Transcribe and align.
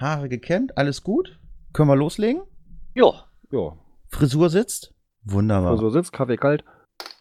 Haare 0.00 0.28
gekämmt, 0.28 0.78
alles 0.78 1.02
gut? 1.02 1.40
Können 1.72 1.88
wir 1.88 1.96
loslegen? 1.96 2.42
Ja. 2.94 3.26
Ja. 3.50 3.76
Frisur 4.08 4.48
sitzt? 4.48 4.94
Wunderbar. 5.24 5.76
So 5.76 5.90
sitzt, 5.90 6.12
Kaffee 6.12 6.36
kalt. 6.36 6.64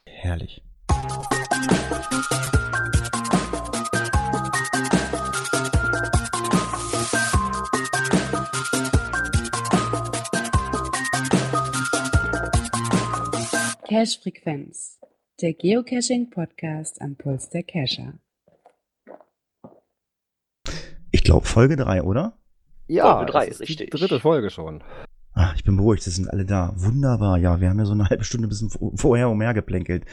Herrlich. 0.06 0.64
Cache 13.90 14.20
Frequenz, 14.22 15.00
der 15.42 15.54
Geocaching 15.54 16.30
Podcast 16.30 17.02
am 17.02 17.16
Puls 17.16 17.50
der 17.50 17.64
Cacher. 17.64 18.20
Ich 21.12 21.24
glaube 21.24 21.48
Folge 21.48 21.76
3, 21.76 22.04
oder? 22.04 22.38
Ja, 22.88 23.18
Folge 23.18 23.32
drei, 23.32 23.46
das 23.48 23.56
ist 23.56 23.62
richtig. 23.70 23.92
Die 23.92 23.98
dritte 23.98 24.20
Folge 24.20 24.50
schon. 24.50 24.82
Ah, 25.34 25.52
ich 25.56 25.64
bin 25.64 25.78
beruhigt, 25.78 26.06
es 26.08 26.16
sind 26.16 26.30
alle 26.32 26.46
da. 26.46 26.74
Wunderbar. 26.78 27.38
Ja, 27.38 27.62
wir 27.62 27.70
haben 27.70 27.80
ja 27.80 27.86
so 27.86 27.92
eine 27.94 28.06
halbe 28.10 28.24
Stunde 28.24 28.48
ein 28.48 28.50
bisschen 28.50 28.70
vo- 28.70 28.98
vorher 29.00 29.30
umhergeplänkelt. 29.30 30.06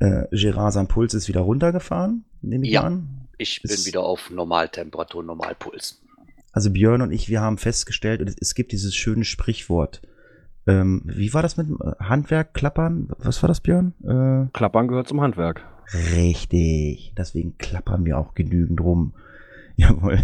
Äh, 0.00 0.24
Gerard, 0.32 0.72
sein 0.72 0.88
Puls 0.88 1.14
ist 1.14 1.28
wieder 1.28 1.40
runtergefahren, 1.40 2.24
nehme 2.42 2.66
ich 2.66 2.72
Ja. 2.72 2.82
an. 2.82 3.26
Ich 3.36 3.62
bin 3.62 3.70
Ist- 3.70 3.86
wieder 3.86 4.02
auf 4.02 4.30
Normaltemperatur, 4.30 5.22
Normalpuls. 5.22 6.00
Also 6.52 6.70
Björn 6.70 7.02
und 7.02 7.12
ich, 7.12 7.28
wir 7.28 7.40
haben 7.40 7.58
festgestellt, 7.58 8.20
und 8.20 8.28
es, 8.28 8.36
es 8.40 8.54
gibt 8.54 8.72
dieses 8.72 8.94
schöne 8.96 9.24
Sprichwort. 9.24 10.02
Ähm, 10.66 11.02
wie 11.04 11.32
war 11.34 11.42
das 11.42 11.56
mit 11.56 11.68
dem 11.68 11.78
äh, 11.80 11.92
Handwerk, 12.02 12.52
Klappern? 12.54 13.10
Was 13.18 13.42
war 13.42 13.48
das, 13.48 13.60
Björn? 13.60 13.94
Äh, 14.02 14.50
Klappern 14.52 14.88
gehört 14.88 15.08
zum 15.08 15.20
Handwerk. 15.20 15.64
Richtig. 16.16 17.12
Deswegen 17.16 17.56
klappern 17.58 18.04
wir 18.04 18.18
auch 18.18 18.34
genügend 18.34 18.80
rum. 18.80 19.14
Jawohl. 19.76 20.18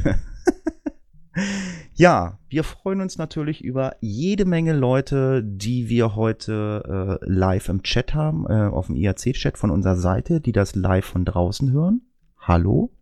Ja, 1.95 2.39
wir 2.49 2.65
freuen 2.65 3.01
uns 3.01 3.19
natürlich 3.19 3.63
über 3.65 3.97
jede 4.01 4.45
Menge 4.45 4.73
Leute, 4.73 5.43
die 5.45 5.89
wir 5.89 6.15
heute 6.15 7.19
äh, 7.23 7.25
live 7.29 7.69
im 7.69 7.83
Chat 7.83 8.15
haben, 8.15 8.47
äh, 8.49 8.69
auf 8.69 8.87
dem 8.87 8.97
IAC-Chat 8.97 9.59
von 9.59 9.71
unserer 9.71 9.97
Seite, 9.97 10.41
die 10.41 10.53
das 10.53 10.75
live 10.75 11.05
von 11.05 11.25
draußen 11.25 11.73
hören. 11.73 12.03
Hallo. 12.39 12.93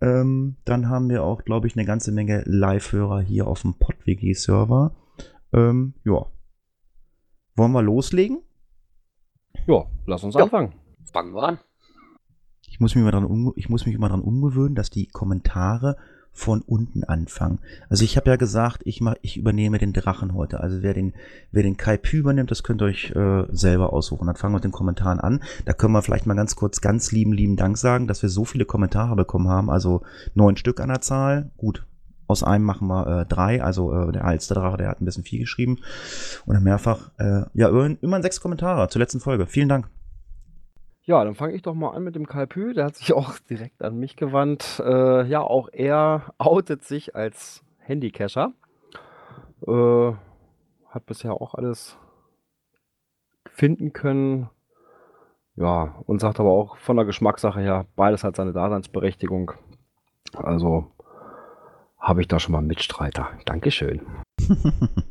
Ähm, 0.00 0.56
dann 0.64 0.88
haben 0.88 1.08
wir 1.10 1.22
auch, 1.24 1.44
glaube 1.44 1.66
ich, 1.66 1.76
eine 1.76 1.84
ganze 1.84 2.10
Menge 2.10 2.42
Live-Hörer 2.46 3.20
hier 3.20 3.46
auf 3.46 3.62
dem 3.62 3.74
PodWG-Server. 3.74 4.94
Ähm, 5.52 5.94
ja. 6.04 6.26
Wollen 7.54 7.72
wir 7.72 7.82
loslegen? 7.82 8.38
Ja, 9.66 9.84
lass 10.06 10.24
uns 10.24 10.34
Ja. 10.34 10.44
anfangen. 10.44 10.74
Fangen 11.12 11.34
wir 11.34 11.42
an. 11.42 11.58
Ich 12.66 12.80
muss 12.80 12.94
mich 12.94 13.02
immer 13.02 13.10
dran, 13.10 13.24
um, 13.24 13.52
ich 13.56 13.68
muss 13.68 13.84
mich 13.84 13.94
immer 13.94 14.08
dran 14.08 14.22
umgewöhnen, 14.22 14.74
dass 14.74 14.88
die 14.88 15.06
Kommentare 15.06 15.96
von 16.32 16.62
unten 16.62 17.04
anfangen. 17.04 17.58
Also 17.88 18.04
ich 18.04 18.16
habe 18.16 18.30
ja 18.30 18.36
gesagt, 18.36 18.82
ich 18.84 19.00
mach, 19.00 19.14
ich 19.22 19.36
übernehme 19.36 19.78
den 19.78 19.92
Drachen 19.92 20.34
heute. 20.34 20.60
Also 20.60 20.82
wer 20.82 20.94
den, 20.94 21.12
wer 21.52 21.62
den 21.62 21.76
Kai 21.76 21.96
Pü 21.96 22.18
übernimmt, 22.18 22.50
das 22.50 22.62
könnt 22.62 22.82
ihr 22.82 22.86
euch 22.86 23.10
äh, 23.10 23.44
selber 23.50 23.92
aussuchen. 23.92 24.26
Dann 24.26 24.36
fangen 24.36 24.52
wir 24.52 24.58
mit 24.58 24.64
den 24.64 24.72
Kommentaren 24.72 25.20
an. 25.20 25.42
Da 25.64 25.72
können 25.72 25.92
wir 25.92 26.02
vielleicht 26.02 26.26
mal 26.26 26.34
ganz 26.34 26.56
kurz 26.56 26.80
ganz 26.80 27.12
lieben, 27.12 27.32
lieben 27.32 27.56
Dank 27.56 27.76
sagen, 27.76 28.06
dass 28.06 28.22
wir 28.22 28.28
so 28.28 28.44
viele 28.44 28.64
Kommentare 28.64 29.16
bekommen 29.16 29.48
haben. 29.48 29.70
Also 29.70 30.02
neun 30.34 30.56
Stück 30.56 30.80
an 30.80 30.88
der 30.88 31.00
Zahl. 31.00 31.50
Gut. 31.56 31.84
Aus 32.26 32.44
einem 32.44 32.64
machen 32.64 32.86
wir 32.86 33.06
äh, 33.06 33.26
drei, 33.26 33.60
also 33.60 33.92
äh, 33.92 34.12
der 34.12 34.24
Alsterdrache, 34.24 34.76
der 34.76 34.88
hat 34.88 35.00
ein 35.00 35.04
bisschen 35.04 35.24
viel 35.24 35.40
geschrieben. 35.40 35.78
Oder 36.46 36.60
mehrfach. 36.60 37.10
Äh, 37.18 37.42
ja, 37.54 37.68
immerhin, 37.68 37.98
immerhin 38.00 38.22
sechs 38.22 38.40
Kommentare 38.40 38.88
zur 38.88 39.00
letzten 39.00 39.18
Folge. 39.18 39.46
Vielen 39.46 39.68
Dank. 39.68 39.88
Ja, 41.02 41.24
dann 41.24 41.34
fange 41.34 41.54
ich 41.54 41.62
doch 41.62 41.74
mal 41.74 41.90
an 41.90 42.04
mit 42.04 42.14
dem 42.14 42.26
Kalpü. 42.26 42.72
Der 42.72 42.86
hat 42.86 42.96
sich 42.96 43.12
auch 43.14 43.38
direkt 43.38 43.82
an 43.82 43.98
mich 43.98 44.16
gewandt. 44.16 44.82
Äh, 44.84 45.26
ja, 45.26 45.40
auch 45.40 45.68
er 45.72 46.34
outet 46.38 46.84
sich 46.84 47.16
als 47.16 47.62
Handycacher. 47.78 48.52
Äh, 49.66 50.12
hat 50.88 51.06
bisher 51.06 51.34
auch 51.34 51.54
alles 51.54 51.96
finden 53.46 53.92
können. 53.92 54.48
Ja, 55.56 55.96
und 56.06 56.20
sagt 56.20 56.40
aber 56.40 56.50
auch 56.50 56.76
von 56.78 56.96
der 56.96 57.04
Geschmackssache 57.04 57.60
her, 57.60 57.86
beides 57.96 58.24
hat 58.24 58.36
seine 58.36 58.52
Daseinsberechtigung. 58.52 59.52
Also 60.34 60.90
habe 61.98 62.22
ich 62.22 62.28
da 62.28 62.38
schon 62.38 62.52
mal 62.52 62.62
Mitstreiter. 62.62 63.28
Dankeschön. 63.44 64.00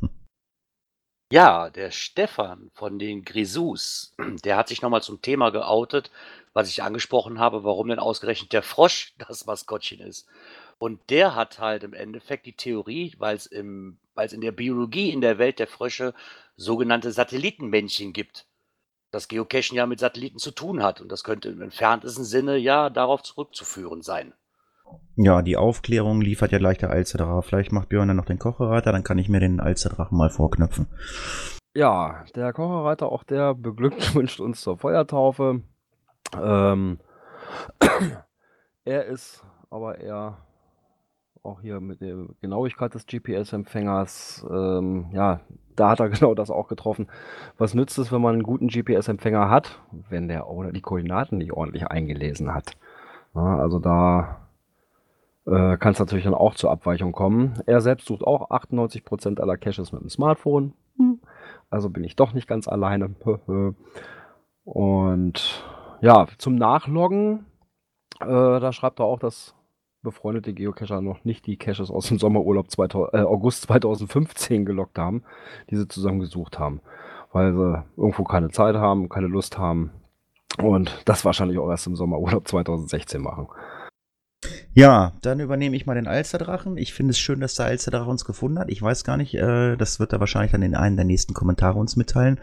Ja, 1.32 1.70
der 1.70 1.92
Stefan 1.92 2.70
von 2.74 2.98
den 2.98 3.24
Grisous, 3.24 4.12
der 4.44 4.56
hat 4.56 4.68
sich 4.68 4.82
nochmal 4.82 5.02
zum 5.02 5.22
Thema 5.22 5.50
geoutet, 5.50 6.10
was 6.54 6.68
ich 6.68 6.82
angesprochen 6.82 7.38
habe, 7.38 7.62
warum 7.62 7.88
denn 7.88 8.00
ausgerechnet 8.00 8.52
der 8.52 8.62
Frosch 8.62 9.14
das 9.28 9.46
Maskottchen 9.46 10.00
ist. 10.00 10.26
Und 10.78 10.98
der 11.08 11.36
hat 11.36 11.60
halt 11.60 11.84
im 11.84 11.94
Endeffekt 11.94 12.46
die 12.46 12.56
Theorie, 12.56 13.14
weil 13.18 13.36
es 13.36 13.46
im, 13.46 13.98
weil 14.14 14.26
es 14.26 14.32
in 14.32 14.40
der 14.40 14.50
Biologie 14.50 15.10
in 15.10 15.20
der 15.20 15.38
Welt 15.38 15.60
der 15.60 15.68
Frösche 15.68 16.14
sogenannte 16.56 17.12
Satellitenmännchen 17.12 18.12
gibt. 18.12 18.46
Das 19.12 19.28
Geocachen 19.28 19.76
ja 19.76 19.86
mit 19.86 20.00
Satelliten 20.00 20.38
zu 20.38 20.50
tun 20.50 20.82
hat. 20.82 21.00
Und 21.00 21.10
das 21.12 21.22
könnte 21.24 21.48
im 21.50 21.62
entferntesten 21.62 22.24
Sinne 22.24 22.56
ja 22.56 22.90
darauf 22.90 23.22
zurückzuführen 23.22 24.02
sein. 24.02 24.32
Ja, 25.16 25.42
die 25.42 25.56
Aufklärung 25.56 26.20
liefert 26.20 26.52
ja 26.52 26.58
gleich 26.58 26.78
der 26.78 26.90
Alsterdrache. 26.90 27.42
Vielleicht 27.42 27.72
macht 27.72 27.90
Björn 27.90 28.08
dann 28.08 28.16
noch 28.16 28.24
den 28.24 28.38
Kochereiter, 28.38 28.92
dann 28.92 29.04
kann 29.04 29.18
ich 29.18 29.28
mir 29.28 29.40
den 29.40 29.60
Alsterdrachen 29.60 30.16
mal 30.16 30.30
vorknöpfen. 30.30 30.86
Ja, 31.74 32.24
der 32.34 32.52
Kocherreiter, 32.52 33.10
auch 33.10 33.22
der 33.22 33.54
beglückwünscht 33.54 34.40
uns 34.40 34.60
zur 34.60 34.78
Feuertaufe. 34.78 35.62
Ähm, 36.40 36.98
er 38.84 39.04
ist 39.06 39.44
aber 39.68 39.98
eher 39.98 40.38
auch 41.42 41.60
hier 41.60 41.80
mit 41.80 42.00
der 42.00 42.26
Genauigkeit 42.40 42.94
des 42.94 43.06
GPS-Empfängers, 43.06 44.46
ähm, 44.50 45.06
ja, 45.12 45.40
da 45.76 45.90
hat 45.90 46.00
er 46.00 46.08
genau 46.10 46.34
das 46.34 46.50
auch 46.50 46.68
getroffen. 46.68 47.08
Was 47.58 47.74
nützt 47.74 47.98
es, 47.98 48.12
wenn 48.12 48.20
man 48.20 48.34
einen 48.34 48.42
guten 48.42 48.68
GPS-Empfänger 48.68 49.50
hat, 49.50 49.80
wenn 50.08 50.28
der 50.28 50.46
die 50.72 50.80
Koordinaten 50.80 51.38
nicht 51.38 51.52
ordentlich 51.52 51.86
eingelesen 51.86 52.54
hat? 52.54 52.76
Ja, 53.34 53.58
also 53.58 53.78
da 53.78 54.49
äh, 55.50 55.76
kann 55.76 55.92
es 55.92 55.98
natürlich 55.98 56.24
dann 56.24 56.34
auch 56.34 56.54
zur 56.54 56.70
Abweichung 56.70 57.12
kommen. 57.12 57.54
Er 57.66 57.80
selbst 57.80 58.06
sucht 58.06 58.22
auch 58.22 58.50
98% 58.50 59.40
aller 59.40 59.56
Caches 59.56 59.92
mit 59.92 60.02
dem 60.02 60.08
Smartphone. 60.08 60.74
Hm. 60.96 61.20
Also 61.68 61.90
bin 61.90 62.04
ich 62.04 62.16
doch 62.16 62.32
nicht 62.32 62.46
ganz 62.46 62.68
alleine. 62.68 63.14
Und 64.64 65.64
ja, 66.00 66.26
zum 66.38 66.54
Nachloggen, 66.54 67.46
äh, 68.20 68.26
da 68.26 68.72
schreibt 68.72 69.00
er 69.00 69.06
auch, 69.06 69.18
dass 69.18 69.54
befreundete 70.02 70.54
Geocacher 70.54 71.00
noch 71.00 71.24
nicht 71.24 71.46
die 71.46 71.56
Caches 71.56 71.90
aus 71.90 72.08
dem 72.08 72.18
Sommerurlaub 72.18 72.70
2000, 72.70 73.14
äh, 73.14 73.26
August 73.26 73.62
2015 73.62 74.64
gelockt 74.64 74.98
haben, 74.98 75.24
die 75.68 75.76
sie 75.76 75.88
zusammen 75.88 76.20
gesucht 76.20 76.58
haben, 76.58 76.80
weil 77.32 77.52
sie 77.52 77.84
irgendwo 77.96 78.24
keine 78.24 78.48
Zeit 78.50 78.76
haben, 78.76 79.08
keine 79.08 79.26
Lust 79.26 79.58
haben 79.58 79.90
und 80.62 81.02
das 81.04 81.24
wahrscheinlich 81.24 81.58
auch 81.58 81.68
erst 81.68 81.86
im 81.86 81.96
Sommerurlaub 81.96 82.48
2016 82.48 83.20
machen. 83.20 83.48
Ja, 84.72 85.14
dann 85.22 85.40
übernehme 85.40 85.74
ich 85.74 85.86
mal 85.86 85.94
den 85.94 86.06
Alsterdrachen. 86.06 86.76
Ich 86.76 86.94
finde 86.94 87.10
es 87.10 87.18
schön, 87.18 87.40
dass 87.40 87.56
der 87.56 87.66
Alsterdrache 87.66 88.08
uns 88.08 88.24
gefunden 88.24 88.58
hat. 88.58 88.70
Ich 88.70 88.80
weiß 88.80 89.02
gar 89.02 89.16
nicht, 89.16 89.34
äh, 89.34 89.76
das 89.76 89.98
wird 89.98 90.12
er 90.12 90.20
wahrscheinlich 90.20 90.52
dann 90.52 90.62
in 90.62 90.76
einem 90.76 90.96
der 90.96 91.04
nächsten 91.04 91.34
Kommentare 91.34 91.78
uns 91.78 91.96
mitteilen. 91.96 92.38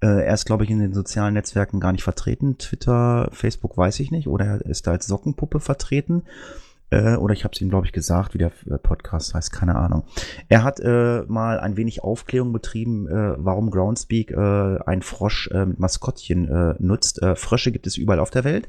Äh, 0.00 0.24
er 0.24 0.34
ist, 0.34 0.44
glaube 0.44 0.64
ich, 0.64 0.70
in 0.70 0.80
den 0.80 0.92
sozialen 0.92 1.34
Netzwerken 1.34 1.78
gar 1.78 1.92
nicht 1.92 2.02
vertreten. 2.02 2.58
Twitter, 2.58 3.28
Facebook 3.32 3.76
weiß 3.76 4.00
ich 4.00 4.10
nicht. 4.10 4.26
Oder 4.26 4.46
er 4.46 4.66
ist 4.66 4.88
da 4.88 4.92
als 4.92 5.06
Sockenpuppe 5.06 5.60
vertreten. 5.60 6.24
Äh, 6.90 7.14
oder 7.14 7.32
ich 7.32 7.44
habe 7.44 7.52
es 7.54 7.60
ihm, 7.60 7.68
glaube 7.68 7.86
ich, 7.86 7.92
gesagt, 7.92 8.34
wie 8.34 8.38
der 8.38 8.50
äh, 8.66 8.78
Podcast 8.78 9.34
heißt, 9.34 9.52
keine 9.52 9.76
Ahnung. 9.76 10.04
Er 10.48 10.64
hat 10.64 10.80
äh, 10.80 11.22
mal 11.28 11.60
ein 11.60 11.76
wenig 11.76 12.02
Aufklärung 12.02 12.52
betrieben, 12.52 13.06
äh, 13.06 13.34
warum 13.36 13.70
Groundspeak 13.70 14.32
äh, 14.32 14.78
ein 14.84 15.02
Frosch 15.02 15.48
äh, 15.52 15.66
mit 15.66 15.78
Maskottchen 15.78 16.48
äh, 16.48 16.74
nutzt. 16.78 17.22
Äh, 17.22 17.36
Frösche 17.36 17.70
gibt 17.70 17.86
es 17.86 17.96
überall 17.96 18.20
auf 18.20 18.30
der 18.30 18.44
Welt, 18.44 18.68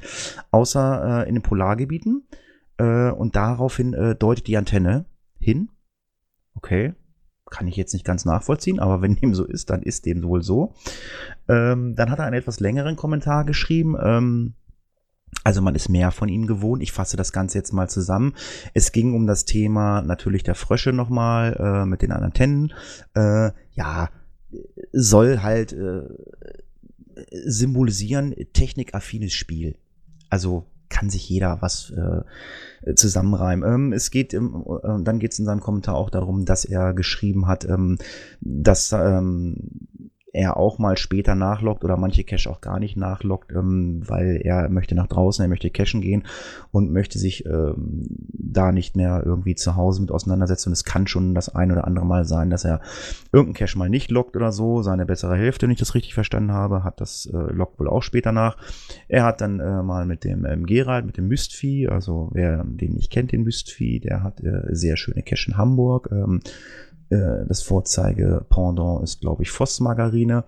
außer 0.52 1.24
äh, 1.24 1.30
in 1.30 1.36
den 1.36 1.44
Polargebieten. 1.44 2.24
Äh, 2.79 3.12
und 3.12 3.35
daraufhin 3.35 3.94
äh, 3.94 4.16
deutet 4.16 4.47
die 4.47 4.57
Antenne 4.57 5.06
hin. 5.40 5.69
Okay. 6.56 6.93
Kann 7.52 7.67
ich 7.67 7.76
jetzt 7.76 7.93
nicht 7.93 8.05
ganz 8.05 8.26
nachvollziehen, 8.26 8.79
aber 8.79 9.02
wenn 9.02 9.16
dem 9.16 9.34
so 9.34 9.43
ist, 9.43 9.70
dann 9.70 9.81
ist 9.81 10.05
dem 10.05 10.23
wohl 10.23 10.43
so. 10.43 10.73
Ähm, 11.47 11.96
dann 11.96 12.11
hat 12.11 12.20
er 12.20 12.26
einen 12.26 12.37
etwas 12.37 12.59
längeren 12.59 12.96
Kommentar 12.96 13.43
geschrieben. 13.43 13.96
Ähm, 14.02 14.53
also 15.43 15.61
man 15.61 15.76
ist 15.76 15.90
mehr 15.90 16.11
von 16.11 16.29
ihm 16.29 16.47
gewohnt. 16.47 16.84
Ich 16.84 16.91
fasse 16.91 17.17
das 17.17 17.31
Ganze 17.31 17.58
jetzt 17.58 17.73
mal 17.73 17.90
zusammen. 17.90 18.35
Es 18.73 18.91
ging 18.91 19.14
um 19.16 19.26
das 19.26 19.46
Thema 19.46 20.02
natürlich 20.02 20.43
der 20.43 20.55
Frösche 20.55 20.93
nochmal 20.93 21.55
äh, 21.59 21.85
mit 21.85 22.02
den 22.02 22.11
Antennen. 22.11 22.73
Äh, 23.16 23.52
ja, 23.73 24.09
soll 24.91 25.41
halt 25.41 25.73
äh, 25.73 26.03
symbolisieren 27.31 28.35
technikaffines 28.53 29.34
Spiel. 29.34 29.76
Also 30.29 30.67
kann 30.90 31.09
sich 31.09 31.30
jeder 31.30 31.62
was 31.62 31.91
äh, 31.91 32.94
zusammenreimen. 32.96 33.74
Ähm, 33.74 33.94
es 33.94 34.12
geht, 34.12 34.34
im, 34.34 34.66
äh, 34.84 35.03
dann 35.03 35.20
geht 35.20 35.34
es 35.34 35.40
in 35.40 35.46
seinem 35.46 35.62
Kommentar 35.62 35.96
auch 35.96 36.09
darum, 36.09 36.46
dass 36.46 36.66
er 36.66 36.94
geschrieben 36.94 37.47
hat, 37.47 37.66
ähm, 37.66 37.97
dass 38.41 38.91
ähm, 38.91 40.09
er 40.34 40.58
auch 40.58 40.78
mal 40.78 40.97
später 40.97 41.35
nachlockt 41.35 41.84
oder 41.84 41.97
manche 41.97 42.23
Cache 42.23 42.49
auch 42.49 42.61
gar 42.61 42.79
nicht 42.79 42.97
nachlockt, 42.97 43.52
ähm, 43.52 44.02
weil 44.05 44.41
er 44.43 44.70
möchte 44.70 44.96
nach 44.96 45.08
draußen, 45.08 45.43
er 45.43 45.49
möchte 45.49 45.70
cachen 45.70 46.02
gehen 46.02 46.23
und 46.72 46.91
möchte 46.91 47.17
sich 47.17 47.46
ähm, 47.46 48.05
da 48.31 48.72
nicht 48.72 48.96
mehr 48.96 49.23
irgendwie 49.26 49.55
zu 49.55 49.76
Hause 49.76 50.02
mit 50.02 50.11
auseinandersetzen. 50.11 50.70
Und 50.70 50.73
es 50.73 50.84
kann 50.84 51.08
schon 51.08 51.34
das 51.34 51.49
ein 51.49 51.72
oder 51.72 51.85
andere 51.85 52.05
Mal 52.05 52.26
sein, 52.26 52.49
dass 52.49 52.66
er 52.66 52.81
irgendeinen 53.31 53.67
Cache 53.67 53.78
mal 53.78 53.90
nicht 53.90 54.11
lockt 54.11 54.35
oder 54.35 54.52
so. 54.52 54.81
Seine 54.81 55.05
bessere 55.05 55.35
Hälfte, 55.35 55.66
wenn 55.66 55.72
ich 55.72 55.79
das 55.79 55.96
richtig 55.96 56.14
verstanden 56.14 56.52
habe, 56.52 56.84
hat 56.84 57.02
das 57.02 57.26
äh, 57.26 57.37
lockt 57.37 57.79
wohl 57.79 57.90
auch 57.90 58.03
später 58.03 58.31
nach. 58.31 58.58
Er 59.08 59.23
hat 59.23 59.41
dann 59.41 59.59
äh, 59.59 59.84
mal 59.84 60.05
mit 60.05 60.23
dem 60.23 60.46
ähm, 60.46 60.66
Gerald, 60.66 61.05
mit 61.05 61.17
dem 61.17 61.28
Mystvieh, 61.28 61.87
also 61.87 62.29
wer 62.34 62.64
den 62.64 62.93
nicht 62.93 63.11
kennt, 63.11 63.31
den 63.31 63.43
Mystvieh, 63.43 63.99
der 63.99 64.23
hat 64.23 64.41
äh, 64.41 64.64
sehr 64.70 64.97
schöne 64.97 65.23
Cache 65.23 65.52
in 65.52 65.58
Hamburg. 65.58 66.09
Ähm, 66.11 66.41
äh, 67.09 67.46
das 67.47 67.61
Vorzeige-Pendant 67.64 69.03
ist, 69.03 69.22
glaube 69.22 69.44
ich, 69.44 69.52
Voss-Margarine. 69.52 70.44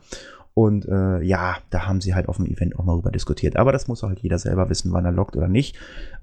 Und 0.54 0.86
äh, 0.86 1.22
ja, 1.22 1.58
da 1.70 1.88
haben 1.88 2.02
sie 2.02 2.14
halt 2.14 2.28
auf 2.28 2.36
dem 2.36 2.46
Event 2.46 2.78
auch 2.78 2.84
mal 2.84 2.96
rüber 2.96 3.12
diskutiert. 3.12 3.56
Aber 3.56 3.72
das 3.72 3.88
muss 3.88 4.04
halt 4.04 4.20
jeder 4.20 4.38
selber 4.38 4.70
wissen, 4.70 4.92
wann 4.92 5.06
er 5.06 5.14
lockt 5.14 5.38
oder 5.38 5.48
nicht. 5.48 5.78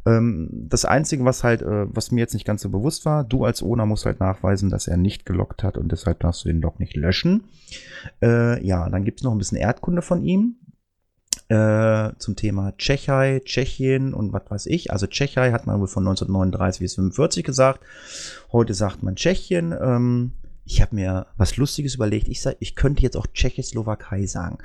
Ähm, 0.05 0.51
das 0.53 0.85
Einzige, 0.85 1.25
was 1.25 1.45
halt, 1.45 1.63
äh, 1.63 1.87
was 1.95 2.11
mir 2.11 2.21
jetzt 2.21 2.35
nicht 2.35 2.45
ganz 2.45 2.61
so 2.61 2.69
bewusst 2.69 3.07
war, 3.07 3.25
du 3.25 3.45
als 3.45 3.63
Owner 3.63 3.87
musst 3.87 4.05
halt 4.05 4.21
nachweisen, 4.21 4.69
dass 4.69 4.87
er 4.87 4.99
nicht 4.99 5.25
gelockt 5.25 5.63
hat 5.63 5.79
und 5.79 5.91
deshalb 5.91 6.21
darfst 6.21 6.45
du 6.45 6.49
den 6.49 6.61
Log 6.61 6.79
nicht 6.79 6.95
löschen. 6.95 7.45
Äh, 8.21 8.65
ja, 8.65 8.89
dann 8.91 9.05
gibt 9.05 9.21
es 9.21 9.25
noch 9.25 9.33
ein 9.33 9.39
bisschen 9.39 9.59
Erdkunde 9.59 10.03
von 10.03 10.23
ihm. 10.23 10.57
Äh, 11.49 12.13
zum 12.19 12.37
Thema 12.37 12.77
Tschechei, 12.77 13.41
Tschechien 13.43 14.13
und 14.13 14.35
was 14.35 14.51
weiß 14.51 14.67
ich. 14.67 14.93
Also 14.93 15.07
Tschechei 15.07 15.51
hat 15.51 15.67
man 15.67 15.81
wohl 15.81 15.89
von 15.89 16.07
1939 16.07 16.81
bis 16.81 16.95
45 16.97 17.43
gesagt. 17.43 17.81
Heute 18.53 18.75
sagt 18.75 19.03
man 19.03 19.17
Tschechien. 19.17 19.73
Ähm, 19.73 20.33
ich 20.67 20.83
habe 20.83 20.95
mir 20.95 21.27
was 21.39 21.57
Lustiges 21.57 21.95
überlegt. 21.95 22.29
Ich, 22.29 22.43
sag, 22.43 22.57
ich 22.61 22.75
könnte 22.77 23.03
jetzt 23.03 23.17
auch 23.17 23.27
Tschechoslowakei 23.27 24.27
sagen. 24.27 24.59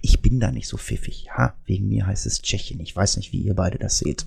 Ich 0.00 0.22
bin 0.22 0.40
da 0.40 0.50
nicht 0.50 0.66
so 0.66 0.78
pfiffig. 0.78 1.26
Ja, 1.26 1.52
wegen 1.66 1.88
mir 1.88 2.06
heißt 2.06 2.24
es 2.24 2.40
Tschechien. 2.40 2.80
Ich 2.80 2.96
weiß 2.96 3.18
nicht, 3.18 3.32
wie 3.32 3.42
ihr 3.42 3.54
beide 3.54 3.76
das 3.76 3.98
seht. 3.98 4.24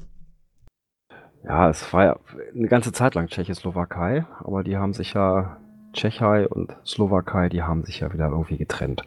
Ja, 1.43 1.71
es 1.71 1.91
war 1.91 2.05
ja 2.05 2.19
eine 2.53 2.67
ganze 2.67 2.91
Zeit 2.91 3.15
lang 3.15 3.27
Tschechoslowakei, 3.27 4.27
aber 4.39 4.63
die 4.63 4.77
haben 4.77 4.93
sich 4.93 5.13
ja, 5.15 5.57
Tschechei 5.93 6.47
und 6.47 6.75
Slowakei, 6.85 7.49
die 7.49 7.63
haben 7.63 7.83
sich 7.83 8.01
ja 8.01 8.13
wieder 8.13 8.29
irgendwie 8.29 8.57
getrennt 8.57 9.03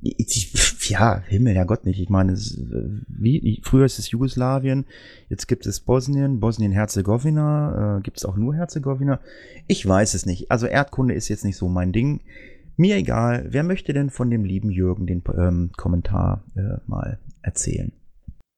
ja, 0.00 1.22
Himmel, 1.26 1.54
ja 1.54 1.64
Gott 1.64 1.84
nicht. 1.84 2.00
Ich 2.00 2.10
meine, 2.10 2.32
es, 2.32 2.58
wie, 3.08 3.60
früher 3.64 3.84
ist 3.84 3.98
es 3.98 4.10
Jugoslawien, 4.10 4.86
jetzt 5.28 5.46
gibt 5.46 5.66
es 5.66 5.80
Bosnien, 5.80 6.40
Bosnien-Herzegowina, 6.40 7.98
äh, 7.98 8.00
gibt 8.02 8.18
es 8.18 8.24
auch 8.24 8.36
nur 8.36 8.54
Herzegowina. 8.54 9.20
Ich 9.66 9.86
weiß 9.86 10.14
es 10.14 10.26
nicht. 10.26 10.50
Also 10.50 10.66
Erdkunde 10.66 11.14
ist 11.14 11.28
jetzt 11.28 11.44
nicht 11.44 11.56
so 11.56 11.68
mein 11.68 11.92
Ding. 11.92 12.20
Mir 12.76 12.96
egal. 12.96 13.46
Wer 13.50 13.62
möchte 13.62 13.92
denn 13.92 14.10
von 14.10 14.30
dem 14.30 14.44
lieben 14.44 14.70
Jürgen 14.70 15.06
den 15.06 15.22
ähm, 15.36 15.70
Kommentar 15.76 16.44
äh, 16.56 16.80
mal 16.86 17.18
erzählen? 17.42 17.92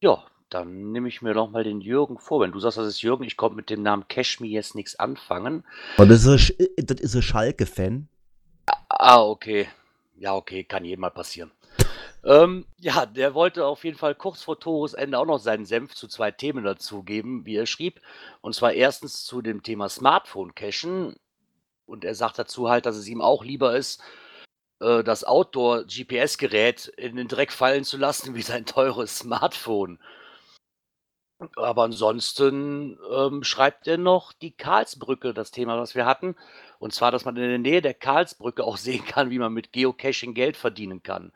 Ja, 0.01 0.25
dann 0.49 0.93
nehme 0.93 1.09
ich 1.09 1.23
mir 1.23 1.35
doch 1.35 1.51
mal 1.51 1.65
den 1.65 1.81
Jürgen 1.81 2.19
vor. 2.19 2.41
Wenn 2.41 2.53
du 2.53 2.61
sagst, 2.61 2.79
das 2.79 2.87
ist 2.87 3.03
Jürgen, 3.03 3.25
ich 3.25 3.37
konnte 3.37 3.57
mit 3.57 3.69
dem 3.69 3.83
Namen 3.83 4.09
Cashme 4.09 4.47
jetzt 4.47 4.75
nichts 4.75 4.99
anfangen. 4.99 5.65
Und 5.99 6.11
das 6.11 6.25
ist, 6.25 6.55
das 6.77 7.01
ist 7.01 7.15
ein 7.15 7.23
Schalke-Fan. 7.23 8.09
Ah, 8.89 9.23
okay. 9.23 9.67
Ja, 10.19 10.35
okay, 10.35 10.65
kann 10.65 10.85
jedem 10.85 11.03
mal 11.03 11.11
passieren. 11.11 11.53
Ähm, 12.25 12.67
ja, 12.79 13.07
der 13.07 13.35
wollte 13.35 13.67
auf 13.67 13.85
jeden 13.85 13.99
Fall 13.99 14.15
kurz 14.15 14.43
vor 14.43 14.59
Toresende 14.59 15.19
auch 15.19 15.27
noch 15.27 15.39
seinen 15.39 15.65
Senf 15.65 15.95
zu 15.95 16.09
zwei 16.09 16.31
Themen 16.33 16.65
dazugeben, 16.65 17.47
wie 17.47 17.57
er 17.57 17.67
schrieb. 17.67 18.01
Und 18.41 18.55
zwar 18.55 18.73
erstens 18.73 19.25
zu 19.25 19.43
dem 19.43 19.63
Thema 19.63 19.89
Smartphone-Cachen. 19.89 21.15
Und 21.87 22.05
er 22.05 22.15
sagt 22.15 22.39
dazu 22.39 22.69
halt, 22.69 22.85
dass 22.87 22.97
es 22.97 23.07
ihm 23.07 23.21
auch 23.21 23.45
lieber 23.45 23.77
ist, 23.77 24.03
äh, 24.81 25.05
das 25.05 25.25
Outdoor-GPS-Gerät 25.25 26.89
in 26.97 27.17
den 27.17 27.29
Dreck 27.29 27.53
fallen 27.53 27.85
zu 27.85 27.97
lassen, 27.97 28.35
wie 28.35 28.43
sein 28.43 28.67
teures 28.67 29.19
Smartphone. 29.19 29.99
Aber 31.57 31.85
ansonsten 31.85 32.99
ähm, 33.13 33.45
schreibt 33.45 33.87
er 33.87 33.99
noch 33.99 34.33
die 34.33 34.53
Karlsbrücke, 34.53 35.35
das 35.35 35.51
Thema, 35.51 35.79
was 35.79 35.95
wir 35.95 36.07
hatten. 36.07 36.35
Und 36.79 36.95
zwar, 36.95 37.11
dass 37.11 37.25
man 37.25 37.37
in 37.37 37.49
der 37.49 37.59
Nähe 37.59 37.83
der 37.83 37.95
Karlsbrücke 37.95 38.65
auch 38.65 38.77
sehen 38.79 39.05
kann, 39.05 39.31
wie 39.31 39.39
man 39.39 39.53
mit 39.53 39.73
Geocaching 39.73 40.35
Geld 40.35 40.57
verdienen 40.57 41.03
kann. 41.03 41.33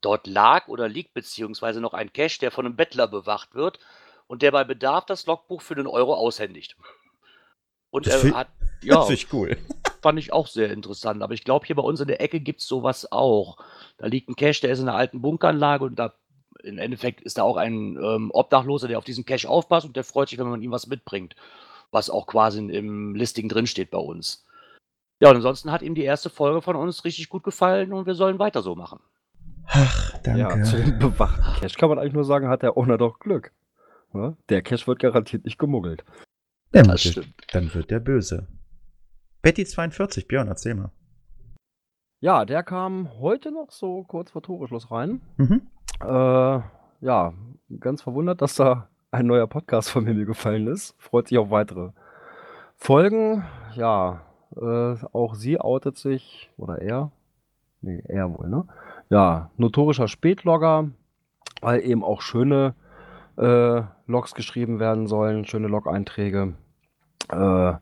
Dort 0.00 0.26
lag 0.26 0.68
oder 0.68 0.88
liegt 0.88 1.14
beziehungsweise 1.14 1.80
noch 1.80 1.94
ein 1.94 2.12
Cache, 2.12 2.40
der 2.40 2.50
von 2.50 2.66
einem 2.66 2.76
Bettler 2.76 3.06
bewacht 3.06 3.54
wird 3.54 3.78
und 4.26 4.42
der 4.42 4.50
bei 4.50 4.64
Bedarf 4.64 5.06
das 5.06 5.26
Logbuch 5.26 5.62
für 5.62 5.74
den 5.74 5.86
Euro 5.86 6.14
aushändigt. 6.14 6.76
Und 7.90 8.06
das 8.06 8.24
er 8.24 8.34
hat, 8.34 8.48
ja, 8.82 9.08
ich 9.10 9.32
cool. 9.32 9.56
fand 10.00 10.18
ich 10.18 10.32
auch 10.32 10.46
sehr 10.46 10.70
interessant. 10.70 11.22
Aber 11.22 11.34
ich 11.34 11.44
glaube, 11.44 11.66
hier 11.66 11.76
bei 11.76 11.82
uns 11.82 12.00
in 12.00 12.08
der 12.08 12.22
Ecke 12.22 12.40
gibt 12.40 12.62
es 12.62 12.66
sowas 12.66 13.12
auch. 13.12 13.58
Da 13.98 14.06
liegt 14.06 14.28
ein 14.28 14.34
Cache, 14.34 14.62
der 14.62 14.72
ist 14.72 14.80
in 14.80 14.88
einer 14.88 14.98
alten 14.98 15.20
Bunkeranlage 15.20 15.84
und 15.84 15.98
da 15.98 16.14
im 16.64 16.78
Endeffekt 16.78 17.20
ist 17.20 17.38
da 17.38 17.42
auch 17.42 17.56
ein 17.56 17.96
ähm, 17.96 18.30
Obdachloser, 18.32 18.88
der 18.88 18.98
auf 18.98 19.04
diesen 19.04 19.24
Cache 19.24 19.48
aufpasst 19.48 19.86
und 19.86 19.96
der 19.96 20.04
freut 20.04 20.28
sich, 20.28 20.38
wenn 20.38 20.48
man 20.48 20.62
ihm 20.62 20.70
was 20.70 20.86
mitbringt. 20.86 21.36
Was 21.90 22.10
auch 22.10 22.26
quasi 22.26 22.58
im 22.58 23.14
Listing 23.14 23.48
drinsteht 23.48 23.90
bei 23.90 23.98
uns. 23.98 24.46
Ja, 25.20 25.30
und 25.30 25.36
ansonsten 25.36 25.70
hat 25.70 25.82
ihm 25.82 25.94
die 25.94 26.04
erste 26.04 26.30
Folge 26.30 26.62
von 26.62 26.74
uns 26.74 27.04
richtig 27.04 27.28
gut 27.28 27.44
gefallen 27.44 27.92
und 27.92 28.06
wir 28.06 28.14
sollen 28.14 28.38
weiter 28.38 28.62
so 28.62 28.74
machen. 28.74 28.98
Ach, 29.66 30.18
danke. 30.18 30.40
Ja, 30.40 30.62
zu 30.64 30.76
dem 30.76 30.98
bewachten 30.98 31.60
Cash 31.60 31.76
kann 31.76 31.88
man 31.88 31.98
eigentlich 31.98 32.14
nur 32.14 32.24
sagen, 32.24 32.48
hat 32.48 32.62
der 32.62 32.76
Owner 32.76 32.98
doch 32.98 33.18
Glück. 33.18 33.52
Ja? 34.14 34.36
Der 34.48 34.62
Cash 34.62 34.86
wird 34.86 34.98
garantiert 34.98 35.44
nicht 35.44 35.58
gemuggelt. 35.58 36.04
Ja, 36.74 36.82
das 36.82 37.02
stimmt. 37.02 37.34
Dann 37.52 37.72
wird 37.72 37.90
der 37.90 38.00
böse. 38.00 38.48
Betty 39.42 39.64
42, 39.64 40.26
Björn, 40.28 40.48
erzähl 40.48 40.74
mal. 40.74 40.90
Ja, 42.20 42.44
der 42.44 42.62
kam 42.62 43.18
heute 43.18 43.50
noch 43.50 43.72
so 43.72 44.04
kurz 44.04 44.30
vor 44.30 44.42
Toreschluss 44.42 44.90
rein. 44.90 45.20
Mhm. 45.36 45.62
Äh, 46.02 46.62
ja, 47.00 47.32
ganz 47.80 48.02
verwundert, 48.02 48.42
dass 48.42 48.56
da 48.56 48.88
ein 49.10 49.26
neuer 49.26 49.46
Podcast 49.46 49.90
von 49.90 50.04
mir 50.04 50.24
gefallen 50.24 50.66
ist. 50.66 50.94
Freut 50.98 51.28
sich 51.28 51.38
auf 51.38 51.50
weitere 51.50 51.90
Folgen. 52.76 53.44
Ja, 53.74 54.22
äh, 54.56 54.94
auch 55.12 55.34
sie 55.34 55.60
outet 55.60 55.96
sich, 55.96 56.50
oder 56.56 56.80
er? 56.80 57.12
Nee, 57.80 58.02
er 58.06 58.32
wohl, 58.36 58.48
ne? 58.48 58.66
Ja, 59.10 59.50
notorischer 59.56 60.08
Spätlogger, 60.08 60.90
weil 61.60 61.80
eben 61.84 62.04
auch 62.04 62.22
schöne 62.22 62.74
äh, 63.36 63.82
Logs 64.06 64.34
geschrieben 64.34 64.80
werden 64.80 65.06
sollen, 65.06 65.44
schöne 65.44 65.68
Log-Einträge. 65.68 66.54
Äh, 67.30 67.72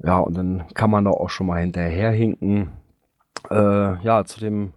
ja, 0.00 0.18
und 0.18 0.36
dann 0.36 0.64
kann 0.74 0.90
man 0.90 1.04
da 1.04 1.10
auch 1.10 1.30
schon 1.30 1.46
mal 1.46 1.60
hinterherhinken. 1.60 2.72
Äh, 3.50 4.02
ja, 4.02 4.24
zu 4.24 4.40
dem 4.40 4.72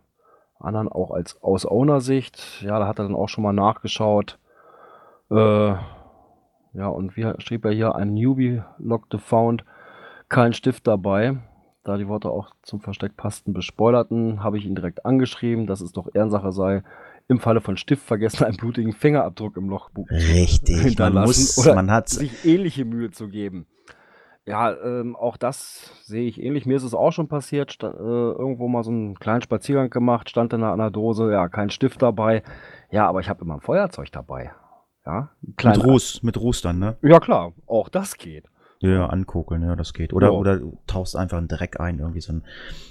anderen 0.62 0.88
auch 0.90 1.12
als 1.12 1.42
aus 1.42 1.66
Owner-Sicht. 1.66 2.62
Ja, 2.62 2.80
da 2.80 2.88
hat 2.88 3.00
er 3.00 3.06
dann 3.06 3.16
auch 3.16 3.30
schon 3.30 3.44
mal 3.44 3.54
nachgeschaut. 3.54 4.40
Äh, 5.30 5.76
ja, 6.74 6.88
und 6.88 7.16
wie 7.18 7.32
schrieb 7.40 7.66
er 7.66 7.72
hier? 7.72 7.96
Ein 7.96 8.14
Newbie 8.14 8.62
Log 8.78 9.08
Found 9.18 9.66
kein 10.30 10.54
Stift 10.54 10.88
dabei. 10.88 11.38
Da 11.84 11.98
die 11.98 12.08
Worte 12.08 12.30
auch 12.30 12.52
zum 12.62 12.80
Versteck 12.80 13.18
passten, 13.18 13.54
bespoilerten, 13.54 14.44
habe 14.44 14.58
ich 14.60 14.66
ihn 14.66 14.76
direkt 14.76 15.04
angeschrieben, 15.04 15.66
dass 15.66 15.82
es 15.82 15.92
doch 15.92 16.08
Ehrensache 16.14 16.52
sei, 16.52 16.84
im 17.28 17.40
Falle 17.40 17.60
von 17.60 17.76
Stift 17.76 18.06
vergessen, 18.06 18.44
einen 18.44 18.58
blutigen 18.58 18.94
Fingerabdruck 18.94 19.58
im 19.58 19.68
Lochbuch 19.68 20.08
Richtig, 20.12 20.80
hinterlassen 20.80 21.16
man 21.16 21.26
muss, 21.26 21.58
oder 21.58 21.76
man 21.76 21.92
hat 21.92 22.10
sich 22.10 22.46
ähnliche 22.46 22.86
Mühe 22.86 23.10
zu 23.10 23.30
geben. 23.30 23.66
Ja, 24.46 24.74
ähm, 24.76 25.16
auch 25.16 25.38
das 25.38 25.92
sehe 26.04 26.28
ich 26.28 26.42
ähnlich. 26.42 26.66
Mir 26.66 26.76
ist 26.78 26.84
es 26.84 26.96
auch 26.96 27.12
schon 27.12 27.28
passiert, 27.28 27.72
sta- 27.74 27.92
äh, 27.92 27.98
irgendwo 28.02 28.68
mal 28.68 28.84
so 28.84 28.90
einen 28.90 29.16
kleinen 29.20 29.42
Spaziergang 29.44 29.90
gemacht, 29.92 30.30
stand 30.30 30.52
in 30.54 30.64
einer 30.64 30.90
Dose, 30.90 31.32
ja, 31.32 31.48
kein 31.48 31.70
Stift 31.70 32.02
dabei. 32.02 32.42
Ja, 32.90 33.08
aber 33.08 33.20
ich 33.20 33.30
habe 33.30 33.44
immer 33.44 33.54
ein 33.56 33.62
Feuerzeug 33.62 34.12
dabei. 34.12 34.52
Ja, 35.06 35.30
mit 35.42 35.84
Ruß, 35.84 36.24
mit 36.24 36.40
Ruß 36.40 36.62
dann, 36.62 36.80
ne? 36.80 36.98
Ja, 37.02 37.20
klar, 37.20 37.54
auch 37.68 37.90
das 37.90 38.18
geht. 38.18 38.46
Ja, 38.80 39.06
ankugeln, 39.08 39.62
ja, 39.62 39.76
das 39.76 39.94
geht. 39.94 40.12
Oder, 40.12 40.28
ja. 40.28 40.34
oder 40.34 40.58
du 40.58 40.78
tauchst 40.88 41.16
einfach 41.16 41.38
einen 41.38 41.48
Dreck 41.48 41.80
ein, 41.80 42.00
irgendwie 42.00 42.22
so 42.22 42.34
ein 42.34 42.44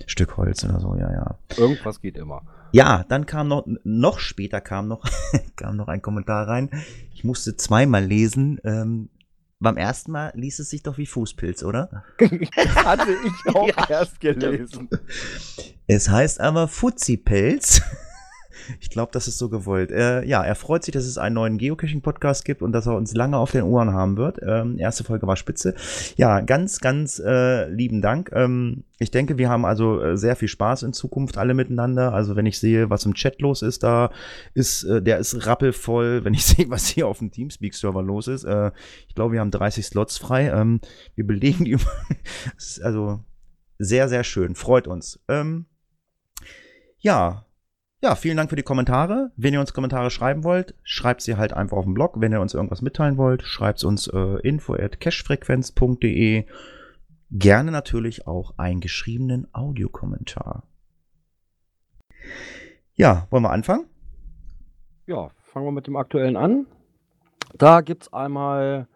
Stück 0.07 0.37
Holz 0.37 0.65
oder 0.65 0.79
so, 0.79 0.95
ja, 0.95 1.11
ja. 1.11 1.35
Irgendwas 1.57 2.01
geht 2.01 2.17
immer. 2.17 2.43
Ja, 2.71 3.05
dann 3.09 3.27
kam 3.27 3.49
noch, 3.49 3.67
noch 3.83 4.21
später 4.21 4.61
kam 4.61 4.87
noch, 4.87 5.03
kam 5.57 5.77
noch 5.77 5.89
ein 5.89 6.01
Kommentar 6.01 6.47
rein. 6.47 6.71
Ich 7.13 7.25
musste 7.25 7.57
zweimal 7.57 8.05
lesen. 8.05 8.61
Ähm, 8.63 9.09
beim 9.61 9.77
ersten 9.77 10.13
Mal 10.13 10.33
liest 10.35 10.59
es 10.59 10.71
sich 10.71 10.83
doch 10.83 10.99
wie 10.99 11.07
Fußpilz, 11.07 11.63
oder? 11.63 12.05
Hatte 12.75 13.13
ich 13.13 13.55
auch 13.55 13.69
ja, 13.77 13.89
erst 13.89 14.21
gelesen. 14.21 14.89
Es 15.87 16.09
heißt 16.09 16.41
aber 16.41 16.67
Fuzzipelz. 16.67 17.83
Ich 18.81 18.91
glaube, 18.91 19.13
das 19.13 19.29
ist 19.29 19.39
so 19.39 19.49
gewollt. 19.49 19.91
Äh, 19.91 20.25
ja, 20.25 20.43
er 20.43 20.55
freut 20.55 20.85
sich, 20.85 20.93
dass 20.93 21.05
es 21.05 21.19
einen 21.19 21.35
neuen 21.35 21.59
Geocaching-Podcast 21.59 22.45
gibt 22.45 22.63
und 22.63 22.73
dass 22.73 22.87
er 22.87 22.97
uns 22.97 23.15
lange 23.15 23.37
auf 23.37 23.51
den 23.53 23.63
Ohren 23.63 23.93
haben 23.93 24.17
wird. 24.17 24.39
Ähm, 24.43 24.79
erste 24.79 25.05
Folge 25.05 25.27
war 25.27 25.37
spitze. 25.37 25.75
Ja, 26.17 26.41
ganz, 26.41 26.81
ganz 26.81 27.19
äh, 27.19 27.69
lieben 27.69 28.03
Dank. 28.03 28.31
Ähm, 28.35 28.85
ich 28.99 29.11
denke, 29.11 29.39
wir 29.39 29.49
haben 29.49 29.65
also 29.65 30.01
äh, 30.01 30.17
sehr 30.17 30.37
viel 30.37 30.49
Spaß 30.49 30.83
in 30.83 30.93
Zukunft 30.93 31.39
alle 31.39 31.55
miteinander. 31.55 32.13
Also 32.13 32.37
wenn 32.37 32.47
ich 32.47 32.59
sehe, 32.59 32.91
was 32.91 33.07
im 33.07 33.15
Chat 33.15 33.41
los 33.41 33.63
ist, 33.63 33.83
da 33.83 34.11
ist, 34.53 34.85
äh, 34.85 35.01
der 35.01 35.19
ist 35.19 35.47
rappelvoll. 35.47 36.25
Wenn 36.25 36.35
ich 36.35 36.45
sehe, 36.47 36.69
was 36.69 36.87
hier 36.87 37.07
auf 37.07 37.19
dem 37.19 37.31
Teamspeak-Server 37.31 38.03
los 38.03 38.29
ist, 38.29 38.45
äh, 38.45 38.71
ich 39.09 39.15
glaube, 39.15 39.33
wir 39.33 39.41
haben 39.41 39.51
30 39.51 39.87
Slots 39.87 40.19
frei. 40.19 40.51
Ähm, 40.51 40.81
wir 41.15 41.27
belegen 41.27 41.65
die. 41.65 41.79
also 42.83 43.25
sehr, 43.79 44.09
sehr 44.11 44.25
schön. 44.25 44.55
Freut 44.55 44.87
uns. 44.87 45.19
Ähm, 45.29 45.67
Ja. 46.99 47.47
Ja, 48.03 48.15
vielen 48.15 48.39
Dank 48.39 48.49
für 48.49 48.57
die 48.57 48.63
Kommentare. 48.63 49.31
Wenn 49.37 49.53
ihr 49.53 49.61
uns 49.61 49.75
Kommentare 49.75 50.11
schreiben 50.11 50.43
wollt, 50.43 50.75
schreibt 50.85 51.21
sie 51.21 51.37
halt 51.37 51.53
einfach 51.53 51.77
auf 51.77 51.85
dem 51.85 51.93
Blog. 51.93 52.19
Wenn 52.19 52.33
ihr 52.33 52.41
uns 52.41 52.55
irgendwas 52.55 52.81
mitteilen 52.81 53.19
wollt, 53.19 53.43
schreibt 53.43 53.85
uns 53.85 54.07
äh, 54.09 54.39
info 54.43 54.73
at 54.73 55.01
cashfrequenz.de. 55.01 56.47
Gerne 57.31 57.71
natürlich 57.71 58.27
auch 58.27 58.55
einen 58.57 58.81
geschriebenen 58.81 59.49
Audiokommentar. 59.53 60.63
Ja, 62.95 63.27
wollen 63.29 63.43
wir 63.43 63.51
anfangen? 63.51 63.85
Ja, 65.07 65.29
fangen 65.53 65.67
wir 65.67 65.73
mit 65.73 65.87
dem 65.87 65.97
aktuellen 65.97 66.39
an. 66.39 66.67
Da 67.55 67.83
gibt 67.83 68.05
es 68.05 68.13
einmal 68.15 68.89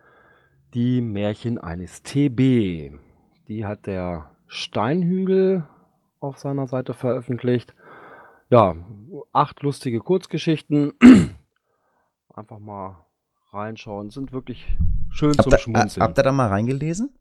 die 0.72 1.02
Märchen 1.02 1.58
eines 1.58 2.02
TB. 2.04 2.98
Die 3.48 3.66
hat 3.66 3.86
der 3.86 4.30
Steinhügel 4.46 5.64
auf 6.20 6.38
seiner 6.38 6.66
Seite 6.66 6.94
veröffentlicht. 6.94 7.74
Ja, 8.54 8.76
acht 9.32 9.64
lustige 9.64 9.98
Kurzgeschichten. 9.98 10.92
Einfach 12.32 12.60
mal 12.60 13.04
reinschauen. 13.50 14.10
Sind 14.10 14.30
wirklich 14.32 14.64
schön 15.10 15.30
Habt 15.30 15.42
zum 15.42 15.50
ihr, 15.50 15.56
äh, 15.56 15.60
Schmunzeln. 15.60 16.04
habt 16.04 16.16
ihr 16.20 16.22
da 16.22 16.30
mal 16.30 16.46
reingelesen? 16.46 17.12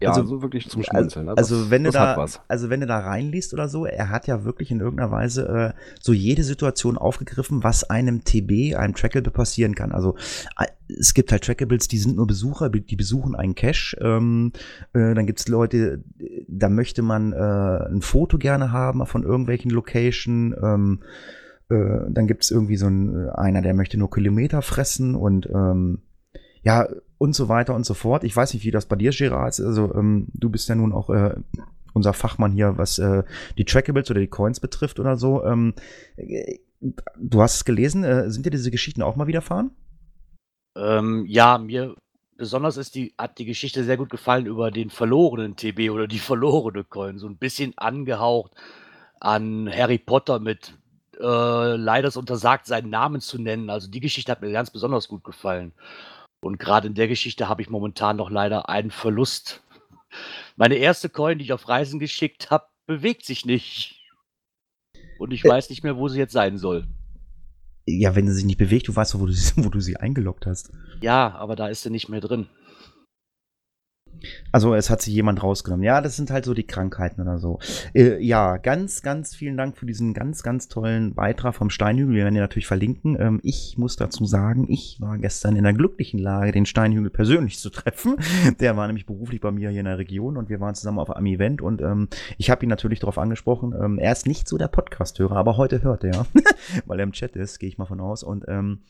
Ja, 0.00 0.08
also- 0.10 0.20
also 0.22 0.42
wirklich 0.42 0.68
zum 0.68 0.82
Schmunzeln. 0.82 1.26
ne? 1.26 1.34
Also 1.36 1.60
Das- 1.62 1.70
wenn 1.70 1.84
du 1.84 1.90
da, 2.00 2.14
also 2.48 2.70
wenn 2.70 2.80
du 2.80 2.86
da 2.86 2.98
reinliest 2.98 3.52
oder 3.54 3.68
so, 3.68 3.86
er 3.86 4.08
hat 4.10 4.26
ja 4.26 4.44
wirklich 4.44 4.70
in 4.70 4.80
irgendeiner 4.80 5.10
Weise 5.10 5.74
äh, 5.74 5.80
so 6.00 6.12
jede 6.12 6.42
Situation 6.44 6.96
aufgegriffen, 6.98 7.62
was 7.64 7.88
einem 7.88 8.24
TB, 8.24 8.76
einem 8.76 8.94
Trackable 8.94 9.30
passieren 9.32 9.74
kann. 9.74 9.92
Also 9.92 10.16
äh, 10.58 10.66
es 10.98 11.14
gibt 11.14 11.30
halt 11.32 11.44
Trackables, 11.44 11.86
die 11.88 11.98
sind 11.98 12.16
nur 12.16 12.26
Besucher, 12.26 12.68
die 12.68 12.96
besuchen 12.96 13.34
einen 13.36 13.54
Cache. 13.54 13.96
Ähm, 14.00 14.52
äh, 14.92 15.14
dann 15.14 15.26
gibt's 15.26 15.46
Leute, 15.48 16.02
da 16.48 16.68
möchte 16.68 17.02
man 17.02 17.32
äh, 17.32 17.36
ein 17.36 18.02
Foto 18.02 18.38
gerne 18.38 18.72
haben 18.72 19.04
von 19.06 19.22
irgendwelchen 19.22 19.70
Location. 19.70 20.54
Ähm, 20.60 21.00
äh, 21.68 22.10
dann 22.10 22.26
gibt's 22.26 22.50
irgendwie 22.50 22.76
so 22.76 22.86
ein, 22.88 23.30
einer, 23.30 23.62
der 23.62 23.74
möchte 23.74 23.98
nur 23.98 24.10
Kilometer 24.10 24.62
fressen 24.62 25.14
und 25.14 25.46
ähm, 25.46 26.00
ja, 26.62 26.88
und 27.18 27.34
so 27.34 27.48
weiter 27.48 27.74
und 27.74 27.84
so 27.84 27.94
fort. 27.94 28.24
Ich 28.24 28.36
weiß 28.36 28.54
nicht, 28.54 28.64
wie 28.64 28.70
das 28.70 28.86
bei 28.86 28.96
dir, 28.96 29.10
Gerard, 29.10 29.50
ist. 29.50 29.60
Also, 29.60 29.94
ähm, 29.94 30.28
du 30.34 30.50
bist 30.50 30.68
ja 30.68 30.74
nun 30.74 30.92
auch 30.92 31.10
äh, 31.10 31.34
unser 31.92 32.12
Fachmann 32.12 32.52
hier, 32.52 32.78
was 32.78 32.98
äh, 32.98 33.22
die 33.58 33.64
Trackables 33.64 34.10
oder 34.10 34.20
die 34.20 34.28
Coins 34.28 34.60
betrifft 34.60 35.00
oder 35.00 35.16
so. 35.16 35.44
Ähm, 35.44 35.74
äh, 36.16 36.58
du 37.18 37.42
hast 37.42 37.56
es 37.56 37.64
gelesen. 37.64 38.04
Äh, 38.04 38.30
sind 38.30 38.46
dir 38.46 38.50
diese 38.50 38.70
Geschichten 38.70 39.02
auch 39.02 39.16
mal 39.16 39.26
widerfahren? 39.26 39.70
Ähm, 40.76 41.24
ja, 41.26 41.58
mir 41.58 41.94
besonders 42.36 42.78
ist 42.78 42.94
die, 42.94 43.14
hat 43.18 43.38
die 43.38 43.44
Geschichte 43.44 43.84
sehr 43.84 43.98
gut 43.98 44.08
gefallen 44.08 44.46
über 44.46 44.70
den 44.70 44.88
verlorenen 44.88 45.56
TB 45.56 45.90
oder 45.90 46.06
die 46.06 46.18
verlorene 46.18 46.84
Coin. 46.84 47.18
So 47.18 47.26
ein 47.26 47.36
bisschen 47.36 47.76
angehaucht 47.76 48.52
an 49.20 49.70
Harry 49.70 49.98
Potter 49.98 50.40
mit 50.40 50.74
äh, 51.20 51.76
leider 51.76 52.08
ist 52.08 52.16
untersagt, 52.16 52.66
seinen 52.66 52.88
Namen 52.88 53.20
zu 53.20 53.38
nennen. 53.40 53.68
Also 53.68 53.90
die 53.90 54.00
Geschichte 54.00 54.32
hat 54.32 54.40
mir 54.40 54.52
ganz 54.52 54.70
besonders 54.70 55.08
gut 55.08 55.22
gefallen. 55.22 55.72
Und 56.42 56.58
gerade 56.58 56.88
in 56.88 56.94
der 56.94 57.08
Geschichte 57.08 57.48
habe 57.48 57.62
ich 57.62 57.68
momentan 57.68 58.16
noch 58.16 58.30
leider 58.30 58.68
einen 58.68 58.90
Verlust. 58.90 59.62
Meine 60.56 60.76
erste 60.76 61.08
Coin, 61.08 61.38
die 61.38 61.44
ich 61.44 61.52
auf 61.52 61.68
Reisen 61.68 62.00
geschickt 62.00 62.50
habe, 62.50 62.64
bewegt 62.86 63.24
sich 63.26 63.44
nicht. 63.44 64.02
Und 65.18 65.32
ich 65.32 65.44
Äh. 65.44 65.48
weiß 65.48 65.68
nicht 65.70 65.84
mehr, 65.84 65.96
wo 65.96 66.08
sie 66.08 66.18
jetzt 66.18 66.32
sein 66.32 66.56
soll. 66.58 66.86
Ja, 67.86 68.14
wenn 68.16 68.26
sie 68.26 68.34
sich 68.34 68.44
nicht 68.44 68.58
bewegt, 68.58 68.88
du 68.88 68.96
weißt 68.96 69.14
doch, 69.14 69.20
wo 69.20 69.26
du, 69.26 69.32
sie- 69.32 69.52
wo 69.64 69.68
du 69.68 69.80
sie 69.80 69.96
eingeloggt 69.96 70.46
hast. 70.46 70.72
Ja, 71.02 71.34
aber 71.34 71.56
da 71.56 71.68
ist 71.68 71.82
sie 71.82 71.90
nicht 71.90 72.08
mehr 72.08 72.20
drin. 72.20 72.48
Also 74.52 74.74
es 74.74 74.90
hat 74.90 75.02
sich 75.02 75.14
jemand 75.14 75.42
rausgenommen. 75.42 75.84
Ja, 75.84 76.00
das 76.00 76.16
sind 76.16 76.30
halt 76.30 76.44
so 76.44 76.54
die 76.54 76.66
Krankheiten 76.66 77.20
oder 77.20 77.38
so. 77.38 77.58
Äh, 77.94 78.22
ja, 78.22 78.56
ganz, 78.56 79.02
ganz 79.02 79.34
vielen 79.34 79.56
Dank 79.56 79.76
für 79.76 79.86
diesen 79.86 80.14
ganz, 80.14 80.42
ganz 80.42 80.68
tollen 80.68 81.14
Beitrag 81.14 81.54
vom 81.54 81.70
Steinhügel. 81.70 82.14
Wir 82.14 82.24
werden 82.24 82.36
ihn 82.36 82.42
natürlich 82.42 82.66
verlinken. 82.66 83.16
Ähm, 83.18 83.40
ich 83.42 83.78
muss 83.78 83.96
dazu 83.96 84.24
sagen, 84.24 84.66
ich 84.68 85.00
war 85.00 85.18
gestern 85.18 85.56
in 85.56 85.64
der 85.64 85.72
glücklichen 85.72 86.18
Lage, 86.18 86.52
den 86.52 86.66
Steinhügel 86.66 87.10
persönlich 87.10 87.58
zu 87.58 87.70
treffen. 87.70 88.16
Der 88.60 88.76
war 88.76 88.86
nämlich 88.86 89.06
beruflich 89.06 89.40
bei 89.40 89.50
mir 89.50 89.70
hier 89.70 89.80
in 89.80 89.86
der 89.86 89.98
Region 89.98 90.36
und 90.36 90.48
wir 90.48 90.60
waren 90.60 90.74
zusammen 90.74 90.98
auf 90.98 91.10
einem 91.10 91.26
Event 91.26 91.62
und 91.62 91.80
ähm, 91.80 92.08
ich 92.38 92.50
habe 92.50 92.64
ihn 92.64 92.68
natürlich 92.68 93.00
darauf 93.00 93.18
angesprochen. 93.18 93.74
Ähm, 93.80 93.98
er 93.98 94.12
ist 94.12 94.26
nicht 94.26 94.48
so 94.48 94.58
der 94.58 94.68
Podcast-Hörer, 94.68 95.36
aber 95.36 95.56
heute 95.56 95.82
hört 95.82 96.04
er, 96.04 96.26
weil 96.86 96.98
er 97.00 97.04
im 97.04 97.12
Chat 97.12 97.36
ist, 97.36 97.58
gehe 97.58 97.68
ich 97.68 97.78
mal 97.78 97.86
von 97.86 98.00
aus. 98.00 98.22
Und 98.22 98.44
ähm, 98.48 98.80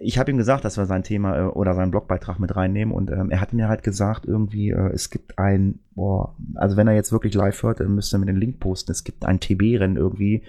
ich 0.00 0.18
habe 0.18 0.30
ihm 0.30 0.36
gesagt, 0.36 0.64
dass 0.64 0.76
wir 0.76 0.86
sein 0.86 1.02
Thema 1.02 1.38
äh, 1.38 1.44
oder 1.44 1.74
seinen 1.74 1.90
Blogbeitrag 1.90 2.38
mit 2.38 2.54
reinnehmen 2.54 2.94
und 2.94 3.10
ähm, 3.10 3.30
er 3.30 3.40
hat 3.40 3.52
mir 3.52 3.68
halt 3.68 3.82
gesagt, 3.82 4.26
irgendwie, 4.26 4.70
äh, 4.70 4.90
es 4.92 5.10
gibt 5.10 5.38
ein, 5.38 5.80
boah, 5.94 6.34
also 6.54 6.76
wenn 6.76 6.88
er 6.88 6.94
jetzt 6.94 7.12
wirklich 7.12 7.34
live 7.34 7.62
hört, 7.62 7.80
dann 7.80 7.94
müsste 7.94 8.16
er 8.16 8.20
mir 8.20 8.26
den 8.26 8.36
Link 8.36 8.60
posten. 8.60 8.92
Es 8.92 9.04
gibt 9.04 9.24
ein 9.24 9.40
TB-Rennen 9.40 9.96
irgendwie 9.96 10.42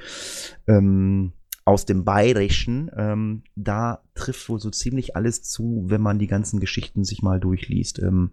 ähm, 0.68 1.34
aus 1.68 1.86
dem 1.86 2.06
Bayerischen. 2.06 2.90
Ähm, 2.96 3.44
da 3.58 4.00
trifft 4.16 4.48
wohl 4.48 4.58
so 4.58 4.70
ziemlich 4.70 5.18
alles 5.18 5.44
zu, 5.44 5.84
wenn 5.88 6.00
man 6.00 6.18
die 6.18 6.28
ganzen 6.28 6.62
Geschichten 6.62 7.04
sich 7.04 7.22
mal 7.22 7.42
durchliest. 7.42 8.00
Ähm, 8.00 8.32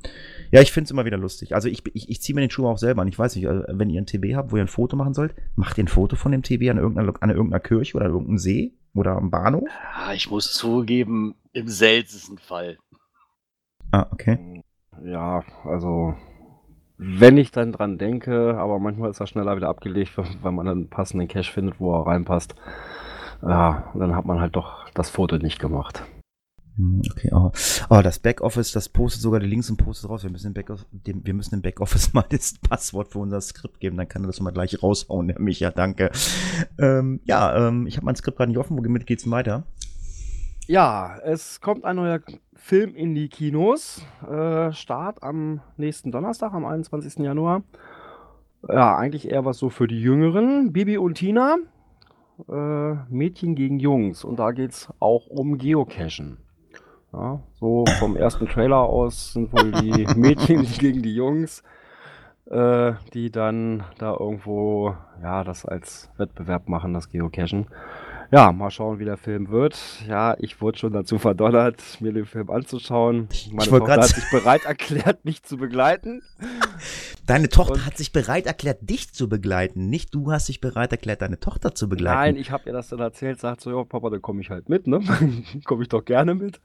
ja, 0.53 0.61
ich 0.61 0.71
finde 0.71 0.85
es 0.85 0.93
immer 0.93 1.05
wieder 1.05 1.19
lustig. 1.19 1.53
Also 1.53 1.69
ich, 1.69 1.83
ich, 1.95 2.09
ich 2.09 2.23
ziehe 2.23 2.37
mir 2.37 2.43
den 2.43 2.51
Schuh 2.51 2.69
auch 2.69 2.79
selber 2.79 3.03
an. 3.03 3.09
Ich 3.09 3.19
weiß 3.19 3.35
nicht, 3.35 3.47
äh, 3.47 3.65
wenn 3.69 3.91
ihr 3.91 4.01
ein 4.01 4.07
TB 4.07 4.37
habt, 4.37 4.53
wo 4.53 4.57
ihr 4.57 4.63
ein 4.63 4.69
Foto 4.69 4.95
machen 4.95 5.15
sollt, 5.15 5.35
macht 5.57 5.77
ihr 5.79 5.85
ein 5.85 5.89
Foto 5.89 6.15
von 6.15 6.31
dem 6.31 6.45
TB 6.45 6.71
an 6.71 6.79
irgendeiner, 6.79 7.13
an 7.21 7.31
irgendeiner 7.31 7.59
Kirche 7.59 7.97
oder 7.97 8.07
an 8.07 8.13
irgendeinem 8.13 8.39
See 8.39 8.75
oder 8.95 9.17
am 9.17 9.33
Bahnhof. 9.33 9.69
Ja, 9.69 10.13
ich 10.13 10.31
muss 10.31 10.55
zugeben, 10.55 11.35
im 11.53 11.67
seltensten 11.67 12.39
Fall. 12.39 12.79
Ah, 13.91 14.07
okay. 14.13 14.63
Ja, 15.05 15.43
also 15.65 16.15
wenn 16.99 17.37
ich 17.37 17.51
dann 17.51 17.73
dran 17.73 17.99
denke, 17.99 18.57
aber 18.57 18.79
manchmal 18.79 19.11
ist 19.11 19.19
er 19.19 19.27
schneller 19.27 19.57
wieder 19.57 19.69
abgelegt, 19.69 20.17
weil 20.43 20.53
man 20.53 20.67
dann 20.67 20.79
einen 20.79 20.89
passenden 20.89 21.27
Cache 21.27 21.51
findet, 21.51 21.81
wo 21.81 21.93
er 21.93 22.07
reinpasst. 22.07 22.55
Ja, 23.47 23.91
und 23.93 24.01
dann 24.01 24.17
hat 24.17 24.25
man 24.25 24.41
halt 24.41 24.57
doch 24.57 24.89
das 24.95 25.11
Foto 25.11 25.37
nicht 25.37 25.59
gemacht. 25.59 26.03
Hm, 26.77 27.03
Okay, 27.11 27.31
oh. 27.33 27.53
oh, 27.91 28.01
das 28.03 28.19
Backoffice, 28.19 28.73
das 28.73 28.89
postet 28.89 29.23
sogar 29.23 29.41
die 29.41 29.47
Links 29.47 29.69
und 29.71 29.77
postet 29.77 30.09
raus. 30.09 30.23
Wir 30.25 30.31
müssen 30.31 30.49
im 30.49 30.55
Backoffice, 30.55 30.87
dem, 30.91 31.25
wir 31.27 31.35
müssen 31.35 31.55
im 31.55 31.63
Backoffice 31.63 32.13
mal 32.15 32.25
das 32.29 32.55
Passwort 32.59 33.09
für 33.09 33.19
unser 33.19 33.41
Skript 33.41 33.81
geben, 33.81 33.97
dann 33.97 34.09
kann 34.09 34.25
er 34.25 34.29
das 34.29 34.41
mal 34.41 34.51
gleich 34.51 34.83
raushauen, 34.83 35.29
der 35.29 35.41
Micha, 35.41 35.71
danke. 35.71 36.11
Ähm, 36.79 37.21
ja, 37.25 37.69
ähm, 37.69 37.87
ich 37.87 37.97
habe 37.97 38.07
mein 38.07 38.17
Skript 38.17 38.39
gerade 38.39 38.51
nicht 38.51 38.59
offen, 38.59 38.77
womit 38.77 39.07
geht's 39.07 39.31
weiter? 39.31 39.65
Ja, 40.67 41.19
es 41.19 41.61
kommt 41.61 41.85
ein 41.85 41.97
neuer 41.97 42.21
Film 42.55 42.95
in 42.95 43.15
die 43.15 43.29
Kinos. 43.29 44.01
Äh, 44.27 44.73
Start 44.73 45.23
am 45.23 45.61
nächsten 45.77 46.11
Donnerstag, 46.11 46.55
am 46.55 46.65
21. 46.65 47.19
Januar. 47.19 47.63
Ja, 48.67 48.97
eigentlich 48.97 49.31
eher 49.31 49.45
was 49.45 49.59
so 49.59 49.69
für 49.69 49.87
die 49.87 50.01
Jüngeren. 50.01 50.73
Bibi 50.73 50.97
und 50.97 51.17
Tina. 51.17 51.59
Äh, 52.49 52.95
Mädchen 53.09 53.55
gegen 53.55 53.79
Jungs. 53.79 54.25
Und 54.25 54.39
da 54.39 54.51
geht 54.53 54.73
es 54.73 54.89
auch 54.99 55.27
um 55.29 55.57
Geocachen. 55.59 56.39
Ja, 57.13 57.41
so 57.61 57.85
vom 58.01 58.17
ersten 58.17 58.49
Trailer 58.49 58.81
aus 58.81 59.35
sind 59.35 59.53
wohl 59.53 59.71
die 59.71 60.05
Mädchen 60.17 60.65
gegen 60.65 61.01
die 61.01 61.15
Jungs, 61.15 61.63
äh, 62.51 62.95
die 63.13 63.31
dann 63.31 63.85
da 63.99 64.17
irgendwo 64.19 64.97
ja 65.23 65.45
das 65.45 65.65
als 65.65 66.11
Wettbewerb 66.17 66.69
machen, 66.69 66.93
das 66.93 67.09
Geocachen. 67.09 67.69
Ja, 68.33 68.51
mal 68.51 68.71
schauen, 68.71 68.99
wie 68.99 69.05
der 69.05 69.17
Film 69.17 69.51
wird. 69.51 69.79
Ja, 70.09 70.35
ich 70.41 70.61
wurde 70.61 70.79
schon 70.79 70.93
dazu 70.93 71.19
verdonnert, 71.19 71.81
mir 72.01 72.13
den 72.13 72.27
Film 72.27 72.51
anzuschauen. 72.51 73.29
Meine 73.53 73.63
ich 73.63 73.69
Tochter 73.69 73.93
hat 73.93 74.05
sich 74.07 74.29
bereit 74.33 74.65
erklärt, 74.65 75.25
mich 75.25 75.45
zu 75.45 75.57
begleiten. 75.57 76.21
Deine 77.27 77.49
Tochter 77.49 77.75
Und- 77.75 77.87
hat 77.87 77.97
sich 77.97 78.13
bereit 78.13 78.47
erklärt, 78.47 78.79
dich 78.89 79.13
zu 79.13 79.29
begleiten. 79.29 79.89
Nicht 79.89 80.15
du 80.15 80.31
hast 80.33 80.49
dich 80.49 80.61
bereit 80.61 80.93
erklärt, 80.93 81.23
deine 81.23 81.41
Tochter 81.41 81.75
zu 81.75 81.89
begleiten. 81.89 82.19
Nein, 82.19 82.37
ich 82.37 82.51
habe 82.51 82.65
ihr 82.67 82.73
das 82.73 82.89
dann 82.89 83.01
erzählt, 83.01 83.41
sagt 83.41 83.61
so, 83.61 83.71
ja, 83.71 83.85
Papa, 83.85 84.11
dann 84.11 84.23
komme 84.23 84.41
ich 84.41 84.51
halt 84.51 84.69
mit, 84.69 84.87
ne? 84.87 85.01
komme 85.65 85.83
ich 85.83 85.89
doch 85.89 86.05
gerne 86.05 86.35
mit. 86.35 86.61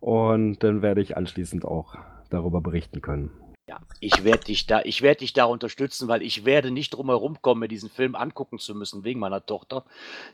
Und 0.00 0.62
dann 0.62 0.82
werde 0.82 1.00
ich 1.00 1.16
anschließend 1.16 1.64
auch 1.64 1.96
darüber 2.30 2.60
berichten 2.60 3.00
können. 3.00 3.30
Ja, 3.68 3.80
ich 3.98 4.22
werde 4.22 4.44
dich 4.44 4.66
da, 4.66 4.82
ich 4.82 5.02
werde 5.02 5.20
dich 5.20 5.32
da 5.32 5.44
unterstützen, 5.44 6.06
weil 6.06 6.22
ich 6.22 6.44
werde 6.44 6.70
nicht 6.70 6.90
drum 6.90 7.08
herum 7.08 7.38
kommen, 7.42 7.60
mir 7.60 7.68
diesen 7.68 7.90
Film 7.90 8.14
angucken 8.14 8.58
zu 8.60 8.74
müssen 8.76 9.02
wegen 9.02 9.18
meiner 9.18 9.44
Tochter, 9.44 9.84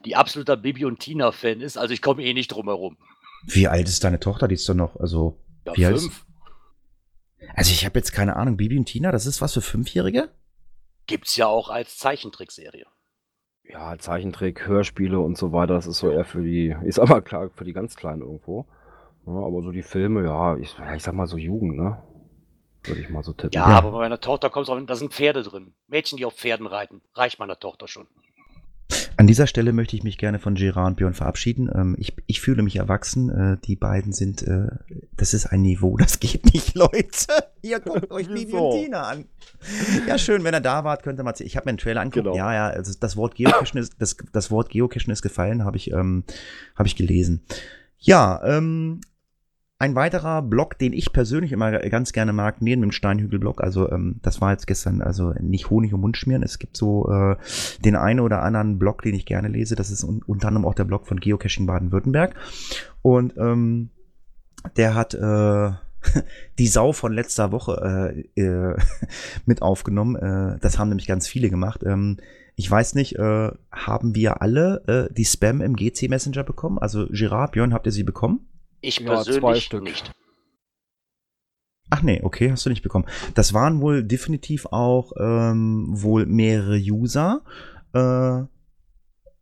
die 0.04 0.16
absoluter 0.16 0.56
Bibi 0.58 0.84
und 0.84 1.00
Tina 1.00 1.32
Fan 1.32 1.60
ist. 1.62 1.78
Also 1.78 1.94
ich 1.94 2.02
komme 2.02 2.22
eh 2.24 2.34
nicht 2.34 2.48
drum 2.48 2.66
herum. 2.66 2.98
Wie 3.46 3.68
alt 3.68 3.88
ist 3.88 4.04
deine 4.04 4.20
Tochter? 4.20 4.48
Die 4.48 4.54
ist 4.56 4.68
doch 4.68 4.74
noch, 4.74 4.96
also. 5.00 5.38
Ja, 5.66 5.72
Wie 5.76 5.86
alt 5.86 5.96
ist- 5.96 6.02
fünf 6.02 6.26
Also 7.54 7.72
ich 7.72 7.84
habe 7.84 7.98
jetzt 7.98 8.12
keine 8.12 8.36
Ahnung, 8.36 8.56
Bibi 8.56 8.78
und 8.78 8.86
Tina, 8.86 9.12
das 9.12 9.26
ist 9.26 9.40
was 9.40 9.54
für 9.54 9.62
Fünfjährige? 9.62 10.30
gibt's 11.06 11.36
ja 11.36 11.46
auch 11.46 11.68
als 11.68 11.98
Zeichentrickserie. 11.98 12.86
Ja, 13.64 13.96
Zeichentrick, 13.98 14.66
Hörspiele 14.66 15.18
und 15.18 15.38
so 15.38 15.52
weiter, 15.52 15.74
das 15.74 15.86
ist 15.86 15.98
so 15.98 16.10
eher 16.10 16.24
für 16.24 16.42
die, 16.42 16.74
ist 16.84 16.98
aber 16.98 17.22
klar, 17.22 17.50
für 17.50 17.64
die 17.64 17.72
ganz 17.72 17.96
Kleinen 17.96 18.22
irgendwo. 18.22 18.66
Ja, 19.26 19.32
aber 19.32 19.62
so 19.62 19.70
die 19.70 19.82
Filme, 19.82 20.24
ja, 20.24 20.56
ich, 20.56 20.76
ja, 20.78 20.94
ich 20.94 21.02
sag 21.02 21.14
mal 21.14 21.26
so 21.26 21.36
Jugend, 21.36 21.76
ne? 21.76 22.02
Würde 22.84 23.00
ich 23.00 23.08
mal 23.10 23.22
so 23.22 23.32
tippen. 23.32 23.52
Ja, 23.52 23.66
aber 23.66 23.92
bei 23.92 23.98
meiner 23.98 24.20
Tochter 24.20 24.50
kommt 24.50 24.66
es 24.66 24.70
auch, 24.70 24.80
da 24.80 24.96
sind 24.96 25.12
Pferde 25.12 25.44
drin. 25.44 25.74
Mädchen, 25.86 26.18
die 26.18 26.24
auf 26.24 26.34
Pferden 26.34 26.66
reiten. 26.66 27.00
Reicht 27.14 27.38
meiner 27.38 27.58
Tochter 27.58 27.86
schon. 27.86 28.08
An 29.16 29.26
dieser 29.26 29.46
Stelle 29.46 29.72
möchte 29.72 29.96
ich 29.96 30.02
mich 30.02 30.18
gerne 30.18 30.38
von 30.38 30.54
Gerard 30.54 30.88
und 30.88 30.96
Björn 30.96 31.14
verabschieden. 31.14 31.70
Ähm, 31.74 31.96
ich, 31.98 32.14
ich 32.26 32.40
fühle 32.40 32.62
mich 32.62 32.76
erwachsen. 32.76 33.30
Äh, 33.30 33.56
die 33.64 33.76
beiden 33.76 34.12
sind, 34.12 34.42
äh, 34.42 34.68
das 35.16 35.34
ist 35.34 35.46
ein 35.46 35.62
Niveau, 35.62 35.96
das 35.98 36.20
geht 36.20 36.52
nicht, 36.52 36.74
Leute. 36.74 37.26
Ihr 37.62 37.80
guckt 37.80 38.10
euch 38.10 38.28
Bibi 38.28 38.52
und 38.52 38.72
Tina 38.72 39.02
an. 39.02 39.24
Ja, 40.06 40.18
schön, 40.18 40.44
wenn 40.44 40.54
er 40.54 40.60
da 40.60 40.84
wart, 40.84 41.02
könnte 41.02 41.22
man, 41.22 41.34
ich 41.38 41.56
habe 41.56 41.66
mir 41.66 41.70
einen 41.70 41.78
Trailer 41.78 42.00
angeguckt. 42.00 42.34
Genau. 42.34 42.36
Ja, 42.36 42.52
ja, 42.52 42.68
also 42.68 42.92
das 42.98 43.16
Wort 43.16 43.34
Geocachen 43.36 43.78
ist, 43.78 43.94
das, 43.98 44.16
das 44.32 44.50
Wort 44.50 44.70
Geocachen 44.70 45.12
ist 45.12 45.22
gefallen, 45.22 45.64
habe 45.64 45.76
ich, 45.76 45.92
ähm, 45.92 46.24
habe 46.74 46.88
ich 46.88 46.96
gelesen. 46.96 47.42
Ja, 47.98 48.42
ähm, 48.44 49.00
ein 49.82 49.96
weiterer 49.96 50.42
Blog, 50.42 50.78
den 50.78 50.92
ich 50.92 51.12
persönlich 51.12 51.50
immer 51.50 51.72
ganz 51.72 52.12
gerne 52.12 52.32
mag, 52.32 52.62
neben 52.62 52.82
dem 52.82 52.92
Steinhügel-Blog, 52.92 53.60
also 53.60 53.90
ähm, 53.90 54.20
das 54.22 54.40
war 54.40 54.52
jetzt 54.52 54.68
gestern, 54.68 55.02
also 55.02 55.34
nicht 55.40 55.70
Honig 55.70 55.92
und 55.92 56.00
Mund 56.00 56.16
schmieren. 56.16 56.44
Es 56.44 56.60
gibt 56.60 56.76
so 56.76 57.10
äh, 57.10 57.34
den 57.84 57.96
einen 57.96 58.20
oder 58.20 58.42
anderen 58.42 58.78
Blog, 58.78 59.02
den 59.02 59.16
ich 59.16 59.26
gerne 59.26 59.48
lese. 59.48 59.74
Das 59.74 59.90
ist 59.90 60.04
un 60.04 60.22
unter 60.24 60.46
anderem 60.46 60.66
auch 60.66 60.76
der 60.76 60.84
Blog 60.84 61.08
von 61.08 61.18
Geocaching 61.18 61.66
Baden-Württemberg. 61.66 62.36
Und 63.02 63.36
ähm, 63.36 63.90
der 64.76 64.94
hat 64.94 65.14
äh, 65.14 65.72
die 66.60 66.68
Sau 66.68 66.92
von 66.92 67.12
letzter 67.12 67.50
Woche 67.50 68.22
äh, 68.36 68.40
äh, 68.40 68.76
mit 69.46 69.62
aufgenommen. 69.62 70.14
Äh, 70.14 70.60
das 70.60 70.78
haben 70.78 70.90
nämlich 70.90 71.08
ganz 71.08 71.26
viele 71.26 71.50
gemacht. 71.50 71.82
Ähm, 71.84 72.18
ich 72.54 72.70
weiß 72.70 72.94
nicht, 72.94 73.16
äh, 73.16 73.50
haben 73.72 74.14
wir 74.14 74.42
alle 74.42 74.84
äh, 74.86 75.12
die 75.12 75.24
Spam 75.24 75.60
im 75.60 75.74
GC 75.74 76.08
Messenger 76.08 76.44
bekommen? 76.44 76.78
Also 76.78 77.08
Gerard, 77.10 77.50
Björn, 77.50 77.74
habt 77.74 77.86
ihr 77.86 77.92
sie 77.92 78.04
bekommen? 78.04 78.46
Ich 78.82 78.98
ja, 78.98 79.06
persönlich 79.06 79.72
nicht. 79.72 80.12
Ach 81.88 82.02
nee, 82.02 82.20
okay, 82.22 82.50
hast 82.50 82.66
du 82.66 82.70
nicht 82.70 82.82
bekommen. 82.82 83.06
Das 83.34 83.54
waren 83.54 83.80
wohl 83.80 84.02
definitiv 84.02 84.66
auch 84.66 85.12
ähm, 85.18 85.86
wohl 85.88 86.26
mehrere 86.26 86.76
User. 86.76 87.42
Äh, 87.92 88.42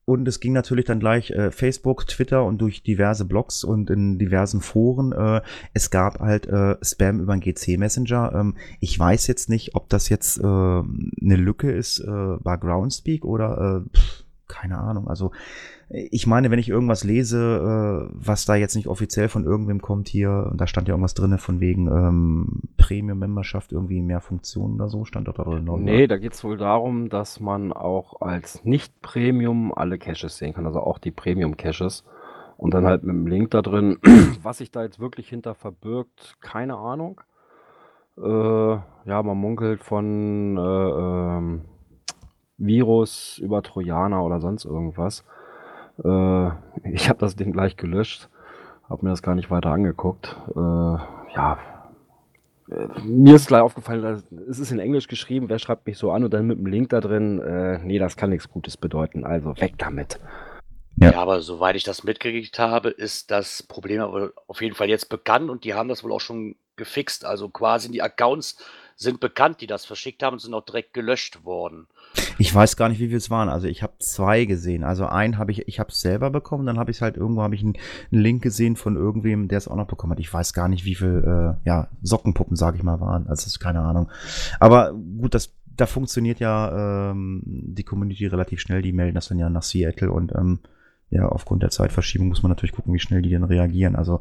und 0.05 0.27
es 0.27 0.41
ging 0.41 0.53
natürlich 0.53 0.87
dann 0.87 0.99
gleich 0.99 1.31
äh, 1.31 1.53
Facebook, 1.53 2.09
Twitter 2.09 2.45
und 2.45 2.59
durch 2.59 2.83
diverse 2.83 3.25
Blogs 3.25 3.63
und 3.63 3.89
in 3.91 4.19
diversen 4.19 4.61
Foren. 4.61 5.13
Äh, 5.13 5.43
es 5.73 5.91
gab 5.91 6.19
halt 6.19 6.49
äh, 6.49 6.77
Spam 6.83 7.21
über 7.21 7.37
den 7.37 7.41
GC 7.41 7.79
Messenger. 7.79 8.33
Ähm, 8.35 8.57
ich 8.81 8.99
weiß 8.99 9.29
jetzt 9.29 9.49
nicht, 9.49 9.77
ob 9.77 9.89
das 9.89 10.09
jetzt 10.09 10.39
äh, 10.39 10.43
eine 10.43 11.37
Lücke 11.37 11.71
ist 11.71 12.01
äh, 12.01 12.37
bei 12.41 12.57
Groundspeak 12.57 13.25
oder 13.25 13.85
äh, 13.87 13.97
pff, 13.97 14.25
keine 14.49 14.79
Ahnung. 14.79 15.07
Also 15.07 15.31
ich 15.93 16.29
meine, 16.29 16.53
wenn 16.53 16.61
ich 16.61 16.69
irgendwas 16.69 17.03
lese, 17.03 18.09
äh, 18.09 18.15
was 18.15 18.45
da 18.45 18.55
jetzt 18.55 18.77
nicht 18.77 18.87
offiziell 18.87 19.29
von 19.29 19.45
irgendwem 19.45 19.83
kommt 19.83 20.09
hier, 20.09 20.49
und 20.49 20.61
da 20.61 20.69
stand 20.69 20.87
ja 20.87 20.95
irgendwas 20.95 21.15
drin 21.15 21.37
von 21.39 21.59
wegen 21.59 21.89
ähm, 21.89 22.63
Premium-Memberschaft, 22.77 23.73
irgendwie 23.73 24.01
mehr 24.01 24.21
Funktionen 24.21 24.77
oder 24.77 24.89
so, 24.89 25.05
stand 25.05 25.27
da 25.27 25.33
drin. 25.33 25.69
Oder? 25.69 25.83
Nee, 25.83 26.07
da 26.07 26.17
geht 26.17 26.35
es 26.35 26.45
wohl 26.45 26.57
darum, 26.57 27.09
dass 27.09 27.41
man 27.41 27.73
auch 27.73 28.21
als 28.21 28.65
Nicht-Premium 28.65 29.75
alle 29.75 29.99
Caches 29.99 30.37
sehen 30.37 30.55
kann, 30.55 30.65
also 30.65 30.81
auch 30.81 30.99
die 30.99 31.11
Premium-Caches. 31.11 32.05
Und 32.57 32.75
dann 32.75 32.85
halt 32.85 33.03
mit 33.03 33.15
dem 33.17 33.27
Link 33.27 33.51
da 33.51 33.63
drin, 33.63 33.99
was 34.43 34.59
sich 34.59 34.71
da 34.71 34.85
jetzt 34.85 35.01
wirklich 35.01 35.29
hinter 35.29 35.57
verbirgt, 35.57 36.37
keine 36.41 36.77
Ahnung. 36.77 37.21
Äh, 38.17 38.23
ja, 38.23 39.23
man 39.25 39.39
munkelt 39.39 39.83
von 39.83 40.57
äh, 40.57 40.61
ähm, 40.61 41.63
Virus 42.59 43.39
über 43.39 43.63
Trojaner 43.63 44.23
oder 44.23 44.41
sonst 44.41 44.67
irgendwas. 44.67 45.25
Äh, 46.05 46.51
ich 46.93 47.09
habe 47.09 47.19
das 47.19 47.37
Ding 47.37 47.53
gleich 47.53 47.77
gelöscht, 47.77 48.29
habe 48.89 49.05
mir 49.05 49.11
das 49.11 49.23
gar 49.23 49.35
nicht 49.35 49.51
weiter 49.51 49.71
angeguckt. 49.71 50.37
Äh, 50.55 50.59
ja, 50.59 51.59
äh, 52.71 53.01
mir 53.03 53.37
ist 53.37 53.49
gleich 53.49 53.63
aufgefallen, 53.63 54.23
es 54.49 54.59
ist 54.59 54.71
in 54.71 54.79
Englisch 54.79 55.09
geschrieben, 55.09 55.49
wer 55.49 55.59
schreibt 55.59 55.87
mich 55.87 55.99
so 55.99 56.13
an 56.13 56.25
und 56.25 56.33
dann 56.33 56.47
mit 56.47 56.59
dem 56.59 56.67
Link 56.67 56.91
da 56.91 57.01
drin, 57.01 57.41
äh, 57.41 57.79
nee, 57.79 57.99
das 57.99 58.17
kann 58.17 58.31
nichts 58.31 58.49
Gutes 58.49 58.77
bedeuten, 58.77 59.25
also 59.25 59.57
weg 59.61 59.75
damit. 59.79 60.21
Ja. 60.97 61.13
ja. 61.13 61.19
aber 61.19 61.41
soweit 61.41 61.77
ich 61.77 61.85
das 61.85 62.05
mitgekriegt 62.05 62.59
habe, 62.59 62.91
ist 62.91 63.31
das 63.31 63.63
Problem 63.63 64.01
aber 64.01 64.33
auf 64.47 64.61
jeden 64.63 64.75
Fall 64.75 64.89
jetzt 64.89 65.09
bekannt 65.09 65.51
und 65.51 65.65
die 65.65 65.75
haben 65.75 65.89
das 65.89 66.05
wohl 66.05 66.13
auch 66.13 66.21
schon 66.21 66.57
gefixt. 66.77 67.25
Also 67.25 67.49
quasi 67.49 67.91
die 67.91 68.03
Accounts 68.03 68.57
sind 69.01 69.19
bekannt, 69.19 69.63
die 69.63 69.67
das 69.67 69.87
verschickt 69.87 70.23
haben 70.23 70.39
sind 70.39 70.53
auch 70.53 70.65
direkt 70.65 70.93
gelöscht 70.93 71.45
worden. 71.47 71.87
Ich 72.37 72.55
weiß 72.55 72.77
gar 72.77 72.91
nicht, 72.91 73.01
wie 73.01 73.09
viel 73.09 73.17
es 73.17 73.31
waren. 73.31 73.49
Also 73.49 73.67
ich 73.67 73.83
habe 73.83 73.95
zwei 73.99 74.45
gesehen. 74.45 74.85
Also 74.85 75.07
einen 75.07 75.39
habe 75.39 75.53
ich, 75.53 75.67
ich 75.69 75.81
habe 75.81 75.89
es 75.91 76.03
selber 76.03 76.29
bekommen, 76.29 76.67
dann 76.67 76.79
habe 76.79 76.91
ich 76.91 77.01
halt 77.01 77.17
irgendwo 77.17 77.41
habe 77.43 77.55
ich 77.55 77.63
einen, 77.63 77.79
einen, 78.13 78.21
Link 78.21 78.43
gesehen 78.43 78.77
von 78.77 78.97
irgendwem, 78.97 79.49
der 79.49 79.57
es 79.57 79.69
auch 79.69 79.77
noch 79.77 79.87
bekommen 79.87 80.13
hat. 80.13 80.21
Ich 80.21 80.33
weiß 80.33 80.53
gar 80.53 80.69
nicht, 80.69 80.85
wie 80.85 80.95
viel 80.95 81.25
äh, 81.25 81.67
ja 81.67 81.89
Sockenpuppen, 82.03 82.57
sage 82.57 82.77
ich 82.77 82.83
mal, 82.83 83.01
waren. 83.01 83.27
Also 83.27 83.47
ist 83.47 83.59
keine 83.59 83.81
Ahnung. 83.81 84.11
Aber 84.59 84.93
gut, 84.93 85.35
das 85.35 85.55
da 85.75 85.87
funktioniert 85.87 86.39
ja 86.39 87.11
ähm, 87.11 87.43
die 87.47 87.85
Community 87.85 88.27
relativ 88.27 88.61
schnell. 88.61 88.83
Die 88.83 88.93
melden 88.93 89.15
das 89.15 89.29
dann 89.29 89.39
ja 89.39 89.49
nach 89.49 89.63
Seattle 89.63 90.13
und 90.13 90.35
ähm, 90.35 90.59
ja 91.09 91.27
aufgrund 91.27 91.63
der 91.63 91.71
Zeitverschiebung 91.71 92.29
muss 92.29 92.43
man 92.43 92.51
natürlich 92.51 92.75
gucken, 92.75 92.93
wie 92.93 93.01
schnell 93.01 93.23
die 93.23 93.31
denn 93.31 93.45
reagieren. 93.45 93.97
Also 93.97 94.21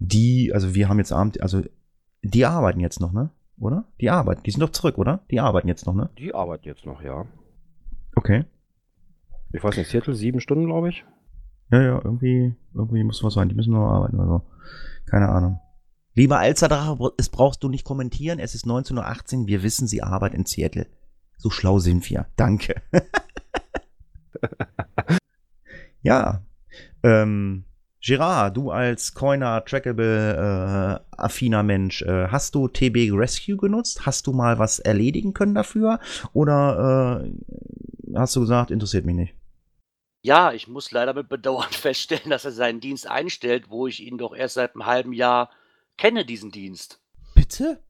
die, 0.00 0.52
also 0.52 0.74
wir 0.74 0.88
haben 0.88 0.98
jetzt 0.98 1.12
Abend, 1.12 1.40
also 1.40 1.62
die 2.22 2.44
arbeiten 2.44 2.80
jetzt 2.80 3.00
noch, 3.00 3.12
ne? 3.12 3.30
Oder? 3.60 3.84
Die 4.00 4.10
arbeiten. 4.10 4.42
Die 4.44 4.50
sind 4.50 4.60
doch 4.60 4.70
zurück, 4.70 4.98
oder? 4.98 5.24
Die 5.30 5.40
arbeiten 5.40 5.68
jetzt 5.68 5.86
noch, 5.86 5.94
ne? 5.94 6.10
Die 6.18 6.34
arbeiten 6.34 6.66
jetzt 6.66 6.86
noch, 6.86 7.02
ja. 7.02 7.26
Okay. 8.14 8.44
Ich 9.52 9.62
weiß 9.62 9.76
nicht, 9.76 9.88
Seattle, 9.88 10.14
sieben 10.14 10.40
Stunden, 10.40 10.66
glaube 10.66 10.90
ich. 10.90 11.04
Ja, 11.70 11.82
ja, 11.82 12.00
irgendwie, 12.02 12.54
irgendwie 12.74 13.04
muss 13.04 13.22
was 13.22 13.34
sein. 13.34 13.48
Die 13.48 13.54
müssen 13.54 13.72
noch 13.72 13.88
arbeiten 13.88 14.16
oder 14.16 14.26
so. 14.26 14.42
Keine 15.06 15.28
Ahnung. 15.28 15.60
Lieber 16.14 16.38
Alzerdrache, 16.38 17.12
es 17.16 17.28
brauchst 17.28 17.62
du 17.62 17.68
nicht 17.68 17.84
kommentieren. 17.84 18.38
Es 18.38 18.54
ist 18.54 18.66
19.18 18.66 19.40
Uhr. 19.40 19.46
Wir 19.46 19.62
wissen, 19.62 19.86
sie 19.86 20.02
arbeitet 20.02 20.38
in 20.38 20.46
Seattle. 20.46 20.86
So 21.36 21.50
schlau 21.50 21.78
sind 21.78 22.08
wir. 22.10 22.26
Danke. 22.36 22.82
ja. 26.02 26.42
Ähm, 27.02 27.64
Gerard, 28.00 28.56
du 28.56 28.70
als 28.70 29.14
Coiner, 29.14 29.64
Trackable, 29.64 31.00
äh, 31.10 31.16
affiner 31.16 31.62
Mensch, 31.62 32.02
äh, 32.02 32.28
hast 32.28 32.54
du 32.54 32.68
TB 32.68 33.10
Rescue 33.12 33.56
genutzt? 33.56 34.06
Hast 34.06 34.26
du 34.26 34.32
mal 34.32 34.58
was 34.58 34.78
erledigen 34.78 35.34
können 35.34 35.54
dafür? 35.54 35.98
Oder 36.32 37.24
äh, 37.24 38.16
hast 38.16 38.36
du 38.36 38.40
gesagt, 38.40 38.70
interessiert 38.70 39.04
mich 39.04 39.16
nicht? 39.16 39.34
Ja, 40.22 40.52
ich 40.52 40.68
muss 40.68 40.92
leider 40.92 41.14
mit 41.14 41.28
Bedauern 41.28 41.70
feststellen, 41.70 42.30
dass 42.30 42.44
er 42.44 42.52
seinen 42.52 42.80
Dienst 42.80 43.08
einstellt, 43.08 43.68
wo 43.68 43.86
ich 43.86 44.00
ihn 44.00 44.18
doch 44.18 44.34
erst 44.34 44.54
seit 44.54 44.74
einem 44.74 44.86
halben 44.86 45.12
Jahr 45.12 45.50
kenne, 45.96 46.24
diesen 46.24 46.52
Dienst. 46.52 47.00
Bitte? 47.34 47.82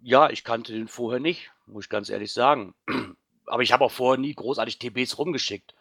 Ja, 0.00 0.30
ich 0.30 0.44
kannte 0.44 0.72
den 0.72 0.88
vorher 0.88 1.20
nicht, 1.20 1.50
muss 1.66 1.84
ich 1.84 1.90
ganz 1.90 2.08
ehrlich 2.08 2.32
sagen. 2.32 2.74
Aber 3.46 3.62
ich 3.62 3.72
habe 3.72 3.84
auch 3.84 3.90
vorher 3.90 4.20
nie 4.20 4.34
großartig 4.34 4.78
TBs 4.78 5.18
rumgeschickt. 5.18 5.74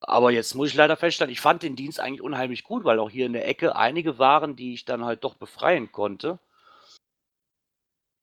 Aber 0.00 0.30
jetzt 0.30 0.54
muss 0.54 0.68
ich 0.68 0.74
leider 0.74 0.96
feststellen, 0.96 1.32
ich 1.32 1.40
fand 1.40 1.62
den 1.62 1.76
Dienst 1.76 2.00
eigentlich 2.00 2.20
unheimlich 2.20 2.64
gut, 2.64 2.84
weil 2.84 2.98
auch 2.98 3.10
hier 3.10 3.26
in 3.26 3.32
der 3.32 3.48
Ecke 3.48 3.76
einige 3.76 4.18
waren, 4.18 4.56
die 4.56 4.74
ich 4.74 4.84
dann 4.84 5.04
halt 5.04 5.24
doch 5.24 5.34
befreien 5.34 5.90
konnte. 5.90 6.38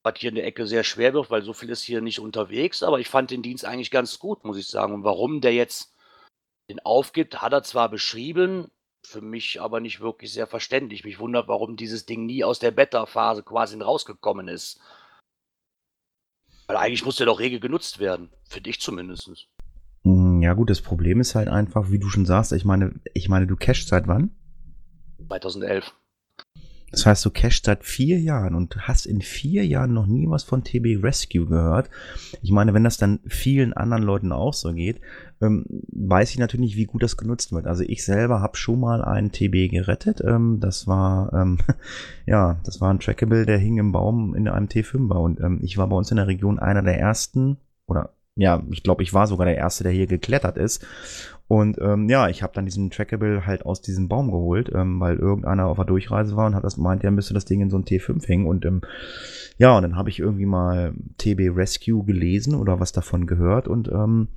Was 0.04 0.20
hier 0.20 0.30
in 0.30 0.36
der 0.36 0.46
Ecke 0.46 0.68
sehr 0.68 0.84
schwer 0.84 1.14
wird, 1.14 1.32
weil 1.32 1.42
so 1.42 1.54
viel 1.54 1.70
ist 1.70 1.84
hier 1.84 2.02
nicht 2.02 2.20
unterwegs, 2.20 2.84
aber 2.84 3.00
ich 3.00 3.10
fand 3.10 3.32
den 3.32 3.42
Dienst 3.42 3.66
eigentlich 3.66 3.92
ganz 3.92 4.20
gut, 4.20 4.44
muss 4.44 4.58
ich 4.58 4.68
sagen. 4.68 4.94
Und 4.94 5.04
warum 5.04 5.42
der 5.42 5.54
jetzt 5.54 5.96
den 6.70 6.80
aufgibt, 6.82 7.42
hat 7.42 7.54
er 7.54 7.64
zwar 7.64 7.90
beschrieben, 7.90 8.70
für 9.06 9.22
mich 9.22 9.62
aber 9.62 9.80
nicht 9.80 10.00
wirklich 10.00 10.32
sehr 10.32 10.48
verständlich. 10.48 11.04
Mich 11.04 11.20
wundert, 11.20 11.48
warum 11.48 11.76
dieses 11.76 12.06
Ding 12.06 12.26
nie 12.26 12.44
aus 12.44 12.60
der 12.60 12.72
Beta-Phase 12.72 13.44
quasi 13.44 13.80
rausgekommen 13.80 14.48
ist. 14.48 14.80
Weil 16.68 16.78
eigentlich 16.78 17.04
muss 17.04 17.18
der 17.18 17.26
doch 17.26 17.40
rege 17.40 17.60
genutzt 17.60 18.00
werden. 18.00 18.32
Für 18.46 18.62
dich 18.62 18.80
zumindest. 18.80 19.48
Ja, 20.44 20.52
gut, 20.56 20.70
das 20.70 20.82
Problem 20.82 21.22
ist 21.22 21.36
halt 21.36 21.48
einfach, 21.48 21.90
wie 21.90 22.00
du 22.00 22.10
schon 22.10 22.26
sagst, 22.26 22.52
ich 22.52 22.66
meine, 22.66 22.96
ich 23.14 23.30
meine, 23.30 23.48
du 23.48 23.56
cashst 23.56 23.88
seit 23.88 24.10
wann? 24.10 24.32
2011. 25.30 25.94
Das 26.92 27.06
heißt, 27.06 27.24
du 27.24 27.30
cashst 27.30 27.66
seit 27.66 27.86
vier 27.86 28.20
Jahren 28.20 28.54
und 28.54 28.86
hast 28.86 29.06
in 29.06 29.22
vier 29.22 29.66
Jahren 29.66 29.94
noch 29.94 30.06
nie 30.06 30.30
was 30.30 30.44
von 30.44 30.66
TB 30.66 31.02
Rescue 31.02 31.46
gehört. 31.46 31.90
Ich 32.42 32.52
meine, 32.52 32.74
wenn 32.74 32.84
das 32.84 32.98
dann 32.98 33.22
vielen 33.26 33.72
anderen 33.72 34.04
Leuten 34.04 34.34
auch 34.34 34.54
so 34.54 34.74
geht, 34.74 35.00
ähm, 35.42 35.64
weiß 35.88 36.32
ich 36.32 36.40
natürlich 36.40 36.66
nicht, 36.66 36.76
wie 36.76 36.88
gut 36.88 37.04
das 37.04 37.16
genutzt 37.16 37.54
wird. 37.54 37.66
Also 37.66 37.86
ich 37.88 38.04
selber 38.04 38.42
habe 38.42 38.58
schon 38.58 38.82
mal 38.82 39.02
einen 39.02 39.32
TB 39.32 39.72
gerettet. 39.72 40.22
Ähm, 40.28 40.60
das 40.60 40.88
war, 40.88 41.32
ähm, 41.32 41.58
ja, 42.26 42.60
das 42.66 42.82
war 42.82 42.94
ein 42.94 43.00
Trackable, 43.00 43.46
der 43.46 43.60
hing 43.60 43.78
im 43.78 43.94
Baum 43.94 44.36
in 44.36 44.50
einem 44.50 44.68
T5er 44.68 45.24
und 45.24 45.40
ähm, 45.40 45.62
ich 45.64 45.78
war 45.78 45.88
bei 45.88 45.96
uns 45.96 46.12
in 46.12 46.18
der 46.18 46.28
Region 46.28 46.60
einer 46.60 46.84
der 46.84 47.00
ersten 47.00 47.56
oder 47.88 48.14
ja, 48.36 48.64
ich 48.72 48.84
glaube, 48.84 49.04
ich 49.04 49.14
war 49.14 49.28
sogar 49.28 49.46
der 49.46 49.58
Erste, 49.58 49.84
der 49.84 49.94
hier 49.94 50.08
geklettert 50.08 50.58
ist. 50.58 50.86
Und 51.48 51.78
ähm, 51.82 52.10
ja, 52.10 52.30
ich 52.30 52.42
habe 52.42 52.54
dann 52.54 52.66
diesen 52.66 52.90
Trackable 52.90 53.46
halt 53.46 53.66
aus 53.66 53.82
diesem 53.82 54.08
Baum 54.08 54.32
geholt, 54.32 54.72
ähm, 54.74 55.00
weil 55.00 55.18
irgendeiner 55.18 55.68
auf 55.68 55.78
der 55.78 55.86
Durchreise 55.86 56.36
war 56.36 56.48
und 56.48 56.56
hat 56.56 56.64
das 56.64 56.78
meint, 56.78 57.04
er 57.04 57.12
müsste 57.12 57.34
das 57.34 57.46
Ding 57.46 57.62
in 57.62 57.70
so 57.70 57.78
ein 57.78 57.84
T5 57.84 58.26
hängen. 58.28 58.48
Und 58.48 58.66
ähm, 58.66 58.82
ja, 59.58 59.76
und 59.76 59.84
dann 59.84 59.96
habe 59.96 60.10
ich 60.10 60.20
irgendwie 60.20 60.46
mal 60.46 60.94
TB 61.18 61.56
Rescue 61.56 62.04
gelesen 62.06 62.56
oder 62.56 62.80
was 62.80 62.92
davon 62.92 63.28
gehört 63.28 63.68
und 63.68 63.88
ähm, 63.90 64.30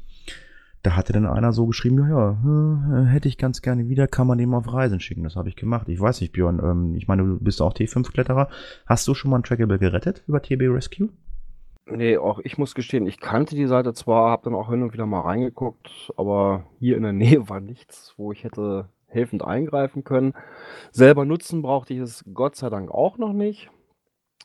da 0.82 0.94
hatte 0.94 1.12
dann 1.12 1.26
einer 1.26 1.52
so 1.52 1.66
geschrieben, 1.66 1.98
ja, 1.98 2.08
ja, 2.08 3.02
äh, 3.02 3.06
hätte 3.06 3.28
ich 3.28 3.38
ganz 3.38 3.60
gerne 3.60 3.88
wieder, 3.88 4.06
kann 4.06 4.26
man 4.26 4.38
den 4.38 4.50
mal 4.50 4.58
auf 4.58 4.72
Reisen 4.72 5.00
schicken. 5.00 5.24
Das 5.24 5.34
habe 5.34 5.48
ich 5.48 5.56
gemacht. 5.56 5.88
Ich 5.88 5.98
weiß 5.98 6.20
nicht, 6.20 6.32
Björn, 6.32 6.60
ähm, 6.62 6.94
ich 6.94 7.08
meine, 7.08 7.24
du 7.24 7.40
bist 7.40 7.60
auch 7.60 7.74
T5-Kletterer. 7.74 8.48
Hast 8.86 9.08
du 9.08 9.14
schon 9.14 9.32
mal 9.32 9.38
ein 9.38 9.42
Trackable 9.42 9.80
gerettet 9.80 10.22
über 10.28 10.40
TB 10.40 10.62
Rescue? 10.68 11.08
Nee, 11.88 12.16
auch 12.18 12.40
ich 12.40 12.58
muss 12.58 12.74
gestehen, 12.74 13.06
ich 13.06 13.20
kannte 13.20 13.54
die 13.54 13.66
Seite 13.66 13.94
zwar, 13.94 14.30
habe 14.30 14.42
dann 14.44 14.54
auch 14.54 14.70
hin 14.70 14.82
und 14.82 14.92
wieder 14.92 15.06
mal 15.06 15.20
reingeguckt, 15.20 16.12
aber 16.16 16.64
hier 16.80 16.96
in 16.96 17.04
der 17.04 17.12
Nähe 17.14 17.48
war 17.48 17.60
nichts, 17.60 18.14
wo 18.16 18.32
ich 18.32 18.44
hätte 18.44 18.88
helfend 19.06 19.44
eingreifen 19.44 20.02
können. 20.02 20.34
Selber 20.90 21.24
nutzen 21.24 21.62
brauchte 21.62 21.94
ich 21.94 22.00
es 22.00 22.24
Gott 22.34 22.56
sei 22.56 22.70
Dank 22.70 22.90
auch 22.90 23.18
noch 23.18 23.32
nicht. 23.32 23.70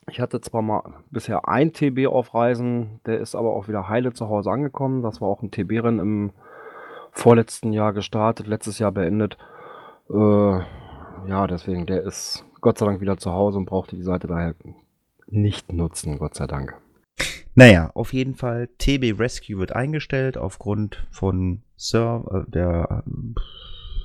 Ich 0.08 0.20
hatte 0.20 0.40
zwar 0.40 0.62
mal 0.62 0.82
bisher 1.10 1.48
ein 1.48 1.72
TB 1.72 2.06
auf 2.08 2.34
Reisen, 2.34 3.00
der 3.06 3.18
ist 3.20 3.34
aber 3.34 3.54
auch 3.54 3.68
wieder 3.68 3.88
heile 3.88 4.12
zu 4.12 4.28
Hause 4.28 4.50
angekommen. 4.50 5.02
Das 5.02 5.20
war 5.20 5.28
auch 5.28 5.42
ein 5.42 5.50
TB-Rennen 5.50 6.00
im 6.00 6.32
vorletzten 7.12 7.72
Jahr 7.72 7.92
gestartet, 7.92 8.46
letztes 8.46 8.78
Jahr 8.78 8.92
beendet. 8.92 9.36
Äh, 10.10 10.58
ja, 11.28 11.46
deswegen, 11.46 11.86
der 11.86 12.02
ist 12.02 12.44
Gott 12.60 12.78
sei 12.78 12.86
Dank 12.86 13.00
wieder 13.00 13.16
zu 13.16 13.32
Hause 13.32 13.58
und 13.58 13.66
brauchte 13.66 13.94
die 13.94 14.02
Seite 14.02 14.26
daher 14.26 14.54
nicht 15.26 15.72
nutzen, 15.72 16.18
Gott 16.18 16.34
sei 16.34 16.46
Dank. 16.46 16.81
Naja, 17.54 17.90
auf 17.94 18.12
jeden 18.12 18.34
Fall, 18.34 18.68
TB 18.78 19.18
Rescue 19.18 19.58
wird 19.58 19.72
eingestellt 19.72 20.38
aufgrund 20.38 21.06
von 21.10 21.62
Server, 21.76 22.46
der 22.48 23.04
äh, 23.06 23.40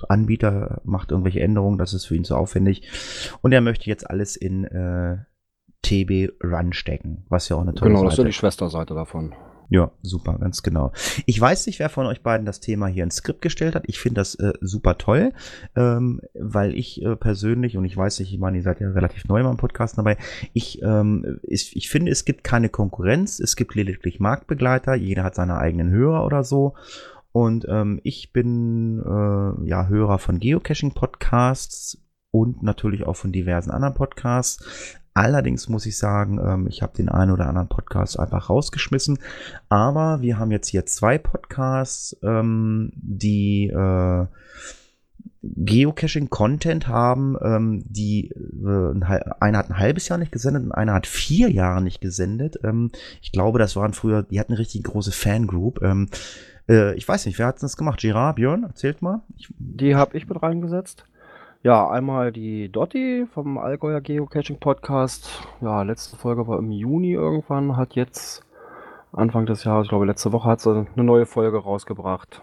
Anbieter 0.09 0.81
macht 0.83 1.11
irgendwelche 1.11 1.41
Änderungen, 1.41 1.77
das 1.77 1.93
ist 1.93 2.05
für 2.05 2.15
ihn 2.15 2.25
zu 2.25 2.35
aufwendig. 2.35 2.89
Und 3.41 3.53
er 3.53 3.61
möchte 3.61 3.89
jetzt 3.89 4.09
alles 4.09 4.35
in 4.35 4.65
äh, 4.65 5.17
TB 5.81 6.33
Run 6.43 6.73
stecken, 6.73 7.25
was 7.29 7.49
ja 7.49 7.55
auch 7.55 7.61
eine 7.61 7.73
tolle 7.73 7.91
Genau, 7.91 8.03
das 8.03 8.13
ist 8.13 8.17
ja 8.17 8.23
Seite 8.23 8.29
die 8.29 8.33
Schwesterseite 8.33 8.93
davon. 8.93 9.33
Ja, 9.69 9.91
super, 10.01 10.37
ganz 10.39 10.63
genau. 10.63 10.93
Ich 11.25 11.39
weiß 11.39 11.67
nicht, 11.67 11.79
wer 11.79 11.89
von 11.89 12.05
euch 12.05 12.21
beiden 12.21 12.45
das 12.45 12.61
Thema 12.61 12.87
hier 12.87 13.03
ins 13.03 13.17
Skript 13.17 13.41
gestellt 13.41 13.75
hat. 13.75 13.83
Ich 13.87 13.99
finde 13.99 14.21
das 14.21 14.35
äh, 14.35 14.53
super 14.61 14.97
toll, 14.97 15.33
ähm, 15.75 16.21
weil 16.33 16.73
ich 16.73 17.01
äh, 17.01 17.17
persönlich, 17.17 17.75
und 17.75 17.83
ich 17.83 17.97
weiß 17.97 18.19
nicht, 18.19 18.31
ich 18.31 18.39
meine, 18.39 18.57
ihr 18.57 18.63
seid 18.63 18.79
ja 18.79 18.89
relativ 18.89 19.25
neu 19.25 19.43
beim 19.43 19.57
Podcast 19.57 19.97
dabei, 19.97 20.17
ich, 20.53 20.81
ähm, 20.83 21.39
ich, 21.43 21.75
ich 21.75 21.89
finde, 21.89 22.11
es 22.13 22.23
gibt 22.23 22.45
keine 22.45 22.69
Konkurrenz, 22.69 23.41
es 23.41 23.57
gibt 23.57 23.75
lediglich 23.75 24.21
Marktbegleiter, 24.21 24.95
jeder 24.95 25.23
hat 25.23 25.35
seine 25.35 25.57
eigenen 25.57 25.91
Hörer 25.91 26.25
oder 26.25 26.45
so. 26.45 26.75
Und 27.33 27.65
ähm, 27.69 27.99
ich 28.03 28.31
bin 28.31 28.99
äh, 28.99 29.67
ja 29.67 29.87
Hörer 29.87 30.17
von 30.17 30.39
Geocaching-Podcasts 30.39 32.01
und 32.31 32.63
natürlich 32.63 33.03
auch 33.05 33.15
von 33.15 33.33
diversen 33.33 33.71
anderen 33.71 33.95
Podcasts. 33.95 34.97
Allerdings 35.17 35.67
muss 35.67 35.87
ich 35.87 35.97
sagen, 35.97 36.37
ähm, 36.37 36.67
ich 36.67 36.83
habe 36.83 36.95
den 36.95 37.09
einen 37.09 37.31
oder 37.31 37.47
anderen 37.47 37.69
Podcast 37.69 38.19
einfach 38.19 38.51
rausgeschmissen. 38.51 39.17
Aber 39.67 40.21
wir 40.21 40.37
haben 40.37 40.51
jetzt 40.51 40.67
hier 40.67 40.85
zwei 40.85 41.17
Podcasts, 41.17 42.15
ähm, 42.21 42.91
die 42.93 43.65
äh, 43.65 44.27
Geocaching-Content 45.41 46.87
haben, 46.87 47.35
ähm, 47.41 47.83
die 47.87 48.29
äh, 48.29 49.05
einer 49.39 49.57
hat 49.57 49.71
ein 49.71 49.79
halbes 49.79 50.07
Jahr 50.07 50.19
nicht 50.19 50.31
gesendet 50.31 50.65
und 50.65 50.71
einer 50.71 50.93
hat 50.93 51.07
vier 51.07 51.49
Jahre 51.49 51.81
nicht 51.81 51.99
gesendet. 51.99 52.59
Ich 53.23 53.31
glaube, 53.31 53.57
das 53.57 53.75
waren 53.75 53.93
früher, 53.93 54.21
die 54.21 54.39
hatten 54.39 54.53
eine 54.53 54.59
richtig 54.59 54.83
große 54.83 55.11
Fangroup. 55.11 55.81
Äh, 56.69 56.93
ich 56.93 57.07
weiß 57.07 57.25
nicht, 57.25 57.39
wer 57.39 57.47
hat 57.47 57.63
das 57.63 57.75
gemacht? 57.75 58.01
Gerard, 58.01 58.35
Björn, 58.35 58.61
erzählt 58.61 59.01
mal. 59.01 59.23
Die 59.57 59.95
habe 59.95 60.15
ich 60.15 60.29
mit 60.29 60.43
reingesetzt. 60.43 61.05
Ja, 61.67 61.89
einmal 61.89 62.31
die 62.31 62.71
Dotti 62.71 63.25
vom 63.29 63.57
Allgäuer 63.57 63.99
Geocaching 63.99 64.57
Podcast. 64.57 65.45
Ja, 65.59 65.81
letzte 65.81 66.15
Folge 66.15 66.47
war 66.47 66.59
im 66.59 66.71
Juni 66.71 67.11
irgendwann, 67.11 67.75
hat 67.75 67.95
jetzt 67.95 68.45
Anfang 69.11 69.45
des 69.45 69.65
Jahres, 69.65 69.83
ich 69.83 69.89
glaube 69.89 70.05
letzte 70.05 70.31
Woche 70.31 70.47
hat 70.47 70.61
sie 70.61 70.87
eine 70.95 71.03
neue 71.03 71.25
Folge 71.25 71.57
rausgebracht. 71.57 72.41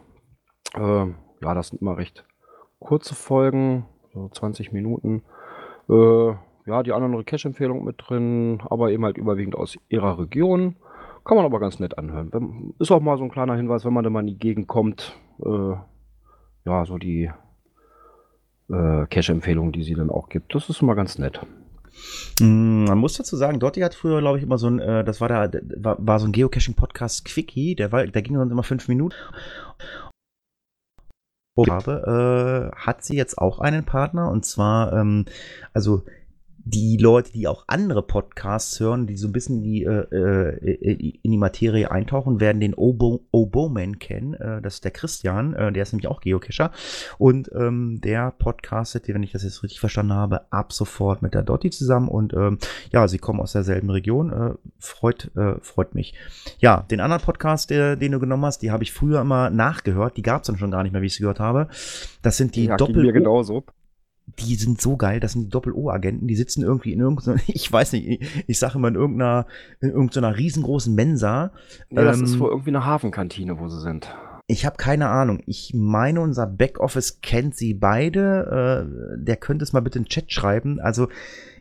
Ähm, 0.76 1.14
ja, 1.40 1.54
das 1.54 1.68
sind 1.68 1.80
immer 1.80 1.96
recht 1.96 2.26
kurze 2.80 3.14
Folgen, 3.14 3.86
so 4.12 4.28
20 4.28 4.72
Minuten. 4.72 5.22
Äh, 5.88 6.32
ja, 6.66 6.82
die 6.82 6.92
anderen 6.92 7.24
Cache-Empfehlungen 7.24 7.82
mit 7.82 7.96
drin, 8.06 8.60
aber 8.68 8.90
eben 8.90 9.06
halt 9.06 9.16
überwiegend 9.16 9.56
aus 9.56 9.78
ihrer 9.88 10.18
Region. 10.18 10.76
Kann 11.24 11.38
man 11.38 11.46
aber 11.46 11.60
ganz 11.60 11.80
nett 11.80 11.96
anhören. 11.96 12.74
Ist 12.78 12.90
auch 12.90 13.00
mal 13.00 13.16
so 13.16 13.24
ein 13.24 13.30
kleiner 13.30 13.56
Hinweis, 13.56 13.86
wenn 13.86 13.94
man 13.94 14.04
dann 14.04 14.12
mal 14.12 14.20
in 14.20 14.26
die 14.26 14.38
Gegend 14.38 14.68
kommt. 14.68 15.18
Äh, 15.42 15.76
ja, 16.66 16.84
so 16.84 16.98
die 16.98 17.30
äh, 18.70 19.06
Cache-Empfehlungen, 19.06 19.72
die 19.72 19.82
sie 19.82 19.94
dann 19.94 20.10
auch 20.10 20.28
gibt. 20.28 20.54
Das 20.54 20.68
ist 20.68 20.82
immer 20.82 20.94
ganz 20.94 21.18
nett. 21.18 21.40
Mm, 22.40 22.84
Man 22.84 22.98
muss 22.98 23.16
dazu 23.16 23.36
sagen, 23.36 23.60
Dotti 23.60 23.80
hat 23.80 23.94
früher, 23.94 24.20
glaube 24.20 24.38
ich, 24.38 24.44
immer 24.44 24.58
so 24.58 24.68
ein, 24.68 24.78
äh, 24.78 25.04
das 25.04 25.20
war 25.20 25.28
da, 25.28 25.50
war, 25.98 26.18
so 26.18 26.26
ein 26.26 26.32
Geocaching-Podcast 26.32 27.24
Quickie, 27.24 27.74
der 27.74 27.92
war, 27.92 28.06
der 28.06 28.22
ging 28.22 28.36
sonst 28.36 28.52
immer 28.52 28.62
fünf 28.62 28.88
Minuten. 28.88 29.16
Habe, 31.56 32.72
äh, 32.74 32.76
hat 32.76 33.04
sie 33.04 33.16
jetzt 33.16 33.38
auch 33.38 33.60
einen 33.60 33.84
Partner 33.84 34.28
und 34.28 34.44
zwar, 34.44 34.92
ähm, 34.92 35.26
also 35.72 36.02
die 36.66 36.96
Leute, 36.96 37.30
die 37.32 37.46
auch 37.46 37.64
andere 37.66 38.02
Podcasts 38.02 38.80
hören, 38.80 39.06
die 39.06 39.16
so 39.16 39.28
ein 39.28 39.32
bisschen 39.32 39.56
in 39.58 39.62
die, 39.62 39.84
äh, 39.84 40.06
äh, 40.10 41.14
in 41.22 41.30
die 41.30 41.36
Materie 41.36 41.90
eintauchen, 41.90 42.40
werden 42.40 42.60
den 42.60 42.72
Obo, 42.74 43.20
Oboman 43.30 43.98
kennen. 43.98 44.34
Äh, 44.34 44.62
das 44.62 44.74
ist 44.74 44.84
der 44.84 44.90
Christian, 44.90 45.52
äh, 45.54 45.72
der 45.72 45.82
ist 45.82 45.92
nämlich 45.92 46.08
auch 46.08 46.20
Geocacher. 46.22 46.70
Und 47.18 47.50
ähm, 47.54 48.00
der 48.02 48.30
podcastet, 48.30 49.08
wenn 49.08 49.22
ich 49.22 49.32
das 49.32 49.44
jetzt 49.44 49.62
richtig 49.62 49.80
verstanden 49.80 50.14
habe, 50.14 50.50
ab 50.50 50.72
sofort 50.72 51.20
mit 51.20 51.34
der 51.34 51.42
Dotti 51.42 51.70
zusammen. 51.70 52.08
Und 52.08 52.32
ähm, 52.32 52.58
ja, 52.90 53.08
sie 53.08 53.18
kommen 53.18 53.40
aus 53.40 53.52
derselben 53.52 53.90
Region. 53.90 54.32
Äh, 54.32 54.54
freut, 54.78 55.30
äh, 55.36 55.56
freut 55.60 55.94
mich. 55.94 56.14
Ja, 56.60 56.86
den 56.90 57.00
anderen 57.00 57.22
Podcast, 57.22 57.68
der, 57.68 57.96
den 57.96 58.12
du 58.12 58.20
genommen 58.20 58.46
hast, 58.46 58.60
die 58.62 58.70
habe 58.70 58.82
ich 58.84 58.92
früher 58.92 59.20
immer 59.20 59.50
nachgehört. 59.50 60.16
Die 60.16 60.22
gab 60.22 60.42
es 60.42 60.46
dann 60.46 60.56
schon 60.56 60.70
gar 60.70 60.82
nicht 60.82 60.92
mehr, 60.92 61.02
wie 61.02 61.06
ich 61.06 61.14
sie 61.14 61.20
gehört 61.20 61.40
habe. 61.40 61.68
Das 62.22 62.38
sind 62.38 62.56
die 62.56 62.64
Ja, 62.64 62.76
Doppel- 62.76 63.02
mir 63.02 63.12
genauso. 63.12 63.64
Die 64.26 64.54
sind 64.54 64.80
so 64.80 64.96
geil, 64.96 65.20
das 65.20 65.32
sind 65.32 65.44
die 65.44 65.50
Doppel-O-Agenten, 65.50 66.26
die 66.26 66.36
sitzen 66.36 66.62
irgendwie 66.62 66.92
in 66.92 67.00
irgendeiner, 67.00 67.38
ich 67.46 67.70
weiß 67.70 67.92
nicht, 67.92 68.06
ich, 68.06 68.44
ich 68.46 68.58
sage 68.58 68.78
immer 68.78 68.88
in 68.88 68.94
irgendeiner, 68.94 69.46
in 69.80 69.90
irgendeiner 69.90 70.36
riesengroßen 70.36 70.94
Mensa. 70.94 71.52
Nee, 71.90 72.02
das 72.02 72.20
ist 72.20 72.34
Ähm, 72.34 72.40
wohl 72.40 72.50
irgendwie 72.50 72.70
eine 72.70 72.84
Hafenkantine, 72.84 73.58
wo 73.58 73.68
sie 73.68 73.80
sind. 73.80 74.08
Ich 74.46 74.66
habe 74.66 74.76
keine 74.76 75.08
Ahnung. 75.08 75.42
Ich 75.46 75.72
meine, 75.74 76.20
unser 76.20 76.46
Backoffice 76.46 77.22
kennt 77.22 77.56
sie 77.56 77.72
beide. 77.72 79.16
Äh, 79.16 79.24
der 79.24 79.36
könnte 79.36 79.62
es 79.62 79.72
mal 79.72 79.80
bitte 79.80 79.98
in 79.98 80.04
den 80.04 80.10
Chat 80.10 80.30
schreiben. 80.32 80.80
Also, 80.80 81.08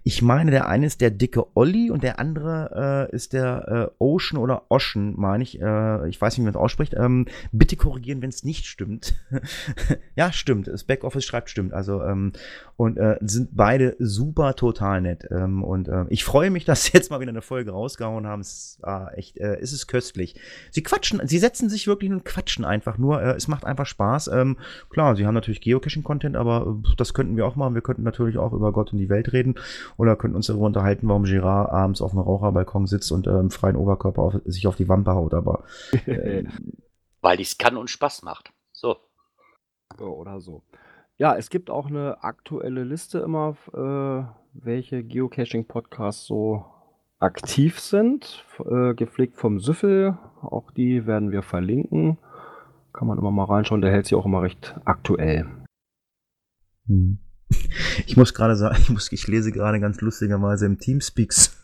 ich 0.06 0.22
meine, 0.22 0.52
der 0.52 0.68
eine 0.68 0.86
ist 0.86 1.00
der 1.00 1.12
dicke 1.12 1.56
Olli 1.56 1.90
und 1.90 2.04
der 2.04 2.20
andere 2.20 3.10
äh, 3.10 3.16
ist 3.16 3.32
der 3.32 3.92
äh, 4.00 4.04
Ocean 4.04 4.38
oder 4.38 4.64
Ocean, 4.70 5.14
meine 5.16 5.44
ich. 5.44 5.62
Äh, 5.62 6.10
ich 6.10 6.20
weiß 6.20 6.34
nicht, 6.34 6.40
wie 6.40 6.46
man 6.46 6.54
das 6.54 6.62
ausspricht. 6.62 6.94
Ähm, 6.98 7.26
bitte 7.54 7.78
korrigieren, 7.78 8.22
wenn 8.22 8.30
es 8.30 8.44
nicht 8.44 8.66
stimmt. 8.66 9.16
ja, 10.16 10.34
stimmt. 10.34 10.68
Das 10.68 10.84
Backoffice 10.84 11.24
schreibt 11.24 11.50
stimmt. 11.50 11.74
Also, 11.74 12.04
ähm, 12.04 12.34
und 12.76 12.98
äh, 12.98 13.18
sind 13.22 13.52
beide 13.54 13.96
super 13.98 14.56
total 14.56 15.00
nett. 15.02 15.26
Ähm, 15.32 15.64
und 15.64 15.88
äh, 15.88 16.04
ich 16.10 16.26
freue 16.26 16.50
mich, 16.50 16.66
dass 16.74 16.84
sie 16.84 16.92
jetzt 16.94 17.10
mal 17.10 17.22
wieder 17.22 17.30
eine 17.30 17.42
Folge 17.42 17.72
rausgehauen 17.72 18.28
haben. 18.28 18.42
Es 18.42 18.80
war 18.82 19.18
echt, 19.18 19.38
äh, 19.38 19.58
es 19.62 19.72
ist 19.72 19.88
köstlich. 19.88 20.36
Sie 20.72 20.84
quatschen, 20.84 21.22
sie 21.26 21.40
setzen 21.40 21.70
sich 21.70 21.88
wirklich 21.88 22.12
und 22.12 22.26
quatschen 22.26 22.66
einfach 22.66 22.98
nur. 22.98 23.22
Äh, 23.22 23.36
es 23.36 23.48
macht 23.48 23.64
einfach 23.64 23.86
Spaß. 23.86 24.28
Ähm, 24.28 24.58
klar, 24.90 25.16
sie 25.16 25.26
haben 25.26 25.34
natürlich 25.34 25.62
Geocaching-Content, 25.62 26.36
aber 26.36 26.78
äh, 26.84 26.96
das 26.98 27.14
könnten 27.14 27.38
wir 27.38 27.46
auch 27.46 27.56
machen. 27.56 27.74
Wir 27.74 27.82
könnten 27.82 28.04
natürlich 28.04 28.38
auch 28.38 28.52
über 28.52 28.74
Gott 28.74 28.92
und 28.92 28.98
die 28.98 29.10
Welt 29.10 29.32
reden 29.32 29.56
oder 29.98 30.16
könnten 30.16 30.36
uns 30.36 30.48
darüber 30.48 30.66
unterhalten, 30.66 31.08
warum 31.08 31.24
Girard 31.24 31.72
abends 31.72 32.02
auf 32.02 32.12
einem 32.12 32.22
Raucherbalkon 32.22 32.88
sitzt 32.88 33.12
und 33.12 33.28
äh, 33.28 33.40
im 33.40 33.52
freien 33.52 33.76
Oberkörper 33.76 34.22
auf, 34.22 34.36
sich 34.46 34.68
auf 34.68 34.76
die 34.76 34.90
Wampe 34.90 35.12
haut. 35.12 35.34
Aber 35.34 35.64
äh, 36.06 36.44
Weil 37.22 37.38
dies 37.38 37.58
kann 37.58 37.78
und 37.78 37.90
Spaß 37.90 38.24
macht. 38.24 38.52
So. 38.74 38.98
Oder 39.98 40.42
so. 40.42 40.64
Ja, 41.18 41.38
es 41.38 41.50
gibt 41.50 41.70
auch 41.70 41.88
eine 41.88 42.24
aktuelle 42.24 42.84
Liste 42.84 43.20
immer, 43.20 43.56
äh, 43.74 44.26
welche 44.54 45.04
Geocaching-Podcasts 45.04 46.26
so 46.26 46.66
aktiv 47.20 47.80
sind, 47.80 48.44
äh, 48.66 48.94
gepflegt 48.94 49.38
vom 49.38 49.60
Süffel. 49.60 50.18
Auch 50.42 50.72
die 50.72 51.06
werden 51.06 51.32
wir 51.32 51.44
verlinken. 51.44 52.18
Kann 52.92 53.08
man 53.08 53.18
immer 53.18 53.32
mal 53.32 53.46
reinschauen, 53.46 53.82
der 53.82 53.92
hält 53.92 54.06
sich 54.06 54.16
auch 54.16 54.26
immer 54.26 54.42
recht 54.42 54.76
aktuell. 54.84 55.46
Hm. 56.88 57.20
Ich 58.06 58.18
muss 58.18 58.34
gerade 58.34 58.56
sagen, 58.56 58.78
ich, 58.82 58.90
muss, 58.90 59.12
ich 59.12 59.28
lese 59.28 59.52
gerade 59.52 59.80
ganz 59.80 60.02
lustigerweise 60.02 60.66
im 60.66 60.80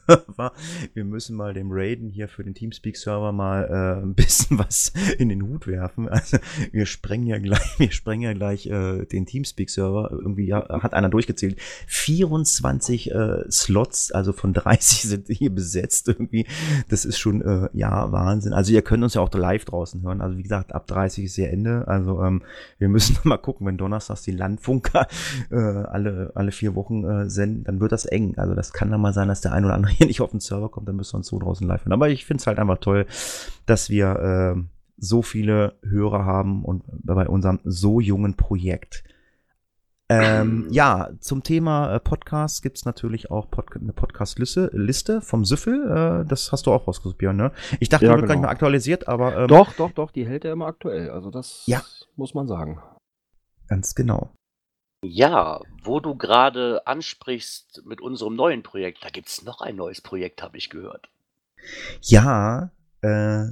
Teamspeak-Server. 0.10 0.52
Wir 0.94 1.06
müssen 1.06 1.36
mal 1.36 1.54
dem 1.54 1.70
Raiden 1.72 2.10
hier 2.10 2.28
für 2.28 2.44
den 2.44 2.54
Teamspeak-Server 2.54 3.32
mal 3.32 3.66
äh, 3.66 4.04
ein 4.04 4.16
bisschen 4.16 4.60
was 4.60 4.92
in 5.18 5.30
den 5.30 5.44
Hut 5.44 5.68
werfen. 5.68 6.10
Also 6.10 6.38
wir 6.72 6.86
sprengen 6.86 7.28
ja 7.28 7.38
gleich, 7.38 7.60
wir 7.80 7.92
sprengen 7.92 8.24
ja 8.24 8.34
gleich 8.34 8.68
äh, 8.68 9.06
den 9.06 9.26
Teamspeak-Server. 9.26 10.10
Irgendwie 10.12 10.48
ja, 10.48 10.68
hat 10.82 10.94
einer 10.94 11.10
durchgezählt. 11.10 11.60
24 11.88 13.12
äh, 13.12 13.52
Slots, 13.52 14.12
also 14.12 14.34
von 14.34 14.54
30 14.54 15.02
sind 15.10 15.28
hier 15.28 15.54
besetzt 15.54 16.08
irgendwie. 16.08 16.46
Das 16.90 17.06
ist 17.06 17.20
schon 17.20 17.42
äh, 17.42 17.70
ja 17.74 18.12
Wahnsinn. 18.12 18.54
Also 18.54 18.74
ihr 18.74 18.82
könnt 18.82 19.04
uns 19.04 19.14
ja 19.14 19.22
auch 19.22 19.34
live 19.34 19.66
draußen 19.66 20.02
hören. 20.02 20.22
Also 20.22 20.38
wie 20.38 20.44
gesagt, 20.44 20.74
ab 20.74 20.88
30 20.88 21.26
ist 21.26 21.36
hier 21.36 21.52
Ende. 21.52 21.88
Also 21.88 22.22
ähm, 22.24 22.42
wir 22.78 22.90
müssen 22.90 23.18
mal 23.24 23.38
gucken, 23.38 23.68
wenn 23.68 23.78
donnerstags 23.78 24.24
die 24.24 24.32
Landfunker 24.32 25.08
äh, 25.52 25.56
alle, 25.56 26.32
alle 26.36 26.52
vier 26.52 26.76
Wochen 26.76 27.04
äh, 27.04 27.30
senden, 27.30 27.64
dann 27.64 27.80
wird 27.80 27.92
das 27.92 28.06
eng. 28.06 28.38
Also 28.38 28.56
das 28.56 28.74
kann 28.74 28.92
dann 28.92 29.02
mal 29.02 29.14
sein, 29.14 29.28
dass 29.28 29.42
der 29.42 29.54
ein 29.54 29.66
oder 29.66 29.76
andere 29.76 29.94
hier 30.00 30.08
nicht 30.08 30.22
auf 30.22 30.32
den 30.32 30.40
Server 30.40 30.70
kommt, 30.70 30.88
dann 30.88 30.96
müssen 30.96 31.14
wir 31.14 31.18
uns 31.18 31.28
so 31.28 31.38
draußen 31.38 31.68
live 31.68 31.82
hören. 31.86 31.94
Aber 31.94 32.10
ich 32.10 32.26
finde 32.26 32.42
es 32.42 32.48
halt 32.48 32.58
einfach 32.58 32.80
toll, 32.80 33.06
dass 33.68 33.90
wir 33.90 34.56
äh, 34.58 34.62
so 34.98 35.22
viele 35.22 35.78
Hörer 35.84 36.26
haben 36.26 36.66
und 36.66 36.84
bei 36.88 37.28
unserem 37.28 37.60
so 37.64 38.00
jungen 38.00 38.34
Projekt. 38.36 39.04
Ähm, 40.10 40.68
ja, 40.72 41.10
zum 41.20 41.44
Thema 41.44 41.94
äh, 41.94 42.00
Podcast 42.00 42.64
gibt's 42.64 42.84
natürlich 42.86 43.30
auch 43.30 43.52
Pod 43.52 43.68
eine 43.76 43.94
Podcast-Liste 43.94 44.72
Liste 44.74 45.22
vom 45.22 45.46
Süffel. 45.46 46.24
Äh, 46.24 46.28
das 46.28 46.52
hast 46.52 46.66
du 46.66 46.72
auch 46.72 46.88
rausgesucht, 46.88 47.18
Björn, 47.20 47.36
ne? 47.38 47.52
Ich 47.80 47.90
dachte, 47.90 48.06
Ja, 48.06 48.14
die 48.14 48.22
wird 48.22 48.28
gar 48.28 48.36
nicht 48.36 48.38
genau. 48.38 48.42
mehr 48.48 48.50
aktualisiert, 48.50 49.08
aber 49.08 49.38
ähm, 49.38 49.48
Doch, 49.48 49.74
doch, 49.74 49.92
doch, 49.92 50.12
die 50.12 50.26
hält 50.28 50.46
er 50.46 50.54
immer 50.54 50.66
aktuell. 50.66 51.12
Also 51.12 51.30
das 51.30 51.64
Ja. 51.68 51.82
muss 52.16 52.34
man 52.34 52.48
sagen. 52.48 52.80
ganz 53.68 53.94
genau. 53.94 54.32
Ja, 55.04 55.62
wo 55.84 56.00
du 56.00 56.16
gerade 56.16 56.86
ansprichst 56.86 57.84
mit 57.86 58.02
unserem 58.02 58.36
neuen 58.36 58.64
Projekt, 58.64 59.04
da 59.04 59.10
gibt's 59.10 59.44
noch 59.44 59.62
ein 59.62 59.78
neues 59.78 60.02
Projekt, 60.02 60.44
habe 60.44 60.58
ich 60.58 60.70
gehört. 60.70 61.10
Ja, 62.02 62.72
äh, 63.02 63.46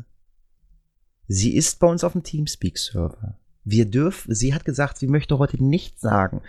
sie 1.28 1.56
ist 1.56 1.80
bei 1.80 1.88
uns 1.88 2.04
auf 2.04 2.12
dem 2.12 2.24
Teamspeak-Server. 2.24 3.38
Wir 3.64 3.86
dürfen, 3.86 4.34
sie 4.34 4.54
hat 4.54 4.66
gesagt, 4.66 4.98
sie 4.98 5.08
möchte 5.08 5.40
heute 5.40 5.64
nichts 5.64 6.02
sagen. 6.02 6.42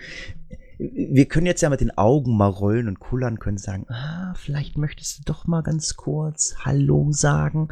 Wir 0.79 1.27
können 1.27 1.47
jetzt 1.47 1.61
ja 1.61 1.71
mit 1.71 1.81
den 1.81 1.97
Augen 1.99 2.37
mal 2.37 2.47
rollen 2.47 2.87
und 2.87 3.01
kullern, 3.01 3.41
können 3.41 3.59
sagen, 3.59 3.87
ah, 3.89 4.35
vielleicht 4.37 4.79
möchtest 4.79 5.19
du 5.19 5.23
doch 5.25 5.49
mal 5.49 5.63
ganz 5.63 5.97
kurz 5.97 6.55
Hallo 6.65 7.09
sagen 7.11 7.69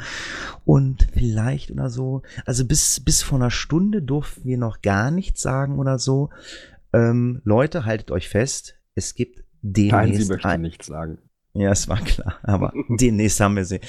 und 0.65 1.07
vielleicht 1.13 1.71
oder 1.71 1.89
so. 1.89 2.23
Also 2.45 2.65
bis, 2.65 2.99
bis 2.99 3.23
vor 3.23 3.39
einer 3.39 3.53
Stunde 3.53 4.03
durften 4.03 4.45
wir 4.45 4.59
noch 4.59 4.83
gar 4.83 5.13
nichts 5.13 5.43
sagen 5.43 5.79
oder 5.79 6.01
so. 6.01 6.31
Ähm, 6.97 7.41
Leute, 7.45 7.85
haltet 7.85 8.11
euch 8.11 8.29
fest, 8.29 8.77
es 8.95 9.15
gibt 9.15 9.45
demnächst 9.63 9.93
Nein, 9.93 10.15
sie 10.15 10.29
möchte 10.33 10.49
ein- 10.49 10.61
nichts 10.63 10.87
sagen. 10.87 11.19
ja, 11.55 11.71
es 11.71 11.89
war 11.89 12.01
klar, 12.01 12.39
aber 12.43 12.73
demnächst 12.89 13.41
haben 13.41 13.57
wir 13.57 13.65
sie. 13.65 13.81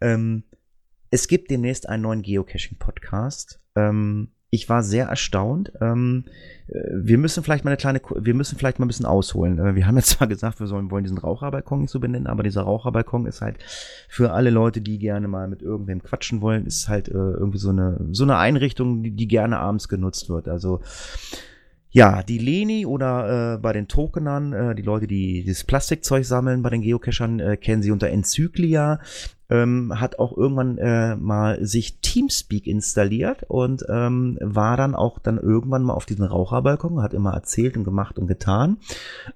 Ähm, 0.00 0.44
es 1.10 1.26
gibt 1.28 1.50
demnächst 1.50 1.88
einen 1.88 2.02
neuen 2.04 2.22
Geocaching-Podcast. 2.22 3.60
Ähm, 3.76 4.28
ich 4.52 4.68
war 4.68 4.82
sehr 4.82 5.06
erstaunt. 5.06 5.72
Ähm, 5.80 6.24
äh, 6.66 6.80
wir 6.92 7.18
müssen 7.18 7.42
vielleicht 7.44 7.64
mal 7.64 7.70
eine 7.70 7.76
kleine, 7.76 8.00
wir 8.16 8.34
müssen 8.34 8.58
vielleicht 8.58 8.78
mal 8.80 8.84
ein 8.86 8.88
bisschen 8.88 9.06
ausholen. 9.06 9.58
Äh, 9.58 9.74
wir 9.76 9.86
haben 9.86 9.96
jetzt 9.96 10.10
zwar 10.10 10.26
gesagt, 10.34 10.58
wir 10.60 10.66
sollen, 10.66 10.90
wollen 10.90 11.04
diesen 11.04 11.18
Raucherbalkon 11.18 11.80
nicht 11.82 11.90
so 11.90 12.00
benennen, 12.00 12.26
aber 12.26 12.42
dieser 12.42 12.62
Raucherbalkon 12.62 13.26
ist 13.26 13.40
halt 13.42 13.58
für 14.08 14.32
alle 14.32 14.50
Leute, 14.50 14.80
die 14.80 14.98
gerne 14.98 15.28
mal 15.28 15.46
mit 15.48 15.62
irgendwem 15.62 16.02
quatschen 16.02 16.40
wollen, 16.40 16.66
ist 16.66 16.88
halt 16.88 17.08
äh, 17.08 17.12
irgendwie 17.12 17.58
so 17.58 17.70
eine, 17.70 18.08
so 18.12 18.24
eine 18.24 18.36
Einrichtung, 18.38 19.02
die, 19.04 19.12
die 19.12 19.28
gerne 19.28 19.58
abends 19.60 19.88
genutzt 19.88 20.28
wird. 20.28 20.48
Also, 20.48 20.80
ja, 21.90 22.22
die 22.22 22.38
Leni 22.38 22.86
oder 22.86 23.54
äh, 23.54 23.58
bei 23.58 23.72
den 23.72 23.88
Tokenern, 23.88 24.52
äh, 24.52 24.74
die 24.74 24.82
Leute, 24.82 25.06
die 25.06 25.42
dieses 25.42 25.64
Plastikzeug 25.64 26.24
sammeln 26.24 26.62
bei 26.62 26.70
den 26.70 26.82
Geocachern, 26.82 27.40
äh, 27.40 27.56
kennen 27.56 27.82
sie 27.82 27.90
unter 27.90 28.08
Enzyklia, 28.08 29.00
ähm, 29.48 29.92
hat 30.00 30.20
auch 30.20 30.36
irgendwann 30.36 30.78
äh, 30.78 31.16
mal 31.16 31.64
sich 31.66 32.00
Teamspeak 32.00 32.68
installiert 32.68 33.44
und 33.48 33.84
ähm, 33.88 34.38
war 34.40 34.76
dann 34.76 34.94
auch 34.94 35.18
dann 35.18 35.38
irgendwann 35.38 35.82
mal 35.82 35.94
auf 35.94 36.06
diesem 36.06 36.24
Raucherbalkon, 36.24 37.02
hat 37.02 37.12
immer 37.12 37.32
erzählt 37.32 37.76
und 37.76 37.84
gemacht 37.84 38.18
und 38.18 38.28
getan. 38.28 38.78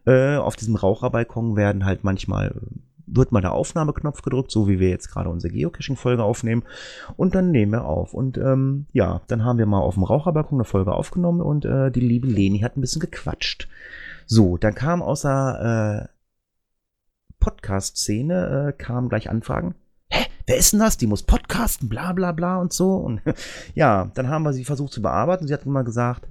Äh, 0.06 0.36
auf 0.36 0.54
diesem 0.54 0.76
Raucherbalkon 0.76 1.56
werden 1.56 1.84
halt 1.84 2.04
manchmal 2.04 2.54
wird 3.06 3.32
mal 3.32 3.40
der 3.40 3.52
Aufnahmeknopf 3.52 4.22
gedrückt, 4.22 4.50
so 4.50 4.68
wie 4.68 4.78
wir 4.78 4.88
jetzt 4.88 5.10
gerade 5.10 5.28
unsere 5.28 5.52
Geocaching-Folge 5.52 6.22
aufnehmen. 6.22 6.64
Und 7.16 7.34
dann 7.34 7.50
nehmen 7.50 7.72
wir 7.72 7.84
auf. 7.84 8.14
Und 8.14 8.38
ähm, 8.38 8.86
ja, 8.92 9.22
dann 9.26 9.44
haben 9.44 9.58
wir 9.58 9.66
mal 9.66 9.80
auf 9.80 9.94
dem 9.94 10.04
Raucherbalkon 10.04 10.58
eine 10.58 10.64
Folge 10.64 10.92
aufgenommen 10.92 11.40
und 11.40 11.64
äh, 11.64 11.90
die 11.90 12.00
liebe 12.00 12.26
Leni 12.26 12.60
hat 12.60 12.76
ein 12.76 12.80
bisschen 12.80 13.00
gequatscht. 13.00 13.68
So, 14.26 14.56
dann 14.56 14.74
kam 14.74 15.02
aus 15.02 15.22
der 15.22 16.08
äh, 16.10 16.14
Podcast-Szene, 17.40 18.68
äh, 18.68 18.72
kamen 18.72 19.08
gleich 19.08 19.28
Anfragen. 19.28 19.74
Hä, 20.08 20.26
wer 20.46 20.56
ist 20.56 20.72
denn 20.72 20.80
das? 20.80 20.96
Die 20.96 21.06
muss 21.06 21.22
podcasten, 21.22 21.88
bla 21.88 22.12
bla 22.12 22.32
bla 22.32 22.58
und 22.58 22.72
so. 22.72 22.96
Und 22.96 23.20
ja, 23.74 24.10
dann 24.14 24.28
haben 24.28 24.44
wir 24.44 24.52
sie 24.52 24.64
versucht 24.64 24.92
zu 24.92 25.02
bearbeiten. 25.02 25.46
Sie 25.46 25.54
hat 25.54 25.66
immer 25.66 25.84
gesagt, 25.84 26.26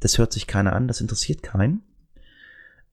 das 0.00 0.18
hört 0.18 0.32
sich 0.32 0.46
keiner 0.46 0.74
an, 0.74 0.88
das 0.88 1.00
interessiert 1.00 1.42
keinen. 1.42 1.82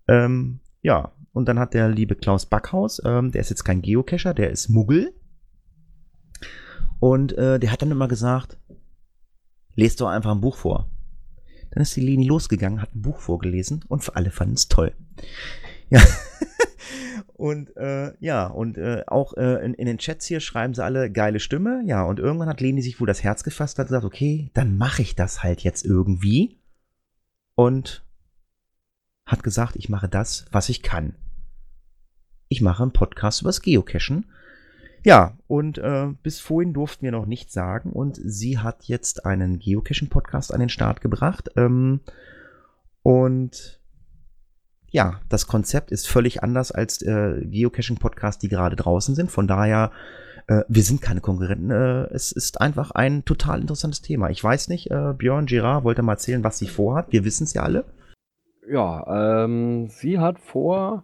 Ähm, 0.07 0.59
ja, 0.81 1.11
und 1.35 1.49
dann 1.49 1.59
hat 1.59 1.73
der 1.73 1.89
liebe 1.89 2.15
Klaus 2.15 2.45
Backhaus, 2.45 3.01
ähm, 3.03 3.33
der 3.33 3.41
ist 3.41 3.49
jetzt 3.49 3.65
kein 3.65 3.81
Geocacher, 3.81 4.33
der 4.33 4.51
ist 4.51 4.69
Muggel. 4.69 5.13
Und 7.01 7.37
äh, 7.37 7.59
der 7.59 7.73
hat 7.73 7.81
dann 7.81 7.91
immer 7.91 8.07
gesagt, 8.07 8.57
lest 9.75 9.99
doch 9.99 10.07
einfach 10.07 10.31
ein 10.31 10.39
Buch 10.39 10.55
vor. 10.55 10.89
Dann 11.71 11.81
ist 11.81 11.93
die 11.93 11.99
Leni 11.99 12.25
losgegangen, 12.25 12.81
hat 12.81 12.95
ein 12.95 13.01
Buch 13.01 13.19
vorgelesen 13.19 13.83
und 13.89 14.01
für 14.01 14.15
alle 14.15 14.31
fanden 14.31 14.53
es 14.53 14.69
toll. 14.69 14.93
Ja. 15.89 16.01
und 17.33 17.75
äh, 17.75 18.13
ja, 18.21 18.47
und 18.47 18.77
äh, 18.77 19.03
auch 19.05 19.33
äh, 19.35 19.65
in, 19.65 19.73
in 19.73 19.87
den 19.87 19.97
Chats 19.97 20.25
hier 20.25 20.39
schreiben 20.39 20.73
sie 20.73 20.85
alle 20.85 21.11
geile 21.11 21.41
Stimme. 21.41 21.83
Ja, 21.85 22.05
und 22.05 22.17
irgendwann 22.17 22.47
hat 22.47 22.61
Leni 22.61 22.81
sich 22.81 23.01
wohl 23.01 23.07
das 23.07 23.23
Herz 23.23 23.43
gefasst, 23.43 23.77
hat 23.77 23.87
gesagt, 23.87 24.05
okay, 24.05 24.51
dann 24.53 24.77
mache 24.77 25.01
ich 25.01 25.15
das 25.15 25.43
halt 25.43 25.59
jetzt 25.65 25.83
irgendwie. 25.83 26.61
Und 27.55 28.05
hat 29.25 29.43
gesagt, 29.43 29.75
ich 29.75 29.89
mache 29.89 30.07
das, 30.07 30.45
was 30.51 30.69
ich 30.69 30.81
kann. 30.81 31.17
Ich 32.47 32.61
mache 32.61 32.83
einen 32.83 32.93
Podcast 32.93 33.41
übers 33.41 33.61
Geocachen. 33.61 34.25
Ja, 35.03 35.37
und 35.47 35.77
äh, 35.77 36.07
bis 36.23 36.39
vorhin 36.39 36.73
durften 36.73 37.03
wir 37.03 37.11
noch 37.11 37.27
nichts 37.27 37.53
sagen 37.53 37.91
und 37.91 38.19
sie 38.23 38.57
hat 38.57 38.85
jetzt 38.85 39.25
einen 39.25 39.59
Geocaching-Podcast 39.59 40.51
an 40.51 40.59
den 40.59 40.69
Start 40.69 40.99
gebracht. 40.99 41.49
Ähm, 41.55 41.99
und 43.03 43.79
ja, 44.89 45.19
das 45.29 45.45
Konzept 45.45 45.91
ist 45.91 46.07
völlig 46.07 46.41
anders 46.41 46.71
als 46.71 47.03
äh, 47.03 47.41
Geocaching-Podcasts, 47.45 48.39
die 48.39 48.47
gerade 48.47 48.75
draußen 48.75 49.13
sind. 49.13 49.29
Von 49.29 49.47
daher, 49.47 49.91
äh, 50.47 50.63
wir 50.67 50.81
sind 50.81 51.01
keine 51.01 51.21
Konkurrenten. 51.21 51.69
Äh, 51.69 52.05
es 52.13 52.31
ist 52.31 52.59
einfach 52.59 52.91
ein 52.91 53.25
total 53.25 53.61
interessantes 53.61 54.01
Thema. 54.01 54.29
Ich 54.31 54.43
weiß 54.43 54.69
nicht, 54.69 54.89
äh, 54.89 55.13
Björn, 55.15 55.45
Gerard 55.45 55.83
wollte 55.83 56.01
mal 56.01 56.13
erzählen, 56.13 56.43
was 56.43 56.57
sie 56.57 56.67
vorhat. 56.67 57.11
Wir 57.11 57.25
wissen 57.25 57.43
es 57.43 57.53
ja 57.53 57.61
alle. 57.61 57.85
Ja, 58.67 59.43
ähm, 59.43 59.89
sie 59.89 60.17
hat 60.17 60.39
vor, 60.39 61.03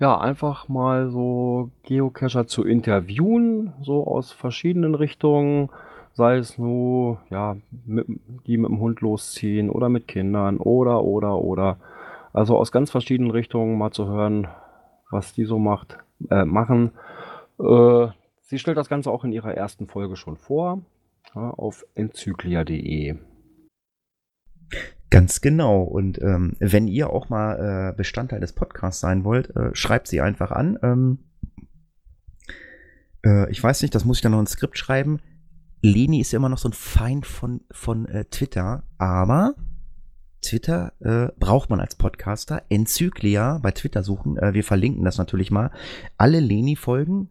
ja, 0.00 0.18
einfach 0.18 0.68
mal 0.68 1.10
so 1.10 1.70
Geocacher 1.82 2.46
zu 2.46 2.64
interviewen, 2.64 3.72
so 3.82 4.06
aus 4.06 4.32
verschiedenen 4.32 4.94
Richtungen, 4.94 5.70
sei 6.12 6.36
es 6.36 6.58
nur, 6.58 7.18
ja, 7.30 7.56
mit, 7.86 8.06
die 8.46 8.56
mit 8.56 8.70
dem 8.70 8.80
Hund 8.80 9.00
losziehen 9.00 9.70
oder 9.70 9.88
mit 9.88 10.08
Kindern 10.08 10.58
oder, 10.58 11.02
oder, 11.02 11.38
oder. 11.38 11.76
Also 12.32 12.56
aus 12.56 12.72
ganz 12.72 12.90
verschiedenen 12.90 13.30
Richtungen 13.30 13.78
mal 13.78 13.92
zu 13.92 14.06
hören, 14.06 14.48
was 15.10 15.32
die 15.32 15.44
so 15.44 15.58
macht, 15.58 15.98
äh, 16.30 16.44
machen. 16.44 16.90
Äh, 17.60 18.08
sie 18.42 18.58
stellt 18.58 18.76
das 18.76 18.88
Ganze 18.88 19.10
auch 19.10 19.24
in 19.24 19.32
ihrer 19.32 19.54
ersten 19.54 19.86
Folge 19.86 20.16
schon 20.16 20.36
vor, 20.36 20.82
ja, 21.34 21.50
auf 21.50 21.84
enzyklia.de. 21.94 23.16
Ganz 25.14 25.40
genau. 25.40 25.82
Und 25.82 26.20
ähm, 26.22 26.56
wenn 26.58 26.88
ihr 26.88 27.10
auch 27.10 27.28
mal 27.28 27.92
äh, 27.92 27.96
Bestandteil 27.96 28.40
des 28.40 28.52
Podcasts 28.52 29.00
sein 29.00 29.22
wollt, 29.22 29.54
äh, 29.54 29.70
schreibt 29.72 30.08
sie 30.08 30.20
einfach 30.20 30.50
an. 30.50 30.76
Ähm, 30.82 31.18
äh, 33.24 33.48
ich 33.48 33.62
weiß 33.62 33.82
nicht, 33.82 33.94
das 33.94 34.04
muss 34.04 34.18
ich 34.18 34.22
dann 34.22 34.32
noch 34.32 34.40
ein 34.40 34.48
Skript 34.48 34.76
schreiben. 34.76 35.20
Leni 35.82 36.18
ist 36.20 36.32
ja 36.32 36.38
immer 36.38 36.48
noch 36.48 36.58
so 36.58 36.68
ein 36.68 36.72
Feind 36.72 37.26
von, 37.26 37.60
von 37.70 38.06
äh, 38.06 38.24
Twitter, 38.24 38.82
aber 38.98 39.54
Twitter 40.42 40.94
äh, 40.98 41.28
braucht 41.38 41.70
man 41.70 41.78
als 41.78 41.94
Podcaster. 41.94 42.64
Enzyklia 42.68 43.60
bei 43.62 43.70
Twitter 43.70 44.02
suchen. 44.02 44.36
Äh, 44.36 44.52
wir 44.52 44.64
verlinken 44.64 45.04
das 45.04 45.16
natürlich 45.16 45.52
mal. 45.52 45.70
Alle 46.18 46.40
Leni-Folgen 46.40 47.30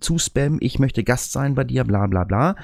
zu 0.00 0.18
Spam, 0.18 0.58
ich 0.60 0.78
möchte 0.78 1.04
Gast 1.04 1.32
sein 1.32 1.54
bei 1.54 1.64
dir, 1.64 1.84
bla 1.84 2.06
bla 2.06 2.24
bla. 2.24 2.56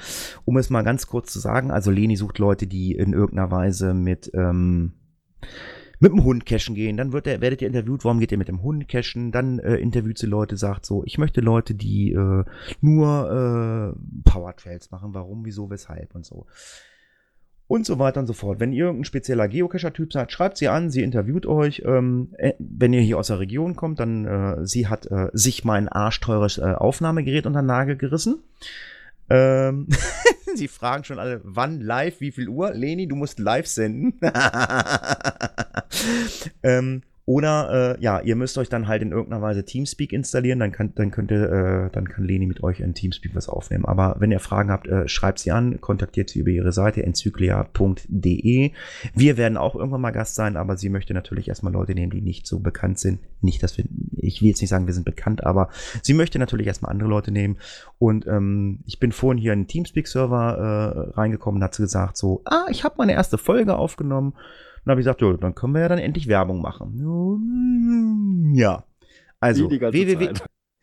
Um 0.45 0.57
es 0.57 0.69
mal 0.69 0.83
ganz 0.83 1.07
kurz 1.07 1.31
zu 1.31 1.39
sagen, 1.39 1.71
also 1.71 1.91
Leni 1.91 2.15
sucht 2.15 2.39
Leute, 2.39 2.67
die 2.67 2.93
in 2.93 3.13
irgendeiner 3.13 3.51
Weise 3.51 3.93
mit, 3.93 4.31
ähm, 4.33 4.93
mit 5.99 6.11
dem 6.11 6.23
Hund 6.23 6.45
cashen 6.45 6.75
gehen. 6.75 6.97
Dann 6.97 7.13
wird 7.13 7.27
er, 7.27 7.41
werdet 7.41 7.61
ihr 7.61 7.67
interviewt, 7.67 8.03
warum 8.05 8.19
geht 8.19 8.31
ihr 8.31 8.37
mit 8.37 8.47
dem 8.47 8.61
Hund 8.61 8.87
cashen? 8.87 9.31
Dann 9.31 9.59
äh, 9.59 9.75
interviewt 9.75 10.17
sie 10.17 10.27
Leute, 10.27 10.57
sagt 10.57 10.85
so, 10.85 11.03
ich 11.05 11.17
möchte 11.17 11.41
Leute, 11.41 11.73
die 11.73 12.11
äh, 12.11 12.43
nur 12.81 13.95
äh, 13.95 14.29
Power 14.29 14.55
Trails 14.55 14.91
machen, 14.91 15.13
warum, 15.13 15.45
wieso, 15.45 15.69
weshalb 15.69 16.15
und 16.15 16.25
so. 16.25 16.45
Und 17.67 17.85
so 17.85 17.99
weiter 17.99 18.21
und 18.21 18.27
so 18.27 18.33
fort. 18.33 18.61
Wenn 18.61 18.71
ihr 18.71 18.85
irgendein 18.85 19.03
spezieller 19.03 19.47
Geocacher-Typ 19.49 20.13
seid, 20.13 20.31
schreibt 20.31 20.57
sie 20.57 20.69
an, 20.69 20.89
sie 20.89 21.03
interviewt 21.03 21.45
euch. 21.45 21.83
Ähm, 21.85 22.29
äh, 22.37 22.53
wenn 22.59 22.93
ihr 22.93 23.01
hier 23.01 23.17
aus 23.17 23.27
der 23.27 23.39
Region 23.39 23.75
kommt, 23.75 23.99
dann 23.99 24.25
äh, 24.25 24.65
sie 24.65 24.87
hat 24.87 25.05
äh, 25.11 25.27
sich 25.33 25.65
mein 25.65 25.89
arschteures 25.89 26.59
äh, 26.59 26.61
Aufnahmegerät 26.61 27.45
unter 27.45 27.61
den 27.61 27.65
Nagel 27.65 27.97
gerissen. 27.97 28.39
Ähm, 29.29 29.87
sie 30.55 30.69
fragen 30.69 31.03
schon 31.03 31.19
alle, 31.19 31.41
wann 31.43 31.81
live, 31.81 32.21
wie 32.21 32.31
viel 32.31 32.47
Uhr? 32.47 32.73
Leni, 32.73 33.07
du 33.07 33.17
musst 33.17 33.37
live 33.39 33.67
senden. 33.67 34.13
ähm, 36.63 37.01
oder 37.27 37.97
äh, 37.97 38.01
ja, 38.01 38.21
ihr 38.21 38.37
müsst 38.37 38.57
euch 38.57 38.69
dann 38.69 38.87
halt 38.87 39.01
in 39.01 39.11
irgendeiner 39.11 39.41
Weise 39.41 39.65
Teamspeak 39.65 40.13
installieren, 40.13 40.59
dann, 40.59 40.71
kann, 40.71 40.93
dann 40.95 41.11
könnt 41.11 41.29
ihr, 41.29 41.43
äh, 41.51 41.89
dann 41.91 42.07
kann 42.07 42.23
Leni 42.23 42.47
mit 42.47 42.63
euch 42.63 42.79
in 42.79 42.93
Teamspeak 42.93 43.35
was 43.35 43.49
aufnehmen. 43.49 43.83
Aber 43.83 44.15
wenn 44.19 44.31
ihr 44.31 44.39
Fragen 44.39 44.71
habt, 44.71 44.87
äh, 44.87 45.09
schreibt 45.09 45.39
sie 45.39 45.51
an, 45.51 45.81
kontaktiert 45.81 46.29
sie 46.29 46.39
über 46.39 46.51
ihre 46.51 46.71
Seite 46.71 47.03
enzyklia.de. 47.03 48.71
Wir 49.13 49.37
werden 49.37 49.57
auch 49.57 49.75
irgendwann 49.75 49.99
mal 49.99 50.11
Gast 50.11 50.35
sein, 50.35 50.55
aber 50.55 50.77
sie 50.77 50.87
möchte 50.87 51.13
natürlich 51.13 51.49
erstmal 51.49 51.73
Leute 51.73 51.95
nehmen, 51.95 52.11
die 52.11 52.21
nicht 52.21 52.47
so 52.47 52.61
bekannt 52.61 52.97
sind. 52.97 53.19
Nicht, 53.41 53.61
dass 53.61 53.77
wir, 53.77 53.83
ich 54.15 54.41
will 54.41 54.47
jetzt 54.47 54.61
nicht 54.61 54.69
sagen, 54.69 54.87
wir 54.87 54.93
sind 54.93 55.03
bekannt, 55.03 55.43
aber 55.43 55.67
sie 56.03 56.13
möchte 56.13 56.39
natürlich 56.39 56.67
erstmal 56.67 56.91
andere 56.91 57.09
Leute 57.09 57.31
nehmen. 57.31 57.57
Und 57.99 58.25
ähm, 58.25 58.79
ich 58.85 59.01
bin 59.01 59.11
vorhin 59.11 59.37
hier 59.37 59.51
in 59.51 59.63
den 59.63 59.67
Teamspeak-Server 59.67 61.11
äh, 61.13 61.19
reingekommen 61.19 61.59
und 61.59 61.65
hat 61.65 61.75
sie 61.75 61.83
gesagt 61.83 62.15
so, 62.15 62.41
ah, 62.45 62.67
ich 62.69 62.85
habe 62.85 62.95
meine 62.99 63.11
erste 63.11 63.37
Folge 63.37 63.75
aufgenommen. 63.75 64.33
Dann 64.87 64.93
habe 64.93 65.01
ich 65.01 65.05
gesagt, 65.05 65.21
jo, 65.21 65.33
dann 65.33 65.53
können 65.53 65.73
wir 65.73 65.81
ja 65.81 65.89
dann 65.89 65.99
endlich 65.99 66.27
Werbung 66.27 66.61
machen. 66.61 68.53
Ja. 68.55 68.85
Also 69.39 69.69
www 69.69 70.33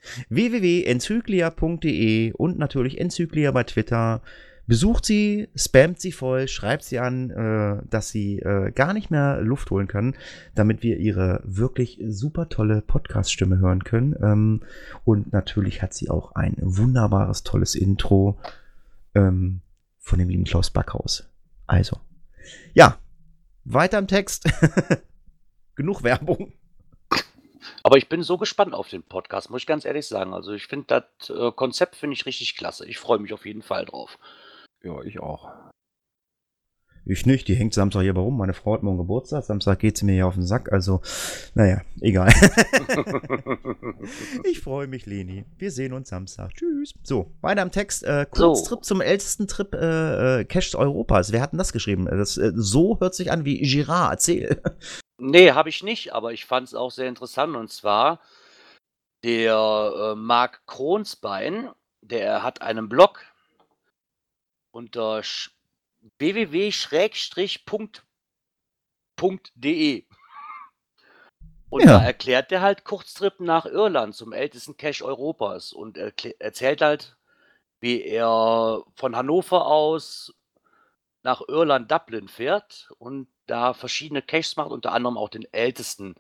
www.enzyklia.de 0.29 2.33
und 2.33 2.59
natürlich 2.59 3.01
Enzyklia 3.01 3.51
bei 3.51 3.64
Twitter. 3.64 4.21
Besucht 4.67 5.07
sie, 5.07 5.49
spammt 5.55 6.01
sie 6.01 6.12
voll, 6.12 6.49
schreibt 6.49 6.85
sie 6.85 6.99
an, 6.99 7.31
äh, 7.31 7.81
dass 7.88 8.11
sie 8.11 8.40
äh, 8.40 8.71
gar 8.73 8.93
nicht 8.95 9.11
mehr 9.11 9.40
Luft 9.43 9.71
holen 9.71 9.88
kann, 9.88 10.14
damit 10.55 10.83
wir 10.83 10.99
ihre 10.99 11.40
wirklich 11.45 12.03
super 12.07 12.51
tolle 12.51 12.81
Podcast-Stimme 12.81 13.59
hören 13.59 13.85
können. 13.85 14.17
Ähm, 14.23 14.62
und 15.05 15.35
natürlich 15.35 15.83
hat 15.83 15.93
sie 15.95 16.09
auch 16.09 16.35
ein 16.35 16.57
wunderbares, 16.61 17.43
tolles 17.43 17.75
Intro 17.75 18.38
ähm, 19.14 19.61
von 19.99 20.19
dem 20.19 20.31
lieben 20.31 20.45
Klaus 20.45 20.71
Backhaus. 20.71 21.29
Also, 21.67 21.99
ja, 22.73 22.97
weiter 23.64 23.98
im 23.98 24.07
Text. 24.07 24.44
Genug 25.77 26.03
Werbung. 26.03 26.53
Aber 27.83 27.96
ich 27.96 28.09
bin 28.09 28.22
so 28.22 28.38
gespannt 28.38 28.74
auf 28.74 28.88
den 28.88 29.03
Podcast, 29.03 29.50
muss 29.50 29.62
ich 29.62 29.66
ganz 29.66 29.85
ehrlich 29.85 30.07
sagen. 30.07 30.33
Also 30.33 30.53
ich 30.53 30.66
finde 30.66 30.87
das 31.18 31.31
äh, 31.31 31.53
Konzept 31.53 31.96
finde 31.96 32.14
ich 32.14 32.27
richtig 32.27 32.57
klasse. 32.57 32.87
Ich 32.87 32.98
freue 32.98 33.18
mich 33.18 33.33
auf 33.33 33.46
jeden 33.46 33.62
Fall 33.62 33.85
drauf. 33.85 34.18
Ja, 34.83 35.03
ich 35.03 35.20
auch. 35.20 35.50
Ich 37.07 37.27
nicht, 37.27 37.49
die 37.49 37.55
hängt 37.55 37.75
Samstag 37.75 38.01
hier 38.03 38.17
warum. 38.17 38.38
Meine 38.38 38.55
Frau 38.55 38.73
hat 38.75 38.83
morgen 38.83 38.97
Geburtstag. 38.97 39.45
Samstag 39.45 39.79
geht 39.79 39.99
sie 39.99 40.07
mir 40.07 40.12
hier 40.12 40.27
auf 40.27 40.35
den 40.35 40.47
Sack. 40.47 40.73
Also, 40.73 41.03
naja, 41.55 41.83
egal. 42.01 42.33
ich 44.45 44.61
freue 44.61 44.87
mich, 44.87 45.07
Leni. 45.07 45.45
Wir 45.59 45.71
sehen 45.71 45.93
uns 45.93 46.09
Samstag. 46.09 46.55
Tschüss. 46.55 46.95
So, 47.03 47.31
weiter 47.43 47.62
am 47.62 47.71
Text. 47.71 48.05
Äh, 48.05 48.27
Kurztrip 48.31 48.81
So. 48.85 48.88
zum 48.88 49.01
ältesten 49.01 49.47
Trip 49.47 49.75
äh, 49.75 50.40
äh, 50.40 50.45
Cache 50.45 50.79
Europas. 50.79 51.33
Wer 51.33 51.43
hat 51.43 51.53
denn 51.53 51.59
das 51.59 51.73
geschrieben? 51.73 52.07
Das, 52.07 52.37
äh, 52.38 52.53
so 52.55 52.99
hört 53.01 53.14
sich 53.14 53.31
an 53.31 53.45
wie 53.45 53.61
Girard. 53.61 54.12
Erzähl. 54.12 54.62
Nee, 55.19 55.53
habe 55.53 55.69
ich 55.69 55.83
nicht, 55.83 56.12
aber 56.14 56.33
ich 56.33 56.47
fand 56.47 56.69
es 56.69 56.75
auch 56.75 56.90
sehr 56.90 57.09
interessant. 57.09 57.57
Und 57.57 57.71
zwar 57.71 58.21
der 59.25 60.12
äh, 60.12 60.14
Marc 60.14 60.67
Kronsbein, 60.67 61.69
der 62.03 62.43
hat 62.43 62.62
einen 62.62 62.88
Blog 62.88 63.21
unter 64.73 65.19
sch- 65.21 65.51
www.de. 66.19 67.64
Und 71.71 71.81
Ja. 71.81 71.99
da 71.99 72.05
erklärt 72.05 72.53
er 72.53 72.61
halt 72.61 72.85
Kurztrip 72.85 73.40
nach 73.40 73.67
Irland 73.67 74.14
zum 74.14 74.33
ältesten 74.33 74.77
Cache 74.77 75.05
Europas 75.05 75.73
und 75.73 75.99
erklä- 75.99 76.37
erzählt 76.38 76.83
halt, 76.83 77.17
wie 77.81 78.03
er 78.03 78.85
von 78.95 79.17
Hannover 79.17 79.67
aus 79.67 80.35
nach 81.23 81.43
Irland, 81.49 81.90
Dublin 81.90 82.29
fährt 82.29 82.90
und 82.99 83.29
da 83.47 83.75
verschiedene 83.75 84.23
Caches 84.23 84.57
macht, 84.57 84.71
unter 84.71 84.93
anderem 84.93 85.19
auch 85.19 85.29
den 85.29 85.53
ältesten 85.53 86.14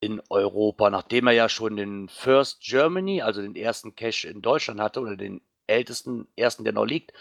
in 0.00 0.22
Europa, 0.30 0.88
nachdem 0.88 1.26
er 1.26 1.32
ja 1.32 1.48
schon 1.48 1.76
den 1.76 2.08
First 2.08 2.60
Germany, 2.60 3.22
also 3.22 3.42
den 3.42 3.56
ersten 3.56 3.94
Cache 3.96 4.28
in 4.28 4.42
Deutschland 4.42 4.80
hatte 4.80 5.00
oder 5.00 5.16
den 5.16 5.40
ältesten, 5.66 6.28
ersten, 6.36 6.64
der 6.64 6.72
noch 6.72 6.84
liegt, 6.84 7.12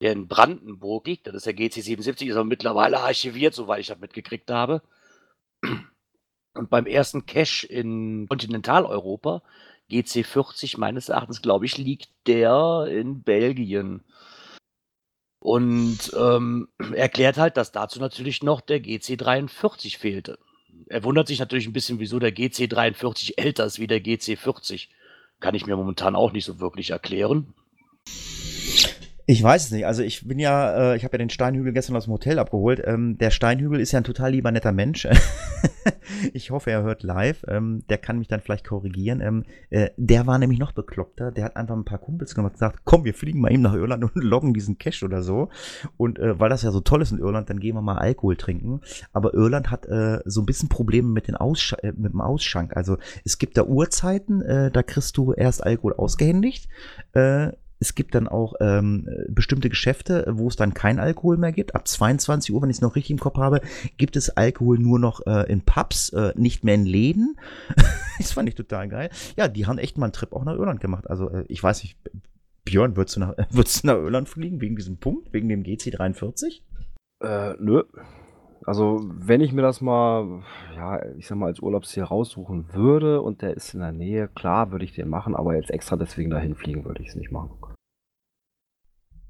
der 0.00 0.12
in 0.12 0.28
Brandenburg 0.28 1.06
liegt, 1.06 1.26
das 1.26 1.34
ist 1.34 1.46
der 1.46 1.56
GC77, 1.56 2.26
ist 2.26 2.36
aber 2.36 2.44
mittlerweile 2.44 3.00
archiviert, 3.00 3.54
soweit 3.54 3.80
ich 3.80 3.88
das 3.88 4.00
mitgekriegt 4.00 4.50
habe. 4.50 4.82
Und 6.54 6.70
beim 6.70 6.86
ersten 6.86 7.26
Cache 7.26 7.66
in 7.66 8.26
Kontinentaleuropa, 8.28 9.42
GC40 9.90 10.78
meines 10.78 11.08
Erachtens, 11.08 11.42
glaube 11.42 11.66
ich, 11.66 11.76
liegt 11.76 12.08
der 12.26 12.86
in 12.90 13.22
Belgien. 13.22 14.02
Und 15.38 16.12
ähm, 16.18 16.68
erklärt 16.92 17.38
halt, 17.38 17.56
dass 17.56 17.72
dazu 17.72 17.98
natürlich 17.98 18.42
noch 18.42 18.60
der 18.60 18.82
GC43 18.82 19.98
fehlte. 19.98 20.38
Er 20.86 21.04
wundert 21.04 21.28
sich 21.28 21.38
natürlich 21.38 21.66
ein 21.66 21.72
bisschen, 21.72 21.98
wieso 21.98 22.18
der 22.18 22.34
GC43 22.34 23.34
älter 23.36 23.64
ist 23.64 23.78
wie 23.78 23.86
der 23.86 24.02
GC40. 24.02 24.88
Kann 25.40 25.54
ich 25.54 25.66
mir 25.66 25.76
momentan 25.76 26.14
auch 26.14 26.32
nicht 26.32 26.44
so 26.44 26.60
wirklich 26.60 26.90
erklären. 26.90 27.54
Ich 29.30 29.44
weiß 29.44 29.66
es 29.66 29.70
nicht. 29.70 29.86
Also 29.86 30.02
ich 30.02 30.26
bin 30.26 30.40
ja, 30.40 30.92
äh, 30.92 30.96
ich 30.96 31.04
habe 31.04 31.14
ja 31.14 31.18
den 31.18 31.30
Steinhügel 31.30 31.72
gestern 31.72 31.94
aus 31.94 32.06
dem 32.06 32.12
Hotel 32.14 32.40
abgeholt. 32.40 32.82
Ähm, 32.84 33.16
der 33.16 33.30
Steinhügel 33.30 33.78
ist 33.78 33.92
ja 33.92 34.00
ein 34.00 34.04
total 34.04 34.32
lieber 34.32 34.50
netter 34.50 34.72
Mensch. 34.72 35.06
ich 36.32 36.50
hoffe, 36.50 36.72
er 36.72 36.82
hört 36.82 37.04
live. 37.04 37.44
Ähm, 37.46 37.84
der 37.88 37.98
kann 37.98 38.18
mich 38.18 38.26
dann 38.26 38.40
vielleicht 38.40 38.66
korrigieren. 38.66 39.20
Ähm, 39.20 39.44
äh, 39.70 39.90
der 39.96 40.26
war 40.26 40.36
nämlich 40.40 40.58
noch 40.58 40.72
bekloppter. 40.72 41.30
Der 41.30 41.44
hat 41.44 41.54
einfach 41.54 41.76
ein 41.76 41.84
paar 41.84 41.98
Kumpels 41.98 42.34
gemacht 42.34 42.54
und 42.54 42.54
gesagt, 42.54 42.80
komm, 42.82 43.04
wir 43.04 43.14
fliegen 43.14 43.40
mal 43.40 43.52
eben 43.52 43.62
nach 43.62 43.74
Irland 43.74 44.02
und 44.02 44.16
loggen 44.20 44.52
diesen 44.52 44.78
Cache 44.78 45.04
oder 45.04 45.22
so. 45.22 45.48
Und 45.96 46.18
äh, 46.18 46.40
weil 46.40 46.50
das 46.50 46.62
ja 46.64 46.72
so 46.72 46.80
toll 46.80 47.00
ist 47.00 47.12
in 47.12 47.18
Irland, 47.18 47.50
dann 47.50 47.60
gehen 47.60 47.76
wir 47.76 47.82
mal 47.82 47.98
Alkohol 47.98 48.34
trinken. 48.34 48.80
Aber 49.12 49.32
Irland 49.32 49.70
hat 49.70 49.86
äh, 49.86 50.18
so 50.24 50.42
ein 50.42 50.46
bisschen 50.46 50.68
Probleme 50.68 51.08
mit, 51.08 51.28
den 51.28 51.36
Aussch 51.36 51.74
äh, 51.74 51.92
mit 51.92 52.14
dem 52.14 52.20
Ausschank. 52.20 52.76
Also 52.76 52.96
es 53.24 53.38
gibt 53.38 53.56
da 53.56 53.62
Uhrzeiten, 53.62 54.42
äh, 54.42 54.72
da 54.72 54.82
kriegst 54.82 55.16
du 55.16 55.32
erst 55.34 55.62
Alkohol 55.62 55.94
ausgehändigt. 55.94 56.68
Äh, 57.12 57.52
es 57.80 57.94
gibt 57.94 58.14
dann 58.14 58.28
auch 58.28 58.54
ähm, 58.60 59.08
bestimmte 59.28 59.70
Geschäfte, 59.70 60.26
wo 60.30 60.48
es 60.48 60.56
dann 60.56 60.74
kein 60.74 61.00
Alkohol 61.00 61.38
mehr 61.38 61.52
gibt. 61.52 61.74
Ab 61.74 61.88
22 61.88 62.54
Uhr, 62.54 62.62
wenn 62.62 62.70
ich 62.70 62.76
es 62.76 62.82
noch 62.82 62.94
richtig 62.94 63.10
im 63.10 63.18
Kopf 63.18 63.38
habe, 63.38 63.62
gibt 63.96 64.16
es 64.16 64.30
Alkohol 64.30 64.78
nur 64.78 64.98
noch 64.98 65.26
äh, 65.26 65.50
in 65.50 65.62
Pubs, 65.62 66.10
äh, 66.10 66.32
nicht 66.36 66.62
mehr 66.62 66.74
in 66.74 66.84
Läden. 66.84 67.36
das 68.18 68.32
fand 68.32 68.48
ich 68.48 68.54
total 68.54 68.88
geil. 68.88 69.10
Ja, 69.36 69.48
die 69.48 69.66
haben 69.66 69.78
echt 69.78 69.96
mal 69.96 70.06
einen 70.06 70.12
Trip 70.12 70.32
auch 70.34 70.44
nach 70.44 70.54
Irland 70.54 70.80
gemacht. 70.80 71.08
Also 71.08 71.30
äh, 71.30 71.44
ich 71.48 71.62
weiß 71.62 71.82
nicht, 71.82 71.96
Björn, 72.64 72.96
würdest 72.96 73.16
du, 73.16 73.20
nach, 73.20 73.34
würdest 73.50 73.82
du 73.82 73.86
nach 73.86 73.96
Irland 73.96 74.28
fliegen 74.28 74.60
wegen 74.60 74.76
diesem 74.76 74.98
Punkt, 74.98 75.32
wegen 75.32 75.48
dem 75.48 75.62
GC43? 75.62 76.60
Äh, 77.22 77.54
nö. 77.58 77.82
Also, 78.66 79.00
wenn 79.02 79.40
ich 79.40 79.52
mir 79.52 79.62
das 79.62 79.80
mal, 79.80 80.42
ja, 80.76 81.02
ich 81.16 81.26
sag 81.26 81.38
mal, 81.38 81.46
als 81.46 81.60
Urlaubsziel 81.60 82.02
raussuchen 82.02 82.74
würde 82.74 83.22
und 83.22 83.40
der 83.40 83.54
ist 83.54 83.72
in 83.72 83.80
der 83.80 83.92
Nähe, 83.92 84.28
klar, 84.28 84.70
würde 84.70 84.84
ich 84.84 84.92
den 84.92 85.08
machen, 85.08 85.34
aber 85.34 85.54
jetzt 85.54 85.70
extra 85.70 85.96
deswegen 85.96 86.30
dahin 86.30 86.54
fliegen 86.54 86.84
würde 86.84 87.02
ich 87.02 87.08
es 87.08 87.16
nicht 87.16 87.32
machen. 87.32 87.50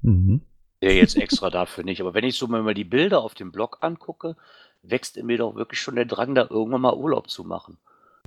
Mhm. 0.01 0.41
Der 0.81 0.95
jetzt 0.95 1.15
extra 1.17 1.49
dafür 1.49 1.83
nicht. 1.83 2.01
Aber 2.01 2.13
wenn 2.13 2.23
ich 2.23 2.37
so 2.37 2.47
mal 2.47 2.73
die 2.73 2.83
Bilder 2.83 3.21
auf 3.21 3.33
dem 3.33 3.51
Blog 3.51 3.77
angucke, 3.81 4.35
wächst 4.83 5.17
in 5.17 5.25
mir 5.27 5.37
doch 5.37 5.55
wirklich 5.55 5.79
schon 5.79 5.95
der 5.95 6.05
Drang, 6.05 6.33
da 6.35 6.47
irgendwann 6.49 6.81
mal 6.81 6.95
Urlaub 6.95 7.29
zu 7.29 7.43
machen. 7.43 7.77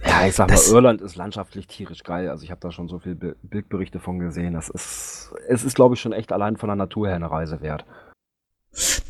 Ja, 0.04 0.26
ich 0.26 0.34
sag 0.34 0.48
Das- 0.48 0.68
mal, 0.70 0.76
Irland 0.76 1.00
ist 1.00 1.16
landschaftlich 1.16 1.66
tierisch 1.66 2.02
geil. 2.02 2.28
Also 2.28 2.44
ich 2.44 2.50
habe 2.50 2.60
da 2.60 2.70
schon 2.72 2.88
so 2.88 2.98
viele 2.98 3.14
Bi- 3.14 3.34
Bildberichte 3.42 4.00
von 4.00 4.18
gesehen. 4.18 4.54
Das 4.54 4.68
ist, 4.68 5.32
es 5.48 5.64
ist, 5.64 5.74
glaube 5.76 5.94
ich, 5.94 6.00
schon 6.00 6.12
echt 6.12 6.32
allein 6.32 6.56
von 6.56 6.68
der 6.68 6.76
Natur 6.76 7.06
her 7.08 7.16
eine 7.16 7.30
Reise 7.30 7.60
wert. 7.60 7.84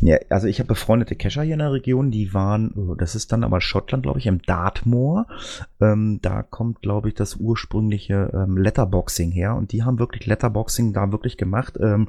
Ja, 0.00 0.18
also 0.28 0.48
ich 0.48 0.58
habe 0.58 0.68
befreundete 0.68 1.14
Kescher 1.14 1.42
hier 1.42 1.54
in 1.54 1.60
der 1.60 1.72
Region, 1.72 2.10
die 2.10 2.34
waren, 2.34 2.72
oh, 2.72 2.94
das 2.94 3.14
ist 3.14 3.32
dann 3.32 3.44
aber 3.44 3.60
Schottland, 3.60 4.02
glaube 4.02 4.18
ich, 4.18 4.26
im 4.26 4.42
Dartmoor. 4.42 5.26
Ähm, 5.80 6.18
da 6.20 6.42
kommt, 6.42 6.82
glaube 6.82 7.08
ich, 7.08 7.14
das 7.14 7.36
ursprüngliche 7.36 8.30
ähm, 8.34 8.58
Letterboxing 8.58 9.30
her 9.30 9.54
und 9.54 9.72
die 9.72 9.82
haben 9.82 9.98
wirklich 9.98 10.26
Letterboxing 10.26 10.92
da 10.92 11.10
wirklich 11.12 11.36
gemacht, 11.36 11.78
ähm, 11.80 12.08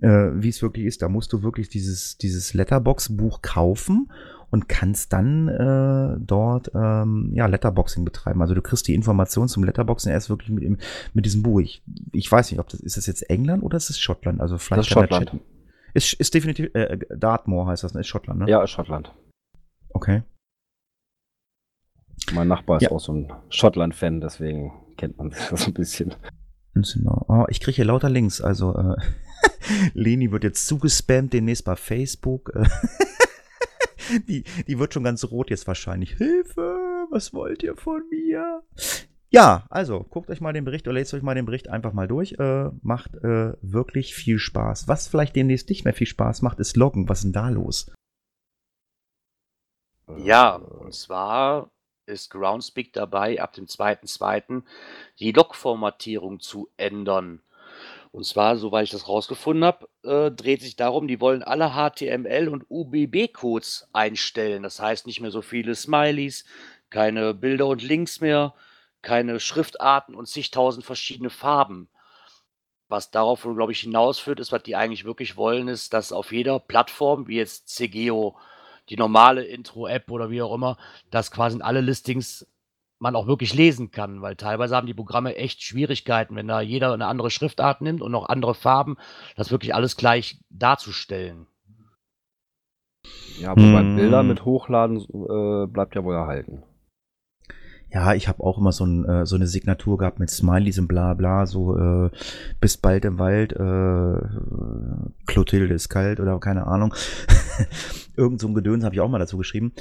äh, 0.00 0.28
wie 0.34 0.48
es 0.48 0.60
wirklich 0.60 0.86
ist. 0.86 1.02
Da 1.02 1.08
musst 1.08 1.32
du 1.32 1.42
wirklich 1.42 1.68
dieses, 1.68 2.18
dieses 2.18 2.52
Letterbox-Buch 2.52 3.42
kaufen 3.42 4.10
und 4.50 4.68
kannst 4.68 5.12
dann 5.12 5.48
äh, 5.48 6.16
dort 6.20 6.72
ähm, 6.74 7.30
ja 7.32 7.46
Letterboxing 7.46 8.04
betreiben. 8.04 8.42
Also 8.42 8.54
du 8.54 8.62
kriegst 8.62 8.88
die 8.88 8.94
Informationen 8.94 9.48
zum 9.48 9.64
Letterboxing 9.64 10.12
erst 10.12 10.28
wirklich 10.28 10.50
mit, 10.50 10.80
mit 11.14 11.24
diesem 11.24 11.42
Buch. 11.42 11.60
Ich, 11.60 11.82
ich 12.12 12.30
weiß 12.30 12.50
nicht, 12.50 12.60
ob 12.60 12.68
das 12.68 12.80
ist 12.80 12.96
das 12.96 13.06
jetzt 13.06 13.30
England 13.30 13.62
oder 13.62 13.76
ist 13.76 13.88
es 13.88 14.00
Schottland? 14.00 14.40
Also 14.40 14.58
vielleicht 14.58 14.80
Das 14.80 14.88
Schottland. 14.88 15.30
Chat- 15.30 15.40
ist, 15.94 16.12
ist 16.14 16.34
definitiv, 16.34 16.70
äh, 16.74 16.98
Dartmoor 17.16 17.66
heißt 17.66 17.84
das, 17.84 17.94
ne? 17.94 18.00
Ist 18.00 18.08
Schottland, 18.08 18.40
ne? 18.40 18.48
Ja, 18.48 18.62
ist 18.62 18.70
Schottland. 18.70 19.12
Okay. 19.90 20.22
Mein 22.32 22.48
Nachbar 22.48 22.76
ist 22.76 22.82
Ja. 22.84 22.90
auch 22.92 23.00
so 23.00 23.12
ein 23.12 23.32
Schottland-Fan, 23.48 24.20
deswegen 24.20 24.72
kennt 24.96 25.18
man 25.18 25.30
sich 25.30 25.44
das 25.50 25.62
so 25.62 25.66
ein 25.70 25.74
bisschen. 25.74 26.14
Genau. 26.74 27.24
Oh, 27.28 27.44
ich 27.48 27.60
kriege 27.60 27.76
hier 27.76 27.84
lauter 27.84 28.08
Links. 28.08 28.40
Also, 28.40 28.76
äh, 28.76 28.96
Leni 29.94 30.30
wird 30.30 30.44
jetzt 30.44 30.66
zugespammt, 30.66 31.32
demnächst 31.32 31.64
bei 31.64 31.74
Facebook. 31.76 32.52
Äh, 32.54 32.68
die, 34.28 34.44
die 34.66 34.78
wird 34.78 34.94
schon 34.94 35.02
ganz 35.04 35.24
rot 35.24 35.50
jetzt 35.50 35.66
wahrscheinlich. 35.66 36.12
Hilfe, 36.16 37.06
was 37.10 37.32
wollt 37.32 37.62
ihr 37.62 37.76
von 37.76 38.02
mir? 38.10 38.62
Ja, 39.32 39.64
also, 39.70 40.04
guckt 40.10 40.28
euch 40.28 40.40
mal 40.40 40.52
den 40.52 40.64
Bericht 40.64 40.88
oder 40.88 40.94
lest 40.94 41.14
euch 41.14 41.22
mal 41.22 41.36
den 41.36 41.46
Bericht 41.46 41.68
einfach 41.68 41.92
mal 41.92 42.08
durch. 42.08 42.32
Äh, 42.40 42.70
macht 42.82 43.14
äh, 43.14 43.52
wirklich 43.62 44.12
viel 44.14 44.40
Spaß. 44.40 44.88
Was 44.88 45.06
vielleicht 45.06 45.36
demnächst 45.36 45.68
nicht 45.68 45.84
mehr 45.84 45.94
viel 45.94 46.08
Spaß 46.08 46.42
macht, 46.42 46.58
ist 46.58 46.76
Loggen. 46.76 47.08
Was 47.08 47.18
ist 47.18 47.24
denn 47.24 47.32
da 47.32 47.48
los? 47.48 47.92
Ja, 50.18 50.56
und 50.56 50.92
zwar 50.92 51.70
ist 52.06 52.30
Groundspeak 52.30 52.92
dabei, 52.92 53.40
ab 53.40 53.52
dem 53.52 53.66
2.2. 53.66 54.62
die 55.20 55.30
Log-Formatierung 55.30 56.40
zu 56.40 56.68
ändern. 56.76 57.40
Und 58.10 58.26
zwar, 58.26 58.56
soweit 58.56 58.84
ich 58.84 58.90
das 58.90 59.08
rausgefunden 59.08 59.64
habe, 59.64 59.88
äh, 60.02 60.32
dreht 60.32 60.62
sich 60.62 60.74
darum, 60.74 61.06
die 61.06 61.20
wollen 61.20 61.44
alle 61.44 61.74
HTML- 61.76 62.48
und 62.48 62.64
UBB-Codes 62.68 63.88
einstellen. 63.92 64.64
Das 64.64 64.80
heißt 64.80 65.06
nicht 65.06 65.20
mehr 65.20 65.30
so 65.30 65.42
viele 65.42 65.76
Smileys, 65.76 66.44
keine 66.90 67.32
Bilder 67.32 67.68
und 67.68 67.84
Links 67.84 68.20
mehr, 68.20 68.54
keine 69.02 69.40
Schriftarten 69.40 70.14
und 70.14 70.26
zigtausend 70.26 70.84
verschiedene 70.84 71.30
Farben. 71.30 71.88
Was 72.88 73.10
darauf, 73.10 73.42
glaube 73.42 73.72
ich, 73.72 73.80
hinausführt, 73.80 74.40
ist, 74.40 74.50
was 74.52 74.62
die 74.64 74.74
eigentlich 74.76 75.04
wirklich 75.04 75.36
wollen, 75.36 75.68
ist, 75.68 75.92
dass 75.92 76.12
auf 76.12 76.32
jeder 76.32 76.58
Plattform, 76.58 77.28
wie 77.28 77.36
jetzt 77.36 77.68
CGO, 77.68 78.36
die 78.88 78.96
normale 78.96 79.44
Intro-App 79.44 80.10
oder 80.10 80.30
wie 80.30 80.42
auch 80.42 80.54
immer, 80.54 80.76
dass 81.10 81.30
quasi 81.30 81.60
alle 81.62 81.80
Listings 81.80 82.46
man 82.98 83.16
auch 83.16 83.26
wirklich 83.26 83.54
lesen 83.54 83.90
kann, 83.90 84.20
weil 84.20 84.36
teilweise 84.36 84.76
haben 84.76 84.86
die 84.86 84.94
Programme 84.94 85.36
echt 85.36 85.62
Schwierigkeiten, 85.62 86.36
wenn 86.36 86.48
da 86.48 86.60
jeder 86.60 86.92
eine 86.92 87.06
andere 87.06 87.30
Schriftart 87.30 87.80
nimmt 87.80 88.02
und 88.02 88.12
noch 88.12 88.28
andere 88.28 88.54
Farben, 88.54 88.98
das 89.36 89.50
wirklich 89.50 89.74
alles 89.74 89.96
gleich 89.96 90.38
darzustellen. 90.50 91.46
Ja, 93.40 93.56
wobei 93.56 93.80
Hm. 93.80 93.96
Bilder 93.96 94.22
mit 94.22 94.44
hochladen 94.44 94.98
äh, 94.98 95.66
bleibt 95.66 95.94
ja 95.94 96.04
wohl 96.04 96.14
erhalten. 96.14 96.62
Ja, 97.92 98.14
ich 98.14 98.28
habe 98.28 98.42
auch 98.42 98.58
immer 98.58 98.70
so, 98.70 98.84
ein, 98.84 99.04
äh, 99.04 99.26
so 99.26 99.34
eine 99.34 99.48
Signatur 99.48 99.98
gehabt 99.98 100.20
mit 100.20 100.30
Smileys 100.30 100.78
und 100.78 100.86
bla 100.86 101.14
bla, 101.14 101.46
so 101.46 101.76
äh, 101.76 102.10
bis 102.60 102.76
bald 102.76 103.04
im 103.04 103.18
Wald, 103.18 103.52
äh, 103.52 105.24
Clotilde 105.26 105.74
ist 105.74 105.88
kalt 105.88 106.20
oder 106.20 106.38
keine 106.38 106.66
Ahnung. 106.66 106.94
Irgend 108.16 108.40
so 108.40 108.46
ein 108.46 108.54
Gedöns 108.54 108.84
habe 108.84 108.94
ich 108.94 109.00
auch 109.00 109.08
mal 109.08 109.18
dazu 109.18 109.38
geschrieben. 109.38 109.72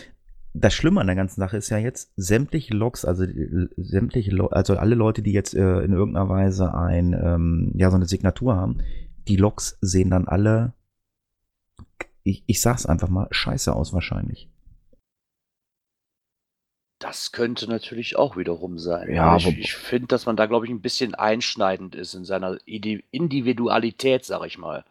Das 0.56 0.74
Schlimme 0.74 1.02
an 1.02 1.08
der 1.08 1.16
ganzen 1.16 1.40
Sache 1.40 1.58
ist 1.58 1.70
ja 1.70 1.78
jetzt, 1.78 2.12
sämtliche 2.16 2.74
Logs, 2.74 3.06
also 3.06 3.24
äh, 3.26 3.68
sämtliche, 3.78 4.32
Lo 4.32 4.48
also 4.48 4.76
alle 4.78 4.96
Leute, 4.96 5.22
die 5.22 5.32
jetzt 5.32 5.54
äh, 5.54 5.82
in 5.82 5.94
irgendeiner 5.94 6.30
Weise 6.30 6.74
ein, 6.74 7.14
ähm, 7.14 7.72
ja, 7.76 7.92
so 7.92 7.96
eine 7.96 8.08
Signatur 8.08 8.56
haben, 8.56 8.80
die 9.28 9.36
Logs 9.36 9.78
sehen 9.82 10.10
dann 10.10 10.28
alle, 10.28 10.74
ich, 12.24 12.44
ich 12.48 12.60
sag's 12.60 12.88
einfach 12.88 13.10
mal, 13.10 13.28
scheiße 13.30 13.72
aus 13.72 13.94
wahrscheinlich. 13.94 14.50
Das 17.00 17.32
könnte 17.32 17.70
natürlich 17.70 18.18
auch 18.18 18.36
wiederum 18.36 18.78
sein. 18.78 19.14
Ja, 19.14 19.28
Aber 19.28 19.38
ich, 19.38 19.58
ich 19.58 19.74
finde, 19.74 20.08
dass 20.08 20.26
man 20.26 20.36
da, 20.36 20.46
glaube 20.48 20.66
ich, 20.66 20.72
ein 20.72 20.82
bisschen 20.82 21.16
einschneidend 21.16 21.96
ist 21.96 22.14
in 22.14 22.26
seiner 22.26 22.58
Ide 22.66 23.02
Individualität, 23.12 24.26
sag 24.26 24.46
ich 24.46 24.58
mal. 24.58 24.84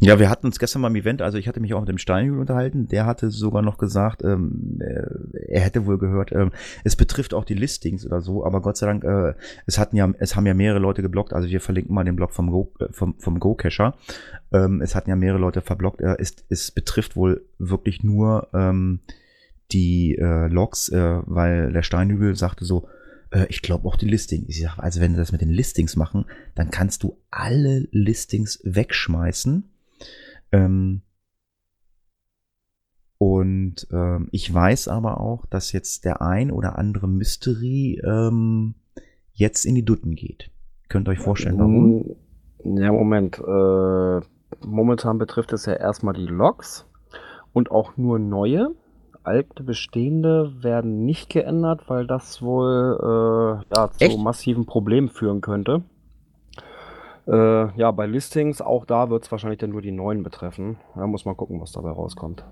Ja, 0.00 0.18
wir 0.18 0.30
hatten 0.30 0.46
uns 0.46 0.58
gestern 0.58 0.82
beim 0.82 0.94
Event, 0.94 1.22
also 1.22 1.38
ich 1.38 1.48
hatte 1.48 1.60
mich 1.60 1.74
auch 1.74 1.80
mit 1.80 1.88
dem 1.88 1.98
Steinhügel 1.98 2.40
unterhalten, 2.40 2.88
der 2.88 3.04
hatte 3.04 3.30
sogar 3.30 3.62
noch 3.62 3.78
gesagt, 3.78 4.22
ähm, 4.22 4.78
äh, 4.80 5.48
er 5.48 5.60
hätte 5.60 5.86
wohl 5.86 5.98
gehört, 5.98 6.32
ähm, 6.32 6.52
es 6.84 6.96
betrifft 6.96 7.34
auch 7.34 7.44
die 7.44 7.54
Listings 7.54 8.06
oder 8.06 8.20
so, 8.20 8.44
aber 8.44 8.62
Gott 8.62 8.76
sei 8.76 8.86
Dank, 8.86 9.04
äh, 9.04 9.34
es 9.66 9.78
hatten 9.78 9.96
ja, 9.96 10.10
es 10.18 10.36
haben 10.36 10.46
ja 10.46 10.54
mehrere 10.54 10.78
Leute 10.78 11.02
geblockt, 11.02 11.32
also 11.32 11.48
wir 11.48 11.60
verlinken 11.60 11.94
mal 11.94 12.04
den 12.04 12.16
Blog 12.16 12.32
vom 12.32 12.50
Go, 12.50 12.72
äh, 12.78 12.86
vom, 12.92 13.18
vom 13.18 13.40
Go-Cacher. 13.40 13.96
Ähm, 14.52 14.80
es 14.80 14.94
hatten 14.94 15.10
ja 15.10 15.16
mehrere 15.16 15.40
Leute 15.40 15.60
verblockt, 15.60 16.00
äh, 16.00 16.16
es, 16.18 16.36
es 16.48 16.70
betrifft 16.70 17.16
wohl 17.16 17.44
wirklich 17.58 18.02
nur 18.04 18.48
ähm, 18.54 19.00
die 19.72 20.16
äh, 20.16 20.48
Logs, 20.48 20.88
äh, 20.88 21.20
weil 21.26 21.72
der 21.72 21.82
Steinhügel 21.82 22.36
sagte 22.36 22.64
so, 22.64 22.88
äh, 23.30 23.46
ich 23.48 23.62
glaube 23.62 23.86
auch 23.88 23.96
die 23.96 24.08
Listings. 24.08 24.48
Ich 24.48 24.60
sag, 24.62 24.78
also 24.78 25.00
wenn 25.00 25.12
wir 25.12 25.18
das 25.18 25.32
mit 25.32 25.40
den 25.40 25.50
Listings 25.50 25.96
machen, 25.96 26.26
dann 26.54 26.70
kannst 26.70 27.02
du 27.02 27.18
alle 27.30 27.88
Listings 27.90 28.60
wegschmeißen. 28.64 29.70
Ähm, 30.52 31.02
und 33.18 33.86
ähm, 33.92 34.28
ich 34.30 34.52
weiß 34.52 34.88
aber 34.88 35.20
auch, 35.20 35.46
dass 35.46 35.72
jetzt 35.72 36.04
der 36.04 36.20
ein 36.20 36.50
oder 36.50 36.78
andere 36.78 37.08
Mystery 37.08 38.00
ähm, 38.04 38.74
jetzt 39.32 39.64
in 39.64 39.74
die 39.74 39.84
Dutten 39.84 40.14
geht. 40.14 40.50
Könnt 40.88 41.08
ihr 41.08 41.12
euch 41.12 41.18
vorstellen, 41.18 41.58
warum? 41.58 42.16
Mm, 42.62 42.76
Ja, 42.78 42.92
Moment. 42.92 43.38
Äh, 43.38 44.20
momentan 44.66 45.18
betrifft 45.18 45.52
es 45.52 45.66
ja 45.66 45.72
erstmal 45.74 46.14
die 46.14 46.26
Logs 46.26 46.86
und 47.52 47.70
auch 47.70 47.96
nur 47.96 48.18
neue. 48.18 48.74
Alte 49.26 49.62
bestehende 49.62 50.62
werden 50.62 51.04
nicht 51.04 51.30
geändert, 51.30 51.88
weil 51.88 52.06
das 52.06 52.42
wohl 52.42 52.98
äh, 53.00 53.74
ja, 53.74 53.90
zu 53.90 54.04
Echt? 54.04 54.18
massiven 54.18 54.66
Problemen 54.66 55.08
führen 55.08 55.40
könnte. 55.40 55.82
Äh, 57.26 57.78
ja, 57.78 57.90
bei 57.90 58.06
Listings, 58.06 58.60
auch 58.60 58.84
da 58.86 59.10
wird 59.10 59.24
es 59.24 59.32
wahrscheinlich 59.32 59.58
dann 59.58 59.70
nur 59.70 59.82
die 59.82 59.92
neuen 59.92 60.22
betreffen. 60.22 60.76
Da 60.94 61.06
muss 61.06 61.24
man 61.24 61.36
gucken, 61.36 61.60
was 61.60 61.72
dabei 61.72 61.90
rauskommt. 61.90 62.44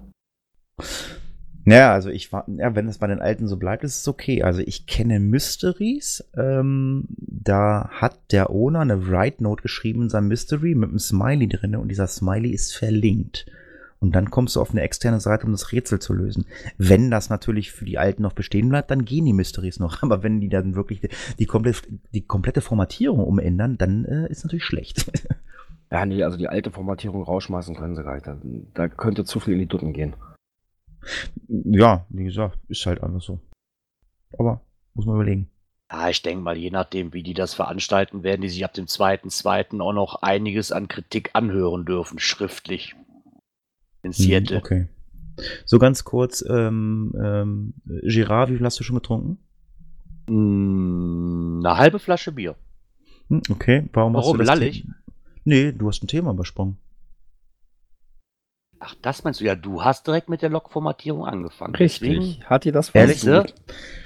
Ja, 1.67 1.93
also 1.93 2.11
ich 2.11 2.31
war, 2.33 2.45
ja, 2.49 2.75
wenn 2.75 2.89
es 2.89 2.99
bei 2.99 3.07
den 3.07 3.21
alten 3.21 3.49
so 3.49 3.57
bleibt, 3.57 3.85
ist 3.85 4.01
es 4.01 4.09
okay. 4.09 4.43
Also 4.43 4.61
ich 4.61 4.87
kenne 4.87 5.19
Mysteries. 5.19 6.29
Ähm, 6.37 7.07
da 7.19 7.89
hat 7.91 8.33
der 8.33 8.51
Owner 8.51 8.81
eine 8.81 9.09
Write 9.09 9.43
Note 9.43 9.63
geschrieben 9.63 10.03
in 10.03 10.11
seinem 10.11 10.29
Mystery 10.29 10.75
mit 10.75 10.91
einem 10.91 10.99
Smiley 10.99 11.49
drinne 11.49 11.81
und 11.81 11.89
dieser 11.89 12.07
Smiley 12.07 12.51
ist 12.51 12.77
verlinkt. 12.77 13.47
Und 14.05 14.15
dann 14.15 14.31
kommst 14.31 14.55
du 14.55 14.61
auf 14.61 14.73
eine 14.73 14.83
externe 14.83 15.19
Seite, 15.19 15.47
um 15.47 15.53
das 15.53 15.73
Rätsel 15.73 15.99
zu 15.99 16.13
lösen. 16.13 16.45
Wenn 16.77 17.11
das 17.11 17.31
natürlich 17.31 17.73
für 17.73 17.87
die 17.87 17.97
Alten 17.97 18.21
noch 18.21 18.35
bestehen 18.35 18.69
bleibt, 18.69 18.91
dann 18.91 19.07
gehen 19.07 19.25
die 19.25 19.33
Mysteries 19.33 19.81
noch. 19.81 20.03
Aber 20.03 20.23
wenn 20.23 20.43
die 20.43 20.51
dann 20.51 20.75
wirklich 20.75 21.01
die, 21.01 21.09
die, 21.39 21.47
komplett, 21.47 21.89
die 22.13 22.21
komplette 22.21 22.61
Formatierung 22.61 23.25
umändern, 23.25 23.79
dann 23.79 24.05
äh, 24.05 24.31
ist 24.31 24.45
natürlich 24.45 24.65
schlecht. 24.65 25.11
Ja, 25.91 26.07
nee, 26.07 26.25
also 26.25 26.37
die 26.37 26.49
alte 26.49 26.73
Formatierung 26.73 27.23
rausschmeißen 27.23 27.77
können 27.77 27.95
sie 27.95 28.03
gar 28.03 28.15
nicht. 28.15 28.27
Da, 28.27 28.37
da 28.73 28.89
könnte 28.89 29.25
zu 29.25 29.39
viel 29.39 29.53
in 29.53 29.61
die 29.61 29.67
Dutten 29.67 29.93
gehen. 29.93 30.17
ja, 31.47 32.05
wie 32.09 32.25
gesagt, 32.25 32.59
ist 32.67 32.85
halt 32.87 33.01
einfach 33.01 33.21
so. 33.21 33.39
Aber 34.37 34.61
muss 34.95 35.07
man 35.07 35.15
überlegen. 35.15 35.51
Ja, 35.93 36.09
ich 36.09 36.21
denke 36.23 36.43
mal, 36.43 36.57
je 36.57 36.71
nachdem, 36.71 37.13
wie 37.13 37.23
die 37.23 37.35
das 37.35 37.55
veranstalten, 37.55 38.25
werden 38.25 38.41
die 38.41 38.49
sich 38.49 38.65
ab 38.65 38.73
dem 38.73 38.89
zweiten, 38.89 39.31
zweiten 39.31 39.81
auch 39.81 39.93
noch 39.93 40.23
einiges 40.23 40.73
an 40.73 40.89
Kritik 40.89 41.31
anhören 41.35 41.85
dürfen, 41.85 42.19
schriftlich. 42.19 42.97
In 44.05 44.13
Seattle. 44.13 44.57
Hm, 44.59 44.63
Okay. 44.63 44.89
So 45.65 45.81
ganz 45.81 46.05
kurz, 46.05 46.45
ähm, 46.49 47.13
ähm, 47.21 47.75
Girard, 48.05 48.51
wie 48.51 48.57
viel 48.57 48.65
hast 48.65 48.79
du 48.79 48.85
schon 48.85 48.95
getrunken? 48.95 49.39
Mm, 50.29 51.61
Eine 51.65 51.77
halbe 51.77 51.99
Flasche 51.99 52.31
Bier. 52.33 52.55
Hm, 53.29 53.43
okay, 53.51 53.89
warum, 53.93 54.17
hast 54.17 54.25
Warum? 54.27 54.39
du 54.39 54.45
das 54.45 54.49
Lallig? 54.59 54.83
Thema- 54.83 54.95
Nee, 55.45 55.73
du 55.73 55.89
hast 55.89 56.03
ein 56.03 56.07
Thema 56.07 56.31
übersprungen. 56.31 56.77
Ach, 58.87 58.95
das 59.01 59.25
meinst 59.25 59.41
du? 59.41 59.45
Ja, 59.45 59.55
du 59.55 59.83
hast 59.83 60.07
direkt 60.07 60.29
mit 60.29 60.43
der 60.43 60.51
Log-Formatierung 60.51 61.25
angefangen. 61.25 61.75
Richtig. 61.75 62.19
Deswegen, 62.19 62.45
hat 62.45 62.65
dir 62.65 62.73
das 62.73 62.91
versucht? 62.91 63.55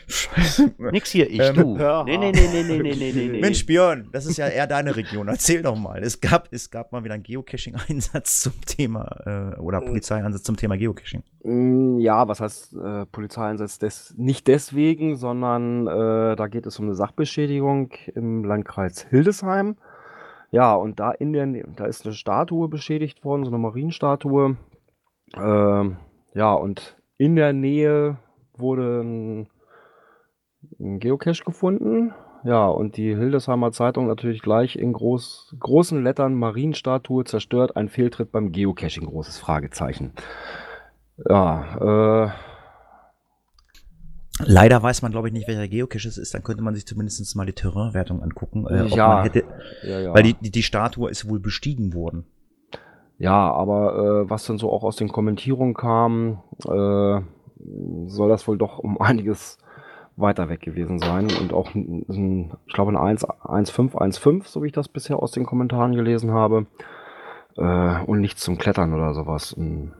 Scheiße. 0.07 0.75
Nix 0.79 1.11
hier, 1.11 1.29
ich, 1.29 1.41
ähm, 1.41 1.55
du. 1.57 1.77
Nee, 2.05 2.17
nee, 2.17 2.31
nee, 2.31 2.49
nee, 2.53 2.63
nee, 2.63 2.79
nee, 2.79 2.95
nee, 2.95 3.29
nee. 3.29 3.41
Mensch, 3.41 3.67
Björn, 3.67 4.09
das 4.13 4.27
ist 4.27 4.37
ja 4.37 4.47
eher 4.47 4.69
deine 4.69 4.95
Region. 4.95 5.27
Erzähl 5.27 5.63
doch 5.63 5.77
mal. 5.77 6.01
Es 6.01 6.21
gab, 6.21 6.49
es 6.53 6.71
gab 6.71 6.93
mal 6.93 7.03
wieder 7.03 7.15
einen 7.15 7.25
Geocaching-Einsatz 7.25 8.41
zum 8.43 8.53
Thema, 8.65 9.55
äh, 9.57 9.59
oder 9.59 9.83
äh. 9.83 9.87
Polizeieinsatz 9.87 10.45
zum 10.45 10.57
Thema 10.57 10.77
Geocaching. 10.77 11.25
Mm, 11.43 11.99
ja, 11.99 12.29
was 12.29 12.41
heißt 12.41 12.75
äh, 12.75 13.07
Polizeieinsatz? 13.07 13.81
Des, 13.81 14.15
nicht 14.17 14.47
deswegen, 14.47 15.17
sondern 15.17 15.89
äh, 15.89 16.37
da 16.37 16.47
geht 16.47 16.67
es 16.67 16.79
um 16.79 16.85
eine 16.85 16.95
Sachbeschädigung 16.95 17.91
im 18.15 18.45
Landkreis 18.45 19.07
Hildesheim. 19.11 19.77
Ja, 20.51 20.75
und 20.75 20.99
da 20.99 21.11
in 21.11 21.33
der, 21.33 21.47
da 21.77 21.85
ist 21.85 22.07
eine 22.07 22.15
Statue 22.15 22.69
beschädigt 22.69 23.25
worden, 23.25 23.45
so 23.45 23.51
eine 23.51 23.59
Marienstatue. 23.59 24.57
Ähm, 25.37 25.97
ja, 26.35 26.53
und 26.55 26.97
in 27.17 27.37
der 27.37 27.53
Nähe 27.53 28.19
wurde 28.57 29.01
ein, 29.03 29.49
ein 30.79 30.99
Geocache 31.01 31.45
gefunden. 31.45 32.15
Ja, 32.45 32.67
und 32.69 32.97
die 32.97 33.17
Hildesheimer 33.17 33.73
Zeitung 33.73 34.07
natürlich 34.07 34.43
gleich 34.43 34.77
in 34.77 34.93
groß, 34.93 35.57
großen 35.59 36.03
Lettern 36.05 36.35
Marienstatue 36.35 37.25
zerstört, 37.25 37.77
ein 37.77 37.89
Fehltritt 37.89 38.31
beim 38.31 38.53
Geocaching, 38.53 39.07
großes 39.07 39.39
Fragezeichen. 39.39 40.13
Ja, 41.29 42.27
äh, 42.27 42.31
Leider 44.45 44.81
weiß 44.83 45.03
man, 45.03 45.11
glaube 45.11 45.29
ich, 45.29 45.35
nicht, 45.35 45.49
welcher 45.49 45.67
Geocache 45.67 46.07
es 46.07 46.17
ist. 46.17 46.33
Dann 46.33 46.45
könnte 46.45 46.63
man 46.63 46.75
sich 46.75 46.87
zumindest 46.87 47.35
mal 47.35 47.45
die 47.47 47.53
Terrainwertung 47.53 48.23
angucken. 48.23 48.67
Äh, 48.69 48.83
ob 48.83 48.97
Ja. 48.97 49.09
man 49.09 49.23
hätte, 49.25 49.45
ja, 49.83 49.99
ja. 49.99 50.15
Weil 50.15 50.23
die, 50.23 50.35
die, 50.35 50.51
die 50.53 50.63
Statue 50.63 51.11
ist 51.11 51.29
wohl 51.29 51.41
bestiegen 51.41 51.93
worden. 51.93 52.25
Ja, 53.19 53.53
aber 53.53 54.25
äh, 54.27 54.31
was 54.31 54.47
dann 54.47 54.59
so 54.59 54.73
auch 54.73 54.85
aus 54.85 54.97
den 54.97 55.09
Kommentierungen 55.09 55.75
kam, 55.75 56.39
äh, 56.65 57.21
soll 58.07 58.29
das 58.29 58.47
wohl 58.47 58.59
doch 58.59 58.79
um 58.79 58.99
einiges 59.01 59.59
weiter 60.17 60.49
weg 60.49 60.61
gewesen 60.61 60.99
sein. 60.99 61.29
Und 61.41 61.53
auch, 61.53 61.75
ein, 61.75 62.05
ein, 62.09 62.53
ich 62.67 62.75
glaube, 62.75 62.91
eine 62.91 63.01
1, 63.01 63.27
1.5, 63.27 63.95
1.5, 63.95 64.47
so 64.47 64.63
wie 64.63 64.69
ich 64.69 64.73
das 64.73 64.89
bisher 64.89 65.21
aus 65.21 65.33
den 65.33 65.47
Kommentaren 65.47 65.95
gelesen 65.95 66.33
habe. 66.33 66.67
Äh, 67.57 68.05
und 68.05 68.21
nichts 68.21 68.43
zum 68.43 68.59
Klettern 68.59 68.93
oder 68.93 69.15
sowas. 69.15 69.53
Und, 69.53 69.93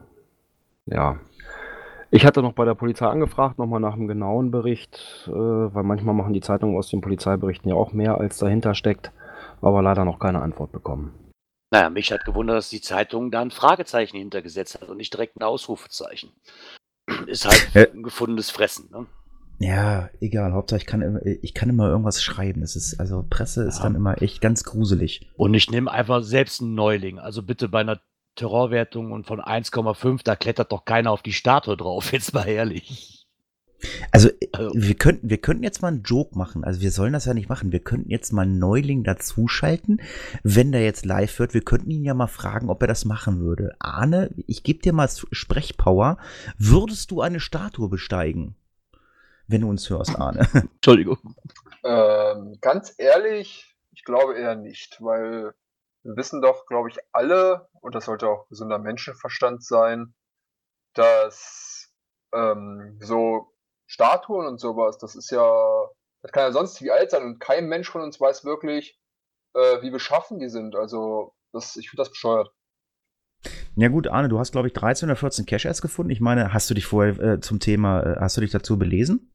ja. 0.85 1.17
Ich 2.11 2.25
hatte 2.25 2.41
noch 2.41 2.53
bei 2.53 2.65
der 2.65 2.73
Polizei 2.73 3.05
angefragt, 3.05 3.59
nochmal 3.59 3.79
nach 3.79 3.93
einem 3.93 4.07
genauen 4.07 4.49
Bericht, 4.49 5.27
äh, 5.27 5.31
weil 5.31 5.83
manchmal 5.83 6.15
machen 6.15 6.33
die 6.33 6.41
Zeitungen 6.41 6.77
aus 6.77 6.89
den 6.89 7.01
Polizeiberichten 7.01 7.69
ja 7.69 7.75
auch 7.75 7.93
mehr, 7.93 8.17
als 8.17 8.37
dahinter 8.37 8.73
steckt. 8.73 9.11
Aber 9.61 9.81
leider 9.81 10.05
noch 10.05 10.19
keine 10.19 10.41
Antwort 10.41 10.71
bekommen. 10.71 11.28
Naja, 11.71 11.89
mich 11.89 12.11
hat 12.11 12.25
gewundert, 12.25 12.57
dass 12.57 12.69
die 12.69 12.81
Zeitung 12.81 13.29
da 13.31 13.41
ein 13.41 13.51
Fragezeichen 13.51 14.17
hintergesetzt 14.17 14.75
hat 14.81 14.89
und 14.89 14.97
nicht 14.97 15.13
direkt 15.13 15.37
ein 15.37 15.43
Ausrufezeichen. 15.43 16.31
Ist 17.27 17.45
halt 17.45 17.75
Äh. 17.75 17.91
ein 17.93 18.03
gefundenes 18.03 18.49
Fressen, 18.49 18.89
ne? 18.91 19.05
Ja, 19.59 20.09
egal. 20.21 20.53
Hauptsache, 20.53 20.79
ich 20.79 20.85
kann, 20.85 21.01
immer- 21.01 21.25
ich 21.25 21.53
kann 21.53 21.69
immer 21.69 21.89
irgendwas 21.89 22.23
schreiben. 22.23 22.61
Das 22.61 22.75
ist, 22.75 22.99
also 22.99 23.25
Presse 23.29 23.65
ist 23.65 23.77
Ja. 23.77 23.83
dann 23.83 23.95
immer 23.95 24.21
echt 24.21 24.41
ganz 24.41 24.63
gruselig. 24.63 25.29
Und 25.35 25.53
ich 25.53 25.69
nehme 25.69 25.91
einfach 25.91 26.23
selbst 26.23 26.61
einen 26.61 26.75
Neuling. 26.75 27.19
Also 27.19 27.43
bitte 27.43 27.67
bei 27.67 27.81
einer 27.81 27.99
Terrorwertung 28.35 29.11
und 29.11 29.27
von 29.27 29.41
1,5, 29.41 30.23
da 30.23 30.35
klettert 30.37 30.71
doch 30.71 30.85
keiner 30.85 31.11
auf 31.11 31.21
die 31.21 31.33
Statue 31.33 31.75
drauf, 31.75 32.11
jetzt 32.13 32.33
mal 32.33 32.47
ehrlich. 32.47 33.18
Also, 34.11 34.29
also, 34.51 34.71
wir 34.73 34.95
könnten, 34.95 35.29
wir 35.29 35.37
könnten 35.37 35.63
jetzt 35.63 35.81
mal 35.81 35.89
einen 35.89 36.03
Joke 36.03 36.37
machen. 36.37 36.63
Also, 36.63 36.81
wir 36.81 36.91
sollen 36.91 37.13
das 37.13 37.25
ja 37.25 37.33
nicht 37.33 37.49
machen. 37.49 37.71
Wir 37.71 37.79
könnten 37.79 38.09
jetzt 38.09 38.31
mal 38.33 38.43
einen 38.43 38.59
Neuling 38.59 39.03
dazuschalten, 39.03 40.01
wenn 40.43 40.71
der 40.71 40.83
jetzt 40.83 41.05
live 41.05 41.39
wird. 41.39 41.53
Wir 41.53 41.63
könnten 41.63 41.89
ihn 41.89 42.03
ja 42.03 42.13
mal 42.13 42.27
fragen, 42.27 42.69
ob 42.69 42.81
er 42.81 42.87
das 42.87 43.05
machen 43.05 43.39
würde. 43.39 43.75
Arne, 43.79 44.31
ich 44.47 44.63
gebe 44.63 44.79
dir 44.79 44.93
mal 44.93 45.09
Sprechpower. 45.31 46.17
Würdest 46.57 47.11
du 47.11 47.21
eine 47.21 47.39
Statue 47.39 47.89
besteigen? 47.89 48.55
Wenn 49.47 49.61
du 49.61 49.69
uns 49.69 49.89
hörst, 49.89 50.19
Arne. 50.19 50.47
Entschuldigung. 50.53 51.35
Ähm, 51.83 52.57
ganz 52.61 52.93
ehrlich, 52.97 53.75
ich 53.91 54.03
glaube 54.03 54.35
eher 54.37 54.55
nicht, 54.55 54.97
weil 55.01 55.53
wir 56.03 56.15
wissen 56.15 56.41
doch, 56.41 56.65
glaube 56.65 56.89
ich, 56.89 56.97
alle, 57.11 57.67
und 57.81 57.95
das 57.95 58.05
sollte 58.05 58.27
auch 58.27 58.47
gesunder 58.47 58.79
Menschenverstand 58.79 59.63
sein, 59.63 60.13
dass 60.93 61.91
ähm, 62.33 62.97
so 63.01 63.53
Statuen 63.89 64.45
und 64.45 64.59
sowas, 64.59 64.99
das 64.99 65.15
ist 65.15 65.31
ja, 65.31 65.51
das 66.21 66.31
kann 66.31 66.43
ja 66.43 66.51
sonst 66.51 66.81
wie 66.83 66.91
alt 66.91 67.09
sein 67.09 67.23
und 67.23 67.39
kein 67.39 67.67
Mensch 67.67 67.89
von 67.89 68.01
uns 68.01 68.21
weiß 68.21 68.45
wirklich, 68.45 68.99
äh, 69.55 69.81
wie 69.81 69.89
beschaffen 69.89 70.39
die 70.39 70.49
sind. 70.49 70.75
Also, 70.75 71.33
das, 71.51 71.75
ich 71.75 71.89
finde 71.89 72.01
das 72.01 72.11
bescheuert. 72.11 72.51
Ja 73.75 73.87
gut, 73.87 74.07
Arne, 74.07 74.29
du 74.29 74.37
hast, 74.37 74.51
glaube 74.51 74.67
ich, 74.67 74.73
13 74.73 75.09
oder 75.09 75.15
14 75.15 75.47
Cache-Ads 75.47 75.81
gefunden. 75.81 76.11
Ich 76.11 76.21
meine, 76.21 76.53
hast 76.53 76.69
du 76.69 76.75
dich 76.75 76.85
vorher 76.85 77.19
äh, 77.19 77.39
zum 77.39 77.59
Thema, 77.59 78.03
äh, 78.03 78.15
hast 78.19 78.37
du 78.37 78.41
dich 78.41 78.51
dazu 78.51 78.77
belesen? 78.77 79.33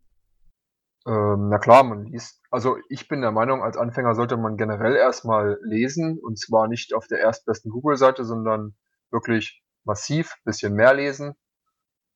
Ähm, 1.05 1.48
na 1.48 1.59
klar, 1.59 1.82
man 1.82 2.05
liest. 2.05 2.40
Also 2.50 2.76
ich 2.88 3.09
bin 3.09 3.22
der 3.22 3.32
Meinung, 3.32 3.61
als 3.61 3.76
Anfänger 3.76 4.14
sollte 4.14 4.36
man 4.36 4.57
generell 4.57 4.94
erstmal 4.94 5.59
lesen 5.62 6.20
und 6.22 6.38
zwar 6.38 6.68
nicht 6.68 6.94
auf 6.94 7.09
der 7.09 7.18
erstbesten 7.18 7.72
Google-Seite, 7.72 8.24
sondern 8.24 8.76
wirklich 9.11 9.64
massiv, 9.82 10.36
bisschen 10.44 10.74
mehr 10.74 10.94
lesen 10.94 11.34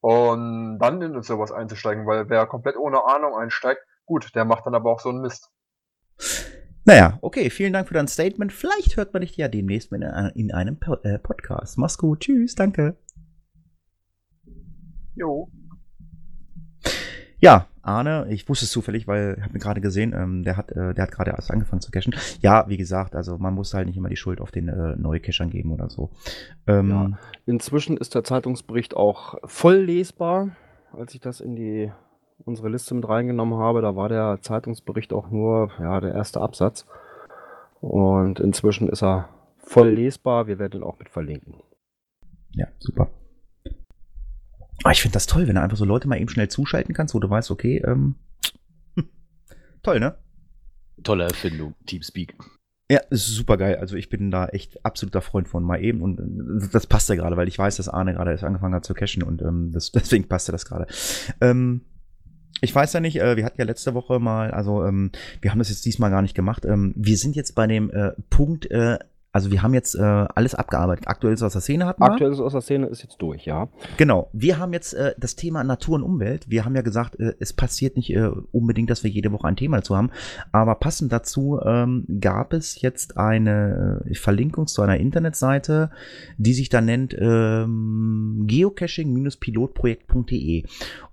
und 0.00 0.78
dann 0.78 1.02
in 1.02 1.22
sowas 1.22 1.52
einzusteigen, 1.52 2.06
weil 2.06 2.28
wer 2.28 2.46
komplett 2.46 2.76
ohne 2.76 3.04
Ahnung 3.04 3.34
einsteigt, 3.36 3.80
gut, 4.06 4.34
der 4.34 4.44
macht 4.44 4.66
dann 4.66 4.74
aber 4.74 4.92
auch 4.92 5.00
so 5.00 5.08
einen 5.08 5.20
Mist. 5.20 5.50
Naja, 6.84 7.18
okay, 7.20 7.50
vielen 7.50 7.74
Dank 7.74 7.88
für 7.88 7.94
dein 7.94 8.08
Statement. 8.08 8.52
Vielleicht 8.52 8.96
hört 8.96 9.12
man 9.12 9.20
dich 9.20 9.36
ja 9.36 9.48
demnächst 9.48 9.92
in, 9.92 10.02
in 10.34 10.52
einem 10.52 10.78
äh, 11.02 11.18
Podcast. 11.18 11.76
Mach's 11.76 11.98
gut, 11.98 12.20
tschüss, 12.20 12.54
danke. 12.54 12.96
Jo. 15.14 15.50
Ja, 17.40 17.68
Arne, 17.88 18.26
ich 18.30 18.48
wusste 18.48 18.66
es 18.66 18.70
zufällig, 18.70 19.08
weil 19.08 19.36
ich 19.38 19.42
habe 19.42 19.54
mir 19.54 19.58
gerade 19.58 19.80
gesehen, 19.80 20.12
ähm, 20.14 20.42
der 20.44 20.56
hat, 20.56 20.70
äh, 20.72 20.94
der 20.94 21.04
hat 21.04 21.10
gerade 21.10 21.30
erst 21.30 21.50
angefangen 21.50 21.80
zu 21.80 21.90
cashen. 21.90 22.14
Ja, 22.40 22.68
wie 22.68 22.76
gesagt, 22.76 23.16
also 23.16 23.38
man 23.38 23.54
muss 23.54 23.74
halt 23.74 23.86
nicht 23.86 23.96
immer 23.96 24.10
die 24.10 24.16
Schuld 24.16 24.40
auf 24.40 24.50
den 24.50 24.68
äh, 24.68 24.94
Neukashern 24.96 25.50
geben 25.50 25.72
oder 25.72 25.88
so. 25.88 26.10
Ähm, 26.66 26.90
ja. 26.90 27.10
Inzwischen 27.46 27.96
ist 27.96 28.14
der 28.14 28.24
Zeitungsbericht 28.24 28.94
auch 28.94 29.36
voll 29.44 29.76
lesbar. 29.76 30.50
Als 30.92 31.14
ich 31.14 31.20
das 31.20 31.40
in 31.40 31.56
die 31.56 31.90
unsere 32.44 32.68
Liste 32.68 32.94
mit 32.94 33.08
reingenommen 33.08 33.58
habe, 33.58 33.82
da 33.82 33.96
war 33.96 34.08
der 34.08 34.38
Zeitungsbericht 34.40 35.12
auch 35.12 35.30
nur 35.30 35.70
ja, 35.80 36.00
der 36.00 36.14
erste 36.14 36.40
Absatz. 36.40 36.86
Und 37.80 38.40
inzwischen 38.40 38.88
ist 38.88 39.02
er 39.02 39.28
voll 39.58 39.90
lesbar. 39.90 40.46
Wir 40.46 40.58
werden 40.58 40.80
ihn 40.80 40.86
auch 40.86 40.98
mit 40.98 41.08
verlinken. 41.08 41.62
Ja, 42.52 42.66
super. 42.78 43.10
Aber 44.82 44.92
ich 44.92 45.02
finde 45.02 45.14
das 45.14 45.26
toll, 45.26 45.48
wenn 45.48 45.56
du 45.56 45.62
einfach 45.62 45.76
so 45.76 45.84
Leute 45.84 46.08
mal 46.08 46.20
eben 46.20 46.28
schnell 46.28 46.48
zuschalten 46.48 46.94
kannst, 46.94 47.14
wo 47.14 47.18
du 47.18 47.28
weißt, 47.28 47.50
okay, 47.50 47.82
ähm, 47.86 48.14
toll, 49.82 50.00
ne? 50.00 50.16
Tolle 51.02 51.24
Erfindung, 51.24 51.74
Teamspeak. 51.86 52.34
Ja, 52.90 53.00
super 53.10 53.58
geil. 53.58 53.76
Also 53.76 53.96
ich 53.96 54.08
bin 54.08 54.30
da 54.30 54.46
echt 54.46 54.84
absoluter 54.84 55.20
Freund 55.20 55.46
von 55.46 55.62
mal 55.62 55.82
eben 55.82 56.00
und 56.00 56.18
äh, 56.20 56.68
das 56.72 56.86
passt 56.86 57.08
ja 57.08 57.16
gerade, 57.16 57.36
weil 57.36 57.48
ich 57.48 57.58
weiß, 57.58 57.76
dass 57.76 57.88
Arne 57.88 58.14
gerade 58.14 58.30
erst 58.30 58.44
angefangen 58.44 58.74
hat 58.74 58.84
zu 58.84 58.94
cashen 58.94 59.22
und 59.22 59.42
ähm, 59.42 59.72
das, 59.72 59.92
deswegen 59.92 60.26
passt 60.26 60.48
ja 60.48 60.52
das 60.52 60.64
gerade. 60.64 60.86
Ähm, 61.40 61.82
ich 62.60 62.74
weiß 62.74 62.94
ja 62.94 63.00
nicht, 63.00 63.20
äh, 63.20 63.36
wir 63.36 63.44
hatten 63.44 63.60
ja 63.60 63.66
letzte 63.66 63.94
Woche 63.94 64.18
mal, 64.18 64.50
also 64.50 64.84
ähm, 64.84 65.12
wir 65.40 65.50
haben 65.50 65.58
das 65.58 65.68
jetzt 65.68 65.84
diesmal 65.84 66.10
gar 66.10 66.22
nicht 66.22 66.34
gemacht. 66.34 66.64
Ähm, 66.64 66.94
wir 66.96 67.16
sind 67.18 67.36
jetzt 67.36 67.54
bei 67.54 67.66
dem 67.66 67.90
äh, 67.90 68.12
Punkt 68.30 68.70
äh, 68.70 68.98
also 69.38 69.52
wir 69.52 69.62
haben 69.62 69.72
jetzt 69.72 69.94
äh, 69.94 70.02
alles 70.02 70.56
abgearbeitet. 70.56 71.06
Aktuelles 71.06 71.44
aus 71.44 71.52
der 71.52 71.60
Szene 71.60 71.86
hatten 71.86 72.02
wir. 72.02 72.10
Aktuelles 72.10 72.40
aus 72.40 72.50
der 72.50 72.60
Szene 72.60 72.86
ist 72.86 73.04
jetzt 73.04 73.18
durch, 73.18 73.46
ja. 73.46 73.68
Genau. 73.96 74.30
Wir 74.32 74.58
haben 74.58 74.72
jetzt 74.72 74.94
äh, 74.94 75.14
das 75.16 75.36
Thema 75.36 75.62
Natur 75.62 75.94
und 75.94 76.02
Umwelt. 76.02 76.50
Wir 76.50 76.64
haben 76.64 76.74
ja 76.74 76.82
gesagt, 76.82 77.20
äh, 77.20 77.34
es 77.38 77.52
passiert 77.52 77.94
nicht 77.94 78.10
äh, 78.10 78.30
unbedingt, 78.50 78.90
dass 78.90 79.04
wir 79.04 79.12
jede 79.12 79.30
Woche 79.30 79.46
ein 79.46 79.54
Thema 79.54 79.76
dazu 79.76 79.96
haben. 79.96 80.10
Aber 80.50 80.74
passend 80.74 81.12
dazu 81.12 81.60
ähm, 81.64 82.04
gab 82.20 82.52
es 82.52 82.82
jetzt 82.82 83.16
eine 83.16 84.02
äh, 84.10 84.14
Verlinkung 84.14 84.66
zu 84.66 84.82
einer 84.82 84.96
Internetseite, 84.96 85.92
die 86.36 86.52
sich 86.52 86.68
da 86.68 86.80
nennt 86.80 87.16
ähm, 87.16 88.42
geocaching-pilotprojekt.de. 88.48 90.64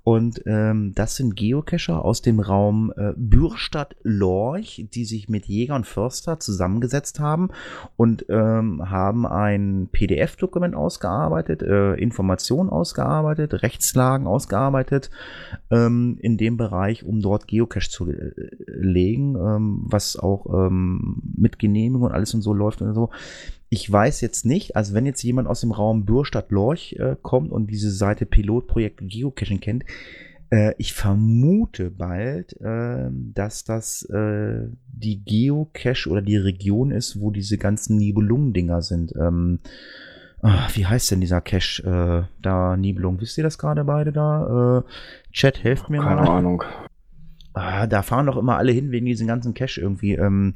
Und 0.05 0.43
ähm, 0.45 0.93
das 0.93 1.15
sind 1.15 1.35
Geocacher 1.35 2.05
aus 2.05 2.21
dem 2.21 2.39
Raum 2.39 2.93
äh, 2.95 3.13
Bürstadt-Lorch, 3.17 4.87
die 4.93 5.03
sich 5.03 5.29
mit 5.29 5.47
Jäger 5.47 5.73
und 5.73 5.87
Förster 5.87 6.39
zusammengesetzt 6.39 7.19
haben 7.19 7.49
und 7.97 8.23
ähm, 8.29 8.87
haben 8.87 9.25
ein 9.25 9.89
PDF-Dokument 9.91 10.75
ausgearbeitet, 10.75 11.63
äh, 11.63 11.95
Informationen 11.95 12.69
ausgearbeitet, 12.69 13.63
Rechtslagen 13.63 14.27
ausgearbeitet 14.27 15.09
ähm, 15.71 16.19
in 16.21 16.37
dem 16.37 16.55
Bereich, 16.55 17.03
um 17.03 17.19
dort 17.19 17.47
Geocache 17.47 17.89
zu 17.89 18.07
äh, 18.07 18.31
legen, 18.67 19.35
ähm, 19.35 19.85
was 19.87 20.19
auch 20.19 20.67
ähm, 20.67 21.23
mit 21.35 21.57
Genehmigung 21.57 22.03
und 22.03 22.11
alles 22.11 22.31
und 22.35 22.43
so 22.43 22.53
läuft 22.53 22.83
und 22.83 22.93
so. 22.93 23.09
Ich 23.75 23.91
weiß 23.91 24.21
jetzt 24.21 24.45
nicht, 24.45 24.77
also 24.77 24.93
wenn 24.93 25.05
jetzt 25.05 25.21
jemand 25.21 25.49
aus 25.49 25.59
dem 25.59 25.73
Raum 25.73 26.05
Bürstadt-Lorch 26.05 26.95
äh, 26.97 27.17
kommt 27.21 27.51
und 27.51 27.67
diese 27.69 27.91
Seite 27.91 28.25
Pilotprojekt 28.25 29.01
Geocaching 29.01 29.59
kennt, 29.59 29.83
äh, 30.49 30.73
ich 30.77 30.93
vermute 30.93 31.91
bald, 31.91 32.53
äh, 32.61 33.09
dass 33.11 33.65
das 33.65 34.03
äh, 34.03 34.69
die 34.87 35.25
Geocache 35.25 36.09
oder 36.09 36.21
die 36.21 36.37
Region 36.37 36.91
ist, 36.91 37.19
wo 37.19 37.31
diese 37.31 37.57
ganzen 37.57 37.97
Nibelungen-Dinger 37.97 38.81
sind. 38.81 39.13
Ähm, 39.17 39.59
ach, 40.41 40.73
wie 40.77 40.85
heißt 40.85 41.11
denn 41.11 41.19
dieser 41.19 41.41
Cache 41.41 41.83
äh, 41.83 42.33
da, 42.41 42.77
Nibelung? 42.77 43.19
Wisst 43.19 43.37
ihr 43.37 43.43
das 43.43 43.57
gerade 43.57 43.83
beide 43.83 44.13
da? 44.13 44.83
Äh, 44.87 45.31
Chat, 45.33 45.65
helft 45.65 45.89
mir 45.89 45.97
Keine 45.97 46.15
mal. 46.15 46.23
Keine 46.23 46.29
Ahnung. 46.29 46.63
Ah, 47.51 47.87
da 47.87 48.03
fahren 48.03 48.27
doch 48.27 48.37
immer 48.37 48.55
alle 48.55 48.71
hin 48.71 48.91
wegen 48.91 49.05
diesen 49.05 49.27
ganzen 49.27 49.53
Cache 49.53 49.81
irgendwie. 49.81 50.13
Ähm, 50.13 50.53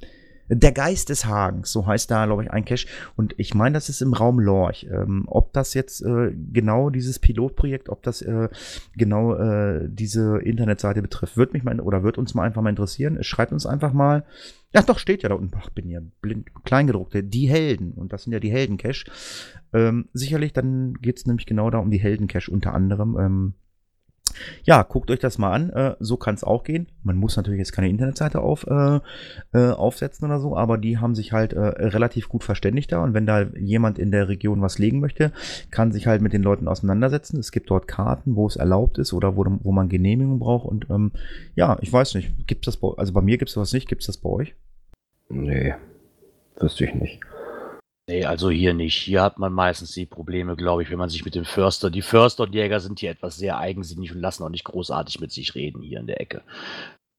der 0.50 0.72
Geist 0.72 1.10
des 1.10 1.26
Hagens, 1.26 1.72
so 1.72 1.86
heißt 1.86 2.10
da, 2.10 2.26
glaube 2.26 2.43
ich, 2.43 2.52
ein 2.52 2.66
Cache. 2.66 2.88
Und 3.16 3.36
ich 3.38 3.54
meine, 3.54 3.74
das 3.74 3.89
ist 3.89 4.02
im 4.02 4.14
Raum 4.14 4.39
Lorch. 4.39 4.88
Ähm, 4.91 5.24
ob 5.28 5.54
das 5.54 5.74
jetzt 5.74 6.02
äh, 6.02 6.34
genau 6.52 6.89
dieses 6.89 7.20
Pilotprojekt, 7.20 7.89
ob 7.89 8.02
das 8.04 8.22
äh, 8.22 8.50
genau 8.95 9.36
äh, 9.36 9.88
diese 9.88 10.39
Internetseite 10.39 11.02
betrifft, 11.02 11.38
wird 11.38 11.54
mich 11.54 11.64
mal 11.64 11.80
oder 11.80 12.04
wird 12.04 12.18
uns 12.18 12.34
mal 12.34 12.43
einfach 12.43 12.62
mal 12.62 12.72
interessieren. 12.72 13.24
Schreibt 13.24 13.52
uns 13.52 13.66
einfach 13.66 13.93
mal. 13.93 14.26
Ja, 14.74 14.82
doch, 14.82 15.00
steht 15.00 15.24
ja 15.24 15.30
da 15.30 15.36
unten. 15.36 15.56
Ach, 15.60 15.70
bin 15.70 15.89
ja 15.89 16.00
blind, 16.22 16.47
kleingedruckte. 16.64 17.24
Die 17.24 17.47
Helden. 17.47 17.93
Und 17.93 18.14
das 18.14 18.24
sind 18.24 18.34
ja 18.34 18.39
die 18.39 18.52
Helden-Cache. 18.52 19.06
Ähm, 19.74 20.10
sicherlich, 20.14 20.54
dann 20.54 20.95
geht 20.95 21.18
es 21.18 21.26
nämlich 21.26 21.45
genau 21.45 21.70
da 21.70 21.78
um 21.78 21.91
die 21.91 22.00
Helden-Cache 22.00 22.52
unter 22.52 22.74
anderem. 22.74 23.18
Ähm, 23.20 23.54
ja, 24.63 24.84
guckt 24.84 25.11
euch 25.11 25.19
das 25.19 25.38
mal 25.38 25.51
an. 25.51 25.69
Äh, 25.71 25.95
so 25.99 26.17
kann 26.17 26.36
es 26.36 26.43
auch 26.43 26.63
gehen. 26.63 26.88
Man 27.03 27.17
muss 27.17 27.38
natürlich 27.38 27.59
jetzt 27.59 27.71
keine 27.71 27.89
Internetseite 27.89 28.41
auf, 28.41 28.65
äh, 28.67 28.99
äh, 29.53 29.71
aufsetzen 29.71 30.25
oder 30.25 30.39
so, 30.39 30.55
aber 30.55 30.77
die 30.77 30.97
haben 30.97 31.15
sich 31.15 31.32
halt 31.32 31.53
äh, 31.53 31.59
relativ 31.59 32.30
gut 32.30 32.43
verständigt 32.43 32.91
da. 32.91 33.03
Und 33.03 33.13
wenn 33.13 33.25
da 33.25 33.43
jemand 33.57 33.99
in 33.99 34.11
der 34.11 34.27
Region 34.27 34.61
was 34.61 34.80
legen 34.80 34.99
möchte, 34.99 35.32
kann 35.71 35.91
sich 35.91 36.07
halt 36.07 36.21
mit 36.21 36.34
den 36.34 36.43
Leuten 36.43 36.67
auseinandersetzen. 36.67 37.39
Es 37.39 37.51
gibt 37.51 37.69
dort 37.69 37.88
Karten, 37.88 38.36
wo 38.36 38.47
es 38.47 38.55
erlaubt 38.55 38.97
ist 38.97 39.13
oder 39.13 39.36
wo, 39.36 39.45
wo 39.63 39.71
man 39.71 39.89
Genehmigung 39.89 40.39
braucht. 40.39 40.65
Und 40.65 40.89
ähm, 40.89 41.11
ja, 41.55 41.77
ich 41.82 41.91
weiß 41.91 42.15
nicht, 42.15 42.47
gibt 42.47 42.67
das 42.67 42.77
bei, 42.77 42.89
also 42.97 43.13
bei 43.13 43.21
mir 43.21 43.38
gibt 43.38 43.49
es 43.49 43.55
das 43.55 43.73
nicht, 43.73 43.88
gibt 43.88 44.01
es 44.01 44.07
das 44.07 44.17
bei 44.17 44.30
euch? 44.30 44.55
Nee, 45.30 45.75
wüsste 46.59 46.86
ich 46.86 46.95
nicht. 46.95 47.19
Nee, 48.10 48.26
also 48.26 48.49
hier 48.49 48.74
nicht. 48.74 48.95
Hier 48.95 49.22
hat 49.22 49.38
man 49.38 49.53
meistens 49.53 49.91
die 49.91 50.07
Probleme, 50.07 50.55
glaube 50.55 50.82
ich, 50.82 50.89
wenn 50.89 50.97
man 50.97 51.10
sich 51.10 51.26
mit 51.26 51.36
dem 51.36 51.45
Förster 51.45 51.91
die 51.91 52.01
Förster 52.01 52.45
und 52.45 52.55
Jäger 52.55 52.80
sind 52.80 52.99
hier 52.99 53.12
etwas 53.12 53.38
sehr 53.38 53.60
eigensinnig 53.60 54.12
und 54.12 54.20
lassen 54.20 54.43
auch 54.43 54.49
nicht 54.49 54.64
großartig 54.64 55.20
mit 55.20 55.32
sich 55.32 55.53
reden 55.53 55.84
hier 55.84 55.99
in 55.99 56.07
der 56.07 56.20
Ecke. 56.20 56.41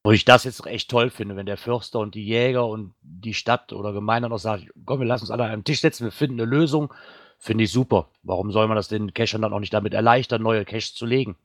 Wo 0.03 0.11
ich 0.11 0.25
das 0.25 0.43
jetzt 0.43 0.67
echt 0.67 0.91
toll 0.91 1.11
finde, 1.11 1.37
wenn 1.37 1.47
der 1.47 1.59
Förster 1.59 2.01
und 2.01 2.17
die 2.17 2.25
Jäger 2.25 2.67
und 2.67 2.93
die 3.03 3.35
Stadt 3.35 3.73
oder 3.73 3.93
Gemeinde 3.93 4.29
noch 4.29 4.39
sagen: 4.39 4.69
„Komm, 4.85 4.99
wir 4.99 5.07
lassen 5.07 5.23
uns 5.23 5.31
alle 5.31 5.45
an 5.45 5.53
einen 5.53 5.65
Tisch 5.65 5.81
setzen, 5.81 6.07
wir 6.07 6.11
finden 6.11 6.41
eine 6.41 6.51
Lösung“, 6.51 6.93
finde 7.39 7.63
ich 7.63 7.71
super. 7.71 8.09
Warum 8.25 8.51
soll 8.51 8.67
man 8.67 8.75
das 8.75 8.89
den 8.89 9.15
Cachern 9.15 9.43
dann 9.43 9.53
auch 9.53 9.61
nicht 9.61 9.73
damit 9.73 9.95
erleichtern, 9.95 10.43
neue 10.43 10.65
Caches 10.65 10.95
zu 10.95 11.07
legen? 11.07 11.37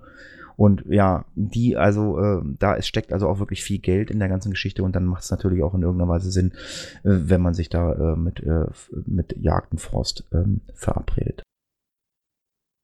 Und 0.54 0.84
ja, 0.88 1.24
die, 1.34 1.76
also, 1.76 2.20
äh, 2.20 2.42
da 2.60 2.76
es 2.76 2.86
steckt 2.86 3.12
also 3.12 3.26
auch 3.26 3.40
wirklich 3.40 3.64
viel 3.64 3.80
Geld 3.80 4.12
in 4.12 4.20
der 4.20 4.28
ganzen 4.28 4.52
Geschichte 4.52 4.84
und 4.84 4.94
dann 4.94 5.06
macht 5.06 5.24
es 5.24 5.32
natürlich 5.32 5.64
auch 5.64 5.74
in 5.74 5.82
irgendeiner 5.82 6.08
Weise 6.08 6.30
Sinn, 6.30 6.52
äh, 7.02 7.10
wenn 7.26 7.40
man 7.40 7.54
sich 7.54 7.68
da 7.68 7.94
äh, 7.94 8.16
mit, 8.16 8.44
äh, 8.44 8.66
mit 9.06 9.34
Jagdenforst 9.36 10.22
ähm, 10.32 10.60
verabredet. 10.72 11.42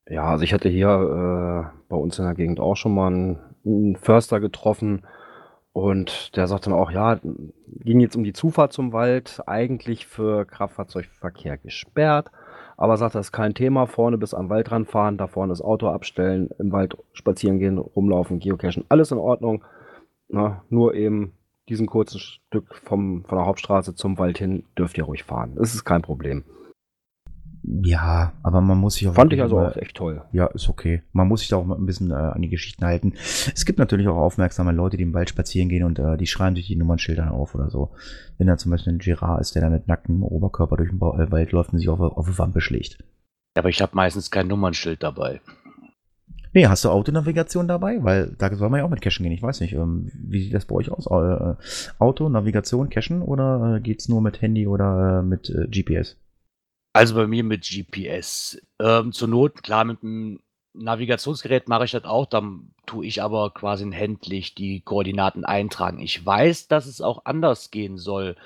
Ja, 0.08 0.24
also 0.24 0.42
ich 0.42 0.52
hatte 0.52 0.68
hier 0.68 0.88
äh, 0.88 1.78
bei 1.88 1.96
uns 1.96 2.18
in 2.18 2.24
der 2.24 2.34
Gegend 2.34 2.58
auch 2.58 2.74
schon 2.74 2.96
mal 2.96 3.12
einen, 3.12 3.38
einen 3.64 3.94
Förster 3.94 4.40
getroffen 4.40 5.02
und 5.72 6.36
der 6.36 6.48
sagt 6.48 6.66
dann 6.66 6.72
auch, 6.72 6.90
ja, 6.90 7.20
ging 7.22 8.00
jetzt 8.00 8.16
um 8.16 8.24
die 8.24 8.32
Zufahrt 8.32 8.72
zum 8.72 8.92
Wald, 8.92 9.40
eigentlich 9.46 10.06
für 10.06 10.44
Kraftfahrzeugverkehr 10.44 11.58
gesperrt. 11.58 12.30
Aber 12.76 12.96
sagt, 12.96 13.14
das 13.14 13.26
ist 13.26 13.32
kein 13.32 13.54
Thema. 13.54 13.86
Vorne 13.86 14.18
bis 14.18 14.34
am 14.34 14.48
Waldrand 14.48 14.88
fahren, 14.88 15.18
da 15.18 15.26
vorne 15.26 15.52
das 15.52 15.60
Auto 15.60 15.88
abstellen, 15.88 16.48
im 16.58 16.72
Wald 16.72 16.96
spazieren 17.12 17.58
gehen, 17.58 17.78
rumlaufen, 17.78 18.40
geocachen, 18.40 18.84
alles 18.88 19.12
in 19.12 19.18
Ordnung. 19.18 19.64
Na, 20.28 20.64
nur 20.70 20.94
eben 20.94 21.34
diesen 21.68 21.86
kurzen 21.86 22.18
Stück 22.18 22.74
vom, 22.74 23.24
von 23.24 23.38
der 23.38 23.46
Hauptstraße 23.46 23.94
zum 23.94 24.18
Wald 24.18 24.38
hin 24.38 24.64
dürft 24.76 24.98
ihr 24.98 25.04
ruhig 25.04 25.24
fahren. 25.24 25.54
Das 25.56 25.74
ist 25.74 25.84
kein 25.84 26.02
Problem. 26.02 26.44
Ja, 27.62 28.32
aber 28.42 28.60
man 28.60 28.78
muss 28.78 28.94
sich 28.94 29.08
auch. 29.08 29.14
Fand 29.14 29.32
ich 29.32 29.42
also 29.42 29.58
auch 29.58 29.76
echt 29.76 29.96
toll. 29.96 30.22
Ja, 30.32 30.46
ist 30.46 30.68
okay. 30.68 31.02
Man 31.12 31.28
muss 31.28 31.40
sich 31.40 31.50
da 31.50 31.56
auch 31.56 31.64
mal 31.64 31.76
ein 31.76 31.84
bisschen 31.84 32.10
äh, 32.10 32.14
an 32.14 32.40
die 32.40 32.48
Geschichten 32.48 32.84
halten. 32.84 33.12
Es 33.54 33.66
gibt 33.66 33.78
natürlich 33.78 34.08
auch 34.08 34.16
aufmerksame 34.16 34.72
Leute, 34.72 34.96
die 34.96 35.02
im 35.02 35.12
Wald 35.12 35.28
spazieren 35.28 35.68
gehen 35.68 35.84
und 35.84 35.98
äh, 35.98 36.16
die 36.16 36.26
schreiben 36.26 36.56
sich 36.56 36.68
die 36.68 36.76
Nummernschildern 36.76 37.28
auf 37.28 37.54
oder 37.54 37.70
so. 37.70 37.90
Wenn 38.38 38.46
da 38.46 38.56
zum 38.56 38.70
Beispiel 38.70 38.94
ein 38.94 38.98
Girard 38.98 39.40
ist, 39.40 39.54
der 39.54 39.62
da 39.62 39.70
mit 39.70 39.88
nacktem 39.88 40.22
Oberkörper 40.22 40.78
durch 40.78 40.88
den 40.88 40.98
ba 40.98 41.18
äh, 41.22 41.30
Wald 41.30 41.52
läuft 41.52 41.72
und 41.72 41.78
sich 41.78 41.88
auf, 41.88 42.00
auf 42.00 42.26
eine 42.26 42.38
Wampe 42.38 42.60
schlägt. 42.60 42.98
Ja, 43.56 43.62
aber 43.62 43.68
ich 43.68 43.82
habe 43.82 43.94
meistens 43.94 44.30
kein 44.30 44.48
Nummernschild 44.48 45.02
dabei. 45.02 45.40
Nee, 46.52 46.66
hast 46.66 46.84
du 46.84 46.88
Autonavigation 46.88 47.68
dabei? 47.68 48.02
Weil 48.02 48.34
da 48.38 48.52
soll 48.54 48.70
man 48.70 48.78
ja 48.78 48.86
auch 48.86 48.90
mit 48.90 49.02
Cachen 49.02 49.22
gehen. 49.22 49.32
Ich 49.32 49.42
weiß 49.42 49.60
nicht, 49.60 49.74
ähm, 49.74 50.10
wie 50.14 50.42
sieht 50.42 50.54
das 50.54 50.64
bei 50.64 50.76
euch 50.76 50.90
aus? 50.90 51.06
Äh, 51.06 51.54
Auto, 51.98 52.28
Navigation, 52.28 52.88
Cachen 52.90 53.22
oder 53.22 53.76
äh, 53.76 53.80
geht's 53.80 54.08
nur 54.08 54.20
mit 54.22 54.40
Handy 54.40 54.66
oder 54.66 55.20
äh, 55.20 55.22
mit 55.22 55.50
äh, 55.50 55.68
GPS? 55.68 56.16
Also 56.92 57.14
bei 57.14 57.26
mir 57.26 57.44
mit 57.44 57.62
GPS. 57.68 58.60
Ähm, 58.80 59.12
zur 59.12 59.28
Not, 59.28 59.62
klar, 59.62 59.84
mit 59.84 60.02
dem 60.02 60.40
Navigationsgerät 60.72 61.68
mache 61.68 61.84
ich 61.84 61.90
das 61.92 62.04
auch, 62.04 62.26
dann 62.26 62.72
tue 62.86 63.06
ich 63.06 63.22
aber 63.22 63.50
quasi 63.50 63.90
händlich 63.90 64.54
die 64.54 64.80
Koordinaten 64.80 65.44
eintragen. 65.44 66.00
Ich 66.00 66.24
weiß, 66.24 66.68
dass 66.68 66.86
es 66.86 67.00
auch 67.00 67.24
anders 67.24 67.70
gehen 67.70 67.98
soll. 67.98 68.36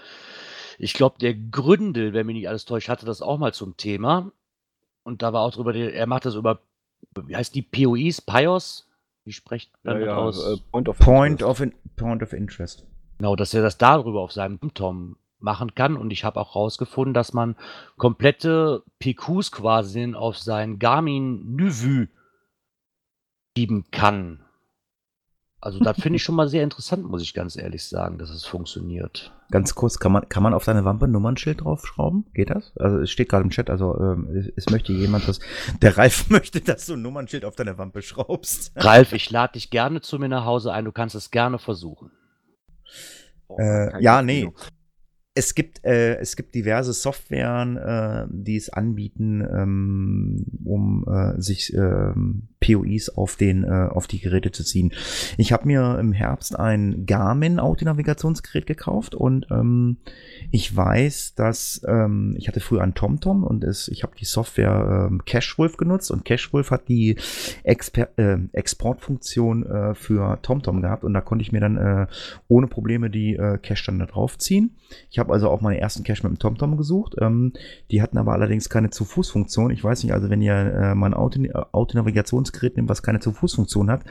Ich 0.79 0.95
glaube, 0.95 1.19
der 1.21 1.35
Gründel, 1.35 2.13
wenn 2.13 2.27
mich 2.27 2.35
nicht 2.37 2.49
alles 2.49 2.65
täuscht, 2.65 2.89
hatte 2.89 3.07
das 3.07 3.23
auch 3.23 3.39
mal 3.39 3.53
zum 3.55 3.77
Thema. 3.77 4.33
Und 5.05 5.23
da 5.23 5.33
war 5.33 5.43
auch 5.43 5.53
drüber, 5.53 5.75
er 5.75 6.07
macht 6.07 6.25
das 6.25 6.35
über, 6.35 6.61
wie 7.15 7.37
heißt 7.37 7.55
die, 7.55 7.63
POIs, 7.63 8.21
PIOS? 8.23 8.89
Wie 9.25 9.33
spricht 9.33 9.71
man 9.85 10.01
Ja, 10.01 10.01
das 10.01 10.09
ja, 10.09 10.17
aus? 10.17 10.47
äh, 10.47 10.57
Point 10.71 10.89
of 10.89 10.99
Point 10.99 11.41
Interest. 11.43 11.51
of, 11.51 11.61
in, 11.61 11.75
Point 11.97 12.23
of 12.23 12.33
Interest. 12.33 12.87
Genau, 13.19 13.37
dass 13.37 13.55
er 13.55 13.63
das 13.63 13.79
darüber 13.79 14.21
auf 14.23 14.33
seinem 14.33 14.59
Tom 14.75 15.17
machen 15.45 15.75
kann. 15.75 15.97
Und 15.97 16.13
ich 16.13 16.25
habe 16.25 16.41
auch 16.41 16.57
rausgefunden, 16.57 17.15
dass 17.15 17.33
man 17.33 17.55
komplette 17.97 18.83
PQs 18.99 19.53
quasi 19.53 20.15
auf 20.15 20.37
sein 20.39 20.81
Garmin 20.81 21.55
Nuvue 21.55 22.09
schieben 23.57 23.85
kann. 23.93 24.41
Also 25.61 25.79
das 25.79 25.99
finde 25.99 26.17
ich 26.17 26.23
schon 26.25 26.35
mal 26.35 26.49
sehr 26.49 26.63
interessant, 26.63 27.09
muss 27.09 27.23
ich 27.23 27.33
ganz 27.33 27.57
ehrlich 27.57 27.85
sagen, 27.85 28.19
dass 28.19 28.31
es 28.31 28.45
funktioniert. 28.45 29.33
Ganz 29.51 29.75
kurz, 29.75 29.99
kann 29.99 30.13
man, 30.13 30.29
kann 30.29 30.43
man 30.43 30.53
auf 30.53 30.65
deine 30.65 30.85
Wampe 30.85 31.07
ein 31.07 31.13
Nummernschild 31.13 31.63
draufschrauben? 31.63 32.27
Geht 32.35 32.51
das? 32.51 32.77
Also 32.77 32.99
es 32.99 33.11
steht 33.11 33.29
gerade 33.29 33.45
im 33.45 33.51
Chat, 33.51 33.71
also 33.71 33.99
ähm, 33.99 34.53
es, 34.57 34.69
möchte 34.69 34.93
jemand, 34.93 35.29
dass 35.29 35.41
der 35.83 35.97
Ralf 35.97 36.29
möchte, 36.31 36.61
dass 36.61 36.87
du 36.87 36.95
ein 36.95 37.03
Nummernschild 37.03 37.45
auf 37.45 37.55
deine 37.55 37.79
Wampe 37.79 38.03
schraubst. 38.03 38.73
Ralf, 38.77 39.13
ich 39.13 39.31
lade 39.31 39.53
dich 39.55 39.71
gerne 39.71 40.01
zu 40.01 40.19
mir 40.19 40.29
nach 40.29 40.45
Hause 40.45 40.73
ein, 40.73 40.85
du 40.85 40.93
kannst 40.93 41.15
es 41.15 41.31
gerne 41.31 41.59
versuchen. 41.59 42.11
Äh, 43.59 44.03
ja, 44.03 44.23
nee. 44.23 44.51
Es 45.37 45.55
gibt, 45.55 45.85
äh, 45.85 46.17
es 46.19 46.37
gibt 46.37 46.55
diverse 46.55 46.93
Softwaren, 46.93 47.77
äh, 47.77 48.27
die 48.31 48.57
es 48.57 48.71
anbieten, 48.71 49.41
ähm, 49.41 50.47
um 50.65 51.05
äh, 51.09 51.41
sich 51.41 51.75
ähm, 51.75 52.49
POIs 52.65 53.11
auf 53.11 53.37
den 53.37 53.65
äh, 53.65 53.89
auf 53.91 54.07
die 54.07 54.21
Geräte 54.21 54.51
zu 54.51 54.65
ziehen. 54.65 54.93
Ich 55.37 55.53
habe 55.53 55.67
mir 55.67 55.99
im 55.99 56.13
Herbst 56.13 56.59
ein 56.59 57.05
Garmin 57.07 57.61
Autonavigationsgerät 57.61 58.67
gekauft 58.67 59.15
und 59.15 59.47
ähm, 59.51 59.99
ich 60.51 60.75
weiß, 60.75 61.35
dass 61.35 61.83
ähm, 61.87 62.35
ich 62.39 62.49
hatte 62.49 62.61
früher 62.61 62.83
einen 62.83 62.95
TomTom 62.95 63.45
und 63.45 63.65
es, 63.65 63.89
ich 63.89 64.03
habe 64.03 64.15
die 64.19 64.25
Software 64.25 65.09
ähm, 65.11 65.23
Cashwolf 65.25 65.77
genutzt 65.77 66.11
und 66.11 66.25
Cashwolf 66.25 66.71
hat 66.71 66.89
die 66.89 67.17
Exper 67.65 68.09
äh, 68.17 68.39
Exportfunktion 68.53 69.67
äh, 69.67 69.95
für 69.95 70.39
TomTom 70.43 70.81
gehabt 70.81 71.05
und 71.05 71.13
da 71.13 71.21
konnte 71.21 71.43
ich 71.43 71.53
mir 71.53 71.61
dann 71.61 71.77
äh, 71.77 72.07
ohne 72.49 72.67
Probleme 72.67 73.11
die 73.11 73.35
äh, 73.35 73.59
Cache 73.59 73.87
dann 73.87 73.99
da 73.99 74.07
draufziehen. 74.07 74.77
Ich 75.11 75.19
habe 75.19 75.33
also 75.33 75.51
auch 75.51 75.61
meine 75.61 75.81
ersten 75.81 76.05
Cache 76.05 76.23
mit 76.23 76.33
dem 76.33 76.39
TomTom 76.39 76.77
gesucht. 76.77 77.17
Ähm, 77.21 77.53
die 77.91 78.01
hatten 78.01 78.19
aber 78.19 78.33
allerdings 78.33 78.69
keine 78.69 78.91
Zu-Fuß-Funktion. 78.91 79.71
Ich 79.71 79.83
weiß 79.83 80.05
nicht, 80.05 80.13
also 80.13 80.31
wenn 80.31 80.41
ihr 80.41 80.55
äh, 80.55 80.95
mal 80.95 81.07
ein 81.07 81.15
Auto, 81.15 81.41
Autonavigationsgerät 81.73 82.54
nehmt, 82.63 82.89
was 82.89 83.03
keine 83.03 83.21
Zu-Fuß-Funktion 83.21 83.91
hat, 83.91 84.05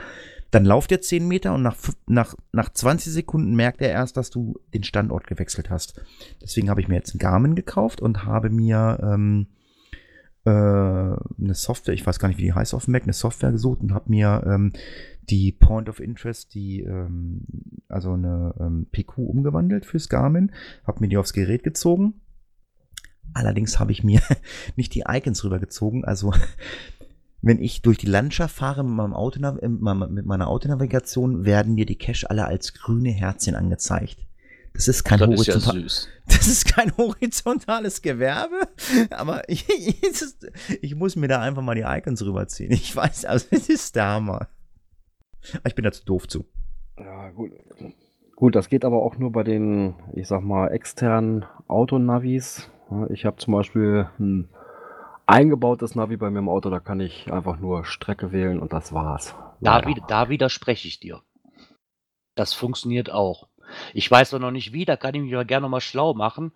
dann 0.52 0.66
lauft 0.66 0.92
ihr 0.92 1.02
10 1.02 1.28
Meter 1.28 1.54
und 1.54 1.64
nach, 1.64 1.76
nach, 2.08 2.36
nach 2.52 2.72
20 2.72 3.12
Sekunden 3.12 3.56
merkt 3.56 3.82
er 3.82 3.90
erst, 3.90 4.18
dass 4.18 4.30
du 4.30 4.60
den 4.74 4.84
Standort 4.84 5.26
gewechselt 5.26 5.72
hast. 5.72 6.00
Deswegen 6.42 6.70
habe 6.70 6.80
ich 6.80 6.88
mir 6.88 6.96
jetzt 6.96 7.12
einen 7.12 7.20
Garmin 7.20 7.56
gekauft 7.56 8.02
und 8.02 8.26
habe 8.26 8.52
mir 8.52 9.00
ähm, 9.02 9.48
äh, 10.46 10.50
eine 10.50 11.54
Software, 11.54 11.96
ich 11.96 12.06
weiß 12.06 12.20
gar 12.20 12.28
nicht, 12.28 12.38
wie 12.38 12.44
die 12.44 12.54
heißt 12.54 12.74
auf 12.76 12.86
dem 12.86 12.92
Mac, 12.92 13.04
eine 13.04 13.14
Software 13.14 13.52
gesucht 13.52 13.82
und 13.82 13.94
habe 13.94 14.12
mir 14.12 14.44
ähm, 14.46 14.74
die 15.30 15.52
Point 15.54 15.90
of 15.90 16.00
Interest, 16.00 16.54
die 16.54 16.82
ähm, 16.82 17.46
also 17.88 18.14
eine 18.14 18.54
ähm, 18.60 18.88
PQ 18.92 19.20
umgewandelt 19.20 19.86
fürs 19.86 20.10
Garmin, 20.10 20.52
habe 20.86 21.00
mir 21.00 21.08
die 21.08 21.18
aufs 21.18 21.34
Gerät 21.34 21.64
gezogen. 21.64 22.22
Allerdings 23.34 23.80
habe 23.80 23.92
ich 23.92 24.04
mir 24.04 24.22
nicht 24.76 24.94
die 24.94 25.06
Icons 25.08 25.44
rübergezogen. 25.44 26.06
Also 26.06 26.34
wenn 27.44 27.62
ich 27.62 27.82
durch 27.82 27.98
die 27.98 28.08
Landschaft 28.08 28.56
fahre 28.56 28.84
mit, 28.84 28.96
meinem 28.96 29.14
Auto, 29.14 29.40
mit 29.42 30.26
meiner 30.26 30.48
Autonavigation, 30.48 31.44
werden 31.44 31.76
mir 31.76 31.86
die 31.86 31.98
Cache 31.98 32.30
alle 32.30 32.46
als 32.46 32.74
grüne 32.74 33.10
Herzchen 33.10 33.56
angezeigt. 33.56 34.26
Das 34.74 34.88
ist 34.88 35.04
kein 35.04 35.20
das 35.20 35.48
ist 35.48 35.48
ja 35.48 35.56
das 36.26 36.48
ist 36.48 36.66
kein 36.66 36.96
horizontales 36.98 38.02
Gewerbe, 38.02 38.62
aber 39.12 39.48
ich, 39.50 39.68
ich 40.82 40.96
muss 40.96 41.18
mir 41.18 41.28
da 41.28 41.42
einfach 41.42 41.62
mal 41.62 41.76
die 41.76 41.84
Icons 41.86 42.26
rüberziehen. 42.26 42.72
Ich 42.72 42.96
weiß, 42.96 43.26
also 43.26 43.46
es 43.52 43.68
ist 43.68 43.98
der 43.98 44.06
Hammer. 44.06 44.48
Aber 45.54 45.68
Ich 45.68 45.76
bin 45.76 45.84
dazu 45.84 46.06
doof 46.06 46.30
zu. 46.30 46.46
Ja, 46.98 47.30
gut. 47.32 47.52
Gut, 48.38 48.56
das 48.56 48.70
geht 48.70 48.86
aber 48.86 49.04
auch 49.04 49.18
nur 49.18 49.34
bei 49.34 49.44
den, 49.44 49.96
ich 50.14 50.30
sag 50.30 50.42
mal, 50.42 50.70
externen 50.70 51.46
Autonavis. 51.68 52.70
Ich 53.10 53.26
habe 53.26 53.36
zum 53.36 53.54
Beispiel 53.54 54.08
ein 54.18 54.48
eingebautes 55.26 55.96
Navi 55.96 56.18
bei 56.18 56.30
mir 56.30 56.40
im 56.40 56.50
Auto, 56.50 56.70
da 56.70 56.80
kann 56.80 57.00
ich 57.00 57.32
einfach 57.32 57.60
nur 57.60 57.86
Strecke 57.86 58.32
wählen 58.32 58.60
und 58.60 58.74
das 58.74 58.94
war's. 58.94 59.36
Da, 59.62 59.82
da 59.82 60.30
widerspreche 60.30 60.88
ich 60.88 61.00
dir. 61.00 61.22
Das 62.36 62.54
funktioniert 62.54 63.12
auch. 63.12 63.48
Ich 63.94 64.10
weiß 64.10 64.34
noch 64.34 64.52
nicht 64.52 64.74
wie, 64.74 64.86
da 64.86 64.98
kann 64.98 65.16
ich 65.16 65.22
mich 65.22 65.34
aber 65.34 65.46
gerne 65.46 65.64
noch 65.64 65.70
mal 65.70 65.82
schlau 65.82 66.14
machen. 66.14 66.52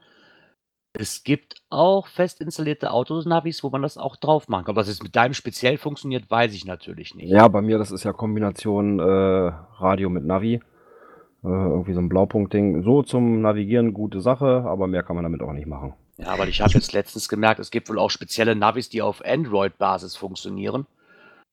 Es 0.94 1.24
gibt 1.24 1.62
auch 1.70 2.08
fest 2.08 2.42
installierte 2.42 2.92
Autonavis, 2.92 3.64
wo 3.64 3.70
man 3.70 3.84
das 3.84 3.98
auch 3.98 4.16
drauf 4.16 4.48
machen 4.48 4.66
kann. 4.66 4.74
Aber 4.74 4.82
dass 4.82 4.90
es 4.90 5.04
mit 5.04 5.16
deinem 5.16 5.34
speziell 5.34 5.78
funktioniert, 5.78 6.30
weiß 6.30 6.54
ich 6.54 6.66
natürlich 6.66 7.14
nicht. 7.14 7.30
Ja, 7.30 7.48
bei 7.48 7.62
mir, 7.62 7.78
das 7.78 7.92
ist 7.92 8.04
ja 8.04 8.14
Kombination 8.14 9.00
äh, 9.00 9.04
Radio 9.04 10.10
mit 10.10 10.26
Navi. 10.26 10.56
Äh, 10.56 11.48
irgendwie 11.48 11.94
so 11.94 12.00
ein 12.00 12.10
Blaupunkt-Ding. 12.10 12.82
So 12.82 13.04
zum 13.04 13.42
Navigieren 13.42 13.94
gute 13.94 14.22
Sache, 14.22 14.64
aber 14.66 14.88
mehr 14.88 15.04
kann 15.04 15.16
man 15.16 15.24
damit 15.24 15.42
auch 15.44 15.54
nicht 15.54 15.68
machen. 15.68 15.94
Ja, 16.18 16.38
weil 16.40 16.50
ich 16.50 16.62
habe 16.62 16.74
jetzt 16.74 16.94
letztens 16.94 17.30
gemerkt, 17.30 17.60
es 17.60 17.72
gibt 17.72 17.90
wohl 17.90 18.00
auch 18.00 18.10
spezielle 18.10 18.56
Navis, 18.56 18.90
die 18.90 19.02
auf 19.02 19.24
Android-Basis 19.24 20.16
funktionieren. 20.16 20.88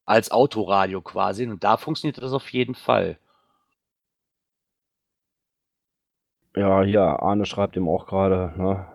Als 0.06 0.30
Autoradio 0.30 1.00
quasi. 1.00 1.46
Und 1.46 1.64
da 1.64 1.76
funktioniert 1.76 2.18
das 2.18 2.32
auf 2.32 2.48
jeden 2.50 2.74
Fall. 2.74 3.18
Ja, 6.56 6.82
hier, 6.82 7.00
Arne 7.02 7.46
schreibt 7.46 7.76
ihm 7.76 7.88
auch 7.88 8.06
gerade, 8.06 8.52
ne? 8.56 8.86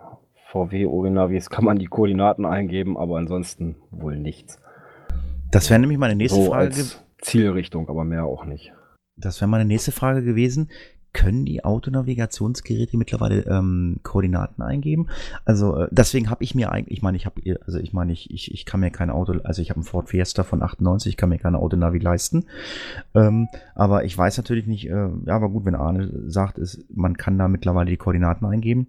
VW 0.51 0.85
Navis 1.09 1.49
kann 1.49 1.65
man 1.65 1.77
die 1.77 1.85
Koordinaten 1.85 2.45
eingeben, 2.45 2.97
aber 2.97 3.17
ansonsten 3.17 3.75
wohl 3.91 4.17
nichts. 4.17 4.59
Das 5.51 5.69
wäre 5.69 5.79
nämlich 5.79 5.99
meine 5.99 6.15
nächste 6.15 6.43
so 6.43 6.51
Frage. 6.51 6.73
Zielrichtung, 7.21 7.89
aber 7.89 8.03
mehr 8.03 8.25
auch 8.25 8.45
nicht. 8.45 8.73
Das 9.15 9.41
wäre 9.41 9.49
meine 9.49 9.65
nächste 9.65 9.91
Frage 9.91 10.23
gewesen. 10.23 10.71
Können 11.13 11.45
die 11.45 11.63
Autonavigationsgeräte 11.65 12.97
mittlerweile 12.97 13.41
ähm, 13.45 13.99
Koordinaten 14.03 14.61
eingeben? 14.61 15.07
Also 15.45 15.75
äh, 15.75 15.87
deswegen 15.91 16.29
habe 16.29 16.43
ich 16.43 16.55
mir 16.55 16.71
eigentlich, 16.71 16.97
ich 16.97 17.01
meine, 17.01 17.17
ich 17.17 17.25
habe, 17.25 17.41
also 17.65 17.79
ich 17.79 17.93
meine, 17.93 18.13
ich, 18.13 18.31
ich, 18.31 18.53
ich 18.53 18.65
kann 18.65 18.79
mir 18.79 18.91
kein 18.91 19.09
Auto, 19.09 19.33
also 19.43 19.61
ich 19.61 19.69
habe 19.69 19.77
einen 19.77 19.85
Ford 19.85 20.09
Fiesta 20.09 20.43
von 20.43 20.61
98, 20.61 21.11
ich 21.11 21.17
kann 21.17 21.29
mir 21.29 21.39
keine 21.39 21.59
Autonavi 21.59 21.99
leisten. 21.99 22.45
Ähm, 23.15 23.47
aber 23.75 24.03
ich 24.03 24.17
weiß 24.17 24.37
natürlich 24.37 24.67
nicht, 24.67 24.87
äh, 24.87 25.09
ja, 25.25 25.35
aber 25.35 25.49
gut, 25.49 25.65
wenn 25.65 25.75
Arne 25.75 26.11
sagt, 26.27 26.57
ist, 26.57 26.85
man 26.95 27.17
kann 27.17 27.37
da 27.37 27.47
mittlerweile 27.47 27.89
die 27.89 27.97
Koordinaten 27.97 28.45
eingeben. 28.45 28.87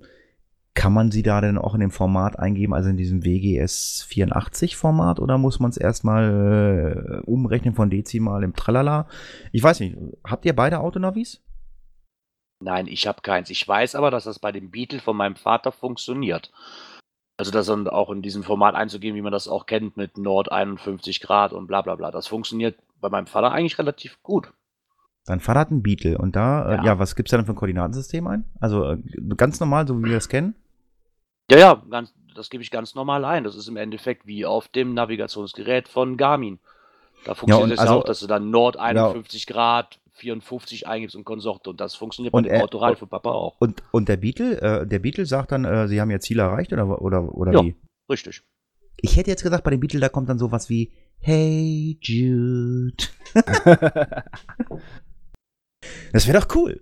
Kann 0.75 0.93
man 0.93 1.11
sie 1.11 1.23
da 1.23 1.41
denn 1.41 1.59
auch 1.59 1.75
in 1.75 1.81
dem 1.81 1.91
Format 1.91 2.39
eingeben, 2.39 2.75
also 2.75 2.91
in 2.91 2.97
diesem 2.97 3.25
WGS 3.25 4.05
84 4.09 4.77
Format, 4.77 5.19
oder 5.19 5.37
muss 5.37 5.59
man 5.59 5.71
es 5.71 5.77
erstmal 5.77 7.23
äh, 7.25 7.29
umrechnen 7.29 7.75
von 7.75 7.91
Dezimal 7.91 8.45
im 8.45 8.55
Tralala? 8.55 9.09
Ich 9.51 9.63
weiß 9.63 9.81
nicht, 9.81 9.97
habt 10.23 10.45
ihr 10.45 10.55
beide 10.55 10.79
Autonavis? 10.81 11.43
Nein, 12.61 12.87
ich 12.87 13.07
habe 13.07 13.23
keins. 13.23 13.51
Ich 13.51 13.67
weiß 13.67 13.95
aber, 13.95 14.11
dass 14.11 14.25
das 14.25 14.39
bei 14.39 14.53
dem 14.53 14.71
Beetle 14.71 15.01
von 15.01 15.17
meinem 15.17 15.37
Vater 15.37 15.73
funktioniert. 15.73 16.53
Also 17.39 17.51
das 17.51 17.67
dann 17.67 17.89
auch 17.89 18.11
in 18.11 18.21
diesem 18.21 18.43
Format 18.43 18.75
einzugeben, 18.75 19.17
wie 19.17 19.23
man 19.23 19.33
das 19.33 19.49
auch 19.49 19.65
kennt, 19.65 19.97
mit 19.97 20.19
Nord 20.19 20.53
51 20.53 21.21
Grad 21.21 21.55
und 21.55 21.67
bla 21.67 21.81
bla 21.81 21.95
bla. 21.95 22.11
Das 22.11 22.27
funktioniert 22.27 22.79
bei 23.01 23.09
meinem 23.09 23.27
Vater 23.27 23.51
eigentlich 23.51 23.79
relativ 23.79 24.23
gut. 24.23 24.53
Dein 25.25 25.41
Vater 25.41 25.61
hat 25.61 25.71
einen 25.71 25.83
Beetle 25.83 26.19
und 26.19 26.37
da, 26.37 26.71
ja, 26.71 26.83
äh, 26.83 26.87
ja 26.87 26.99
was 26.99 27.17
gibt's 27.17 27.31
da 27.31 27.39
denn 27.39 27.47
für 27.47 27.53
ein 27.53 27.57
Koordinatensystem 27.57 28.27
ein? 28.27 28.45
Also 28.61 28.85
äh, 28.85 28.99
ganz 29.37 29.59
normal, 29.59 29.89
so 29.89 29.99
wie 29.99 30.05
wir 30.05 30.15
das 30.15 30.29
kennen? 30.29 30.55
Ja, 31.51 31.59
ja, 31.59 31.83
ganz, 31.89 32.13
das 32.35 32.51
gebe 32.51 32.63
ich 32.63 32.71
ganz 32.71 32.95
normal 32.95 33.25
ein. 33.25 33.45
Das 33.45 33.57
ist 33.57 33.69
im 33.69 33.77
Endeffekt 33.77 34.27
wie 34.27 34.45
auf 34.45 34.69
dem 34.69 34.93
Navigationsgerät 34.93 35.89
von 35.89 36.19
Garmin. 36.19 36.59
Da 37.25 37.35
funktioniert 37.35 37.79
es 37.79 37.85
ja, 37.85 37.91
also, 37.91 38.01
auch, 38.01 38.05
dass 38.05 38.21
du 38.21 38.27
dann 38.27 38.51
Nord 38.51 38.77
51 38.77 39.47
ja. 39.47 39.53
Grad, 39.55 40.00
54 40.15 40.87
eingibst 40.87 41.17
und 41.17 41.25
Konsorte. 41.25 41.71
Und 41.71 41.81
das 41.81 41.95
funktioniert 41.95 42.35
und 42.35 42.45
bei 42.45 42.55
dem 42.55 42.63
Autorad 42.63 42.99
für 42.99 43.07
Papa 43.07 43.31
auch. 43.31 43.57
Und, 43.61 43.83
und 43.93 44.09
der 44.09 44.17
Beetle, 44.17 44.61
äh, 44.61 44.87
der 44.87 44.99
Beetle 44.99 45.27
sagt 45.27 45.53
dann, 45.53 45.65
äh, 45.65 45.89
sie 45.89 46.01
haben 46.01 46.11
ihr 46.11 46.21
Ziel 46.21 46.39
erreicht 46.39 46.73
oder, 46.73 47.01
oder, 47.01 47.35
oder 47.35 47.53
ja, 47.53 47.65
wie? 47.65 47.77
richtig. 48.09 48.43
Ich 49.03 49.17
hätte 49.17 49.31
jetzt 49.31 49.43
gesagt, 49.43 49.65
bei 49.65 49.71
dem 49.71 49.81
Beetle, 49.81 50.01
da 50.01 50.09
kommt 50.09 50.29
dann 50.29 50.39
sowas 50.39 50.69
wie 50.69 50.93
Hey 51.19 51.99
Jude. 52.01 53.05
das 56.13 56.27
wäre 56.27 56.41
doch 56.41 56.55
cool. 56.55 56.81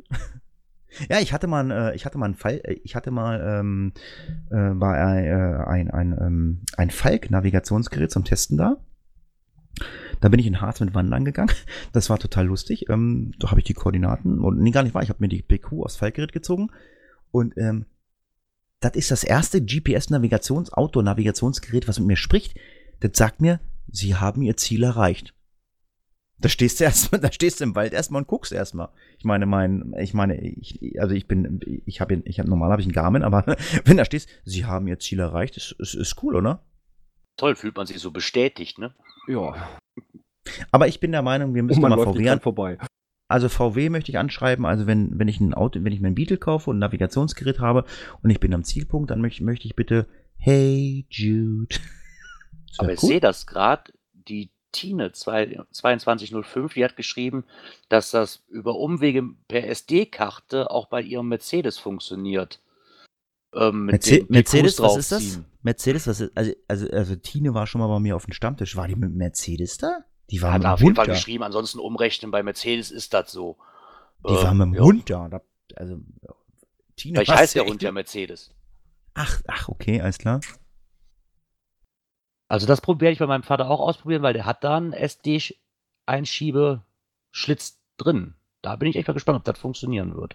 Ja, 1.08 1.20
ich 1.20 1.32
hatte 1.32 1.46
mal, 1.46 1.70
äh, 1.70 1.94
ich 1.94 2.04
hatte 2.06 2.18
mal 2.18 2.26
einen 2.26 2.34
Fall, 2.34 2.60
äh, 2.64 2.74
ich 2.82 2.96
hatte 2.96 3.10
mal 3.10 3.40
ähm, 3.60 3.92
äh, 4.50 4.54
war 4.54 4.96
äh, 4.96 5.64
ein, 5.66 5.90
ein, 5.90 6.16
ähm, 6.20 6.62
ein 6.76 6.90
Falk-Navigationsgerät 6.90 8.10
zum 8.10 8.24
Testen 8.24 8.56
da. 8.56 8.78
Da 10.20 10.28
bin 10.28 10.40
ich 10.40 10.46
in 10.46 10.60
Harz 10.60 10.80
mit 10.80 10.94
Wandern 10.94 11.24
gegangen. 11.24 11.54
Das 11.92 12.10
war 12.10 12.18
total 12.18 12.46
lustig. 12.46 12.88
Ähm, 12.88 13.32
da 13.38 13.50
habe 13.50 13.60
ich 13.60 13.66
die 13.66 13.74
Koordinaten, 13.74 14.40
und 14.40 14.58
nee, 14.58 14.70
gar 14.70 14.82
nicht 14.82 14.94
wahr, 14.94 15.02
ich 15.02 15.08
habe 15.08 15.20
mir 15.20 15.28
die 15.28 15.42
PQ 15.42 15.84
aus 15.84 15.96
Falkgerät 15.96 16.32
gezogen. 16.32 16.70
Und 17.30 17.56
ähm, 17.56 17.86
das 18.80 18.94
ist 18.94 19.10
das 19.10 19.24
erste 19.24 19.60
GPS-Navigations-, 19.60 20.72
Outdoor-Navigationsgerät, 20.72 21.88
was 21.88 21.98
mit 21.98 22.08
mir 22.08 22.16
spricht. 22.16 22.56
Das 23.00 23.12
sagt 23.14 23.40
mir, 23.40 23.60
Sie 23.90 24.14
haben 24.14 24.42
Ihr 24.42 24.56
Ziel 24.56 24.82
erreicht. 24.84 25.34
Da 26.40 26.48
stehst 26.48 26.78
du 26.78 26.84
erstmal, 26.84 27.20
da 27.20 27.32
stehst 27.32 27.60
du 27.60 27.64
im 27.64 27.74
Wald 27.74 27.92
erstmal 27.92 28.22
und 28.22 28.28
guckst 28.28 28.52
erstmal. 28.52 28.88
Ich 29.18 29.24
meine, 29.24 29.46
mein, 29.46 29.94
ich 29.98 30.14
meine, 30.14 30.40
ich, 30.40 31.00
also 31.00 31.14
ich 31.14 31.26
bin, 31.26 31.60
ich 31.86 32.00
habe, 32.00 32.22
ich 32.24 32.38
habe 32.38 32.48
normal 32.48 32.70
habe 32.70 32.80
ich 32.80 32.86
einen 32.86 32.94
Garmin, 32.94 33.22
aber 33.22 33.44
wenn 33.84 33.96
da 33.96 34.04
stehst, 34.04 34.28
Sie 34.44 34.64
haben 34.64 34.86
Ihr 34.86 34.98
Ziel 34.98 35.20
erreicht, 35.20 35.56
ist, 35.56 35.72
ist, 35.78 35.94
ist 35.94 36.22
cool, 36.22 36.36
oder? 36.36 36.62
Toll, 37.38 37.56
fühlt 37.56 37.76
man 37.76 37.86
sich 37.86 38.00
so 38.00 38.10
bestätigt, 38.10 38.78
ne? 38.78 38.94
Ja. 39.26 39.54
Aber 40.70 40.88
ich 40.88 41.00
bin 41.00 41.12
der 41.12 41.22
Meinung, 41.22 41.54
wir 41.54 41.62
müssen 41.62 41.80
mal 41.80 41.96
VW 41.96 42.28
an, 42.28 42.40
vorbei. 42.40 42.78
Also 43.28 43.48
VW 43.48 43.90
möchte 43.90 44.10
ich 44.10 44.18
anschreiben, 44.18 44.66
also 44.66 44.86
wenn, 44.86 45.18
wenn 45.18 45.28
ich 45.28 45.38
ein 45.38 45.54
Auto, 45.54 45.82
wenn 45.82 45.92
ich 45.92 46.00
mir 46.00 46.08
ein 46.08 46.14
Beetle 46.14 46.38
kaufe 46.38 46.70
und 46.70 46.76
ein 46.76 46.80
Navigationsgerät 46.80 47.60
habe 47.60 47.84
und 48.22 48.30
ich 48.30 48.40
bin 48.40 48.54
am 48.54 48.64
Zielpunkt, 48.64 49.10
dann 49.10 49.20
möchte, 49.20 49.44
möchte 49.44 49.66
ich 49.66 49.76
bitte 49.76 50.06
Hey 50.36 51.06
Jude. 51.10 51.76
Aber 52.78 52.92
ich 52.92 53.00
sehe 53.00 53.20
das 53.20 53.46
gerade, 53.46 53.92
die 54.12 54.50
Tine 54.72 55.12
2205, 55.12 56.74
die 56.74 56.84
hat 56.84 56.96
geschrieben, 56.96 57.44
dass 57.88 58.10
das 58.10 58.42
über 58.48 58.76
Umwege 58.76 59.24
per 59.46 59.66
SD-Karte 59.66 60.70
auch 60.70 60.86
bei 60.86 61.02
ihrem 61.02 61.28
Mercedes 61.28 61.78
funktioniert. 61.78 62.60
Ähm, 63.54 63.86
Merce 63.86 64.24
Mercedes, 64.28 64.80
was 64.80 64.96
ist 64.96 65.12
das? 65.12 65.40
Mercedes, 65.68 66.06
was 66.06 66.20
ist, 66.20 66.34
also, 66.34 66.52
also, 66.66 66.88
also 66.90 67.14
Tine 67.16 67.52
war 67.52 67.66
schon 67.66 67.82
mal 67.82 67.88
bei 67.88 68.00
mir 68.00 68.16
auf 68.16 68.24
dem 68.24 68.32
Stammtisch. 68.32 68.74
War 68.76 68.88
die 68.88 68.96
mit 68.96 69.14
Mercedes 69.14 69.76
da? 69.76 69.98
Die 70.30 70.40
war 70.40 70.54
hat 70.54 70.62
mit 70.62 70.70
auf 70.70 70.80
jeden 70.80 70.94
Fall 70.94 71.06
da. 71.06 71.12
geschrieben, 71.12 71.44
ansonsten 71.44 71.78
umrechnen, 71.78 72.30
bei 72.30 72.42
Mercedes 72.42 72.90
ist 72.90 73.12
das 73.12 73.30
so. 73.30 73.58
Die 74.26 74.32
äh, 74.32 74.42
war 74.42 74.54
mit 74.54 74.68
dem 74.68 74.74
ja. 74.74 74.80
Hund 74.80 75.10
da. 75.10 75.28
da 75.28 75.42
also, 75.76 76.00
Tine 76.96 77.18
Vielleicht 77.18 77.30
heißt 77.30 77.54
der 77.54 77.66
Hund 77.66 77.82
ja 77.82 77.92
Mercedes. 77.92 78.54
Ach, 79.12 79.42
ach, 79.46 79.68
okay, 79.68 80.00
alles 80.00 80.16
klar. 80.16 80.40
Also 82.48 82.66
das 82.66 82.80
probiere 82.80 83.12
ich 83.12 83.18
bei 83.18 83.26
meinem 83.26 83.42
Vater 83.42 83.68
auch 83.68 83.80
ausprobieren, 83.80 84.22
weil 84.22 84.32
der 84.32 84.46
hat 84.46 84.64
da 84.64 84.78
einen 84.78 84.94
SD-Einschiebeschlitz 84.94 87.82
drin. 87.98 88.36
Da 88.62 88.76
bin 88.76 88.88
ich 88.88 88.96
echt 88.96 89.06
mal 89.06 89.12
gespannt, 89.12 89.36
ob 89.36 89.44
das 89.44 89.58
funktionieren 89.58 90.16
wird. 90.16 90.34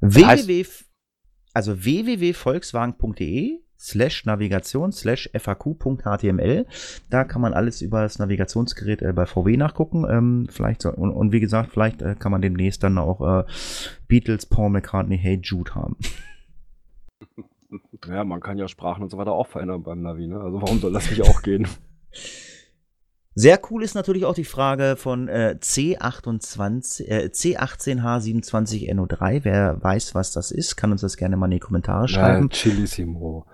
www, 0.00 0.66
also 1.54 1.84
www.volkswagen.de 1.84 3.60
slash 3.78 4.24
Navigation 4.24 4.92
slash 4.92 5.30
FAQ.html. 5.34 6.66
Da 7.10 7.24
kann 7.24 7.40
man 7.40 7.54
alles 7.54 7.82
über 7.82 8.02
das 8.02 8.18
Navigationsgerät 8.18 9.02
äh, 9.02 9.12
bei 9.12 9.26
VW 9.26 9.56
nachgucken. 9.56 10.06
Ähm, 10.08 10.46
vielleicht 10.50 10.82
so, 10.82 10.90
und, 10.90 11.10
und, 11.10 11.32
wie 11.32 11.40
gesagt, 11.40 11.70
vielleicht 11.70 12.02
äh, 12.02 12.14
kann 12.18 12.32
man 12.32 12.42
demnächst 12.42 12.82
dann 12.82 12.98
auch 12.98 13.20
äh, 13.20 13.44
Beatles, 14.08 14.46
Paul 14.46 14.70
McCartney, 14.70 15.18
Hey 15.18 15.40
Jude 15.42 15.74
haben. 15.74 15.96
Ja, 18.06 18.22
man 18.22 18.40
kann 18.40 18.56
ja 18.56 18.68
Sprachen 18.68 19.02
und 19.02 19.10
so 19.10 19.18
weiter 19.18 19.32
auch 19.32 19.48
verändern 19.48 19.82
beim 19.82 20.00
Navi, 20.02 20.28
ne? 20.28 20.38
Also 20.38 20.62
warum 20.62 20.78
soll 20.78 20.92
das 20.92 21.10
nicht 21.10 21.22
auch 21.22 21.42
gehen? 21.42 21.66
Sehr 23.36 23.60
cool 23.70 23.82
ist 23.82 23.94
natürlich 23.94 24.24
auch 24.24 24.34
die 24.34 24.44
Frage 24.44 24.96
von 24.96 25.28
äh, 25.28 25.56
C28, 25.60 27.04
äh, 27.06 27.30
C18H27NO3. 27.32 29.40
Wer 29.42 29.82
weiß, 29.82 30.14
was 30.14 30.30
das 30.30 30.52
ist, 30.52 30.76
kann 30.76 30.92
uns 30.92 31.00
das 31.00 31.16
gerne 31.16 31.36
mal 31.36 31.46
in 31.46 31.52
die 31.52 31.58
Kommentare 31.58 32.06
schreiben. 32.06 32.48
Ja, 32.52 32.56
Chilissimo. 32.56 33.46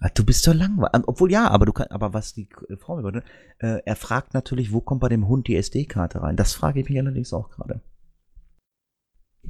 Ah, 0.00 0.08
du 0.12 0.24
bist 0.24 0.42
so 0.42 0.52
langweilig. 0.52 1.04
Obwohl 1.06 1.30
ja, 1.30 1.48
aber 1.48 1.66
du 1.66 1.72
kannst, 1.72 1.92
aber 1.92 2.14
was 2.14 2.34
die 2.34 2.48
Frau 2.78 3.02
würde, 3.02 3.22
äh, 3.58 3.80
er 3.84 3.96
fragt 3.96 4.34
natürlich, 4.34 4.72
wo 4.72 4.80
kommt 4.80 5.00
bei 5.00 5.08
dem 5.08 5.28
Hund 5.28 5.46
die 5.46 5.56
SD-Karte 5.56 6.20
rein? 6.20 6.36
Das 6.36 6.54
frage 6.54 6.80
ich 6.80 6.88
mich 6.88 6.98
allerdings 6.98 7.32
auch 7.32 7.50
gerade. 7.50 7.80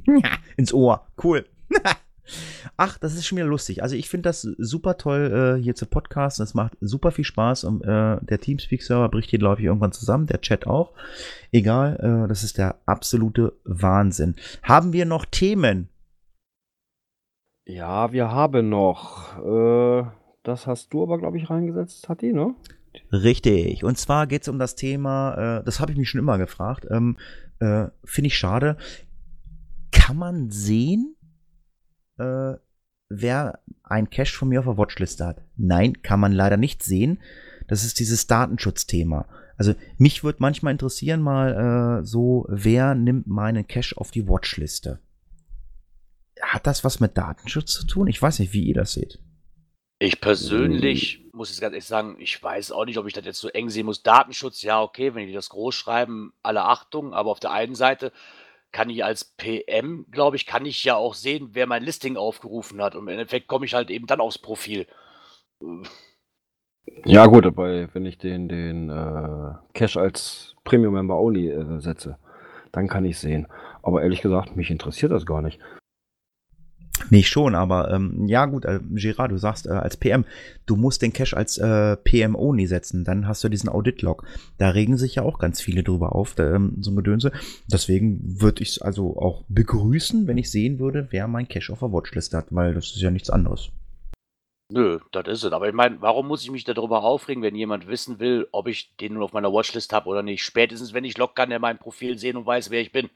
Ja, 0.05 0.37
ins 0.55 0.73
Ohr. 0.73 1.07
Cool. 1.21 1.45
Ach, 2.77 2.97
das 2.97 3.15
ist 3.15 3.25
schon 3.25 3.37
wieder 3.37 3.47
lustig. 3.47 3.83
Also 3.83 3.95
ich 3.95 4.09
finde 4.09 4.29
das 4.29 4.41
super 4.41 4.97
toll 4.97 5.57
äh, 5.59 5.61
hier 5.61 5.75
zu 5.75 5.85
podcasten. 5.85 6.43
Es 6.43 6.53
macht 6.53 6.77
super 6.81 7.11
viel 7.11 7.25
Spaß. 7.25 7.63
Und, 7.63 7.81
äh, 7.83 8.17
der 8.21 8.39
Teamspeak-Server 8.39 9.09
bricht 9.09 9.29
hier, 9.29 9.39
glaube 9.39 9.61
ich, 9.61 9.65
irgendwann 9.65 9.91
zusammen. 9.91 10.27
Der 10.27 10.41
Chat 10.41 10.67
auch. 10.67 10.93
Egal, 11.51 11.95
äh, 12.25 12.27
das 12.27 12.43
ist 12.43 12.57
der 12.57 12.75
absolute 12.85 13.53
Wahnsinn. 13.63 14.35
Haben 14.63 14.93
wir 14.93 15.05
noch 15.05 15.25
Themen? 15.25 15.89
Ja, 17.65 18.11
wir 18.11 18.31
haben 18.31 18.69
noch. 18.69 19.37
Äh, 19.37 20.03
das 20.43 20.65
hast 20.65 20.93
du 20.93 21.03
aber, 21.03 21.19
glaube 21.19 21.37
ich, 21.37 21.49
reingesetzt, 21.49 22.09
Hatti, 22.09 22.33
ne? 22.33 22.55
Richtig. 23.11 23.83
Und 23.83 23.97
zwar 23.97 24.27
geht 24.27 24.43
es 24.43 24.47
um 24.47 24.57
das 24.57 24.75
Thema, 24.75 25.59
äh, 25.59 25.63
das 25.63 25.79
habe 25.79 25.91
ich 25.91 25.97
mich 25.97 26.09
schon 26.09 26.19
immer 26.19 26.37
gefragt. 26.37 26.87
Ähm, 26.89 27.17
äh, 27.59 27.87
finde 28.03 28.27
ich 28.27 28.37
schade. 28.37 28.77
Kann 29.91 30.17
man 30.17 30.49
sehen, 30.49 31.15
äh, 32.19 32.57
wer 33.09 33.59
ein 33.83 34.09
Cache 34.09 34.35
von 34.35 34.49
mir 34.49 34.59
auf 34.59 34.65
der 34.65 34.77
Watchliste 34.77 35.25
hat. 35.25 35.41
Nein, 35.57 36.01
kann 36.01 36.19
man 36.19 36.31
leider 36.31 36.57
nicht 36.57 36.83
sehen. 36.83 37.19
Das 37.67 37.83
ist 37.83 37.99
dieses 37.99 38.27
Datenschutzthema. 38.27 39.27
Also 39.57 39.73
mich 39.97 40.23
würde 40.23 40.39
manchmal 40.41 40.71
interessieren 40.71 41.21
mal 41.21 41.99
äh, 42.01 42.05
so, 42.05 42.45
wer 42.49 42.95
nimmt 42.95 43.27
meinen 43.27 43.67
Cache 43.67 43.97
auf 43.97 44.11
die 44.11 44.27
Watchliste? 44.27 44.99
Hat 46.41 46.65
das 46.65 46.83
was 46.83 46.99
mit 46.99 47.17
Datenschutz 47.17 47.73
zu 47.73 47.85
tun? 47.85 48.07
Ich 48.07 48.21
weiß 48.21 48.39
nicht, 48.39 48.53
wie 48.53 48.63
ihr 48.63 48.75
das 48.75 48.93
seht. 48.93 49.19
Ich 49.99 50.21
persönlich 50.21 51.25
muss 51.33 51.49
jetzt 51.49 51.59
ganz 51.59 51.73
ehrlich 51.73 51.85
sagen, 51.85 52.15
ich 52.19 52.41
weiß 52.41 52.71
auch 52.71 52.85
nicht, 52.85 52.97
ob 52.97 53.05
ich 53.05 53.13
das 53.13 53.25
jetzt 53.25 53.39
so 53.39 53.49
eng 53.49 53.69
sehen 53.69 53.85
muss. 53.85 54.01
Datenschutz, 54.01 54.61
ja, 54.61 54.81
okay, 54.81 55.13
wenn 55.13 55.27
die 55.27 55.33
das 55.33 55.49
groß 55.49 55.75
schreiben, 55.75 56.31
alle 56.41 56.63
Achtung, 56.63 57.13
aber 57.13 57.31
auf 57.31 57.41
der 57.41 57.51
einen 57.51 57.75
Seite 57.75 58.13
kann 58.71 58.89
ich 58.89 59.03
als 59.03 59.25
PM, 59.25 60.05
glaube 60.11 60.35
ich, 60.35 60.45
kann 60.45 60.65
ich 60.65 60.83
ja 60.83 60.95
auch 60.95 61.13
sehen, 61.13 61.49
wer 61.53 61.67
mein 61.67 61.83
Listing 61.83 62.17
aufgerufen 62.17 62.81
hat. 62.81 62.95
Und 62.95 63.03
im 63.03 63.07
Endeffekt 63.09 63.47
komme 63.47 63.65
ich 63.65 63.73
halt 63.73 63.89
eben 63.89 64.07
dann 64.07 64.21
aufs 64.21 64.37
Profil. 64.37 64.85
Ja, 67.05 67.25
gut, 67.25 67.45
aber 67.45 67.93
wenn 67.93 68.05
ich 68.05 68.17
den, 68.17 68.47
den 68.47 68.89
äh, 68.89 69.53
Cache 69.73 69.99
als 69.99 70.55
Premium 70.63 70.93
Member 70.93 71.19
Only 71.19 71.49
äh, 71.49 71.79
setze, 71.79 72.17
dann 72.71 72.87
kann 72.87 73.05
ich 73.05 73.17
sehen. 73.17 73.47
Aber 73.81 74.01
ehrlich 74.01 74.21
gesagt, 74.21 74.55
mich 74.55 74.69
interessiert 74.69 75.11
das 75.11 75.25
gar 75.25 75.41
nicht. 75.41 75.59
Nee, 77.09 77.23
schon, 77.23 77.55
aber 77.55 77.91
ähm, 77.91 78.27
ja 78.27 78.45
gut, 78.45 78.65
äh, 78.65 78.79
Gerard, 78.91 79.31
du 79.31 79.37
sagst 79.37 79.67
äh, 79.67 79.71
als 79.71 79.97
PM, 79.97 80.25
du 80.65 80.75
musst 80.75 81.01
den 81.01 81.13
Cache 81.13 81.35
als 81.35 81.57
äh, 81.57 81.97
PMO 81.97 82.53
nie 82.53 82.67
setzen, 82.67 83.03
dann 83.03 83.27
hast 83.27 83.43
du 83.43 83.49
diesen 83.49 83.69
Audit-Log. 83.69 84.25
Da 84.57 84.69
regen 84.69 84.97
sich 84.97 85.15
ja 85.15 85.23
auch 85.23 85.39
ganz 85.39 85.61
viele 85.61 85.83
drüber 85.83 86.15
auf, 86.15 86.35
da, 86.35 86.53
ähm, 86.53 86.77
so 86.79 86.91
ein 86.91 86.95
Gedönse. 86.95 87.31
Deswegen 87.71 88.41
würde 88.41 88.61
ich 88.63 88.69
es 88.69 88.81
also 88.81 89.17
auch 89.17 89.43
begrüßen, 89.49 90.27
wenn 90.27 90.37
ich 90.37 90.51
sehen 90.51 90.79
würde, 90.79 91.07
wer 91.11 91.27
mein 91.27 91.47
Cache 91.47 91.73
auf 91.73 91.79
der 91.79 91.91
Watchlist 91.91 92.33
hat, 92.33 92.47
weil 92.51 92.73
das 92.73 92.87
ist 92.87 93.01
ja 93.01 93.11
nichts 93.11 93.29
anderes. 93.29 93.71
Nö, 94.71 94.99
das 95.11 95.27
ist 95.27 95.43
es. 95.45 95.51
Aber 95.51 95.67
ich 95.67 95.73
meine, 95.73 95.99
warum 95.99 96.27
muss 96.27 96.43
ich 96.43 96.51
mich 96.51 96.63
darüber 96.63 97.03
aufregen, 97.03 97.41
wenn 97.41 97.55
jemand 97.55 97.87
wissen 97.87 98.19
will, 98.19 98.47
ob 98.51 98.67
ich 98.67 98.95
den 98.97 99.15
nur 99.15 99.23
auf 99.23 99.33
meiner 99.33 99.51
Watchlist 99.51 99.93
habe 99.93 100.07
oder 100.07 100.21
nicht? 100.21 100.43
Spätestens, 100.43 100.93
wenn 100.93 101.03
ich 101.03 101.17
Log 101.17 101.35
kann, 101.35 101.49
der 101.49 101.57
mein 101.57 101.79
Profil 101.79 102.19
sehen 102.19 102.37
und 102.37 102.45
weiß, 102.45 102.69
wer 102.69 102.79
ich 102.79 102.91
bin. 102.91 103.09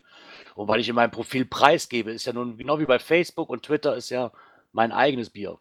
Und 0.55 0.67
weil 0.67 0.79
ich 0.79 0.89
in 0.89 0.95
meinem 0.95 1.11
Profil 1.11 1.45
preisgebe, 1.45 2.11
ist 2.11 2.25
ja 2.25 2.33
nun 2.33 2.57
genau 2.57 2.79
wie 2.79 2.85
bei 2.85 2.99
Facebook 2.99 3.49
und 3.49 3.63
Twitter 3.63 3.95
ist 3.95 4.09
ja 4.09 4.31
mein 4.71 4.91
eigenes 4.91 5.29
Bier. 5.29 5.57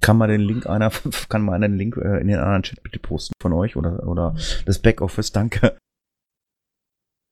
Kann 0.00 0.18
man 0.18 0.28
den 0.28 0.40
Link 0.40 0.66
einer, 0.66 0.90
kann 1.28 1.42
man 1.42 1.62
einen 1.62 1.76
Link 1.76 1.96
äh, 1.96 2.20
in 2.20 2.28
den 2.28 2.38
anderen 2.38 2.62
Chat 2.62 2.82
bitte 2.82 2.98
posten 2.98 3.32
von 3.40 3.52
euch 3.52 3.76
oder, 3.76 4.06
oder 4.06 4.34
das 4.64 4.80
Backoffice, 4.80 5.32
danke. 5.32 5.76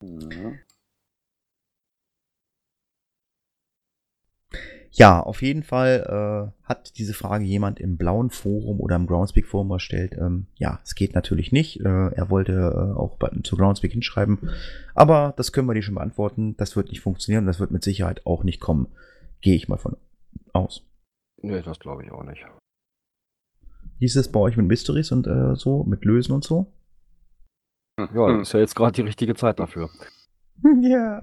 Mhm. 0.03 0.59
Ja, 4.97 5.21
auf 5.21 5.43
jeden 5.43 5.65
Fall 5.65 6.53
äh, 6.55 6.69
hat 6.69 6.99
diese 6.99 7.15
Frage 7.15 7.45
jemand 7.45 7.81
im 7.81 7.97
blauen 7.97 8.31
Forum 8.31 8.81
oder 8.81 8.95
im 8.95 9.09
Groundspeak 9.09 9.45
Forum 9.45 9.73
erstellt. 9.73 10.15
Ähm, 10.17 10.47
ja, 10.55 10.79
es 10.85 10.95
geht 10.95 11.17
natürlich 11.17 11.51
nicht. 11.51 11.81
Äh, 11.81 12.11
er 12.13 12.31
wollte 12.31 12.53
äh, 12.53 12.97
auch 12.97 13.17
bei, 13.17 13.29
zu 13.43 13.57
Groundspeak 13.57 13.91
hinschreiben. 13.91 14.51
Aber 14.95 15.35
das 15.37 15.51
können 15.51 15.67
wir 15.67 15.75
dir 15.75 15.83
schon 15.83 15.97
beantworten. 15.97 16.57
Das 16.59 16.77
wird 16.77 16.91
nicht 16.91 17.01
funktionieren 17.01 17.43
und 17.43 17.49
das 17.49 17.59
wird 17.59 17.73
mit 17.73 17.83
Sicherheit 17.83 18.25
auch 18.25 18.45
nicht 18.45 18.61
kommen. 18.61 18.87
Gehe 19.41 19.57
ich 19.57 19.67
mal 19.67 19.79
von 19.79 19.97
aus. 20.53 20.87
Nee, 21.43 21.61
das 21.61 21.81
glaube 21.81 22.05
ich 22.05 22.13
auch 22.13 22.23
nicht. 22.23 22.47
Wie 23.99 24.07
ist 24.07 24.15
es 24.15 24.31
bei 24.31 24.39
euch 24.39 24.57
mit 24.57 24.67
Mysteries 24.67 25.11
und 25.11 25.27
äh, 25.27 25.57
so, 25.57 25.83
mit 25.83 26.05
Lösen 26.05 26.33
und 26.33 26.45
so? 26.45 26.73
Ja, 27.99 28.39
das 28.39 28.49
ist 28.49 28.53
ja 28.53 28.61
jetzt 28.61 28.77
gerade 28.77 28.93
die 28.93 29.03
richtige 29.03 29.35
Zeit 29.35 29.59
dafür. 29.59 29.91
Ja. 30.81 31.23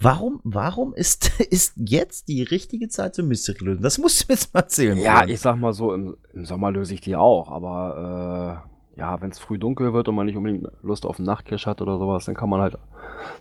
Warum, 0.00 0.40
warum 0.44 0.94
ist, 0.94 1.40
ist 1.50 1.74
jetzt 1.76 2.28
die 2.28 2.42
richtige 2.42 2.88
Zeit 2.88 3.14
zum 3.14 3.28
Mystery 3.28 3.64
lösen? 3.64 3.82
Das 3.82 3.98
musst 3.98 4.28
du 4.28 4.32
jetzt 4.32 4.52
mal 4.52 4.60
erzählen. 4.60 4.98
Ja, 4.98 5.26
ich 5.26 5.40
sag 5.40 5.56
mal 5.56 5.72
so, 5.72 5.92
im, 5.92 6.16
im 6.32 6.44
Sommer 6.44 6.70
löse 6.70 6.94
ich 6.94 7.00
die 7.00 7.16
auch, 7.16 7.50
aber 7.50 8.64
äh, 8.96 8.98
ja, 8.98 9.20
wenn 9.20 9.30
es 9.30 9.38
früh 9.38 9.58
dunkel 9.58 9.92
wird 9.92 10.08
und 10.08 10.16
man 10.16 10.26
nicht 10.26 10.36
unbedingt 10.36 10.66
Lust 10.82 11.06
auf 11.06 11.18
einen 11.18 11.26
Nachtcash 11.26 11.66
hat 11.66 11.80
oder 11.80 11.98
sowas, 11.98 12.24
dann 12.24 12.34
kann 12.34 12.48
man 12.48 12.60
halt 12.60 12.76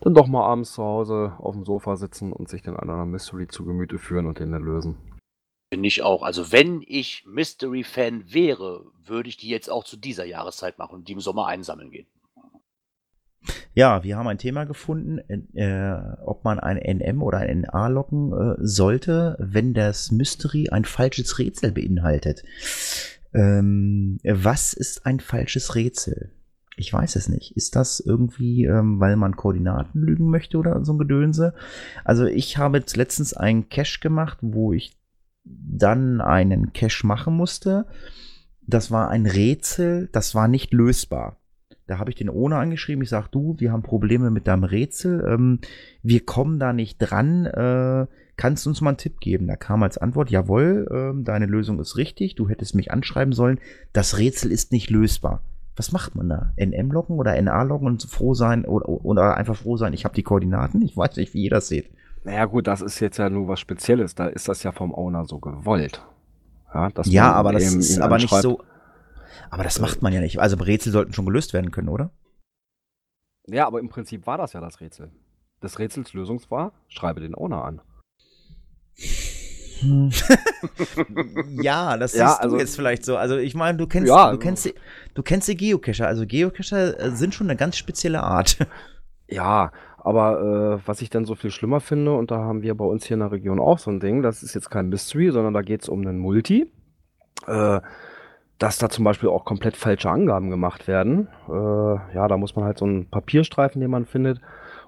dann 0.02 0.14
doch 0.14 0.28
mal 0.28 0.46
abends 0.46 0.74
zu 0.74 0.84
Hause 0.84 1.34
auf 1.40 1.56
dem 1.56 1.66
Sofa 1.66 1.96
sitzen 1.96 2.32
und 2.32 2.48
sich 2.50 2.62
dann 2.62 2.76
an 2.76 2.90
einer 2.90 3.06
Mystery 3.06 3.48
zu 3.48 3.66
Gemüte 3.66 3.98
führen 3.98 4.28
und 4.28 4.40
den 4.40 4.52
dann 4.52 4.64
lösen. 4.64 4.98
Finde 5.74 5.88
ich 5.88 6.02
auch. 6.02 6.24
Also 6.24 6.52
wenn 6.52 6.82
ich 6.86 7.26
Mystery-Fan 7.28 8.34
wäre, 8.34 8.86
würde 9.06 9.30
ich 9.30 9.38
die 9.38 9.50
jetzt 9.50 9.70
auch 9.70 9.84
zu 9.84 9.98
dieser 9.98 10.26
Jahreszeit 10.26 10.78
machen 10.78 10.96
und 10.96 11.08
die 11.08 11.14
im 11.14 11.20
Sommer 11.20 11.48
einsammeln 11.48 11.92
gehen. 11.92 12.08
Ja, 13.74 14.04
wir 14.04 14.18
haben 14.18 14.28
ein 14.28 14.38
Thema 14.38 14.66
gefunden, 14.66 15.20
äh, 15.56 15.94
ob 16.26 16.44
man 16.44 16.60
ein 16.60 16.78
NM 16.78 17.22
oder 17.22 17.40
ein 17.40 17.62
NA 17.62 17.88
locken 17.88 18.34
äh, 18.34 18.56
sollte, 18.60 19.36
wenn 19.40 19.74
das 19.74 20.12
Mystery 20.12 20.70
ein 20.70 20.86
falsches 20.86 21.38
Rätsel 21.40 21.72
beinhaltet. 21.72 22.44
Ähm, 23.34 24.20
was 24.24 24.74
ist 24.74 25.06
ein 25.06 25.20
falsches 25.20 25.76
Rätsel? 25.76 26.32
Ich 26.76 26.94
weiß 26.94 27.16
es 27.16 27.28
nicht. 27.28 27.58
Ist 27.58 27.76
das 27.76 28.00
irgendwie, 28.00 28.66
ähm, 28.66 29.00
weil 29.00 29.16
man 29.16 29.36
Koordinaten 29.36 30.00
lügen 30.02 30.30
möchte 30.30 30.58
oder 30.58 30.86
so 30.86 30.94
ein 30.94 31.00
Gedönse? 31.00 31.54
Also 32.04 32.26
ich 32.26 32.58
habe 32.58 32.78
jetzt 32.78 32.96
letztens 32.96 33.34
einen 33.34 33.68
Cache 33.70 34.00
gemacht, 34.00 34.38
wo 34.42 34.74
ich 34.74 34.98
dann 35.44 36.22
einen 36.22 36.74
Cache 36.74 37.06
machen 37.06 37.36
musste. 37.36 37.88
Das 38.62 38.92
war 38.92 39.10
ein 39.10 39.26
Rätsel, 39.26 40.10
das 40.12 40.36
war 40.36 40.48
nicht 40.48 40.72
lösbar. 40.74 41.37
Da 41.88 42.00
habe 42.00 42.10
ich 42.12 42.18
den 42.18 42.30
Owner 42.30 42.58
angeschrieben. 42.58 43.02
Ich 43.02 43.10
sage, 43.10 43.30
du, 43.32 43.56
wir 43.58 43.72
haben 43.72 43.82
Probleme 43.82 44.30
mit 44.30 44.46
deinem 44.48 44.66
Rätsel. 44.66 45.26
Ähm, 45.28 45.60
wir 46.04 46.26
kommen 46.26 46.60
da 46.60 46.74
nicht 46.74 46.98
dran. 46.98 47.46
Äh, 47.46 48.08
kannst 48.36 48.66
du 48.66 48.70
uns 48.70 48.82
mal 48.82 48.90
einen 48.90 48.98
Tipp 48.98 49.20
geben? 49.22 49.48
Da 49.48 49.56
kam 49.56 49.84
als 49.84 49.98
Antwort, 49.98 50.30
jawohl, 50.30 50.88
ähm, 50.92 51.24
deine 51.24 51.46
Lösung 51.46 51.80
ist 51.80 51.96
richtig. 51.96 52.36
Du 52.36 52.50
hättest 52.50 52.76
mich 52.76 52.92
anschreiben 52.92 53.34
sollen. 53.34 53.60
Das 53.94 54.18
Rätsel 54.18 54.52
ist 54.52 54.74
nicht 54.74 54.90
lösbar. 54.90 55.42
Was 55.78 55.92
macht 55.92 56.16
man 56.16 56.28
da? 56.28 56.52
NM 56.58 56.92
loggen 56.92 57.18
oder 57.18 57.40
NA 57.42 57.64
loggen 57.64 57.88
und 57.88 58.04
froh 58.04 58.34
sein 58.34 58.66
oder, 58.66 58.90
oder 58.90 59.38
einfach 59.38 59.56
froh 59.56 59.78
sein, 59.78 59.94
ich 59.94 60.06
habe 60.06 60.16
die 60.16 60.24
Koordinaten? 60.24 60.82
Ich 60.82 60.98
weiß 60.98 61.16
nicht, 61.18 61.34
wie 61.36 61.44
ihr 61.44 61.52
das 61.52 61.68
seht. 61.68 61.90
Naja 62.24 62.46
gut, 62.46 62.68
das 62.68 62.82
ist 62.82 63.00
jetzt 63.00 63.18
ja 63.18 63.30
nur 63.30 63.48
was 63.48 63.60
Spezielles. 63.60 64.16
Da 64.16 64.28
ist 64.28 64.50
das 64.50 64.64
ja 64.64 64.72
vom 64.72 64.94
Owner 64.94 65.26
so 65.26 65.40
gewollt. 65.40 66.02
Ja, 66.74 66.90
Ja, 67.06 67.32
aber 67.32 67.54
das 67.54 67.74
ist 67.74 68.02
aber 68.02 68.18
nicht 68.18 68.34
so. 68.34 68.62
Aber 69.50 69.64
das 69.64 69.80
macht 69.80 70.02
man 70.02 70.14
ja 70.14 70.22
nicht. 70.22 70.40
Also 70.40 70.58
Rätsel 70.58 70.92
sollten 70.92 71.14
schon 71.14 71.26
gelöst 71.26 71.54
werden 71.54 71.72
können, 71.72 71.90
oder? 71.90 72.12
Ja, 73.48 73.66
aber 73.68 73.80
im 73.80 73.90
Prinzip 73.90 74.28
war 74.28 74.38
das 74.38 74.54
ja 74.54 74.60
das 74.62 74.82
Rätsel. 74.82 75.12
Des 75.64 75.80
Rätsels 75.80 76.14
Lösung 76.14 76.42
war, 76.50 76.74
schreibe 76.88 77.22
den 77.22 77.34
Owner 77.36 77.64
an. 77.66 77.82
Hm. 79.80 80.12
ja, 81.62 81.98
das 81.98 82.14
Ja, 82.16 82.30
siehst 82.30 82.42
also- 82.42 82.56
du 82.56 82.62
jetzt 82.62 82.76
vielleicht 82.76 83.06
so. 83.06 83.16
Also 83.18 83.38
ich 83.38 83.56
meine, 83.56 83.78
du 83.78 83.88
kennst, 83.88 84.10
Ja, 84.10 84.32
du 84.32 84.38
kennst, 84.40 84.66
die- 84.66 84.74
du 85.14 85.24
kennst 85.24 85.48
die 85.48 85.56
Geocacher. 85.58 86.08
Also 86.08 86.26
Geocacher 86.26 87.00
äh, 87.00 87.12
sind 87.12 87.34
schon 87.34 87.48
eine 87.48 87.58
ganz 87.58 87.78
spezielle 87.78 88.24
Art. 88.24 88.58
Ja, 89.30 89.74
aber 89.98 90.80
äh, 90.82 90.88
was 90.88 91.02
ich 91.02 91.10
dann 91.10 91.26
so 91.26 91.36
viel 91.36 91.52
schlimmer 91.52 91.82
finde, 91.82 92.14
und 92.14 92.32
da 92.32 92.38
haben 92.38 92.62
wir 92.62 92.74
bei 92.76 92.86
uns 92.86 93.04
hier 93.06 93.16
in 93.16 93.20
der 93.20 93.34
Region 93.34 93.60
auch 93.60 93.78
so 93.78 93.92
ein 93.92 94.00
Ding, 94.00 94.22
das 94.22 94.42
ist 94.42 94.56
jetzt 94.56 94.70
kein 94.70 94.88
Mystery, 94.88 95.32
sondern 95.32 95.54
da 95.54 95.62
geht 95.62 95.82
es 95.82 95.90
um 95.90 96.00
einen 96.00 96.18
Multi, 96.18 96.72
äh, 97.46 97.82
dass 98.58 98.78
da 98.78 98.90
zum 98.90 99.04
Beispiel 99.04 99.30
auch 99.30 99.46
komplett 99.46 99.78
falsche 99.78 100.10
Angaben 100.10 100.50
gemacht 100.50 100.88
werden. 100.88 101.28
Äh, 101.48 101.52
ja, 102.16 102.28
da 102.28 102.38
muss 102.38 102.56
man 102.56 102.66
halt 102.66 102.78
so 102.78 102.86
einen 102.86 103.10
Papierstreifen, 103.10 103.82
den 103.82 103.92
man 103.92 104.06
findet, 104.06 104.42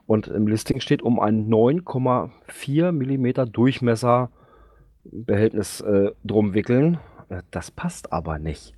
und 0.07 0.27
im 0.27 0.47
Listing 0.47 0.79
steht 0.79 1.03
um 1.03 1.19
ein 1.19 1.47
9,4 1.49 2.91
Millimeter 2.91 3.45
Durchmesser 3.45 4.31
Behältnis 5.03 5.81
äh, 5.81 6.11
drum 6.23 6.53
wickeln. 6.53 6.97
Äh, 7.29 7.43
Das 7.51 7.69
passt 7.71 8.11
aber 8.11 8.39
nicht. 8.39 8.73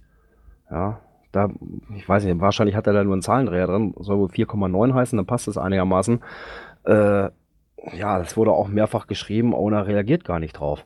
Ja, 0.69 0.99
da, 1.31 1.49
ich 1.95 2.07
weiß 2.07 2.25
nicht, 2.25 2.39
wahrscheinlich 2.41 2.75
hat 2.75 2.87
er 2.87 2.93
da 2.93 3.03
nur 3.03 3.13
einen 3.13 3.21
Zahlendreher 3.21 3.67
drin, 3.67 3.93
soll 3.99 4.19
wohl 4.19 4.27
4,9 4.29 4.93
heißen, 4.93 5.17
dann 5.17 5.25
passt 5.25 5.47
es 5.47 5.57
einigermaßen. 5.57 6.21
Äh, 6.83 7.29
ja, 7.93 8.19
das 8.19 8.37
wurde 8.37 8.51
auch 8.51 8.67
mehrfach 8.67 9.07
geschrieben, 9.07 9.53
Owner 9.55 9.87
reagiert 9.87 10.25
gar 10.25 10.39
nicht 10.39 10.53
drauf. 10.53 10.85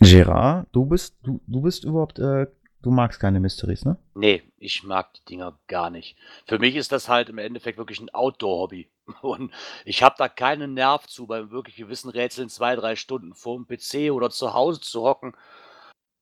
Gerard, 0.00 0.66
du 0.72 0.86
bist, 0.86 1.16
du, 1.22 1.40
du 1.46 1.62
bist 1.62 1.84
überhaupt, 1.84 2.18
äh, 2.18 2.46
du 2.82 2.90
magst 2.90 3.20
keine 3.20 3.40
Mysteries, 3.40 3.84
ne? 3.84 3.96
Nee, 4.14 4.42
ich 4.58 4.82
mag 4.82 5.12
die 5.14 5.24
Dinger 5.24 5.58
gar 5.66 5.90
nicht. 5.90 6.16
Für 6.46 6.58
mich 6.58 6.76
ist 6.76 6.92
das 6.92 7.08
halt 7.08 7.28
im 7.28 7.38
Endeffekt 7.38 7.78
wirklich 7.78 8.00
ein 8.00 8.12
Outdoor-Hobby. 8.12 8.88
Und 9.22 9.52
ich 9.84 10.02
habe 10.02 10.14
da 10.18 10.28
keinen 10.28 10.74
Nerv 10.74 11.06
zu, 11.06 11.26
bei 11.26 11.50
wirklich 11.50 11.76
gewissen 11.76 12.10
Rätseln 12.10 12.48
zwei, 12.48 12.76
drei 12.76 12.96
Stunden 12.96 13.34
vor 13.34 13.56
dem 13.56 13.66
PC 13.66 14.12
oder 14.12 14.30
zu 14.30 14.54
Hause 14.54 14.80
zu 14.80 15.02
hocken, 15.02 15.34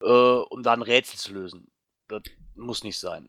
äh, 0.03 0.07
um 0.07 0.63
da 0.63 0.73
ein 0.73 0.83
Rätsel 0.83 1.19
zu 1.19 1.35
lösen. 1.35 1.69
Das 2.09 2.23
muss 2.55 2.85
nicht 2.85 2.99
sein. 2.99 3.29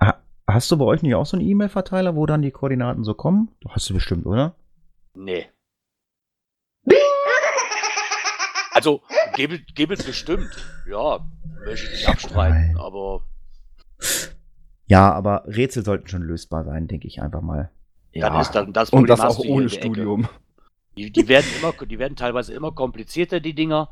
Ha, 0.00 0.22
hast 0.46 0.70
du 0.70 0.76
bei 0.76 0.84
euch 0.84 1.02
nicht 1.02 1.14
auch 1.14 1.26
so 1.26 1.36
einen 1.36 1.48
E-Mail-Verteiler, 1.48 2.14
wo 2.14 2.26
dann 2.26 2.42
die 2.42 2.50
Koordinaten 2.50 3.04
so 3.04 3.14
kommen? 3.14 3.54
Hast 3.68 3.88
du 3.90 3.94
bestimmt, 3.94 4.26
oder? 4.26 4.54
Nee. 5.14 5.48
Also, 8.72 9.02
gebelt, 9.34 9.74
gebelt 9.74 10.04
bestimmt. 10.04 10.50
Ja, 10.88 11.20
möchte 11.64 11.86
ich 11.86 11.92
nicht 11.92 12.08
abstreiten, 12.08 12.78
aber 12.78 13.22
Ja, 14.86 15.12
aber 15.12 15.44
Rätsel 15.46 15.84
sollten 15.84 16.08
schon 16.08 16.22
lösbar 16.22 16.64
sein, 16.64 16.88
denke 16.88 17.06
ich 17.06 17.22
einfach 17.22 17.42
mal. 17.42 17.70
dann 18.14 18.40
ist 18.40 18.52
dann 18.52 18.72
das 18.72 18.90
und 18.90 19.08
das 19.08 19.20
auch 19.20 19.38
ohne. 19.38 19.68
Studium. 19.68 20.28
Die, 20.96 21.10
die, 21.10 21.28
werden 21.28 21.46
immer, 21.58 21.72
die 21.86 21.98
werden 21.98 22.16
teilweise 22.16 22.52
immer 22.52 22.72
komplizierter, 22.72 23.40
die 23.40 23.54
Dinger. 23.54 23.88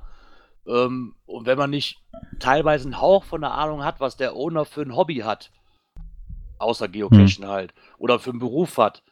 Ähm, 0.66 1.14
und 1.24 1.47
wenn 1.47 1.57
man 1.57 1.70
nicht 1.70 2.03
teilweise 2.39 2.85
einen 2.85 3.01
Hauch 3.01 3.24
von 3.24 3.41
der 3.41 3.53
Ahnung 3.53 3.85
hat, 3.85 4.01
was 4.01 4.16
der 4.16 4.35
Owner 4.35 4.66
für 4.66 4.83
ein 4.83 4.95
Hobby 4.95 5.16
hat, 5.16 5.51
außer 6.59 6.89
Geocachen 6.89 7.47
halt, 7.47 7.72
oder 7.97 8.18
für 8.18 8.31
einen 8.31 8.39
Beruf 8.39 8.76
hat, 8.76 9.03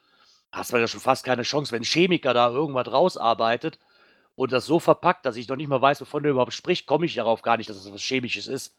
hast 0.52 0.72
du 0.72 0.76
ja 0.76 0.86
schon 0.86 1.00
fast 1.00 1.24
keine 1.24 1.42
Chance, 1.42 1.72
wenn 1.72 1.82
ein 1.82 1.86
Chemiker 1.86 2.34
da 2.34 2.50
irgendwas 2.50 2.92
rausarbeitet 2.92 3.78
und 4.38 4.52
das 4.52 4.66
so 4.66 4.78
verpackt, 4.78 5.26
dass 5.26 5.36
ich 5.36 5.48
noch 5.48 5.56
nicht 5.56 5.68
mal 5.68 5.82
weiß, 5.82 6.00
wovon 6.00 6.22
der 6.22 6.30
überhaupt 6.30 6.52
spricht, 6.52 6.86
komme 6.86 7.06
ich 7.06 7.16
darauf 7.16 7.42
gar 7.42 7.56
nicht, 7.56 7.68
dass 7.68 7.76
es 7.76 7.92
was 7.92 8.00
Chemisches 8.00 8.46
ist. 8.46 8.72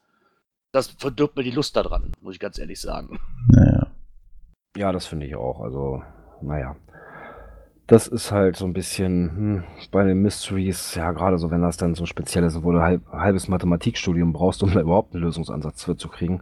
Das 0.72 0.88
verdirbt 0.88 1.36
mir 1.36 1.44
die 1.44 1.52
Lust 1.52 1.76
daran, 1.76 2.14
muss 2.22 2.36
ich 2.36 2.40
ganz 2.40 2.58
ehrlich 2.58 2.80
sagen. 2.80 3.20
Naja. 3.50 3.88
Ja, 4.78 4.94
das 4.94 5.06
finde 5.06 5.26
ich 5.26 5.36
auch. 5.36 5.60
Also, 5.60 6.02
naja. 6.42 6.78
Das 7.88 8.08
ist 8.08 8.32
halt 8.32 8.56
so 8.56 8.64
ein 8.66 8.72
bisschen 8.72 9.36
hm, 9.36 9.64
bei 9.92 10.06
den 10.06 10.22
Mysteries, 10.22 10.96
ja, 10.96 11.12
gerade 11.12 11.38
so, 11.38 11.52
wenn 11.52 11.62
das 11.62 11.76
dann 11.76 11.94
so 11.94 12.06
speziell 12.06 12.46
ist, 12.46 12.64
wo 12.64 12.72
du 12.72 12.80
halb, 12.80 13.06
halbes 13.12 13.50
Mathematikstudium 13.50 14.32
brauchst, 14.32 14.64
um 14.64 14.74
da 14.74 14.80
überhaupt 14.80 15.14
einen 15.14 15.24
Lösungsansatz 15.24 15.84
für 15.84 15.98
zu 15.98 16.08
kriegen. 16.08 16.42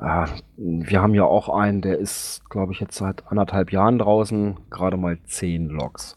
Äh, 0.00 0.26
wir 0.56 1.02
haben 1.02 1.14
ja 1.14 1.24
auch 1.24 1.48
einen, 1.48 1.82
der 1.82 1.98
ist, 1.98 2.48
glaube 2.48 2.74
ich, 2.74 2.78
jetzt 2.78 2.96
seit 2.96 3.26
anderthalb 3.26 3.72
Jahren 3.72 3.98
draußen, 3.98 4.60
gerade 4.70 4.96
mal 4.96 5.20
zehn 5.24 5.68
Logs. 5.68 6.16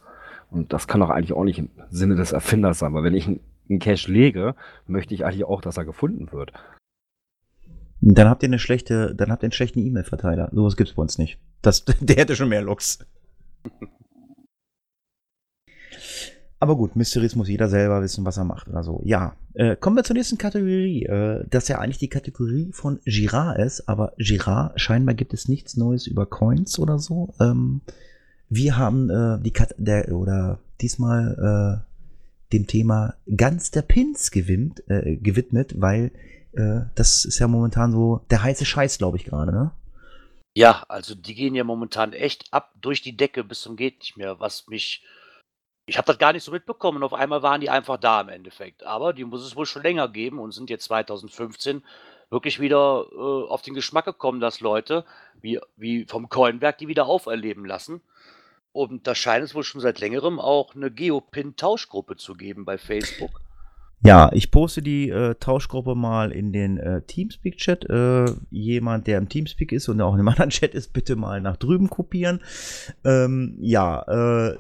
Und 0.50 0.74
das 0.74 0.88
kann 0.88 1.00
doch 1.00 1.10
eigentlich 1.10 1.34
auch 1.34 1.44
nicht 1.44 1.60
im 1.60 1.70
Sinne 1.90 2.16
des 2.16 2.32
Erfinders 2.32 2.80
sein, 2.80 2.94
weil 2.94 3.04
wenn 3.04 3.14
ich 3.14 3.28
einen 3.28 3.80
Cache 3.80 4.12
lege, 4.12 4.56
möchte 4.88 5.14
ich 5.14 5.26
eigentlich 5.26 5.46
auch, 5.46 5.62
dass 5.62 5.78
er 5.78 5.86
gefunden 5.86 6.32
wird. 6.32 6.54
Dann 8.02 8.30
habt 8.30 8.44
ihr 8.44 8.50
eine 8.50 8.60
schlechte, 8.60 9.16
dann 9.16 9.32
habt 9.32 9.44
ihr 9.44 9.48
einen 9.48 9.52
schlechten 9.52 9.80
E-Mail-Verteiler. 9.80 10.50
Sowas 10.54 10.78
gibt's 10.78 10.94
bei 10.94 11.02
uns 11.02 11.18
nicht. 11.18 11.40
Das, 11.62 11.86
der 12.00 12.18
hätte 12.18 12.36
schon 12.36 12.50
mehr 12.50 12.62
Loks. 12.62 13.00
Aber 16.60 16.78
gut, 16.78 16.96
Mysteries 16.96 17.36
muss 17.36 17.50
jeder 17.50 17.68
selber 17.68 18.02
wissen, 18.02 18.26
was 18.26 18.38
er 18.38 18.46
macht 18.46 18.68
oder 18.68 18.84
so. 18.84 19.02
Ja, 19.04 19.36
äh, 19.54 19.76
kommen 19.76 19.98
wir 19.98 20.04
zur 20.04 20.16
nächsten 20.16 20.38
Kategorie. 20.38 21.04
Äh, 21.04 21.46
das 21.50 21.68
ja 21.68 21.80
eigentlich 21.80 21.98
die 21.98 22.10
Kategorie 22.10 22.70
von 22.72 23.00
Girard 23.06 23.60
ist, 23.60 23.90
aber 23.90 24.14
Girard, 24.18 24.80
scheinbar 24.80 25.16
gibt 25.16 25.34
es 25.34 25.48
nichts 25.48 25.76
Neues 25.76 26.08
über 26.08 26.26
Coins 26.26 26.80
oder 26.80 26.98
so. 26.98 27.34
Ähm, 27.40 27.82
wir 28.50 28.78
haben 28.78 29.10
äh, 29.10 29.42
die 29.42 29.52
Kat 29.52 29.74
der 29.78 30.12
oder 30.12 30.60
diesmal 30.82 31.84
äh, 31.84 32.52
dem 32.54 32.68
Thema 32.68 33.16
ganz 33.36 33.72
der 33.72 33.82
Pins 33.82 34.32
gewinnt, 34.32 34.84
äh, 34.90 35.18
gewidmet, 35.18 35.82
weil 35.82 36.12
äh, 36.54 36.82
das 36.96 37.26
ist 37.26 37.40
ja 37.40 37.48
momentan 37.48 37.92
so 37.92 38.22
der 38.30 38.44
heiße 38.44 38.66
Scheiß, 38.66 38.98
glaube 38.98 39.18
ich 39.18 39.26
gerade, 39.26 39.52
ne? 39.52 39.72
Ja, 40.58 40.86
also 40.88 41.16
die 41.16 41.36
gehen 41.36 41.54
ja 41.54 41.66
momentan 41.66 42.14
echt 42.14 42.46
ab 42.52 42.74
durch 42.80 43.02
die 43.02 43.18
Decke 43.18 43.44
bis 43.44 43.62
zum 43.62 43.76
geht 43.76 44.00
nicht 44.00 44.16
mehr, 44.16 44.40
was 44.40 44.68
mich 44.68 45.04
ich 45.88 45.98
habe 45.98 46.08
das 46.08 46.18
gar 46.18 46.34
nicht 46.34 46.44
so 46.44 46.52
mitbekommen. 46.52 47.04
Auf 47.04 47.14
einmal 47.14 47.44
waren 47.44 47.62
die 47.62 47.70
einfach 47.70 47.98
da 47.98 48.22
im 48.22 48.30
Endeffekt. 48.30 48.84
Aber 48.84 49.14
die 49.14 49.24
muss 49.24 49.46
es 49.46 49.56
wohl 49.56 49.66
schon 49.66 49.84
länger 49.84 50.08
geben 50.08 50.40
und 50.40 50.52
sind 50.52 50.70
jetzt 50.70 50.86
2015 50.86 51.84
wirklich 52.30 52.60
wieder 52.60 53.06
äh, 53.12 53.50
auf 53.50 53.62
den 53.62 53.76
Geschmack 53.76 54.06
gekommen, 54.06 54.40
dass 54.40 54.62
Leute 54.62 55.06
wie, 55.42 55.60
wie 55.76 56.06
vom 56.06 56.28
Coinberg 56.28 56.78
die 56.80 56.88
wieder 56.88 57.06
auferleben 57.06 57.66
lassen. 57.66 58.02
Und 58.76 59.08
da 59.08 59.16
scheint 59.16 59.46
es 59.46 59.56
wohl 59.56 59.64
schon 59.64 59.80
seit 59.80 60.02
längerem 60.02 60.38
auch 60.38 60.76
eine 60.76 60.92
Geopin-Tauschgruppe 60.92 62.18
zu 62.18 62.34
geben 62.34 62.66
bei 62.66 62.78
Facebook. 62.78 63.40
Ja, 64.04 64.30
ich 64.34 64.52
poste 64.52 64.82
die 64.82 65.10
äh, 65.10 65.36
Tauschgruppe 65.36 65.96
mal 65.96 66.34
in 66.34 66.52
den 66.52 66.78
äh, 66.78 67.02
Teamspeak-Chat. 67.04 67.90
Äh, 67.90 68.26
jemand, 68.52 69.08
der 69.08 69.18
im 69.18 69.30
Teamspeak 69.30 69.72
ist 69.72 69.88
und 69.88 70.02
auch 70.02 70.14
in 70.14 70.20
einem 70.20 70.28
anderen 70.28 70.50
Chat 70.50 70.74
ist, 70.74 70.92
bitte 70.92 71.16
mal 71.16 71.40
nach 71.40 71.56
drüben 71.56 71.90
kopieren. 71.90 72.42
Ähm, 73.06 73.56
ja, 73.62 74.02
äh, 74.50 74.58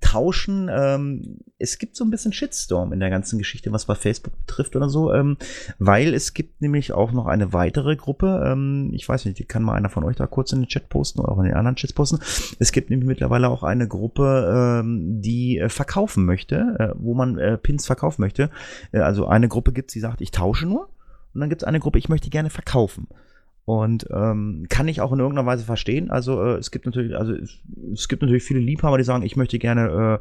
tauschen. 0.00 0.68
Ähm, 0.72 1.38
es 1.58 1.78
gibt 1.78 1.96
so 1.96 2.04
ein 2.04 2.10
bisschen 2.10 2.32
Shitstorm 2.32 2.92
in 2.92 3.00
der 3.00 3.10
ganzen 3.10 3.38
Geschichte, 3.38 3.72
was 3.72 3.84
bei 3.84 3.94
Facebook 3.94 4.34
betrifft 4.46 4.74
oder 4.76 4.88
so, 4.88 5.12
ähm, 5.12 5.36
weil 5.78 6.14
es 6.14 6.34
gibt 6.34 6.62
nämlich 6.62 6.92
auch 6.92 7.12
noch 7.12 7.26
eine 7.26 7.52
weitere 7.52 7.96
Gruppe. 7.96 8.42
Ähm, 8.46 8.90
ich 8.94 9.08
weiß 9.08 9.24
nicht, 9.26 9.38
die 9.38 9.44
kann 9.44 9.62
mal 9.62 9.74
einer 9.74 9.90
von 9.90 10.04
euch 10.04 10.16
da 10.16 10.26
kurz 10.26 10.52
in 10.52 10.60
den 10.60 10.68
Chat 10.68 10.88
posten 10.88 11.20
oder 11.20 11.32
auch 11.32 11.38
in 11.38 11.44
den 11.44 11.54
anderen 11.54 11.76
Chats 11.76 11.92
posten. 11.92 12.18
Es 12.58 12.72
gibt 12.72 12.90
nämlich 12.90 13.06
mittlerweile 13.06 13.48
auch 13.48 13.62
eine 13.62 13.86
Gruppe, 13.86 14.80
ähm, 14.82 15.20
die 15.20 15.58
äh, 15.58 15.68
verkaufen 15.68 16.24
möchte, 16.24 16.76
äh, 16.78 16.94
wo 16.98 17.14
man 17.14 17.38
äh, 17.38 17.58
Pins 17.58 17.86
verkaufen 17.86 18.22
möchte. 18.22 18.50
Äh, 18.92 19.00
also 19.00 19.26
eine 19.26 19.48
Gruppe 19.48 19.72
gibt, 19.72 19.94
die 19.94 20.00
sagt, 20.00 20.20
ich 20.20 20.30
tausche 20.30 20.66
nur. 20.66 20.88
Und 21.32 21.40
dann 21.40 21.48
gibt 21.48 21.62
es 21.62 21.68
eine 21.68 21.80
Gruppe, 21.80 21.98
ich 21.98 22.08
möchte 22.08 22.30
gerne 22.30 22.50
verkaufen. 22.50 23.06
Und 23.64 24.08
ähm, 24.12 24.66
kann 24.68 24.88
ich 24.88 25.00
auch 25.00 25.12
in 25.12 25.20
irgendeiner 25.20 25.46
Weise 25.46 25.64
verstehen. 25.64 26.10
Also 26.10 26.42
äh, 26.42 26.56
es 26.56 26.70
gibt 26.70 26.86
natürlich, 26.86 27.14
also 27.14 27.34
es, 27.92 28.08
gibt 28.08 28.22
natürlich 28.22 28.42
viele 28.42 28.58
Liebhaber, 28.58 28.98
die 28.98 29.04
sagen, 29.04 29.22
ich 29.22 29.36
möchte 29.36 29.58
gerne 29.58 30.20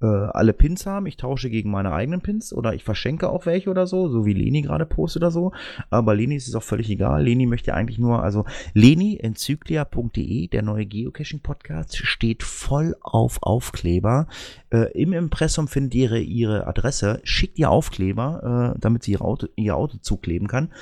äh, 0.00 0.06
äh, 0.06 0.30
alle 0.32 0.52
Pins 0.52 0.84
haben, 0.84 1.06
ich 1.06 1.16
tausche 1.16 1.48
gegen 1.48 1.70
meine 1.70 1.92
eigenen 1.92 2.20
Pins 2.20 2.52
oder 2.52 2.74
ich 2.74 2.84
verschenke 2.84 3.30
auch 3.30 3.46
welche 3.46 3.70
oder 3.70 3.86
so, 3.86 4.08
so 4.08 4.26
wie 4.26 4.34
Leni 4.34 4.60
gerade 4.60 4.84
postet 4.84 5.22
oder 5.22 5.30
so. 5.30 5.52
Aber 5.88 6.14
Leni 6.14 6.36
ist 6.36 6.48
es 6.48 6.54
auch 6.54 6.62
völlig 6.62 6.90
egal. 6.90 7.22
Leni 7.22 7.46
möchte 7.46 7.72
eigentlich 7.72 7.98
nur, 7.98 8.22
also 8.22 8.44
Leni 8.74 9.18
enzyklia.de, 9.18 10.48
der 10.48 10.62
neue 10.62 10.84
Geocaching-Podcast, 10.84 11.96
steht 11.96 12.42
voll 12.42 12.96
auf 13.00 13.38
Aufkleber. 13.42 14.26
Äh, 14.70 14.92
Im 15.00 15.12
Impressum 15.12 15.68
findet 15.68 15.94
ihr 15.94 16.00
ihre, 16.00 16.20
ihre 16.20 16.66
Adresse, 16.66 17.20
schickt 17.24 17.58
ihr 17.58 17.70
Aufkleber, 17.70 18.74
äh, 18.74 18.80
damit 18.80 19.02
sie 19.04 19.12
ihr 19.12 19.22
Auto, 19.22 19.46
ihr 19.56 19.76
Auto 19.76 19.98
zukleben 19.98 20.48
kann. 20.48 20.72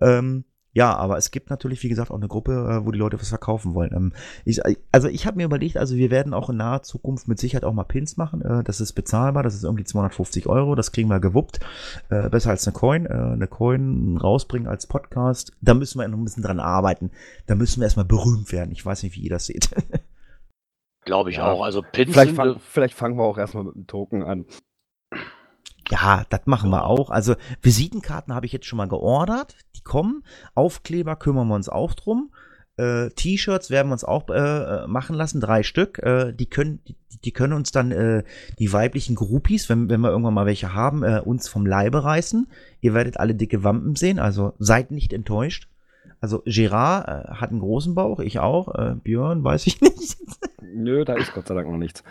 Ähm, 0.00 0.44
ja, 0.74 0.96
aber 0.96 1.18
es 1.18 1.30
gibt 1.30 1.50
natürlich, 1.50 1.82
wie 1.82 1.90
gesagt, 1.90 2.10
auch 2.10 2.16
eine 2.16 2.28
Gruppe, 2.28 2.52
äh, 2.52 2.86
wo 2.86 2.92
die 2.92 2.98
Leute 2.98 3.20
was 3.20 3.28
verkaufen 3.28 3.74
wollen. 3.74 3.92
Ähm, 3.94 4.12
ich, 4.46 4.60
also 4.90 5.08
ich 5.08 5.26
habe 5.26 5.36
mir 5.36 5.44
überlegt, 5.44 5.76
also 5.76 5.96
wir 5.96 6.10
werden 6.10 6.32
auch 6.32 6.48
in 6.48 6.56
naher 6.56 6.82
Zukunft 6.82 7.28
mit 7.28 7.38
Sicherheit 7.38 7.64
auch 7.64 7.74
mal 7.74 7.84
Pins 7.84 8.16
machen. 8.16 8.40
Äh, 8.40 8.64
das 8.64 8.80
ist 8.80 8.94
bezahlbar, 8.94 9.42
das 9.42 9.54
ist 9.54 9.64
irgendwie 9.64 9.84
250 9.84 10.46
Euro, 10.46 10.74
das 10.74 10.90
kriegen 10.90 11.10
wir 11.10 11.20
gewuppt. 11.20 11.60
Äh, 12.08 12.30
besser 12.30 12.50
als 12.50 12.66
eine 12.66 12.72
Coin. 12.72 13.06
eine 13.06 13.46
Coin 13.46 14.16
rausbringen 14.16 14.66
als 14.66 14.86
Podcast. 14.86 15.52
Da 15.60 15.74
müssen 15.74 16.00
wir 16.00 16.08
noch 16.08 16.18
ein 16.18 16.24
bisschen 16.24 16.42
dran 16.42 16.60
arbeiten. 16.60 17.10
Da 17.46 17.54
müssen 17.54 17.80
wir 17.80 17.84
erstmal 17.84 18.06
berühmt 18.06 18.50
werden. 18.52 18.72
Ich 18.72 18.84
weiß 18.84 19.02
nicht, 19.02 19.16
wie 19.16 19.20
ihr 19.22 19.30
das 19.30 19.46
seht. 19.46 19.68
Glaube 21.04 21.30
ich 21.30 21.36
ja. 21.36 21.50
auch. 21.50 21.62
Also 21.62 21.82
Pins 21.82 22.12
vielleicht, 22.12 22.34
fang, 22.34 22.58
vielleicht 22.60 22.94
fangen 22.94 23.16
wir 23.16 23.24
auch 23.24 23.38
erstmal 23.38 23.64
mit 23.64 23.74
einem 23.74 23.86
Token 23.86 24.22
an. 24.22 24.46
Ja, 25.90 26.24
das 26.28 26.42
machen 26.46 26.70
wir 26.70 26.86
auch. 26.86 27.10
Also 27.10 27.34
Visitenkarten 27.60 28.34
habe 28.34 28.46
ich 28.46 28.52
jetzt 28.52 28.66
schon 28.66 28.76
mal 28.76 28.88
geordert. 28.88 29.56
Die 29.76 29.82
kommen. 29.82 30.22
Aufkleber 30.54 31.16
kümmern 31.16 31.48
wir 31.48 31.54
uns 31.54 31.68
auch 31.68 31.94
drum. 31.94 32.30
Äh, 32.76 33.10
T-Shirts 33.10 33.70
werden 33.70 33.88
wir 33.88 33.92
uns 33.92 34.04
auch 34.04 34.28
äh, 34.30 34.86
machen 34.86 35.14
lassen, 35.14 35.40
drei 35.40 35.62
Stück. 35.62 35.98
Äh, 35.98 36.32
die, 36.32 36.46
können, 36.46 36.80
die, 36.88 36.96
die, 37.24 37.32
können 37.32 37.52
uns 37.52 37.70
dann 37.70 37.92
äh, 37.92 38.24
die 38.58 38.72
weiblichen 38.72 39.14
Groupies, 39.14 39.68
wenn, 39.68 39.90
wenn 39.90 40.00
wir 40.00 40.10
irgendwann 40.10 40.34
mal 40.34 40.46
welche 40.46 40.72
haben, 40.72 41.02
äh, 41.02 41.20
uns 41.20 41.48
vom 41.48 41.66
Leibe 41.66 42.02
reißen. 42.02 42.48
Ihr 42.80 42.94
werdet 42.94 43.18
alle 43.18 43.34
dicke 43.34 43.62
Wampen 43.62 43.94
sehen, 43.94 44.18
also 44.18 44.54
seid 44.58 44.90
nicht 44.90 45.12
enttäuscht. 45.12 45.68
Also 46.20 46.42
Gerard 46.46 47.08
äh, 47.08 47.34
hat 47.34 47.50
einen 47.50 47.60
großen 47.60 47.94
Bauch, 47.94 48.20
ich 48.20 48.38
auch. 48.38 48.72
Björn 49.02 49.44
weiß 49.44 49.66
ich 49.66 49.80
nicht. 49.82 50.16
Nö, 50.62 51.04
da 51.04 51.14
ist 51.14 51.34
Gott 51.34 51.48
sei 51.48 51.54
Dank 51.54 51.68
noch 51.68 51.76
nichts. 51.76 52.02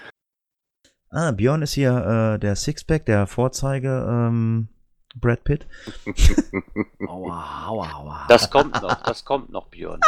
Ah, 1.14 1.32
Björn 1.32 1.62
ist 1.62 1.74
hier 1.74 2.36
äh, 2.36 2.40
der 2.40 2.56
Sixpack, 2.56 3.06
der 3.06 3.28
Vorzeige 3.28 4.08
ähm, 4.10 4.70
Brad 5.14 5.44
Pitt. 5.44 5.68
aua, 7.06 7.68
aua, 7.68 7.92
aua. 7.92 8.26
Das 8.30 8.50
kommt 8.50 8.82
noch, 8.82 9.04
das 9.04 9.26
kommt 9.26 9.52
noch, 9.52 9.68
Björn. 9.68 10.00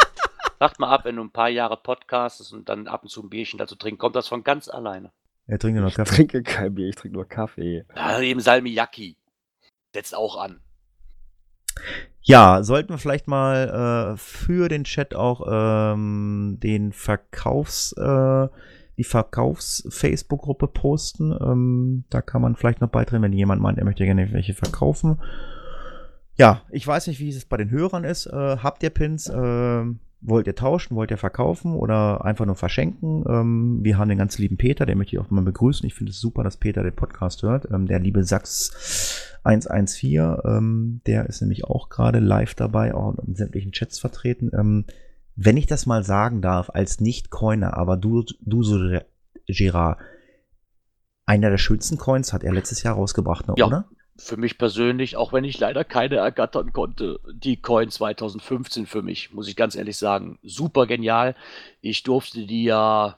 Sagt 0.58 0.80
mal 0.80 0.88
ab, 0.88 1.04
wenn 1.04 1.16
du 1.16 1.22
ein 1.22 1.30
paar 1.30 1.50
Jahre 1.50 1.76
podcastest 1.76 2.54
und 2.54 2.70
dann 2.70 2.86
ab 2.86 3.02
und 3.02 3.10
zu 3.10 3.22
ein 3.22 3.28
Bierchen 3.28 3.58
dazu 3.58 3.76
trinkst, 3.76 4.00
kommt 4.00 4.16
das 4.16 4.28
von 4.28 4.44
ganz 4.44 4.70
alleine. 4.70 5.12
Er 5.46 5.58
trinkt 5.58 5.78
nur 5.78 5.90
Kaffee. 5.90 6.10
Ich 6.10 6.16
trinke 6.16 6.42
kein 6.42 6.74
Bier, 6.74 6.88
ich 6.88 6.96
trinke 6.96 7.16
nur 7.16 7.28
Kaffee. 7.28 7.84
Ja, 7.94 8.18
eben 8.20 8.40
Salmiakki. 8.40 9.18
Setzt 9.92 10.16
auch 10.16 10.38
an. 10.38 10.60
Ja, 12.22 12.62
sollten 12.62 12.88
wir 12.88 12.98
vielleicht 12.98 13.28
mal 13.28 14.14
äh, 14.14 14.16
für 14.16 14.70
den 14.70 14.84
Chat 14.84 15.14
auch 15.14 15.42
ähm, 15.46 16.56
den 16.62 16.94
Verkaufs... 16.94 17.92
Äh, 17.92 18.48
die 18.96 19.04
Verkaufs-Facebook-Gruppe 19.04 20.68
posten. 20.68 21.32
Ähm, 21.32 22.04
da 22.10 22.22
kann 22.22 22.42
man 22.42 22.56
vielleicht 22.56 22.80
noch 22.80 22.90
beitreten, 22.90 23.22
wenn 23.22 23.32
jemand 23.32 23.60
meint, 23.60 23.78
er 23.78 23.84
möchte 23.84 24.04
gerne 24.04 24.32
welche 24.32 24.54
verkaufen. 24.54 25.18
Ja, 26.36 26.62
ich 26.70 26.86
weiß 26.86 27.06
nicht, 27.06 27.20
wie 27.20 27.28
es 27.28 27.44
bei 27.44 27.56
den 27.56 27.70
Hörern 27.70 28.04
ist. 28.04 28.26
Äh, 28.26 28.56
habt 28.58 28.82
ihr 28.82 28.90
Pins? 28.90 29.28
Äh, 29.28 29.84
wollt 30.20 30.46
ihr 30.46 30.54
tauschen? 30.54 30.96
Wollt 30.96 31.10
ihr 31.10 31.18
verkaufen 31.18 31.74
oder 31.74 32.24
einfach 32.24 32.46
nur 32.46 32.56
verschenken? 32.56 33.24
Ähm, 33.28 33.78
wir 33.82 33.98
haben 33.98 34.08
den 34.08 34.18
ganz 34.18 34.38
lieben 34.38 34.56
Peter, 34.56 34.86
den 34.86 34.98
möchte 34.98 35.14
ich 35.14 35.20
auch 35.20 35.30
mal 35.30 35.44
begrüßen. 35.44 35.86
Ich 35.86 35.94
finde 35.94 36.10
es 36.10 36.20
super, 36.20 36.42
dass 36.42 36.56
Peter 36.56 36.82
den 36.82 36.94
Podcast 36.94 37.42
hört. 37.42 37.70
Ähm, 37.70 37.86
der 37.86 38.00
liebe 38.00 38.24
Sachs 38.24 39.38
114, 39.44 40.36
ähm, 40.44 41.00
der 41.06 41.26
ist 41.26 41.40
nämlich 41.40 41.64
auch 41.64 41.88
gerade 41.88 42.18
live 42.18 42.54
dabei, 42.54 42.94
auch 42.94 43.16
in 43.18 43.34
sämtlichen 43.34 43.72
Chats 43.72 43.98
vertreten. 43.98 44.50
Wenn 45.36 45.56
ich 45.56 45.66
das 45.66 45.86
mal 45.86 46.04
sagen 46.04 46.42
darf, 46.42 46.70
als 46.70 47.00
Nicht-Coiner, 47.00 47.76
aber 47.76 47.96
du, 47.96 48.24
du 48.40 48.62
so, 48.62 48.98
Gerard, 49.46 49.98
einer 51.26 51.50
der 51.50 51.58
schönsten 51.58 51.98
Coins 51.98 52.32
hat 52.32 52.44
er 52.44 52.52
letztes 52.52 52.82
Jahr 52.82 52.94
rausgebracht, 52.94 53.48
ne, 53.48 53.54
ja, 53.56 53.66
oder? 53.66 53.88
Für 54.16 54.36
mich 54.36 54.58
persönlich, 54.58 55.16
auch 55.16 55.32
wenn 55.32 55.42
ich 55.42 55.58
leider 55.58 55.84
keine 55.84 56.16
ergattern 56.16 56.72
konnte, 56.72 57.18
die 57.32 57.56
Coin 57.56 57.90
2015 57.90 58.86
für 58.86 59.02
mich, 59.02 59.32
muss 59.32 59.48
ich 59.48 59.56
ganz 59.56 59.74
ehrlich 59.74 59.96
sagen, 59.96 60.38
super 60.42 60.86
genial. 60.86 61.34
Ich 61.80 62.04
durfte 62.04 62.46
die 62.46 62.64
ja 62.64 63.16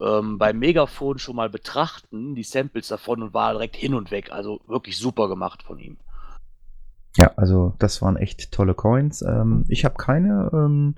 ähm, 0.00 0.38
beim 0.38 0.58
Megafon 0.58 1.18
schon 1.18 1.34
mal 1.34 1.50
betrachten, 1.50 2.36
die 2.36 2.44
Samples 2.44 2.88
davon 2.88 3.22
und 3.22 3.34
war 3.34 3.52
direkt 3.52 3.74
hin 3.74 3.94
und 3.94 4.12
weg. 4.12 4.30
Also 4.30 4.60
wirklich 4.66 4.96
super 4.96 5.28
gemacht 5.28 5.64
von 5.64 5.80
ihm. 5.80 5.96
Ja, 7.16 7.32
also 7.36 7.74
das 7.78 8.02
waren 8.02 8.16
echt 8.16 8.50
tolle 8.52 8.74
Coins. 8.74 9.22
Ähm, 9.22 9.64
ich 9.68 9.84
habe 9.84 9.96
keine. 9.96 10.50
Ähm, 10.52 10.94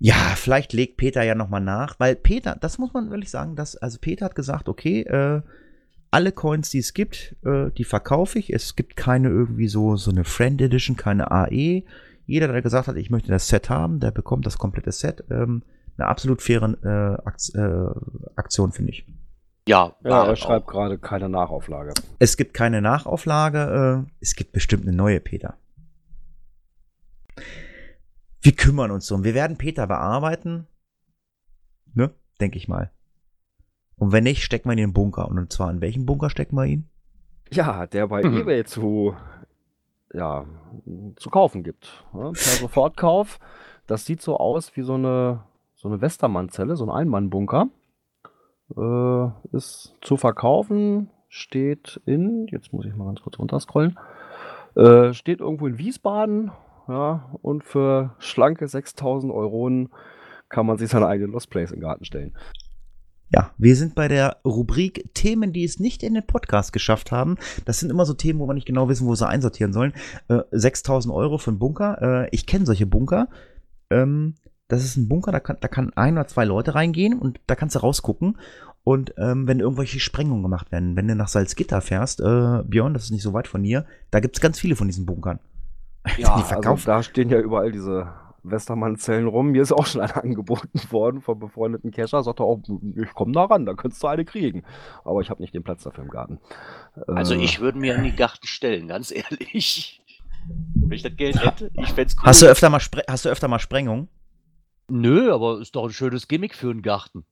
ja, 0.00 0.14
vielleicht 0.36 0.72
legt 0.72 0.96
Peter 0.96 1.22
ja 1.22 1.34
nochmal 1.34 1.60
nach, 1.60 1.98
weil 1.98 2.14
Peter, 2.14 2.56
das 2.60 2.78
muss 2.78 2.94
man 2.94 3.10
wirklich 3.10 3.30
sagen, 3.30 3.56
dass, 3.56 3.76
also 3.76 3.98
Peter 4.00 4.26
hat 4.26 4.36
gesagt, 4.36 4.68
okay, 4.68 5.02
äh, 5.02 5.42
alle 6.10 6.32
Coins, 6.32 6.70
die 6.70 6.78
es 6.78 6.94
gibt, 6.94 7.36
äh, 7.44 7.70
die 7.76 7.84
verkaufe 7.84 8.38
ich. 8.38 8.52
Es 8.52 8.76
gibt 8.76 8.96
keine 8.96 9.28
irgendwie 9.28 9.68
so, 9.68 9.96
so 9.96 10.10
eine 10.10 10.24
Friend 10.24 10.60
Edition, 10.62 10.96
keine 10.96 11.30
AE. 11.30 11.82
Jeder, 12.26 12.48
der 12.48 12.62
gesagt 12.62 12.88
hat, 12.88 12.96
ich 12.96 13.10
möchte 13.10 13.30
das 13.30 13.48
Set 13.48 13.68
haben, 13.70 14.00
der 14.00 14.12
bekommt 14.12 14.46
das 14.46 14.56
komplette 14.56 14.92
Set. 14.92 15.24
Ähm, 15.30 15.62
eine 15.96 16.06
absolut 16.06 16.42
faire 16.42 16.76
äh, 16.84 17.58
äh, 17.58 18.30
Aktion, 18.36 18.72
finde 18.72 18.92
ich. 18.92 19.04
Ja, 19.68 19.92
ja 20.02 20.24
er 20.24 20.36
schreibt 20.36 20.66
gerade 20.66 20.98
keine 20.98 21.28
Nachauflage. 21.28 21.92
Es 22.18 22.38
gibt 22.38 22.54
keine 22.54 22.80
Nachauflage. 22.80 24.06
Äh, 24.08 24.10
es 24.20 24.34
gibt 24.34 24.52
bestimmt 24.52 24.84
eine 24.88 24.96
neue, 24.96 25.20
Peter. 25.20 25.58
Wir 28.40 28.52
kümmern 28.52 28.90
uns 28.90 29.06
drum. 29.06 29.24
Wir 29.24 29.34
werden 29.34 29.58
Peter 29.58 29.86
bearbeiten. 29.86 30.66
Ne? 31.92 32.14
Denke 32.40 32.56
ich 32.56 32.66
mal. 32.66 32.90
Und 33.96 34.12
wenn 34.12 34.24
nicht, 34.24 34.42
stecken 34.42 34.70
wir 34.70 34.72
ihn 34.72 34.78
in 34.78 34.88
den 34.90 34.94
Bunker. 34.94 35.28
Und 35.28 35.52
zwar 35.52 35.70
in 35.70 35.82
welchen 35.82 36.06
Bunker 36.06 36.30
stecken 36.30 36.56
wir 36.56 36.64
ihn? 36.64 36.88
Ja, 37.50 37.86
der 37.86 38.06
bei 38.06 38.22
Mhm. 38.22 38.38
eBay 38.38 38.64
zu, 38.64 39.14
ja, 40.14 40.46
zu 41.16 41.28
kaufen 41.28 41.62
gibt. 41.62 42.04
Ja, 42.14 42.30
per 42.30 42.32
Sofortkauf. 42.32 43.38
Das 43.86 44.06
sieht 44.06 44.22
so 44.22 44.38
aus 44.38 44.76
wie 44.76 44.82
so 44.82 44.94
eine, 44.94 45.44
so 45.74 45.88
eine 45.88 46.00
Westermann-Zelle, 46.00 46.74
so 46.76 46.84
ein 46.84 46.90
Einmann-Bunker. 46.90 47.68
Äh, 48.76 49.56
ist 49.56 49.96
zu 50.02 50.16
verkaufen, 50.16 51.10
steht 51.28 52.00
in, 52.04 52.46
jetzt 52.50 52.72
muss 52.72 52.86
ich 52.86 52.94
mal 52.94 53.06
ganz 53.06 53.22
kurz 53.22 53.38
runterscrollen, 53.38 53.98
äh, 54.76 55.12
steht 55.14 55.40
irgendwo 55.40 55.66
in 55.66 55.78
Wiesbaden, 55.78 56.50
ja, 56.86 57.30
und 57.42 57.64
für 57.64 58.14
schlanke 58.18 58.66
6000 58.66 59.32
Euronen 59.32 59.90
kann 60.48 60.66
man 60.66 60.78
sich 60.78 60.90
seine 60.90 61.06
eigene 61.06 61.32
Lost 61.32 61.50
Place 61.50 61.70
in 61.70 61.76
den 61.76 61.82
Garten 61.82 62.04
stellen. 62.04 62.34
Ja, 63.30 63.50
wir 63.58 63.76
sind 63.76 63.94
bei 63.94 64.08
der 64.08 64.38
Rubrik 64.42 65.10
Themen, 65.12 65.52
die 65.52 65.64
es 65.64 65.78
nicht 65.78 66.02
in 66.02 66.14
den 66.14 66.26
Podcast 66.26 66.72
geschafft 66.72 67.12
haben. 67.12 67.36
Das 67.66 67.78
sind 67.78 67.90
immer 67.90 68.06
so 68.06 68.14
Themen, 68.14 68.40
wo 68.40 68.46
wir 68.46 68.54
nicht 68.54 68.66
genau 68.66 68.88
wissen, 68.88 69.06
wo 69.06 69.14
sie 69.14 69.28
einsortieren 69.28 69.74
sollen. 69.74 69.92
Äh, 70.28 70.40
6000 70.50 71.14
Euro 71.14 71.36
für 71.36 71.50
einen 71.50 71.58
Bunker. 71.58 71.98
Äh, 72.00 72.28
ich 72.32 72.46
kenne 72.46 72.64
solche 72.64 72.86
Bunker. 72.86 73.28
Ähm, 73.90 74.36
das 74.68 74.84
ist 74.84 74.96
ein 74.96 75.08
Bunker, 75.08 75.32
da 75.32 75.40
kann, 75.40 75.56
da 75.60 75.68
kann 75.68 75.92
ein 75.96 76.14
oder 76.14 76.26
zwei 76.26 76.44
Leute 76.44 76.74
reingehen 76.74 77.18
und 77.18 77.40
da 77.46 77.54
kannst 77.54 77.74
du 77.74 77.80
rausgucken. 77.80 78.38
Und 78.84 79.14
ähm, 79.18 79.46
wenn 79.46 79.60
irgendwelche 79.60 80.00
Sprengungen 80.00 80.42
gemacht 80.42 80.72
werden, 80.72 80.96
wenn 80.96 81.08
du 81.08 81.14
nach 81.14 81.28
Salzgitter 81.28 81.80
fährst, 81.80 82.20
äh, 82.20 82.62
Björn, 82.64 82.94
das 82.94 83.04
ist 83.04 83.10
nicht 83.10 83.22
so 83.22 83.32
weit 83.32 83.48
von 83.48 83.62
hier, 83.62 83.84
da 84.10 84.20
gibt 84.20 84.36
es 84.36 84.40
ganz 84.40 84.58
viele 84.58 84.76
von 84.76 84.86
diesen 84.86 85.06
Bunkern. 85.06 85.40
Ja, 86.16 86.38
die 86.38 86.54
also 86.54 86.86
da 86.86 87.02
stehen 87.02 87.28
ja 87.28 87.38
überall 87.38 87.70
diese 87.70 88.08
Westermann-Zellen 88.42 89.26
rum. 89.26 89.50
Mir 89.50 89.60
ist 89.60 89.72
auch 89.72 89.84
schon 89.84 90.00
eine 90.00 90.16
angeboten 90.16 90.80
worden 90.90 91.20
vom 91.20 91.38
befreundeten 91.38 91.90
Kescher. 91.90 92.22
Sagte 92.22 92.44
auch, 92.44 92.60
ich 92.96 93.12
komme 93.14 93.32
da 93.32 93.44
ran, 93.44 93.66
da 93.66 93.74
könntest 93.74 94.02
du 94.02 94.06
eine 94.06 94.24
kriegen. 94.24 94.62
Aber 95.04 95.20
ich 95.20 95.28
habe 95.28 95.42
nicht 95.42 95.54
den 95.54 95.64
Platz 95.64 95.82
dafür 95.82 96.04
im 96.04 96.10
Garten. 96.10 96.38
Also 97.06 97.34
Äh, 97.34 97.44
ich 97.44 97.60
würde 97.60 97.78
mir 97.78 97.94
in 97.94 98.04
den 98.04 98.16
Garten 98.16 98.46
stellen, 98.46 98.88
ganz 98.88 99.10
ehrlich. 99.10 100.00
Wenn 100.74 100.92
ich 100.92 101.02
das 101.02 101.16
Geld 101.16 101.44
hätte, 101.44 101.70
ich 101.74 101.92
fände 101.92 102.14
cool. 102.16 102.24
Hast 102.24 102.40
du 102.40 102.46
öfter 102.46 102.70
mal, 102.70 102.80
Spre 102.80 103.02
hast 103.06 103.26
du 103.26 103.28
öfter 103.28 103.48
mal 103.48 103.58
Sprengungen? 103.58 104.08
Nö, 104.90 105.32
aber 105.32 105.60
ist 105.60 105.76
doch 105.76 105.84
ein 105.84 105.90
schönes 105.90 106.28
Gimmick 106.28 106.54
für 106.54 106.70
einen 106.70 106.82
Garten. 106.82 107.24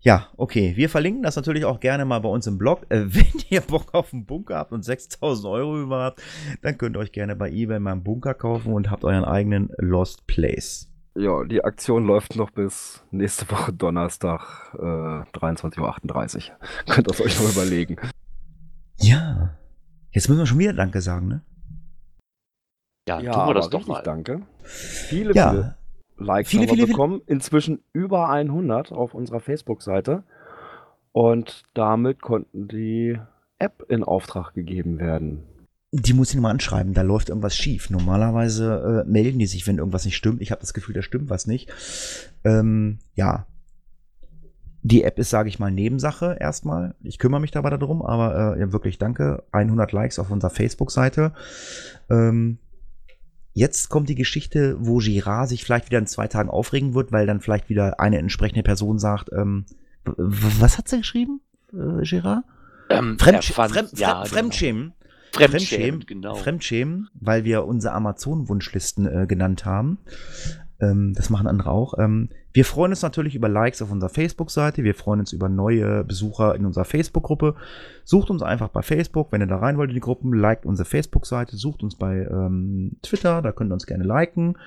Ja, 0.00 0.28
okay. 0.36 0.74
Wir 0.76 0.88
verlinken 0.88 1.24
das 1.24 1.34
natürlich 1.34 1.64
auch 1.64 1.80
gerne 1.80 2.04
mal 2.04 2.20
bei 2.20 2.28
uns 2.28 2.46
im 2.46 2.58
Blog. 2.58 2.86
Äh, 2.90 3.06
wenn 3.08 3.42
ihr 3.50 3.60
Bock 3.60 3.92
auf 3.92 4.12
einen 4.12 4.24
Bunker 4.24 4.56
habt 4.56 4.72
und 4.72 4.84
6000 4.84 5.46
Euro 5.48 5.82
über 5.82 6.04
habt, 6.04 6.22
dann 6.62 6.78
könnt 6.78 6.96
ihr 6.96 7.00
euch 7.00 7.12
gerne 7.12 7.34
bei 7.34 7.50
eBay 7.50 7.80
mal 7.80 7.92
einen 7.92 8.04
Bunker 8.04 8.34
kaufen 8.34 8.72
und 8.72 8.90
habt 8.90 9.04
euren 9.04 9.24
eigenen 9.24 9.70
Lost 9.78 10.26
Place. 10.26 10.88
ja, 11.16 11.42
die 11.44 11.64
Aktion 11.64 12.06
läuft 12.06 12.36
noch 12.36 12.50
bis 12.50 13.02
nächste 13.10 13.50
Woche 13.50 13.72
Donnerstag, 13.72 14.74
äh, 14.74 15.38
23.38 15.38 16.50
Uhr. 16.50 16.56
Könnt 16.88 17.08
ihr 17.08 17.12
es 17.12 17.20
euch 17.20 17.40
noch 17.40 17.50
überlegen. 17.50 17.96
Ja. 18.98 19.56
Jetzt 20.12 20.28
müssen 20.28 20.38
wir 20.38 20.46
schon 20.46 20.58
wieder 20.58 20.72
Danke 20.72 21.00
sagen, 21.00 21.28
ne? 21.28 21.42
Ja, 23.08 23.18
tun 23.20 23.46
wir 23.48 23.54
das 23.54 23.70
doch 23.70 23.86
mal. 23.86 24.02
danke. 24.02 24.42
Viele, 24.62 25.32
viele 25.32 25.34
Ja. 25.34 25.74
Likes 26.18 26.50
Viele, 26.50 26.62
haben 26.62 26.68
wir 26.68 26.74
viele, 26.74 26.86
viele- 26.86 26.96
bekommen. 26.96 27.20
Inzwischen 27.26 27.82
über 27.92 28.28
100 28.30 28.90
auf 28.92 29.14
unserer 29.14 29.40
Facebook-Seite. 29.40 30.22
Und 31.12 31.62
damit 31.74 32.20
konnten 32.20 32.68
die 32.68 33.18
App 33.58 33.84
in 33.88 34.02
Auftrag 34.02 34.52
gegeben 34.54 34.98
werden. 34.98 35.44
Die 35.92 36.12
muss 36.12 36.34
ich 36.34 36.40
mal 36.40 36.50
anschreiben, 36.50 36.92
da 36.94 37.02
läuft 37.02 37.28
irgendwas 37.28 37.56
schief. 37.56 37.90
Normalerweise 37.90 39.04
äh, 39.06 39.10
melden 39.10 39.38
die 39.38 39.46
sich, 39.46 39.66
wenn 39.66 39.78
irgendwas 39.78 40.04
nicht 40.04 40.16
stimmt. 40.16 40.42
Ich 40.42 40.50
habe 40.50 40.60
das 40.60 40.74
Gefühl, 40.74 40.94
da 40.94 41.00
stimmt 41.02 41.30
was 41.30 41.46
nicht. 41.46 41.70
Ähm, 42.44 42.98
ja. 43.14 43.46
Die 44.82 45.04
App 45.04 45.18
ist, 45.18 45.30
sage 45.30 45.48
ich 45.48 45.58
mal, 45.58 45.70
Nebensache 45.70 46.36
erstmal. 46.38 46.94
Ich 47.02 47.18
kümmere 47.18 47.40
mich 47.40 47.50
dabei 47.50 47.70
darum, 47.70 48.02
aber 48.02 48.56
äh, 48.56 48.60
ja, 48.60 48.72
wirklich 48.72 48.98
danke. 48.98 49.42
100 49.52 49.92
Likes 49.92 50.18
auf 50.18 50.30
unserer 50.30 50.50
Facebook-Seite. 50.50 51.32
Ähm, 52.10 52.58
jetzt 53.56 53.88
kommt 53.88 54.08
die 54.10 54.14
Geschichte, 54.14 54.76
wo 54.78 54.98
Girard 54.98 55.48
sich 55.48 55.64
vielleicht 55.64 55.86
wieder 55.86 55.98
in 55.98 56.06
zwei 56.06 56.28
Tagen 56.28 56.50
aufregen 56.50 56.94
wird, 56.94 57.10
weil 57.10 57.26
dann 57.26 57.40
vielleicht 57.40 57.70
wieder 57.70 57.98
eine 57.98 58.18
entsprechende 58.18 58.62
Person 58.62 58.98
sagt, 58.98 59.30
ähm, 59.32 59.64
was 60.04 60.76
hat 60.76 60.88
sie 60.88 60.98
geschrieben, 60.98 61.40
äh, 61.72 62.02
Girard? 62.04 62.44
Ähm, 62.90 63.18
Fremdsch 63.18 63.52
fand- 63.52 63.72
Fremd 63.72 63.98
ja, 63.98 64.24
Fremd 64.26 64.54
Fremdschämen. 64.54 64.92
Genau. 65.32 65.48
Fremdschämen, 65.48 66.06
genau. 66.06 66.34
Fremdschämen, 66.36 67.08
weil 67.14 67.44
wir 67.44 67.64
unsere 67.64 67.94
Amazon-Wunschlisten 67.94 69.06
äh, 69.06 69.26
genannt 69.26 69.64
haben. 69.64 69.98
Ähm, 70.80 71.14
das 71.14 71.30
machen 71.30 71.46
andere 71.46 71.70
auch. 71.70 71.94
Ähm, 71.98 72.28
wir 72.52 72.64
freuen 72.64 72.92
uns 72.92 73.02
natürlich 73.02 73.34
über 73.34 73.48
Likes 73.48 73.82
auf 73.82 73.90
unserer 73.90 74.10
Facebook-Seite. 74.10 74.84
Wir 74.84 74.94
freuen 74.94 75.20
uns 75.20 75.32
über 75.32 75.48
neue 75.48 76.04
Besucher 76.04 76.54
in 76.54 76.66
unserer 76.66 76.84
Facebook-Gruppe. 76.84 77.54
Sucht 78.04 78.30
uns 78.30 78.42
einfach 78.42 78.68
bei 78.68 78.82
Facebook, 78.82 79.32
wenn 79.32 79.40
ihr 79.40 79.46
da 79.46 79.56
rein 79.56 79.78
wollt 79.78 79.90
in 79.90 79.94
die 79.94 80.00
Gruppen. 80.00 80.32
Liked 80.32 80.66
unsere 80.66 80.88
Facebook-Seite. 80.88 81.56
Sucht 81.56 81.82
uns 81.82 81.96
bei 81.96 82.26
ähm, 82.30 82.96
Twitter, 83.02 83.42
da 83.42 83.52
könnt 83.52 83.70
ihr 83.70 83.74
uns 83.74 83.86
gerne 83.86 84.04
liken. 84.04 84.58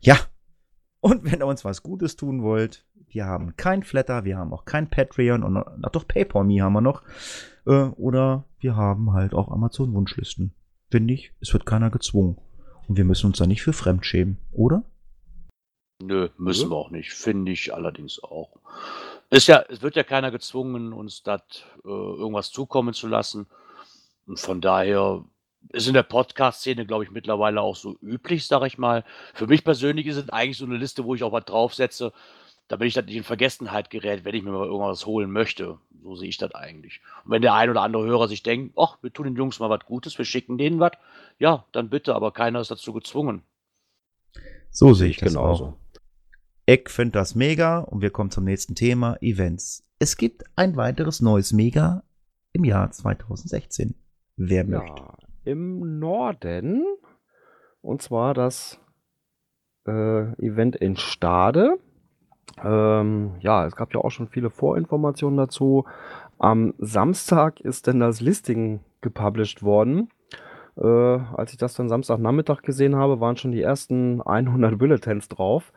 Ja. 0.00 0.16
Und 1.00 1.24
wenn 1.30 1.40
ihr 1.40 1.46
uns 1.46 1.64
was 1.64 1.82
Gutes 1.82 2.16
tun 2.16 2.42
wollt, 2.42 2.86
wir 3.08 3.26
haben 3.26 3.56
kein 3.56 3.82
Flatter, 3.82 4.24
wir 4.24 4.38
haben 4.38 4.52
auch 4.52 4.64
kein 4.64 4.88
Patreon 4.88 5.42
und 5.42 5.56
ach 5.56 5.90
doch 5.90 6.06
PayPal.me 6.06 6.62
haben 6.62 6.72
wir 6.72 6.80
noch. 6.80 7.02
Äh, 7.66 7.72
oder 7.96 8.44
wir 8.60 8.76
haben 8.76 9.12
halt 9.12 9.34
auch 9.34 9.50
Amazon-Wunschlisten. 9.50 10.52
Wenn 10.90 11.06
nicht, 11.06 11.32
es 11.40 11.52
wird 11.52 11.66
keiner 11.66 11.90
gezwungen. 11.90 12.38
Und 12.88 12.96
wir 12.96 13.04
müssen 13.04 13.26
uns 13.26 13.38
da 13.38 13.46
nicht 13.46 13.62
für 13.62 13.72
fremd 13.72 14.04
schämen, 14.04 14.38
oder? 14.50 14.84
Nö, 16.00 16.28
müssen 16.38 16.68
Nö. 16.68 16.74
wir 16.74 16.76
auch 16.76 16.90
nicht. 16.90 17.12
Finde 17.12 17.52
ich 17.52 17.74
allerdings 17.74 18.22
auch. 18.22 18.50
Ist 19.30 19.46
ja, 19.46 19.64
es 19.68 19.82
wird 19.82 19.96
ja 19.96 20.02
keiner 20.02 20.30
gezwungen, 20.30 20.92
uns 20.92 21.22
das 21.22 21.42
äh, 21.84 21.88
irgendwas 21.88 22.50
zukommen 22.50 22.94
zu 22.94 23.06
lassen. 23.06 23.46
Und 24.26 24.40
von 24.40 24.60
daher 24.60 25.24
ist 25.72 25.86
in 25.86 25.94
der 25.94 26.02
Podcast-Szene, 26.02 26.86
glaube 26.86 27.04
ich, 27.04 27.10
mittlerweile 27.10 27.60
auch 27.60 27.76
so 27.76 27.96
üblich, 28.02 28.46
sage 28.46 28.66
ich 28.66 28.78
mal. 28.78 29.04
Für 29.34 29.46
mich 29.46 29.62
persönlich 29.62 30.06
ist 30.06 30.16
es 30.16 30.30
eigentlich 30.30 30.58
so 30.58 30.64
eine 30.64 30.76
Liste, 30.76 31.04
wo 31.04 31.14
ich 31.14 31.22
auch 31.22 31.32
was 31.32 31.44
draufsetze, 31.44 32.12
damit 32.68 32.88
ich 32.88 32.94
das 32.94 33.04
nicht 33.04 33.16
in 33.16 33.24
Vergessenheit 33.24 33.90
gerät, 33.90 34.24
wenn 34.24 34.34
ich 34.34 34.42
mir 34.42 34.52
mal 34.52 34.66
irgendwas 34.66 35.06
holen 35.06 35.30
möchte. 35.30 35.78
So 36.02 36.16
sehe 36.16 36.28
ich 36.28 36.38
das 36.38 36.54
eigentlich. 36.54 37.00
Und 37.24 37.32
wenn 37.32 37.42
der 37.42 37.54
ein 37.54 37.68
oder 37.68 37.82
andere 37.82 38.04
Hörer 38.04 38.26
sich 38.26 38.42
denkt, 38.42 38.74
ach, 38.78 38.96
wir 39.02 39.12
tun 39.12 39.26
den 39.26 39.36
Jungs 39.36 39.60
mal 39.60 39.70
was 39.70 39.84
Gutes, 39.84 40.16
wir 40.16 40.24
schicken 40.24 40.56
denen 40.56 40.80
was, 40.80 40.92
ja, 41.38 41.64
dann 41.72 41.90
bitte, 41.90 42.14
aber 42.14 42.32
keiner 42.32 42.60
ist 42.60 42.70
dazu 42.70 42.92
gezwungen. 42.92 43.42
So 44.70 44.94
sehe 44.94 45.10
ich 45.10 45.18
das 45.18 45.32
genauso. 45.32 45.64
auch. 45.64 45.79
Ich 46.72 46.88
finde 46.88 47.18
das 47.18 47.34
mega 47.34 47.80
und 47.80 48.00
wir 48.00 48.10
kommen 48.10 48.30
zum 48.30 48.44
nächsten 48.44 48.76
Thema, 48.76 49.16
Events. 49.20 49.82
Es 49.98 50.16
gibt 50.16 50.44
ein 50.54 50.76
weiteres 50.76 51.20
neues 51.20 51.52
Mega 51.52 52.04
im 52.52 52.62
Jahr 52.62 52.92
2016. 52.92 53.96
Wer 54.36 54.64
möchte? 54.64 55.02
Ja, 55.02 55.14
im 55.42 55.98
Norden. 55.98 56.84
Und 57.80 58.02
zwar 58.02 58.34
das 58.34 58.78
äh, 59.84 60.32
Event 60.40 60.76
in 60.76 60.94
Stade. 60.94 61.76
Ähm, 62.62 63.34
ja, 63.40 63.66
es 63.66 63.74
gab 63.74 63.92
ja 63.92 64.00
auch 64.00 64.12
schon 64.12 64.28
viele 64.28 64.50
Vorinformationen 64.50 65.38
dazu. 65.38 65.86
Am 66.38 66.74
Samstag 66.78 67.58
ist 67.58 67.88
denn 67.88 67.98
das 67.98 68.20
Listing 68.20 68.78
gepublished 69.00 69.64
worden. 69.64 70.08
Äh, 70.76 70.86
als 70.86 71.50
ich 71.50 71.58
das 71.58 71.74
dann 71.74 71.88
Samstagnachmittag 71.88 72.62
gesehen 72.62 72.94
habe, 72.94 73.18
waren 73.18 73.36
schon 73.36 73.50
die 73.50 73.60
ersten 73.60 74.22
100 74.22 74.78
Bulletins 74.78 75.26
drauf. 75.26 75.72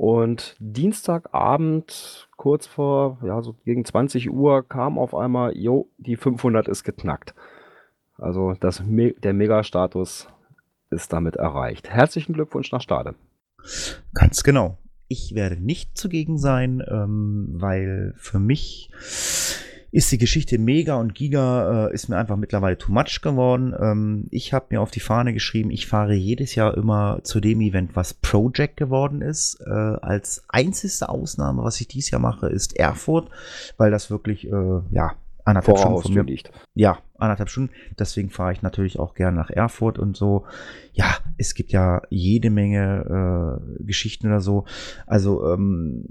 Und 0.00 0.56
Dienstagabend, 0.60 2.30
kurz 2.38 2.66
vor, 2.66 3.18
ja, 3.22 3.42
so 3.42 3.54
gegen 3.66 3.84
20 3.84 4.30
Uhr, 4.30 4.66
kam 4.66 4.98
auf 4.98 5.14
einmal, 5.14 5.54
jo, 5.54 5.90
die 5.98 6.16
500 6.16 6.68
ist 6.68 6.84
geknackt. 6.84 7.34
Also 8.16 8.54
das 8.58 8.82
der 8.86 9.34
Mega-Status 9.34 10.26
ist 10.88 11.12
damit 11.12 11.36
erreicht. 11.36 11.90
Herzlichen 11.90 12.32
Glückwunsch 12.32 12.72
nach 12.72 12.80
Stade. 12.80 13.14
Ganz 14.14 14.42
genau. 14.42 14.78
Ich 15.08 15.34
werde 15.34 15.62
nicht 15.62 15.98
zugegen 15.98 16.38
sein, 16.38 16.82
ähm, 16.90 17.48
weil 17.58 18.14
für 18.16 18.38
mich 18.38 18.90
ist 19.92 20.10
die 20.12 20.18
Geschichte 20.18 20.58
Mega 20.58 20.94
und 20.94 21.14
Giga 21.14 21.88
äh, 21.88 21.94
ist 21.94 22.08
mir 22.08 22.16
einfach 22.16 22.36
mittlerweile 22.36 22.78
too 22.78 22.92
much 22.92 23.20
geworden. 23.22 23.74
Ähm, 23.78 24.26
ich 24.30 24.52
habe 24.52 24.66
mir 24.70 24.80
auf 24.80 24.90
die 24.90 25.00
Fahne 25.00 25.32
geschrieben, 25.32 25.70
ich 25.70 25.86
fahre 25.86 26.14
jedes 26.14 26.54
Jahr 26.54 26.76
immer 26.76 27.20
zu 27.24 27.40
dem 27.40 27.60
Event, 27.60 27.96
was 27.96 28.14
Project 28.14 28.76
geworden 28.76 29.20
ist. 29.20 29.60
Äh, 29.66 29.70
als 29.70 30.44
einzigste 30.48 31.08
Ausnahme, 31.08 31.64
was 31.64 31.80
ich 31.80 31.88
dieses 31.88 32.10
Jahr 32.10 32.20
mache, 32.20 32.48
ist 32.48 32.76
Erfurt, 32.76 33.30
weil 33.76 33.90
das 33.90 34.10
wirklich, 34.10 34.46
äh, 34.46 34.80
ja, 34.90 35.14
anderthalb 35.44 35.78
Vor 35.78 35.78
Stunden 35.78 36.02
von 36.02 36.14
mir 36.14 36.22
liegt. 36.22 36.52
ja, 36.74 36.98
anderthalb 37.18 37.48
Stunden. 37.48 37.72
Deswegen 37.98 38.30
fahre 38.30 38.52
ich 38.52 38.62
natürlich 38.62 38.98
auch 38.98 39.14
gerne 39.14 39.36
nach 39.36 39.50
Erfurt 39.50 39.98
und 39.98 40.16
so. 40.16 40.44
Ja, 40.92 41.16
es 41.38 41.54
gibt 41.54 41.72
ja 41.72 42.02
jede 42.10 42.50
Menge 42.50 43.58
äh, 43.80 43.82
Geschichten 43.84 44.28
oder 44.28 44.40
so. 44.40 44.64
Also, 45.06 45.52
ähm, 45.52 46.04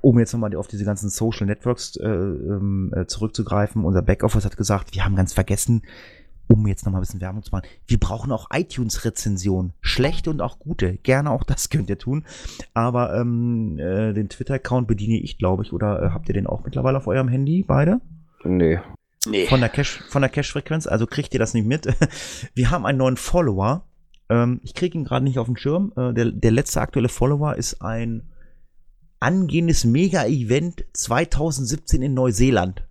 um 0.00 0.18
jetzt 0.18 0.32
nochmal 0.32 0.54
auf 0.56 0.68
diese 0.68 0.84
ganzen 0.84 1.10
Social 1.10 1.46
Networks 1.46 1.96
äh, 1.96 2.08
ähm, 2.08 2.92
äh, 2.94 3.06
zurückzugreifen, 3.06 3.84
unser 3.84 4.02
Backoffice 4.02 4.44
hat 4.44 4.56
gesagt, 4.56 4.94
wir 4.94 5.04
haben 5.04 5.16
ganz 5.16 5.32
vergessen, 5.32 5.82
um 6.50 6.66
jetzt 6.66 6.84
nochmal 6.84 7.00
ein 7.00 7.02
bisschen 7.02 7.20
Werbung 7.20 7.42
zu 7.42 7.52
machen, 7.52 7.66
wir 7.86 7.98
brauchen 7.98 8.32
auch 8.32 8.48
iTunes-Rezensionen. 8.52 9.72
Schlechte 9.80 10.30
und 10.30 10.40
auch 10.42 10.58
gute. 10.58 10.96
Gerne 10.96 11.30
auch 11.30 11.44
das 11.44 11.68
könnt 11.70 11.88
ihr 11.88 11.98
tun. 11.98 12.24
Aber 12.74 13.14
ähm, 13.14 13.78
äh, 13.78 14.12
den 14.12 14.28
Twitter-Account 14.28 14.88
bediene 14.88 15.18
ich, 15.18 15.38
glaube 15.38 15.62
ich. 15.62 15.72
Oder 15.72 16.02
äh, 16.02 16.10
habt 16.10 16.28
ihr 16.28 16.34
den 16.34 16.46
auch 16.46 16.64
mittlerweile 16.64 16.98
auf 16.98 17.06
eurem 17.06 17.28
Handy, 17.28 17.64
beide? 17.66 18.00
Nee. 18.44 18.80
Nee. 19.26 19.46
Von 19.46 19.60
der 19.60 19.68
Cache, 19.68 20.02
von 20.08 20.22
der 20.22 20.30
Cache-Frequenz, 20.30 20.86
also 20.86 21.06
kriegt 21.06 21.34
ihr 21.34 21.40
das 21.40 21.54
nicht 21.54 21.66
mit. 21.66 21.86
Wir 22.54 22.70
haben 22.70 22.86
einen 22.86 22.98
neuen 22.98 23.16
Follower. 23.16 23.84
Ähm, 24.28 24.60
ich 24.64 24.74
kriege 24.74 24.96
ihn 24.98 25.04
gerade 25.04 25.24
nicht 25.24 25.38
auf 25.38 25.46
den 25.46 25.56
Schirm. 25.56 25.92
Äh, 25.96 26.14
der, 26.14 26.32
der 26.32 26.50
letzte 26.50 26.80
aktuelle 26.80 27.08
Follower 27.08 27.54
ist 27.54 27.82
ein 27.82 28.30
angehendes 29.20 29.84
Mega-Event 29.84 30.84
2017 30.94 32.02
in 32.02 32.14
Neuseeland. 32.14 32.82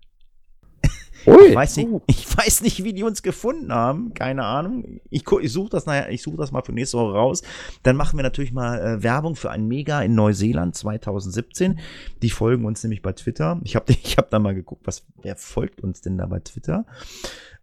Ui. 1.26 1.48
Ich 1.50 1.56
weiß 1.56 1.78
nicht, 1.78 1.90
ich 2.08 2.38
weiß 2.38 2.62
nicht, 2.62 2.84
wie 2.84 2.94
die 2.94 3.04
uns 3.04 3.22
gefunden 3.24 3.74
haben. 3.74 4.14
Keine 4.14 4.46
Ahnung. 4.46 5.02
Ich, 5.10 5.24
ich 5.30 5.52
suche 5.52 5.70
das, 5.70 5.86
nachher- 5.86 6.10
ich 6.12 6.22
suche 6.22 6.38
das 6.38 6.52
mal 6.52 6.62
für 6.62 6.72
nächste 6.72 6.98
Woche 6.98 7.14
raus. 7.14 7.42
Dann 7.84 7.98
machen 7.98 8.18
wir 8.18 8.24
natürlich 8.24 8.54
mal 8.54 8.80
äh, 8.80 9.04
Werbung 9.04 9.36
für 9.36 9.52
ein 9.52 9.68
Mega 9.68 10.02
in 10.02 10.16
Neuseeland 10.16 10.76
2017. 10.76 11.80
Die 12.22 12.30
folgen 12.30 12.64
uns 12.66 12.84
nämlich 12.84 13.02
bei 13.02 13.12
Twitter. 13.14 13.60
Ich 13.66 13.76
habe 13.76 13.92
ich 14.04 14.18
hab 14.18 14.30
da 14.30 14.40
mal 14.40 14.56
geguckt, 14.56 14.84
was, 14.86 15.06
wer 15.22 15.36
folgt 15.36 15.82
uns 15.82 16.00
denn 16.02 16.18
da 16.18 16.26
bei 16.26 16.40
Twitter? 16.40 16.86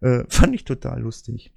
Äh, 0.01 0.25
fand 0.29 0.53
ich 0.53 0.63
total 0.65 1.01
lustig. 1.01 1.51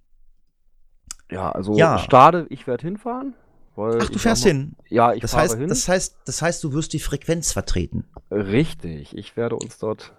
Ja, 1.31 1.53
also 1.53 1.77
Ja. 1.77 1.99
Stade, 1.99 2.47
ich 2.49 2.66
werde 2.66 2.87
hinfahren. 2.87 3.35
Ach, 3.76 4.09
du 4.10 4.18
fährst 4.18 4.44
mal- 4.44 4.51
hin. 4.52 4.76
Ja, 4.88 5.12
ich 5.12 5.20
Das 5.22 5.30
fahre 5.32 5.44
heißt, 5.44 5.59
hin. 5.59 5.68
das 5.68 5.88
heißt, 5.88 6.18
das 6.26 6.42
heißt, 6.42 6.62
du 6.64 6.72
wirst 6.72 6.92
die 6.92 6.98
Frequenz 6.98 7.52
vertreten. 7.52 8.05
Richtig, 8.30 9.16
ich 9.16 9.36
werde 9.36 9.56
uns 9.56 9.78
dort 9.78 10.14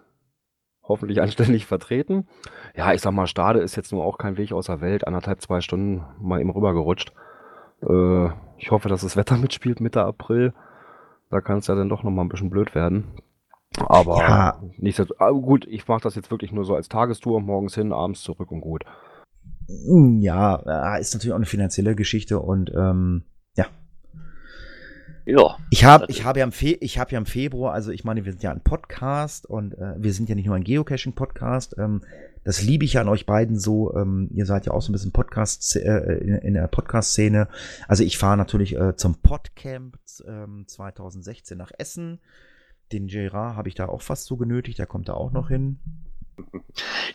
hoffentlich 0.83 1.21
anständig 1.21 1.65
vertreten. 1.65 2.27
Ja, 2.75 2.93
ich 2.93 3.01
sag 3.01 3.11
mal, 3.13 3.27
Stade 3.27 3.59
ist 3.59 3.75
jetzt 3.75 3.91
nur 3.91 4.03
auch 4.03 4.17
kein 4.17 4.37
Weg 4.37 4.51
aus 4.51 4.65
der 4.65 4.81
Welt. 4.81 5.05
Anderthalb, 5.07 5.41
zwei 5.41 5.61
Stunden 5.61 6.03
mal 6.19 6.41
eben 6.41 6.49
rübergerutscht. 6.49 7.13
Äh, 7.87 8.25
ich 8.57 8.71
hoffe, 8.71 8.89
dass 8.89 9.01
das 9.01 9.15
Wetter 9.15 9.37
mitspielt 9.37 9.79
Mitte 9.79 10.03
April. 10.03 10.53
Da 11.29 11.39
kann 11.41 11.59
es 11.59 11.67
ja 11.67 11.75
dann 11.75 11.87
doch 11.89 12.03
noch 12.03 12.11
mal 12.11 12.23
ein 12.23 12.29
bisschen 12.29 12.49
blöd 12.49 12.73
werden. 12.75 13.11
Aber 13.87 14.17
Ja. 14.17 14.61
nicht 14.77 14.97
so, 14.97 15.05
ah, 15.19 15.31
gut, 15.31 15.65
ich 15.65 15.87
mache 15.87 16.01
das 16.01 16.15
jetzt 16.15 16.29
wirklich 16.29 16.51
nur 16.51 16.65
so 16.65 16.75
als 16.75 16.89
Tagestour, 16.89 17.39
morgens 17.39 17.75
hin, 17.75 17.93
abends 17.93 18.21
zurück 18.21 18.51
und 18.51 18.59
gut. 18.59 18.83
Ja, 19.67 20.95
äh, 20.95 20.99
ist 20.99 21.13
natürlich 21.13 21.31
auch 21.31 21.37
eine 21.37 21.45
finanzielle 21.45 21.95
Geschichte 21.95 22.39
und 22.39 22.69
ähm, 22.75 23.23
ja. 25.31 25.57
Ich 25.69 25.83
habe 25.83 26.05
ich 26.09 26.25
hab 26.25 26.37
ja, 26.37 26.43
im 26.43 26.51
Fe 26.51 26.77
ich 26.79 26.99
hab 26.99 27.11
ja 27.11 27.17
im 27.17 27.25
Februar, 27.25 27.73
also 27.73 27.91
ich 27.91 28.03
meine, 28.03 28.25
wir 28.25 28.31
sind 28.31 28.43
ja 28.43 28.51
ein 28.51 28.61
Podcast 28.61 29.45
und 29.45 29.73
äh, 29.77 29.93
wir 29.97 30.13
sind 30.13 30.29
ja 30.29 30.35
nicht 30.35 30.45
nur 30.45 30.55
ein 30.55 30.63
Geocaching-Podcast. 30.63 31.75
Ähm, 31.77 32.01
das 32.43 32.61
liebe 32.61 32.85
ich 32.85 32.93
ja 32.93 33.01
an 33.01 33.09
euch 33.09 33.25
beiden 33.25 33.57
so. 33.57 33.95
Ähm, 33.95 34.29
ihr 34.33 34.45
seid 34.45 34.65
ja 34.65 34.73
auch 34.73 34.81
so 34.81 34.91
ein 34.91 34.93
bisschen 34.93 35.11
Podcast 35.11 35.75
äh, 35.75 36.17
in, 36.17 36.35
in 36.35 36.53
der 36.55 36.67
Podcast-Szene. 36.67 37.47
Also 37.87 38.03
ich 38.03 38.17
fahre 38.17 38.37
natürlich 38.37 38.75
äh, 38.75 38.95
zum 38.95 39.15
Podcamp 39.21 39.97
ähm, 40.27 40.65
2016 40.67 41.57
nach 41.57 41.71
Essen. 41.77 42.19
Den 42.91 43.07
Gerard 43.07 43.55
habe 43.55 43.69
ich 43.69 43.75
da 43.75 43.87
auch 43.87 44.01
fast 44.01 44.25
so 44.25 44.37
genötigt, 44.37 44.79
der 44.79 44.87
kommt 44.87 45.07
da 45.07 45.13
auch 45.13 45.31
noch 45.31 45.47
hin. 45.47 45.79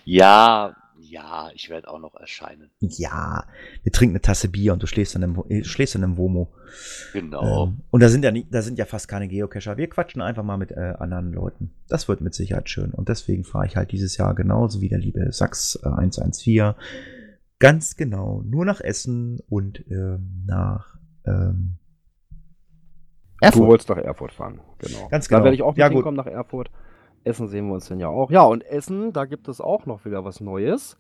Ja, 0.05 0.77
ja, 0.99 1.51
ich 1.55 1.69
werde 1.71 1.89
auch 1.89 1.99
noch 1.99 2.15
erscheinen. 2.15 2.71
Ja, 2.81 3.45
wir 3.83 3.93
trinken 3.93 4.15
eine 4.15 4.23
Tasse 4.23 4.49
Bier 4.49 4.73
und 4.73 4.83
du 4.83 4.87
schläfst 4.87 5.15
dann 5.15 5.23
im, 5.23 5.43
äh, 5.49 5.65
schläfst 5.65 5.95
dann 5.95 6.03
im 6.03 6.17
Womo. 6.17 6.53
Genau. 7.13 7.65
Ähm, 7.67 7.79
und 7.91 8.03
da 8.03 8.09
sind 8.09 8.25
ja 8.25 8.31
nicht, 8.31 8.49
da 8.53 8.63
sind 8.63 8.79
ja 8.79 8.85
fast 8.87 9.09
keine 9.09 9.29
Geocacher. 9.29 9.77
Wir 9.77 9.89
quatschen 9.89 10.23
einfach 10.23 10.43
mal 10.43 10.57
mit 10.57 10.71
äh, 10.73 10.95
anderen 10.99 11.33
Leuten. 11.33 11.73
Das 11.89 12.09
wird 12.09 12.21
mit 12.21 12.35
Sicherheit 12.35 12.69
schön. 12.71 12.93
Und 12.93 13.09
deswegen 13.09 13.45
fahre 13.45 13.67
ich 13.67 13.77
halt 13.77 13.93
dieses 13.93 14.17
Jahr 14.17 14.35
genauso 14.35 14.81
wie 14.81 14.89
der 14.89 14.99
liebe 14.99 15.31
Sachs 15.33 15.79
äh, 15.83 15.89
114. 15.89 16.75
Ganz 17.59 17.97
genau. 17.97 18.43
Nur 18.45 18.65
nach 18.65 18.81
Essen 18.81 19.41
und 19.49 19.85
ähm, 19.91 20.45
nach 20.47 20.97
ähm, 21.27 21.79
Du 23.41 23.47
Erfurt. 23.47 23.67
wolltest 23.69 23.89
nach 23.91 23.99
Erfurt 23.99 24.33
fahren, 24.33 24.61
genau. 24.79 25.09
Ganz 25.09 25.29
Da 25.29 25.37
genau. 25.37 25.45
werde 25.45 25.55
ich 25.57 25.63
auch 25.63 25.73
mit 25.73 25.79
Ja, 25.79 25.89
gut. 25.89 25.97
hinkommen 25.97 26.17
nach 26.17 26.27
Erfurt. 26.27 26.71
Essen 27.27 27.49
sehen 27.49 27.67
wir 27.67 27.75
uns 27.75 27.89
dann 27.89 27.99
ja 27.99 28.09
auch. 28.09 28.31
Ja, 28.31 28.43
und 28.43 28.63
Essen, 28.63 29.13
da 29.13 29.25
gibt 29.25 29.49
es 29.49 29.61
auch 29.61 29.85
noch 29.85 30.05
wieder 30.05 30.25
was 30.25 30.41
Neues. 30.41 30.97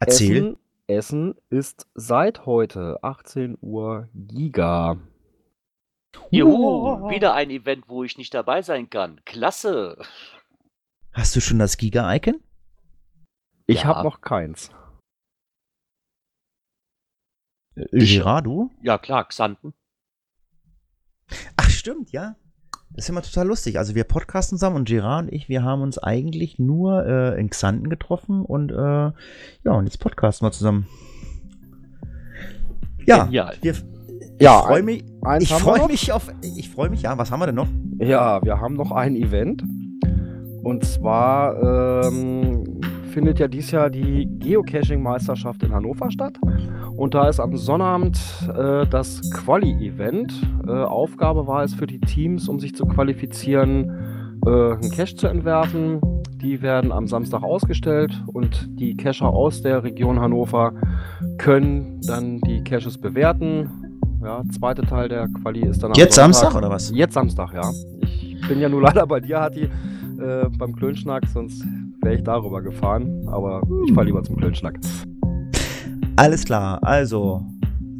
Erzähl. 0.00 0.36
Essen, 0.36 0.58
Essen 0.88 1.34
ist 1.48 1.88
seit 1.94 2.44
heute 2.44 2.98
18 3.02 3.56
Uhr 3.60 4.08
Giga. 4.14 4.96
Juhu, 6.30 7.08
wieder 7.08 7.34
ein 7.34 7.50
Event, 7.50 7.88
wo 7.88 8.02
ich 8.02 8.18
nicht 8.18 8.34
dabei 8.34 8.62
sein 8.62 8.90
kann. 8.90 9.20
Klasse. 9.24 9.96
Hast 11.12 11.36
du 11.36 11.40
schon 11.40 11.60
das 11.60 11.76
Giga-Icon? 11.76 12.42
Ich 13.66 13.82
Ja. 13.82 13.84
habe 13.84 14.02
noch 14.02 14.20
keins. 14.20 14.70
Gerard, 17.76 18.46
du? 18.46 18.70
Ja, 18.82 18.98
klar, 18.98 19.24
Xanten. 19.28 19.72
Ach, 21.56 21.70
stimmt, 21.70 22.10
ja. 22.10 22.34
Das 22.94 23.04
ist 23.04 23.08
immer 23.10 23.22
total 23.22 23.46
lustig. 23.46 23.78
Also 23.78 23.94
wir 23.94 24.04
podcasten 24.04 24.58
zusammen 24.58 24.76
und 24.76 24.88
Gerard 24.88 25.24
und 25.26 25.32
ich, 25.32 25.48
wir 25.48 25.62
haben 25.62 25.80
uns 25.82 25.96
eigentlich 25.98 26.58
nur 26.58 27.06
äh, 27.06 27.40
in 27.40 27.48
Xanten 27.48 27.88
getroffen 27.88 28.44
und 28.44 28.72
äh, 28.72 28.74
ja, 28.74 29.12
und 29.72 29.84
jetzt 29.84 29.98
podcasten 30.00 30.46
wir 30.46 30.52
zusammen. 30.52 30.86
Ja, 33.06 33.24
Genial. 33.24 33.54
wir, 33.62 33.74
Ja, 34.40 34.58
ich 34.60 34.66
freue 34.66 34.78
ein- 34.80 34.84
mich, 34.84 35.04
Eins 35.22 35.42
ich 35.44 35.52
freue 35.52 35.86
mich 35.86 36.12
auf, 36.12 36.32
ich 36.56 36.68
freue 36.70 36.90
mich, 36.90 37.02
ja, 37.02 37.16
was 37.16 37.30
haben 37.30 37.40
wir 37.40 37.46
denn 37.46 37.54
noch? 37.54 37.68
Ja, 37.98 38.42
wir 38.42 38.60
haben 38.60 38.74
noch 38.74 38.90
ein 38.92 39.16
Event. 39.16 39.62
Und 40.62 40.84
zwar 40.84 42.02
ähm, 42.04 42.59
findet 43.10 43.38
ja 43.38 43.48
dieses 43.48 43.70
Jahr 43.72 43.90
die 43.90 44.26
Geocaching-Meisterschaft 44.38 45.62
in 45.62 45.72
Hannover 45.72 46.10
statt. 46.10 46.38
Und 46.96 47.14
da 47.14 47.28
ist 47.28 47.40
am 47.40 47.56
Sonnabend 47.56 48.18
äh, 48.56 48.86
das 48.86 49.20
Quali-Event. 49.32 50.32
Äh, 50.66 50.70
Aufgabe 50.70 51.46
war 51.46 51.62
es 51.64 51.74
für 51.74 51.86
die 51.86 52.00
Teams, 52.00 52.48
um 52.48 52.60
sich 52.60 52.74
zu 52.74 52.86
qualifizieren, 52.86 54.38
äh, 54.46 54.50
einen 54.50 54.90
Cache 54.90 55.16
zu 55.16 55.26
entwerfen. 55.26 56.00
Die 56.36 56.62
werden 56.62 56.90
am 56.92 57.06
Samstag 57.06 57.42
ausgestellt 57.42 58.22
und 58.26 58.68
die 58.80 58.96
Cacher 58.96 59.28
aus 59.28 59.60
der 59.60 59.84
Region 59.84 60.20
Hannover 60.20 60.72
können 61.36 62.00
dann 62.06 62.40
die 62.40 62.64
Caches 62.64 62.96
bewerten. 62.96 63.68
Ja, 64.22 64.42
zweite 64.58 64.82
Teil 64.82 65.08
der 65.08 65.28
Quali 65.28 65.60
ist 65.66 65.82
dann 65.82 65.92
am 65.92 65.96
Jetzt 65.96 66.14
Sonntag. 66.14 66.34
Samstag 66.34 66.58
oder 66.58 66.70
was? 66.70 66.90
Jetzt 66.94 67.14
Samstag, 67.14 67.52
ja. 67.54 67.70
Ich 68.00 68.40
bin 68.48 68.60
ja 68.60 68.68
nur 68.68 68.82
leider 68.82 69.06
bei 69.06 69.20
dir, 69.20 69.40
Hatti, 69.40 69.62
äh, 69.62 70.48
beim 70.58 70.74
Klönschnack, 70.74 71.26
sonst 71.26 71.64
wäre 72.02 72.16
ich 72.16 72.22
darüber 72.24 72.62
gefahren. 72.62 73.28
Aber 73.28 73.62
ich 73.86 73.92
fahre 73.92 74.06
lieber 74.06 74.22
zum 74.22 74.36
Klönschnack. 74.36 74.78
Alles 76.16 76.44
klar, 76.44 76.78
also 76.82 77.42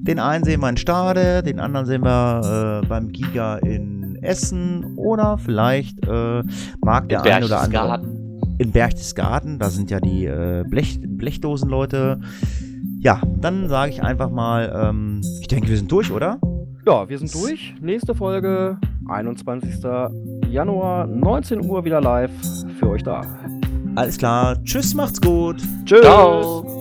den 0.02 0.18
einen 0.18 0.44
sehen 0.44 0.60
wir 0.60 0.68
in 0.68 0.76
Stade, 0.76 1.42
den 1.42 1.60
anderen 1.60 1.86
sehen 1.86 2.02
wir 2.02 2.80
äh, 2.82 2.86
beim 2.86 3.08
Giga 3.12 3.56
in 3.58 4.18
Essen 4.22 4.94
oder 4.96 5.38
vielleicht 5.38 6.06
äh, 6.06 6.42
mag 6.82 7.08
der 7.08 7.24
In 7.24 7.32
ein 7.32 7.44
oder 7.44 7.60
andere 7.60 7.98
Berchtesgaden. 7.98 8.56
in 8.58 8.72
Berchtesgaden, 8.72 9.58
da 9.58 9.70
sind 9.70 9.90
ja 9.90 10.00
die 10.00 10.26
äh, 10.26 10.64
Blech, 10.68 11.00
Blechdosenleute. 11.02 12.20
Ja, 12.98 13.22
dann 13.40 13.68
sage 13.68 13.92
ich 13.92 14.02
einfach 14.02 14.30
mal, 14.30 14.70
ähm, 14.90 15.22
ich 15.40 15.48
denke, 15.48 15.68
wir 15.68 15.76
sind 15.78 15.90
durch, 15.90 16.10
oder? 16.10 16.38
Ja, 16.86 17.08
wir 17.08 17.18
sind 17.18 17.32
durch. 17.34 17.74
Nächste 17.80 18.14
Folge, 18.14 18.76
21. 19.08 19.82
Januar, 20.50 21.06
19 21.06 21.64
Uhr 21.64 21.84
wieder 21.84 22.00
live 22.00 22.30
für 22.78 22.90
euch 22.90 23.02
da. 23.02 23.22
Alles 24.00 24.16
klar, 24.16 24.56
tschüss, 24.64 24.94
macht's 24.94 25.20
gut. 25.20 25.60
Tschüss. 25.84 26.00
Ciao. 26.00 26.80